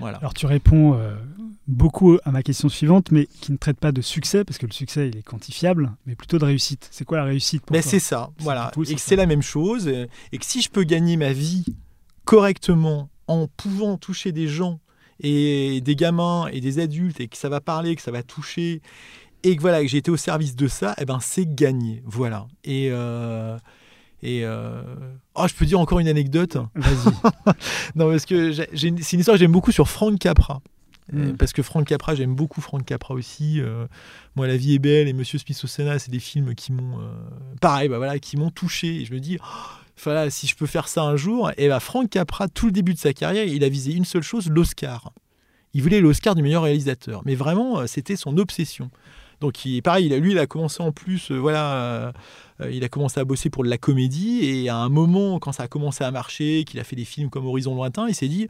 Voilà. 0.01 0.18
Alors 0.18 0.35
tu 0.35 0.47
réponds 0.47 0.95
euh, 0.95 1.14
beaucoup 1.66 2.18
à 2.24 2.30
ma 2.30 2.43
question 2.43 2.68
suivante, 2.68 3.11
mais 3.11 3.26
qui 3.41 3.53
ne 3.53 3.57
traite 3.57 3.78
pas 3.78 3.93
de 3.93 4.01
succès, 4.03 4.45
parce 4.45 4.59
que 4.59 4.66
le 4.66 4.72
succès 4.72 5.09
il 5.09 5.16
est 5.18 5.22
quantifiable, 5.22 5.93
mais 6.07 6.14
plutôt 6.14 6.39
de 6.39 6.45
réussite. 6.45 6.89
C'est 6.91 7.05
quoi 7.05 7.18
la 7.18 7.24
réussite 7.24 7.62
pour 7.64 7.74
Ben, 7.74 7.83
c'est 7.83 7.99
ça, 8.01 8.30
voilà. 8.39 8.70
coup, 8.74 8.85
et 8.85 8.95
que 8.95 9.01
c'est 9.01 9.16
la 9.16 9.26
même 9.26 9.43
chose. 9.43 9.87
euh, 9.89 10.07
Et 10.33 10.39
que 10.39 10.45
si 10.47 10.61
je 10.62 10.70
peux 10.70 10.85
gagner 10.85 11.16
ma 11.16 11.33
vie 11.33 11.64
correctement 12.24 13.11
en 13.26 13.47
pouvant 13.49 13.97
toucher 13.97 14.33
des 14.33 14.49
gens 14.49 14.80
et 15.20 15.80
des 15.80 15.97
gamins 15.97 16.49
et 16.53 16.61
des 16.61 16.78
adultes 16.78 17.20
et 17.20 17.28
que 17.28 17.37
ça 17.37 17.49
va 17.49 17.61
parler, 17.61 17.95
que 17.97 18.03
ça 18.03 18.11
va 18.11 18.22
toucher 18.22 18.80
et 19.45 19.57
que 19.57 19.61
voilà 19.61 19.83
que 19.83 19.89
j'ai 19.89 19.99
été 19.99 20.11
au 20.11 20.16
service 20.16 20.55
de 20.57 20.68
ça, 20.68 20.95
eh 20.99 21.05
ben 21.05 21.18
c'est 21.20 21.47
gagné. 21.53 22.03
Voilà. 22.07 22.47
Et 22.64 22.89
euh, 22.91 23.57
et 24.23 24.45
euh, 24.45 24.83
oh, 25.35 25.47
je 25.49 25.55
peux 25.55 25.66
dire 25.66 25.81
encore 25.81 25.99
une 25.99 26.09
anecdote. 26.09 26.57
Vas-y. 26.75 27.12
Non 27.97 28.11
parce 28.11 28.25
que 28.25 28.53
c'est 28.53 28.89
une 28.89 28.99
histoire 28.99 29.35
que 29.35 29.41
j'aime 29.41 29.53
beaucoup 29.53 29.73
sur 29.73 29.89
Frank 29.89 30.18
Capra. 30.18 30.61
Euh, 31.12 31.33
Mm. 31.33 31.37
Parce 31.37 31.53
que 31.53 31.62
Frank 31.62 31.87
Capra, 31.87 32.14
j'aime 32.14 32.35
beaucoup 32.35 32.61
Frank 32.61 32.85
Capra 32.85 33.14
aussi. 33.14 33.61
Euh, 33.61 33.87
moi, 34.37 34.47
La 34.47 34.57
vie 34.57 34.75
est 34.75 34.79
belle 34.79 35.09
et 35.09 35.12
Monsieur 35.12 35.39
Smith 35.39 35.61
au 35.62 35.66
Sénat, 35.66 35.99
c'est 35.99 36.11
des 36.11 36.20
films 36.20 36.55
qui 36.55 36.73
m'ont, 36.73 36.99
euh, 36.99 37.12
pareil, 37.61 37.89
bah 37.89 37.99
voilà, 37.99 38.18
qui 38.18 38.37
m'ont 38.37 38.51
touché. 38.51 39.03
Et 39.03 39.05
je 39.05 39.12
me 39.12 39.20
dis, 39.20 39.39
oh, 39.41 39.93
voilà, 40.03 40.31
si 40.31 40.47
je 40.47 40.57
peux 40.57 40.66
faire 40.66 40.89
ça 40.89 41.03
un 41.03 41.16
jour. 41.16 41.51
Et 41.57 41.68
bah, 41.68 41.81
Frank 41.81 42.09
Capra, 42.09 42.49
tout 42.49 42.66
le 42.66 42.73
début 42.73 42.95
de 42.95 42.99
sa 42.99 43.12
carrière, 43.12 43.45
il 43.45 43.64
a 43.64 43.68
visé 43.68 43.93
une 43.93 44.05
seule 44.05 44.23
chose, 44.23 44.49
l'Oscar. 44.49 45.12
Il 45.75 45.83
voulait 45.83 46.01
l'Oscar 46.01 46.35
du 46.35 46.43
meilleur 46.43 46.62
réalisateur. 46.62 47.23
Mais 47.25 47.35
vraiment, 47.35 47.87
c'était 47.87 48.16
son 48.16 48.37
obsession. 48.39 48.91
Donc, 49.41 49.64
il, 49.64 49.83
pareil, 49.83 50.09
lui, 50.20 50.33
il 50.33 50.39
a 50.39 50.47
commencé 50.47 50.83
en 50.83 50.93
plus, 50.93 51.33
euh, 51.33 51.37
voilà, 51.37 52.12
il 52.71 52.85
a 52.85 52.89
commencé 52.89 53.21
à 53.21 53.25
bosser 53.25 53.51
pour 53.51 53.65
de 53.65 53.69
la 53.69 53.79
comédie. 53.79 54.41
Et 54.45 54.69
à 54.69 54.77
un 54.77 54.89
moment, 54.89 55.39
quand 55.39 55.53
ça 55.53 55.65
a 55.65 55.69
commencé 55.69 56.05
à 56.05 56.11
marcher, 56.11 56.65
qu'il 56.65 56.81
a 56.81 56.85
fait 56.85 56.97
des 56.97 57.05
films 57.05 57.31
comme 57.31 57.47
Horizon 57.47 57.75
Lointain, 57.75 58.09
il 58.09 58.15
s'est 58.15 58.29
dit, 58.29 58.47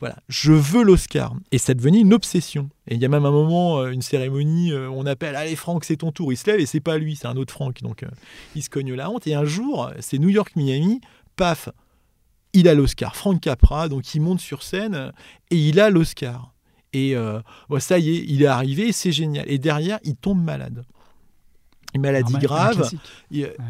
voilà, 0.00 0.16
je 0.28 0.52
veux 0.52 0.82
l'Oscar. 0.82 1.34
Et 1.50 1.58
ça 1.58 1.74
devenait 1.74 2.00
une 2.00 2.14
obsession. 2.14 2.70
Et 2.86 2.94
il 2.94 3.00
y 3.00 3.04
a 3.04 3.08
même 3.08 3.26
un 3.26 3.30
moment, 3.30 3.78
euh, 3.78 3.90
une 3.90 4.02
cérémonie, 4.02 4.72
euh, 4.72 4.88
on 4.90 5.06
appelle, 5.06 5.34
allez 5.34 5.56
Franck, 5.56 5.84
c'est 5.84 5.96
ton 5.96 6.12
tour. 6.12 6.32
Il 6.32 6.36
se 6.36 6.50
lève 6.50 6.60
et 6.60 6.66
c'est 6.66 6.80
pas 6.80 6.98
lui, 6.98 7.16
c'est 7.16 7.26
un 7.26 7.36
autre 7.36 7.52
Franck. 7.52 7.82
Donc 7.82 8.02
euh, 8.02 8.08
il 8.54 8.62
se 8.62 8.70
cogne 8.70 8.94
la 8.94 9.10
honte. 9.10 9.26
Et 9.26 9.34
un 9.34 9.44
jour, 9.44 9.90
c'est 10.00 10.18
New 10.18 10.28
York-Miami, 10.28 11.00
paf, 11.36 11.68
il 12.52 12.68
a 12.68 12.74
l'Oscar. 12.74 13.16
Franck 13.16 13.40
Capra, 13.40 13.88
donc 13.88 14.14
il 14.14 14.20
monte 14.20 14.40
sur 14.40 14.62
scène 14.62 14.94
euh, 14.94 15.10
et 15.50 15.56
il 15.56 15.80
a 15.80 15.90
l'Oscar. 15.90 16.52
Et 16.92 17.14
euh, 17.14 17.40
bon, 17.68 17.80
ça 17.80 17.98
y 17.98 18.10
est, 18.10 18.24
il 18.26 18.42
est 18.42 18.46
arrivé, 18.46 18.92
c'est 18.92 19.12
génial. 19.12 19.44
Et 19.48 19.58
derrière, 19.58 19.98
il 20.04 20.16
tombe 20.16 20.42
malade. 20.42 20.84
Une 21.94 22.02
maladie 22.02 22.34
Normal, 22.34 22.76
grave. 22.76 22.90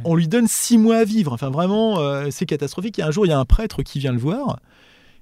On 0.05 0.15
lui 0.15 0.29
donne 0.29 0.49
six 0.49 0.79
mois 0.79 0.99
à 0.99 1.05
vivre. 1.05 1.33
Enfin, 1.33 1.51
vraiment, 1.51 2.01
euh, 2.01 2.29
c'est 2.31 2.47
catastrophique. 2.47 2.99
Et 2.99 3.03
un 3.03 3.11
jour, 3.11 3.27
il 3.27 3.29
y 3.29 3.33
a 3.33 3.39
un 3.39 3.45
prêtre 3.45 3.83
qui 3.83 3.99
vient 3.99 4.13
le 4.13 4.19
voir. 4.19 4.59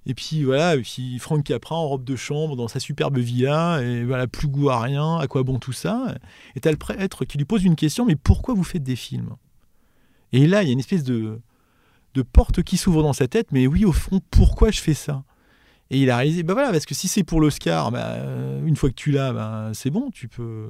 Et 0.08 0.14
puis 0.14 0.44
voilà, 0.44 0.76
et 0.76 0.82
puis 0.82 1.18
Franck 1.18 1.42
Capra 1.42 1.74
en 1.74 1.88
robe 1.88 2.04
de 2.04 2.14
chambre 2.14 2.54
dans 2.54 2.68
sa 2.68 2.78
superbe 2.78 3.18
villa, 3.18 3.82
et 3.82 4.04
voilà, 4.04 4.28
plus 4.28 4.46
goût 4.46 4.70
à 4.70 4.80
rien, 4.80 5.16
à 5.16 5.26
quoi 5.26 5.42
bon 5.42 5.58
tout 5.58 5.72
ça? 5.72 6.14
Et 6.54 6.60
t'as 6.60 6.70
le 6.70 6.76
prêtre 6.76 7.24
qui 7.24 7.38
lui 7.38 7.44
pose 7.44 7.64
une 7.64 7.74
question, 7.74 8.06
mais 8.06 8.14
pourquoi 8.14 8.54
vous 8.54 8.62
faites 8.62 8.84
des 8.84 8.94
films? 8.94 9.34
Et 10.32 10.46
là, 10.46 10.62
il 10.62 10.66
y 10.66 10.68
a 10.70 10.72
une 10.72 10.78
espèce 10.78 11.02
de, 11.02 11.40
de 12.14 12.22
porte 12.22 12.62
qui 12.62 12.76
s'ouvre 12.76 13.02
dans 13.02 13.14
sa 13.14 13.26
tête, 13.26 13.48
mais 13.50 13.66
oui, 13.66 13.84
au 13.84 13.90
fond, 13.90 14.20
pourquoi 14.30 14.70
je 14.70 14.80
fais 14.80 14.94
ça? 14.94 15.24
Et 15.90 16.00
il 16.00 16.08
a 16.08 16.18
réalisé, 16.18 16.44
bah 16.44 16.52
voilà, 16.52 16.70
parce 16.70 16.86
que 16.86 16.94
si 16.94 17.08
c'est 17.08 17.24
pour 17.24 17.40
l'Oscar, 17.40 17.90
bah, 17.90 18.10
euh, 18.10 18.64
une 18.64 18.76
fois 18.76 18.90
que 18.90 18.94
tu 18.94 19.10
l'as, 19.10 19.32
bah, 19.32 19.70
c'est 19.72 19.90
bon, 19.90 20.12
tu 20.12 20.28
peux, 20.28 20.68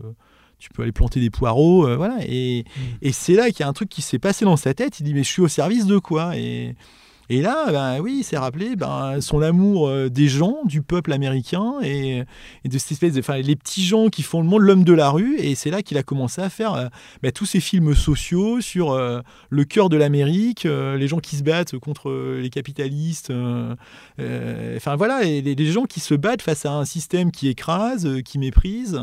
tu 0.58 0.70
peux 0.70 0.82
aller 0.82 0.92
planter 0.92 1.20
des 1.20 1.30
poireaux, 1.30 1.86
euh, 1.86 1.96
voilà. 1.96 2.18
Et, 2.22 2.64
et 3.02 3.12
c'est 3.12 3.34
là 3.34 3.50
qu'il 3.50 3.60
y 3.60 3.62
a 3.62 3.68
un 3.68 3.72
truc 3.72 3.88
qui 3.88 4.02
s'est 4.02 4.18
passé 4.18 4.44
dans 4.44 4.56
sa 4.56 4.74
tête. 4.74 5.00
Il 5.00 5.02
dit 5.04 5.14
mais 5.14 5.22
je 5.22 5.30
suis 5.30 5.42
au 5.42 5.48
service 5.48 5.86
de 5.86 5.98
quoi? 5.98 6.36
Et, 6.36 6.74
et 7.28 7.42
là, 7.42 7.70
ben 7.72 8.00
oui, 8.00 8.18
il 8.20 8.24
s'est 8.24 8.36
rappelé 8.38 8.76
ben, 8.76 9.20
son 9.20 9.40
amour 9.42 9.88
euh, 9.88 10.08
des 10.08 10.28
gens, 10.28 10.58
du 10.64 10.82
peuple 10.82 11.12
américain 11.12 11.74
et, 11.82 12.22
et 12.64 12.68
de 12.68 12.78
cette 12.78 12.92
espèce 12.92 13.14
de, 13.14 13.20
enfin, 13.20 13.38
les 13.38 13.56
petits 13.56 13.84
gens 13.84 14.08
qui 14.08 14.22
font 14.22 14.40
le 14.42 14.46
monde, 14.46 14.62
l'homme 14.62 14.84
de 14.84 14.92
la 14.92 15.10
rue. 15.10 15.36
Et 15.38 15.54
c'est 15.54 15.70
là 15.70 15.82
qu'il 15.82 15.98
a 15.98 16.02
commencé 16.02 16.40
à 16.40 16.48
faire 16.50 16.74
euh, 16.74 16.86
ben, 17.22 17.32
tous 17.32 17.46
ces 17.46 17.60
films 17.60 17.94
sociaux 17.94 18.60
sur 18.60 18.92
euh, 18.92 19.20
le 19.50 19.64
cœur 19.64 19.88
de 19.88 19.96
l'Amérique, 19.96 20.66
euh, 20.66 20.96
les 20.96 21.08
gens 21.08 21.18
qui 21.18 21.36
se 21.36 21.42
battent 21.42 21.78
contre 21.78 22.10
les 22.40 22.50
capitalistes. 22.50 23.30
euh, 23.30 23.74
Enfin 24.76 24.96
voilà, 24.96 25.24
et 25.24 25.42
les, 25.42 25.54
les 25.54 25.66
gens 25.66 25.84
qui 25.84 26.00
se 26.00 26.14
battent 26.14 26.42
face 26.42 26.64
à 26.66 26.72
un 26.72 26.84
système 26.84 27.30
qui 27.30 27.48
écrase, 27.48 28.08
qui 28.24 28.38
méprise. 28.38 29.00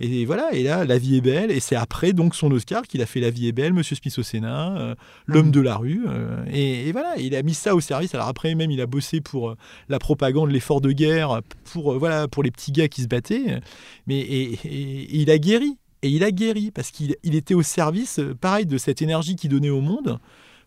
Et 0.00 0.24
voilà, 0.24 0.52
et 0.52 0.62
là, 0.62 0.84
La 0.84 0.98
vie 0.98 1.16
est 1.16 1.20
belle. 1.20 1.50
Et 1.50 1.60
c'est 1.60 1.76
après 1.76 2.12
donc 2.12 2.34
son 2.34 2.50
Oscar 2.52 2.82
qu'il 2.82 3.02
a 3.02 3.06
fait 3.06 3.20
La 3.20 3.30
vie 3.30 3.48
est 3.48 3.52
belle, 3.52 3.72
Monsieur 3.72 3.96
Smith 3.96 4.16
au 4.18 4.22
Sénat, 4.22 4.94
L'homme 5.26 5.46
Mhm. 5.46 5.52
de 5.52 5.60
la 5.60 5.76
rue. 5.76 6.04
et, 6.52 6.88
et 6.88 6.92
voilà, 6.92 7.14
il 7.18 7.34
a 7.34 7.42
mis 7.42 7.54
ça 7.56 7.74
au 7.74 7.80
service. 7.80 8.14
Alors 8.14 8.28
après, 8.28 8.54
même, 8.54 8.70
il 8.70 8.80
a 8.80 8.86
bossé 8.86 9.20
pour 9.20 9.50
euh, 9.50 9.56
la 9.88 9.98
propagande, 9.98 10.50
l'effort 10.50 10.80
de 10.80 10.92
guerre, 10.92 11.40
pour, 11.72 11.92
euh, 11.94 11.98
voilà, 11.98 12.28
pour 12.28 12.42
les 12.42 12.50
petits 12.50 12.72
gars 12.72 12.88
qui 12.88 13.02
se 13.02 13.08
battaient. 13.08 13.60
Mais 14.06 14.18
et, 14.20 14.52
et- 14.64 15.02
et 15.02 15.16
il 15.16 15.30
a 15.30 15.38
guéri. 15.38 15.76
Et 16.02 16.10
il 16.10 16.22
a 16.22 16.30
guéri 16.30 16.70
parce 16.70 16.90
qu'il 16.90 17.16
il 17.24 17.34
était 17.34 17.54
au 17.54 17.62
service, 17.62 18.18
euh, 18.20 18.34
pareil, 18.38 18.66
de 18.66 18.78
cette 18.78 19.02
énergie 19.02 19.34
qu'il 19.34 19.50
donnait 19.50 19.70
au 19.70 19.80
monde 19.80 20.18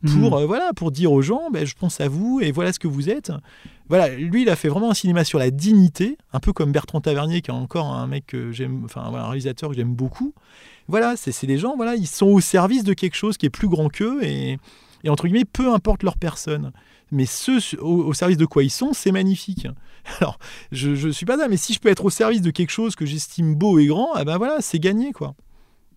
pour, 0.05 0.37
euh, 0.37 0.45
voilà, 0.45 0.71
pour 0.73 0.91
dire 0.91 1.11
aux 1.11 1.21
gens, 1.21 1.49
ben, 1.51 1.65
je 1.65 1.75
pense 1.75 1.99
à 2.01 2.07
vous 2.07 2.39
et 2.41 2.51
voilà 2.51 2.71
ce 2.73 2.79
que 2.79 2.87
vous 2.87 3.09
êtes. 3.09 3.31
Voilà, 3.89 4.07
lui, 4.09 4.43
il 4.43 4.49
a 4.49 4.55
fait 4.55 4.69
vraiment 4.69 4.91
un 4.91 4.93
cinéma 4.93 5.23
sur 5.25 5.39
la 5.39 5.51
dignité, 5.51 6.17
un 6.31 6.39
peu 6.39 6.53
comme 6.53 6.71
Bertrand 6.71 7.01
Tavernier, 7.01 7.41
qui 7.41 7.51
est 7.51 7.53
encore 7.53 7.87
un 7.87 8.07
mec 8.07 8.25
que 8.27 8.51
j'aime, 8.51 8.83
enfin 8.85 9.05
voilà, 9.09 9.25
un 9.25 9.27
réalisateur 9.27 9.69
que 9.69 9.75
j'aime 9.75 9.93
beaucoup. 9.93 10.33
Voilà, 10.87 11.15
c'est 11.17 11.31
c'est 11.31 11.47
des 11.47 11.57
gens, 11.57 11.75
voilà, 11.75 11.95
ils 11.95 12.07
sont 12.07 12.27
au 12.27 12.39
service 12.39 12.83
de 12.83 12.93
quelque 12.93 13.15
chose 13.15 13.37
qui 13.37 13.45
est 13.45 13.49
plus 13.51 13.67
grand 13.67 13.89
qu'eux 13.89 14.23
et, 14.23 14.57
Et 15.03 15.09
entre 15.09 15.27
guillemets, 15.27 15.45
peu 15.45 15.73
importe 15.73 16.03
leur 16.03 16.17
personne. 16.17 16.71
Mais 17.11 17.25
ceux 17.25 17.59
au, 17.79 18.03
au 18.03 18.13
service 18.13 18.37
de 18.37 18.45
quoi 18.45 18.63
ils 18.63 18.69
sont, 18.69 18.93
c'est 18.93 19.11
magnifique. 19.11 19.67
Alors, 20.19 20.37
je 20.71 21.07
ne 21.07 21.11
suis 21.11 21.25
pas 21.25 21.37
là, 21.37 21.47
mais 21.47 21.57
si 21.57 21.73
je 21.73 21.79
peux 21.79 21.89
être 21.89 22.05
au 22.05 22.09
service 22.09 22.41
de 22.41 22.51
quelque 22.51 22.71
chose 22.71 22.95
que 22.95 23.05
j'estime 23.05 23.55
beau 23.55 23.79
et 23.79 23.87
grand, 23.87 24.09
eh 24.19 24.25
ben 24.25 24.37
voilà, 24.37 24.61
c'est 24.61 24.79
gagné, 24.79 25.11
quoi. 25.11 25.35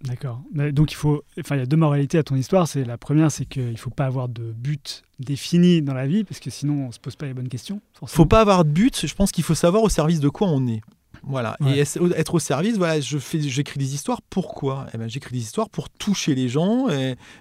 D'accord. 0.05 0.43
Donc 0.53 0.91
il 0.91 0.97
faut, 0.97 1.23
enfin 1.39 1.55
il 1.57 1.61
y 1.61 1.63
a 1.63 1.67
deux 1.67 1.77
moralités 1.77 2.19
à 2.19 2.23
ton 2.25 2.35
histoire. 2.35 2.67
C'est 2.67 2.85
la 2.85 2.99
première, 2.99 3.31
c'est 3.31 3.45
qu'il 3.45 3.79
faut 3.79 3.91
pas 3.91 4.07
avoir 4.07 4.29
de 4.29 4.53
but 4.53 5.05
défini 5.21 5.81
dans 5.81 5.95
la 5.95 6.09
vie 6.09 6.25
parce 6.25 6.41
que 6.41 6.51
sinon 6.51 6.89
on 6.89 6.93
se 6.93 6.99
pose 6.99 7.15
pas 7.15 7.27
les 7.27 7.35
bonnes 7.35 7.49
questions. 7.49 7.81
Forcément. 7.95 8.17
faut 8.17 8.27
pas 8.27 8.41
avoir 8.41 8.65
de 8.65 8.71
but. 8.71 9.07
Je 9.07 9.15
pense 9.15 9.31
qu'il 9.31 9.45
faut 9.45 9.55
savoir 9.55 9.83
au 9.85 9.89
service 9.89 10.19
de 10.19 10.29
quoi 10.29 10.49
on 10.49 10.67
est. 10.67 10.81
Voilà. 11.23 11.57
Ouais. 11.61 11.79
Et 11.79 11.81
être 12.17 12.35
au 12.35 12.41
service, 12.41 12.79
voilà, 12.79 13.01
je 13.01 13.17
fais, 13.19 13.41
j'écris 13.41 13.79
des 13.79 13.95
histoires. 13.95 14.23
Pourquoi? 14.23 14.89
Eh 14.93 14.99
ben, 14.99 15.09
J'écris 15.09 15.35
des 15.35 15.43
histoires 15.43 15.71
pour 15.71 15.89
toucher 15.89 16.35
les 16.35 16.49
gens 16.49 16.89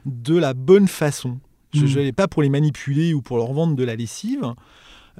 de 0.06 0.38
la 0.38 0.54
bonne 0.54 0.88
façon. 0.88 1.40
Je 1.74 1.86
Mm. 1.86 1.96
n'allais 1.96 2.12
pas 2.12 2.28
pour 2.28 2.42
les 2.42 2.50
manipuler 2.50 3.14
ou 3.14 3.22
pour 3.22 3.38
leur 3.38 3.52
vendre 3.54 3.76
de 3.76 3.84
la 3.84 3.96
lessive. 3.96 4.54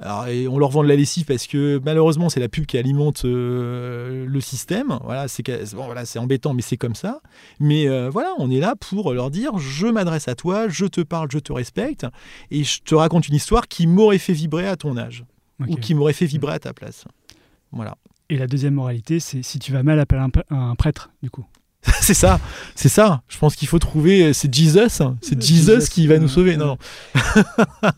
Alors, 0.00 0.26
et 0.26 0.48
on 0.48 0.58
leur 0.58 0.70
vend 0.70 0.82
de 0.82 0.88
la 0.88 0.96
lessive 0.96 1.26
parce 1.26 1.46
que 1.46 1.78
malheureusement 1.84 2.30
c'est 2.30 2.40
la 2.40 2.48
pub 2.48 2.64
qui 2.64 2.78
alimente 2.78 3.24
euh, 3.26 4.24
le 4.26 4.40
système. 4.40 4.98
Voilà, 5.04 5.28
c'est 5.28 5.42
que- 5.42 5.74
bon, 5.76 5.84
voilà, 5.84 6.06
c'est 6.06 6.18
embêtant, 6.18 6.54
mais 6.54 6.62
c'est 6.62 6.78
comme 6.78 6.94
ça. 6.94 7.20
Mais 7.60 7.88
euh, 7.88 8.08
voilà, 8.08 8.30
on 8.38 8.50
est 8.50 8.58
là 8.58 8.74
pour 8.74 9.12
leur 9.12 9.30
dire 9.30 9.58
je 9.58 9.86
m'adresse 9.86 10.28
à 10.28 10.34
toi, 10.34 10.66
je 10.68 10.86
te 10.86 11.02
parle, 11.02 11.28
je 11.30 11.38
te 11.38 11.52
respecte, 11.52 12.06
et 12.50 12.64
je 12.64 12.80
te 12.80 12.94
raconte 12.94 13.28
une 13.28 13.34
histoire 13.34 13.68
qui 13.68 13.86
m'aurait 13.86 14.18
fait 14.18 14.32
vibrer 14.32 14.66
à 14.66 14.76
ton 14.76 14.96
âge 14.96 15.24
ou 15.60 15.76
qui 15.76 15.94
m'aurait 15.94 16.14
fait 16.14 16.26
vibrer 16.26 16.54
à 16.54 16.58
ta 16.58 16.72
place. 16.72 17.04
Voilà. 17.70 17.96
Et 18.30 18.38
la 18.38 18.46
deuxième 18.46 18.74
moralité, 18.74 19.20
c'est 19.20 19.42
si 19.42 19.58
tu 19.58 19.72
vas 19.72 19.82
mal, 19.82 20.00
appelle 20.00 20.24
un 20.50 20.74
prêtre 20.74 21.10
du 21.22 21.30
coup. 21.30 21.44
c'est 22.00 22.14
ça, 22.14 22.38
c'est 22.76 22.88
ça. 22.88 23.22
Je 23.28 23.38
pense 23.38 23.56
qu'il 23.56 23.66
faut 23.66 23.78
trouver. 23.80 24.32
C'est 24.32 24.52
Jesus, 24.54 24.78
hein. 25.02 25.16
c'est 25.20 25.40
Jesus, 25.42 25.72
Jesus, 25.72 25.88
qui 25.90 26.06
va 26.06 26.18
nous 26.18 26.28
sauver. 26.28 26.56
Non, 26.56 26.66
non. 26.66 26.78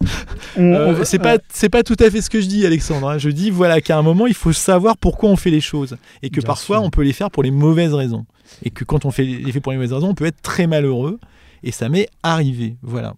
On- 0.56 0.62
Euh, 0.74 1.04
c'est 1.04 1.18
pas, 1.18 1.38
c'est 1.52 1.68
pas 1.68 1.82
tout 1.82 1.96
à 1.98 2.10
fait 2.10 2.22
ce 2.22 2.30
que 2.30 2.40
je 2.40 2.46
dis, 2.46 2.64
Alexandre. 2.64 3.08
hein. 3.10 3.18
Je 3.18 3.28
dis 3.30 3.50
voilà 3.50 3.80
qu'à 3.80 3.98
un 3.98 4.02
moment, 4.02 4.26
il 4.26 4.34
faut 4.34 4.52
savoir 4.52 4.96
pourquoi 4.96 5.28
on 5.30 5.36
fait 5.36 5.50
les 5.50 5.60
choses 5.60 5.96
et 6.22 6.30
que 6.30 6.40
Bien 6.40 6.46
parfois 6.46 6.76
sûr. 6.78 6.84
on 6.84 6.90
peut 6.90 7.02
les 7.02 7.12
faire 7.12 7.30
pour 7.30 7.42
les 7.42 7.50
mauvaises 7.50 7.92
raisons 7.94 8.24
et 8.62 8.70
que 8.70 8.84
quand 8.84 9.04
on 9.04 9.10
fait 9.10 9.24
les 9.24 9.52
fait 9.52 9.60
pour 9.60 9.72
les 9.72 9.78
mauvaises 9.78 9.92
raisons, 9.92 10.08
on 10.08 10.14
peut 10.14 10.26
être 10.26 10.40
très 10.42 10.66
malheureux 10.66 11.18
et 11.62 11.72
ça 11.72 11.88
m'est 11.88 12.08
arrivé. 12.22 12.76
Voilà. 12.82 13.14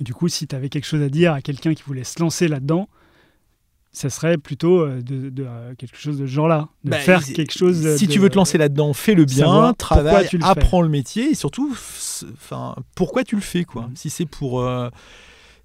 Et 0.00 0.04
du 0.04 0.12
coup, 0.14 0.28
si 0.28 0.46
tu 0.46 0.54
avais 0.54 0.68
quelque 0.68 0.86
chose 0.86 1.02
à 1.02 1.08
dire 1.08 1.32
à 1.32 1.40
quelqu'un 1.40 1.72
qui 1.74 1.82
voulait 1.86 2.04
se 2.04 2.20
lancer 2.20 2.48
là-dedans, 2.48 2.88
ça 3.98 4.10
serait 4.10 4.38
plutôt 4.38 4.80
euh, 4.80 5.00
de, 5.02 5.28
de, 5.30 5.44
euh, 5.44 5.74
quelque 5.76 5.96
chose 5.98 6.18
de 6.18 6.26
ce 6.26 6.30
genre-là, 6.32 6.68
de 6.84 6.90
Bah, 6.90 6.98
faire 6.98 7.22
si- 7.22 7.32
quelque 7.32 7.52
chose. 7.56 7.82
de- 7.82 7.96
si 7.96 8.06
tu 8.08 8.18
veux 8.18 8.28
te 8.30 8.36
lancer 8.36 8.56
là-dedans, 8.58 8.92
fais-le 8.92 9.24
bien, 9.24 9.46
savoir 9.46 9.74
pourquoi 9.76 9.96
travaille, 10.02 10.28
le 10.32 10.38
fais. 10.38 10.44
apprends 10.44 10.82
le 10.82 10.88
métier 10.88 11.30
et 11.30 11.34
surtout, 11.34 11.74
enfin, 12.34 12.76
pourquoi 12.94 13.24
tu 13.24 13.34
le 13.34 13.40
fais 13.42 13.64
quoi. 13.64 13.82
Mhm. 13.88 13.96
Si 13.96 14.10
c'est 14.10 14.26
pour, 14.26 14.60
euh, 14.60 14.88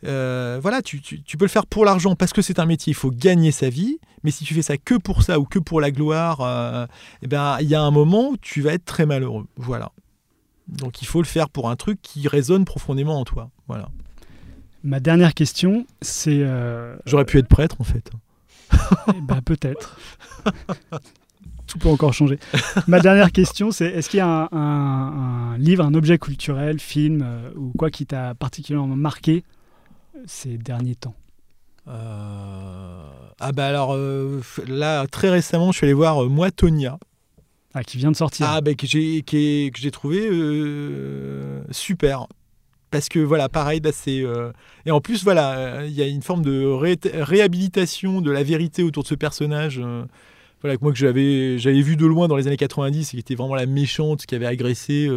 euh, 0.05 0.59
voilà, 0.61 0.81
tu, 0.81 0.99
tu- 1.01 1.21
tu 1.21 1.37
peux 1.37 1.45
le 1.45 1.49
faire 1.49 1.65
pour 1.65 1.85
l'argent 1.85 2.15
parce 2.15 2.33
que 2.33 2.41
c'est 2.41 2.59
un 2.59 2.65
métier, 2.65 2.91
il 2.91 2.95
faut 2.95 3.11
gagner 3.11 3.51
sa 3.51 3.69
vie. 3.69 3.99
Mais 4.23 4.31
si 4.31 4.43
tu 4.45 4.53
fais 4.53 4.61
ça 4.61 4.77
que 4.77 4.95
pour 4.95 5.21
ça 5.23 5.39
ou 5.39 5.43
que 5.45 5.59
pour 5.59 5.79
la 5.81 5.91
gloire, 5.91 6.87
eh 7.21 7.27
ben 7.27 7.57
il 7.61 7.67
y 7.67 7.75
a 7.75 7.81
un 7.81 7.91
moment 7.91 8.29
où 8.29 8.37
tu 8.37 8.61
vas 8.61 8.73
être 8.73 8.85
très 8.85 9.05
malheureux. 9.05 9.45
Voilà. 9.57 9.91
Donc 10.67 11.01
il 11.01 11.05
faut 11.07 11.21
le 11.21 11.27
faire 11.27 11.49
pour 11.49 11.69
un 11.69 11.75
truc 11.75 11.99
qui 12.01 12.27
résonne 12.27 12.63
profondément 12.65 13.19
en 13.19 13.25
toi. 13.25 13.49
Voilà. 13.67 13.89
Ma 14.83 14.99
dernière 14.99 15.33
question, 15.33 15.85
c'est. 16.01 16.39
euh, 16.41 16.95
J'aurais 17.05 17.25
pu 17.25 17.37
être 17.39 17.47
prêtre 17.47 17.77
en 17.79 17.83
fait. 17.83 18.09
ben, 19.21 19.41
peut-être. 19.41 19.97
Tout 21.67 21.77
peut 21.79 21.89
encore 21.89 22.13
changer. 22.13 22.37
Ma 22.87 22.99
dernière 22.99 23.31
question, 23.31 23.71
c'est 23.71 23.85
est-ce 23.87 24.09
qu'il 24.09 24.17
y 24.17 24.21
a 24.21 24.27
un, 24.27 24.49
un- 24.51 25.53
un 25.53 25.57
livre, 25.57 25.83
un 25.85 25.93
objet 25.93 26.17
culturel, 26.17 26.79
film 26.79 27.21
euh, 27.23 27.49
ou 27.55 27.71
quoi 27.77 27.89
qui 27.89 28.05
t'a 28.05 28.35
particulièrement 28.35 28.95
marqué 28.95 29.43
ces 30.25 30.57
derniers 30.57 30.95
temps? 30.95 31.15
Euh, 31.87 33.03
Ah 33.39 33.51
bah 33.51 33.67
alors 33.67 33.93
euh, 33.95 34.41
là 34.67 35.05
très 35.07 35.29
récemment, 35.29 35.71
je 35.71 35.77
suis 35.77 35.85
allé 35.85 35.93
voir 35.93 36.23
euh, 36.23 36.27
moi 36.29 36.51
Tonia. 36.51 36.97
Ah, 37.73 37.83
qui 37.83 37.97
vient 37.97 38.11
de 38.11 38.15
sortir. 38.15 38.45
Ah, 38.47 38.61
ben, 38.61 38.75
que 38.75 38.85
j'ai 38.85 39.23
trouvé 39.91 40.27
euh, 40.31 41.63
super. 41.71 42.27
Parce 42.93 43.09
que 43.09 43.19
voilà, 43.19 43.49
pareil, 43.49 43.81
bah, 43.81 43.89
c'est. 43.91 44.21
euh, 44.23 44.51
Et 44.85 44.91
en 44.91 45.01
plus, 45.01 45.23
voilà, 45.25 45.57
euh, 45.57 45.85
il 45.85 45.93
y 45.93 46.01
a 46.01 46.07
une 46.07 46.21
forme 46.21 46.43
de 46.43 46.63
ré- 46.65 46.97
réhabilitation 47.13 48.21
de 48.21 48.31
la 48.31 48.43
vérité 48.43 48.83
autour 48.83 49.03
de 49.03 49.07
ce 49.09 49.15
personnage. 49.15 49.81
euh, 49.83 50.05
voilà, 50.61 50.77
que 50.77 50.81
moi 50.83 50.93
que 50.93 50.97
j'avais 50.97 51.59
j'avais 51.59 51.81
vu 51.81 51.97
de 51.97 52.05
loin 52.05 52.29
dans 52.29 52.37
les 52.37 52.47
années 52.47 52.55
90 52.55 53.09
et 53.09 53.11
qui 53.11 53.19
était 53.19 53.35
vraiment 53.35 53.55
la 53.55 53.65
méchante 53.65 54.25
qui 54.25 54.33
avait 54.35 54.45
agressé 54.45 55.09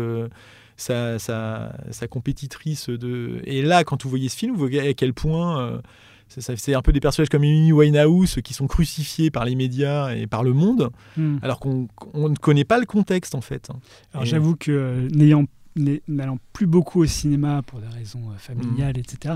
sa, 0.76 1.18
sa, 1.18 1.72
sa 1.90 2.08
compétitrice. 2.08 2.88
De... 2.90 3.40
Et 3.44 3.62
là, 3.62 3.84
quand 3.84 4.02
vous 4.02 4.10
voyez 4.10 4.28
ce 4.28 4.36
film, 4.36 4.52
vous 4.54 4.58
voyez 4.58 4.80
à 4.80 4.94
quel 4.94 5.12
point. 5.14 5.80
c'est 6.28 6.74
un 6.74 6.82
peu 6.82 6.92
des 6.92 6.98
personnages 6.98 7.28
comme 7.28 7.44
Amy 7.44 7.70
Winehouse 7.72 8.40
qui 8.42 8.52
sont 8.54 8.66
crucifiés 8.66 9.30
par 9.30 9.44
les 9.44 9.54
médias 9.54 10.12
et 10.14 10.26
par 10.26 10.42
le 10.42 10.52
monde, 10.52 10.90
Hmm. 11.16 11.36
alors 11.42 11.60
qu'on 11.60 11.86
on 12.14 12.28
ne 12.28 12.34
connaît 12.34 12.64
pas 12.64 12.78
le 12.80 12.86
contexte 12.86 13.36
en 13.36 13.40
fait. 13.40 13.68
Alors 14.12 14.24
Et- 14.24 14.26
j'avoue 14.26 14.56
que 14.56 15.06
n'ayant 15.12 15.42
n'ay- 15.42 15.48
n'allant 15.76 16.38
plus 16.52 16.66
beaucoup 16.66 17.02
au 17.02 17.06
cinéma 17.06 17.62
pour 17.66 17.80
des 17.80 17.86
raisons 17.88 18.30
euh, 18.30 18.36
familiales, 18.38 18.98
etc. 18.98 19.34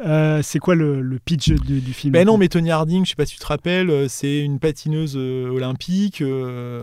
euh, 0.00 0.40
c'est 0.42 0.58
quoi 0.58 0.74
le, 0.74 1.00
le 1.02 1.18
pitch 1.18 1.48
de- 1.50 1.78
du 1.80 1.92
film? 1.92 2.12
Ben 2.12 2.26
non, 2.26 2.36
mais 2.38 2.48
Tony 2.48 2.70
Harding, 2.70 3.04
je 3.04 3.10
sais 3.10 3.16
pas 3.16 3.26
si 3.26 3.34
tu 3.34 3.40
te 3.40 3.46
rappelles, 3.46 3.90
euh, 3.90 4.08
c'est 4.08 4.40
une 4.40 4.58
patineuse 4.58 5.16
olympique. 5.16 6.20
euh, 6.20 6.82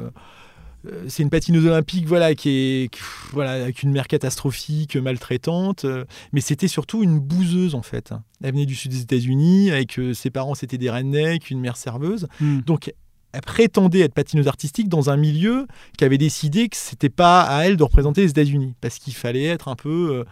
c'est 1.08 1.22
une 1.22 1.30
patineuse 1.30 1.68
olympique, 1.68 2.08
voilà, 2.08 2.34
qui 2.34 2.50
est, 2.50 2.92
qui- 2.92 3.02
voilà, 3.34 3.52
avec 3.52 3.84
une 3.84 3.92
mère 3.92 4.08
catastrophique, 4.08 4.96
maltraitante. 4.96 5.86
mais 6.34 6.42
c'était 6.42 6.68
surtout 6.68 7.04
une 7.04 7.20
bouseuse 7.20 7.76
en 7.76 7.84
fait. 7.84 8.14
Elle 8.42 8.54
venait 8.54 8.66
du 8.66 8.74
sud 8.74 8.90
des 8.92 9.02
États-Unis, 9.02 9.70
avec 9.70 10.00
ses 10.14 10.32
parents, 10.32 10.56
c'était 10.56 10.80
des 10.80 10.90
rednecks, 10.90 11.52
une 11.52 11.60
mère 11.60 11.78
serveuse. 11.78 12.28
Hmm. 12.40 12.62
Donc, 12.62 12.92
prétendait 13.40 14.02
être 14.02 14.14
patineuse 14.14 14.50
artistique 14.50 14.90
dans 14.90 15.10
un 15.10 15.16
milieu 15.16 15.68
qui 15.98 16.04
avait 16.04 16.18
décidé 16.18 16.68
que 16.68 16.76
c'était 16.76 17.10
pas 17.10 17.44
à 17.44 17.66
elle 17.66 17.78
de 17.78 17.84
représenter 17.84 18.24
les 18.24 18.32
États-Unis, 18.32 18.74
parce 18.82 19.00
qu'il 19.00 19.14
fallait 19.14 19.46
être 19.46 19.70
un 19.70 19.76
peu, 19.76 20.10
euh, 20.12 20.24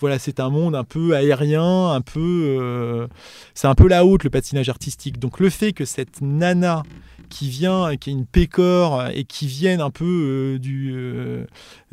voilà, 0.00 0.18
c'est 0.18 0.40
un 0.40 0.50
monde 0.50 0.74
un 0.74 0.82
peu 0.82 1.14
aérien, 1.14 1.92
un 1.92 2.00
peu, 2.00 2.56
euh, 2.58 3.06
c'est 3.54 3.68
un 3.68 3.76
peu 3.76 3.86
la 3.86 4.04
haute 4.04 4.24
le 4.24 4.30
patinage 4.30 4.68
artistique. 4.68 5.20
Donc 5.20 5.38
le 5.38 5.50
fait 5.50 5.72
que 5.72 5.84
cette 5.84 6.20
nana 6.20 6.82
qui 7.28 7.48
vient, 7.48 7.96
qui 7.96 8.10
est 8.10 8.12
une 8.12 8.26
pécore 8.26 9.04
et 9.14 9.24
qui 9.24 9.46
vienne 9.46 9.80
un 9.80 9.90
peu 9.90 10.04
euh, 10.04 10.58
du, 10.58 10.92
euh, 10.94 11.44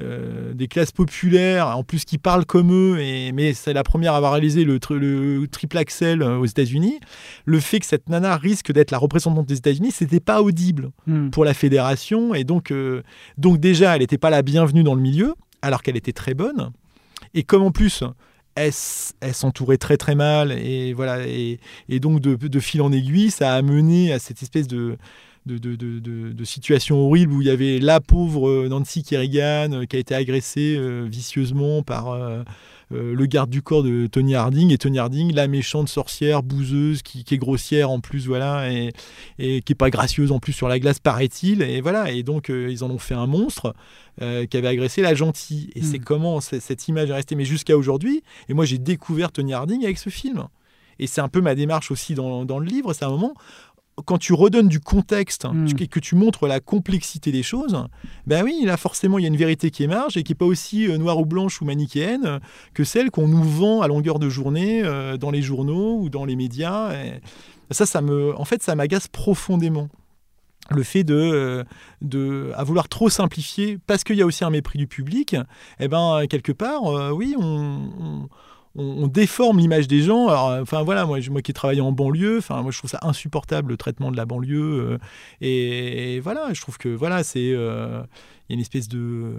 euh, 0.01 0.53
des 0.53 0.67
classes 0.67 0.91
populaires, 0.91 1.77
en 1.77 1.83
plus 1.83 2.05
qui 2.05 2.17
parle 2.17 2.45
comme 2.45 2.71
eux, 2.71 2.99
et, 2.99 3.31
mais 3.31 3.53
c'est 3.53 3.73
la 3.73 3.83
première 3.83 4.13
à 4.13 4.17
avoir 4.17 4.31
réalisé 4.33 4.63
le, 4.63 4.79
tri- 4.79 4.99
le 4.99 5.45
triple 5.51 5.77
axel 5.77 6.23
aux 6.23 6.45
États-Unis. 6.45 6.99
Le 7.45 7.59
fait 7.59 7.79
que 7.79 7.85
cette 7.85 8.09
nana 8.09 8.37
risque 8.37 8.71
d'être 8.71 8.91
la 8.91 8.97
représentante 8.97 9.47
des 9.47 9.57
États-Unis, 9.57 9.91
c'était 9.91 10.19
pas 10.19 10.41
audible 10.41 10.91
Hmm. 11.07 11.29
pour 11.29 11.45
la 11.45 11.53
fédération, 11.53 12.33
et 12.33 12.43
donc, 12.43 12.73
donc 13.37 13.59
déjà, 13.59 13.95
elle 13.95 14.01
n'était 14.01 14.17
pas 14.17 14.29
la 14.29 14.41
bienvenue 14.41 14.83
dans 14.83 14.95
le 14.95 15.01
milieu, 15.01 15.35
alors 15.61 15.83
qu'elle 15.83 15.97
était 15.97 16.13
très 16.13 16.33
bonne. 16.33 16.71
Et 17.33 17.43
comme 17.43 17.61
en 17.63 17.71
plus, 17.71 18.03
elle, 18.55 18.71
elle 19.21 19.33
s'entourait 19.33 19.77
très 19.77 19.97
très 19.97 20.15
mal, 20.15 20.51
et 20.51 20.93
voilà, 20.93 21.27
et, 21.27 21.59
et 21.89 21.99
donc 21.99 22.21
de, 22.21 22.35
de 22.35 22.59
fil 22.59 22.81
en 22.81 22.91
aiguille, 22.91 23.31
ça 23.31 23.53
a 23.53 23.61
mené 23.61 24.13
à 24.13 24.19
cette 24.19 24.41
espèce 24.41 24.67
de, 24.67 24.97
de, 25.45 25.57
de, 25.57 25.75
de- 25.75 25.99
de- 25.99 26.31
de 26.31 26.43
situation 26.43 26.97
horrible 26.97 27.33
où 27.33 27.41
il 27.41 27.47
y 27.47 27.51
avait 27.51 27.79
la 27.79 27.99
pauvre 28.01 28.49
euh, 28.49 28.67
Nancy 28.69 29.03
Kerrigan 29.03 29.71
euh, 29.73 29.85
qui 29.85 29.95
a 29.95 29.99
été 29.99 30.15
agressée 30.15 30.75
euh, 30.77 31.05
vicieusement 31.09 31.83
par 31.83 32.09
euh, 32.09 32.43
le 32.91 33.25
garde 33.25 33.49
du 33.49 33.61
corps 33.63 33.81
de 33.83 34.05
Tony 34.07 34.35
Harding, 34.35 34.71
et 34.71 34.77
Tony 34.77 34.99
Harding, 34.99 35.33
la 35.33 35.47
méchante 35.47 35.89
sorcière 35.89 36.43
bouseuse 36.43 37.01
qui, 37.01 37.23
qui 37.23 37.33
est 37.33 37.37
grossière 37.39 37.89
en 37.89 37.99
plus, 37.99 38.27
voilà, 38.27 38.71
et, 38.71 38.91
et 39.39 39.61
qui 39.63 39.73
est 39.73 39.75
pas 39.75 39.89
gracieuse 39.89 40.31
en 40.31 40.39
plus 40.39 40.53
sur 40.53 40.67
la 40.67 40.79
glace, 40.79 40.99
paraît-il, 40.99 41.63
et 41.63 41.81
voilà, 41.81 42.11
et 42.11 42.21
donc 42.21 42.51
euh, 42.51 42.69
ils 42.69 42.83
en 42.83 42.91
ont 42.91 42.99
fait 42.99 43.15
un 43.15 43.25
monstre 43.25 43.73
qui 44.21 44.55
avait 44.55 44.67
agressé 44.69 45.01
la 45.01 45.13
gentille, 45.15 45.71
et 45.75 45.81
c'est 45.81 45.99
comment 45.99 46.39
c- 46.39 46.59
cette 46.61 46.87
image 46.87 47.09
est 47.09 47.13
restée, 47.13 47.35
mais 47.35 47.43
jusqu'à 47.43 47.75
aujourd'hui, 47.75 48.21
et 48.49 48.53
moi 48.53 48.63
j'ai 48.65 48.77
découvert 48.77 49.31
Tony 49.31 49.53
Harding 49.53 49.83
avec 49.83 49.97
ce 49.97 50.09
film, 50.09 50.45
et 50.99 51.07
c'est 51.07 51.21
un 51.21 51.27
peu 51.27 51.41
ma 51.41 51.53
démarche 51.55 51.91
aussi 51.91 52.13
dans, 52.13 52.45
dans 52.45 52.59
le 52.59 52.65
livre, 52.67 52.93
c'est 52.93 53.03
un 53.03 53.09
moment 53.09 53.33
quand 54.03 54.17
tu 54.17 54.33
redonnes 54.33 54.67
du 54.67 54.81
contexte 54.81 55.45
et 55.79 55.87
que 55.87 56.01
tu 56.01 56.15
montres 56.15 56.47
la 56.47 56.59
complexité 56.59 57.31
des 57.31 57.43
choses, 57.43 57.77
ben 58.27 58.43
oui, 58.43 58.63
là 58.65 58.75
forcément 58.75 59.17
il 59.17 59.21
y 59.21 59.25
a 59.25 59.29
une 59.29 59.37
vérité 59.37 59.71
qui 59.71 59.83
émerge 59.83 60.17
et 60.17 60.23
qui 60.23 60.33
n'est 60.33 60.37
pas 60.37 60.45
aussi 60.45 60.87
euh, 60.87 60.97
noire 60.97 61.17
ou 61.19 61.25
blanche 61.25 61.61
ou 61.61 61.65
manichéenne 61.65 62.25
euh, 62.25 62.39
que 62.73 62.83
celle 62.83 63.09
qu'on 63.09 63.27
nous 63.29 63.43
vend 63.43 63.81
à 63.81 63.87
longueur 63.87 64.19
de 64.19 64.27
journée 64.27 64.81
euh, 64.83 65.15
dans 65.15 65.31
les 65.31 65.41
journaux 65.41 65.97
ou 66.01 66.09
dans 66.09 66.25
les 66.25 66.35
médias. 66.35 66.91
Et 66.93 67.21
ça, 67.71 67.85
ça 67.85 68.01
me, 68.01 68.37
en 68.37 68.43
fait, 68.45 68.61
ça 68.61 68.75
m'agace 68.75 69.07
profondément. 69.07 69.87
Le 70.71 70.81
fait 70.83 71.03
de, 71.03 71.63
de 72.01 72.51
à 72.55 72.63
vouloir 72.63 72.89
trop 72.89 73.07
simplifier, 73.09 73.77
parce 73.85 74.03
qu'il 74.03 74.15
y 74.17 74.21
a 74.23 74.25
aussi 74.25 74.43
un 74.43 74.49
mépris 74.49 74.79
du 74.79 74.87
public, 74.87 75.35
eh 75.79 75.87
ben 75.87 76.25
quelque 76.27 76.51
part, 76.51 76.85
euh, 76.87 77.11
oui, 77.11 77.35
on, 77.39 77.43
on- 77.99 78.29
on, 78.75 79.07
déforme 79.07 79.59
l'image 79.59 79.87
des 79.87 80.01
gens. 80.01 80.29
Euh, 80.29 80.61
enfin 80.61 80.83
voilà, 80.83 81.05
moi, 81.05 81.19
qui 81.19 81.51
ai 81.51 81.53
travaillé 81.53 81.81
en 81.81 81.91
banlieue, 81.91 82.37
enfin 82.39 82.61
moi 82.61 82.71
je 82.71 82.77
trouve 82.77 82.89
ça 82.89 82.99
insupportable 83.01 83.71
le 83.71 83.77
traitement 83.77 84.11
de 84.11 84.17
la 84.17 84.25
banlieue. 84.25 84.99
et, 85.41 86.19
voilà, 86.21 86.53
je 86.53 86.61
trouve 86.61 86.77
que 86.77 86.89
voilà, 86.89 87.23
c'est 87.23 87.55
il 88.47 88.53
y 88.53 88.53
a 88.53 88.57
une 88.57 88.61
espèce 88.61 88.87
de, 88.87 89.33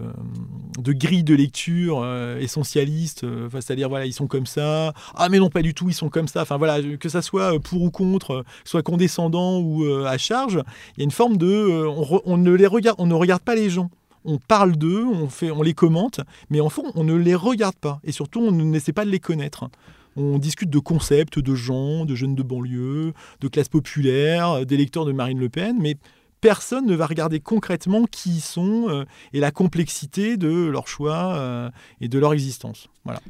de 0.78 0.92
grille 0.92 1.22
de 1.22 1.34
lecture 1.34 2.04
essentialiste, 2.40 3.24
c'est-à-dire 3.52 3.88
voilà, 3.88 4.06
ils 4.06 4.12
sont 4.12 4.26
comme 4.26 4.46
ça, 4.46 4.92
ah 5.14 5.28
mais 5.28 5.38
non 5.38 5.48
pas 5.48 5.62
du 5.62 5.74
tout, 5.74 5.88
ils 5.88 5.94
sont 5.94 6.08
comme 6.08 6.28
ça, 6.28 6.42
enfin 6.42 6.56
voilà, 6.56 6.82
que 6.96 7.08
ça 7.08 7.22
soit 7.22 7.60
pour 7.60 7.82
ou 7.82 7.90
contre, 7.90 8.44
soit 8.64 8.82
condescendant 8.82 9.60
ou 9.60 9.84
à 10.04 10.18
charge, 10.18 10.60
il 10.96 11.00
y 11.00 11.02
a 11.02 11.04
une 11.04 11.10
forme 11.10 11.36
de, 11.36 11.86
on, 12.24 12.36
ne 12.36 12.50
les 12.50 12.66
regarde, 12.66 12.96
on 12.98 13.06
ne 13.06 13.14
regarde 13.14 13.42
pas 13.42 13.54
les 13.54 13.70
gens 13.70 13.90
on 14.26 14.38
parle 14.38 14.76
d'eux, 14.76 15.04
on, 15.04 15.28
fait, 15.28 15.50
on 15.50 15.62
les 15.62 15.74
commente, 15.74 16.20
mais 16.50 16.60
en 16.60 16.68
fond, 16.68 16.84
on 16.94 17.04
ne 17.04 17.14
les 17.14 17.34
regarde 17.34 17.76
pas. 17.76 18.00
Et 18.04 18.12
surtout, 18.12 18.40
on 18.40 18.52
n'essaie 18.52 18.92
pas 18.92 19.04
de 19.04 19.10
les 19.10 19.20
connaître. 19.20 19.68
On 20.16 20.38
discute 20.38 20.70
de 20.70 20.78
concepts, 20.78 21.38
de 21.38 21.54
gens, 21.54 22.04
de 22.04 22.14
jeunes 22.14 22.34
de 22.34 22.42
banlieue, 22.42 23.12
de 23.40 23.48
classes 23.48 23.68
populaires, 23.68 24.64
d'électeurs 24.64 25.04
de 25.04 25.12
Marine 25.12 25.38
Le 25.38 25.48
Pen, 25.48 25.76
mais 25.80 25.96
personne 26.40 26.86
ne 26.86 26.94
va 26.94 27.06
regarder 27.06 27.40
concrètement 27.40 28.04
qui 28.04 28.30
ils 28.30 28.40
sont 28.40 28.86
euh, 28.88 29.04
et 29.32 29.40
la 29.40 29.50
complexité 29.50 30.36
de 30.36 30.66
leur 30.66 30.88
choix 30.88 31.36
euh, 31.36 31.70
et 32.00 32.08
de 32.08 32.18
leur 32.18 32.32
existence. 32.32 32.88
Voilà. 33.04 33.20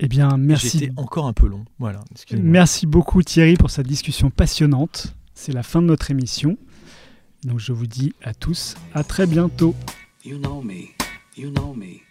Eh 0.00 0.08
bien, 0.08 0.36
merci. 0.36 0.78
J'étais 0.80 0.92
encore 0.96 1.26
un 1.26 1.32
peu 1.32 1.46
long. 1.46 1.64
Voilà. 1.78 2.00
Merci 2.32 2.86
beaucoup 2.86 3.22
Thierry 3.22 3.54
pour 3.54 3.70
cette 3.70 3.86
discussion 3.86 4.28
passionnante. 4.30 5.14
C'est 5.34 5.52
la 5.52 5.62
fin 5.62 5.80
de 5.82 5.86
notre 5.86 6.10
émission. 6.10 6.58
Donc 7.44 7.58
je 7.58 7.72
vous 7.72 7.86
dis 7.86 8.14
à 8.22 8.32
tous 8.32 8.74
à 8.94 9.04
très 9.04 9.26
bientôt. 9.26 9.74
You 10.24 10.38
know 10.38 10.62
me. 10.62 10.94
You 11.36 11.50
know 11.50 11.74
me. 11.74 12.02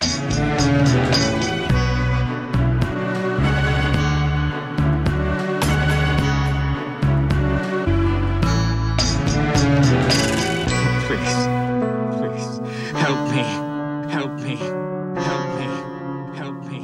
Please, 11.08 11.48
please, 12.20 12.60
help 12.94 13.20
me, 13.32 13.44
help 14.12 14.40
me, 14.40 14.58
help 15.18 15.48
me, 15.58 15.68
help 16.38 16.64
me. 16.70 16.80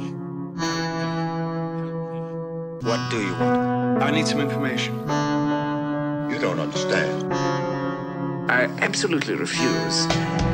What 2.82 3.00
do 3.10 3.16
you 3.18 3.32
want? 3.34 4.02
I 4.02 4.10
need 4.10 4.26
some 4.26 4.40
information. 4.40 4.94
You 6.30 6.38
don't 6.40 6.58
understand. 6.58 7.59
I 8.50 8.64
absolutely 8.80 9.36
refuse. 9.36 10.49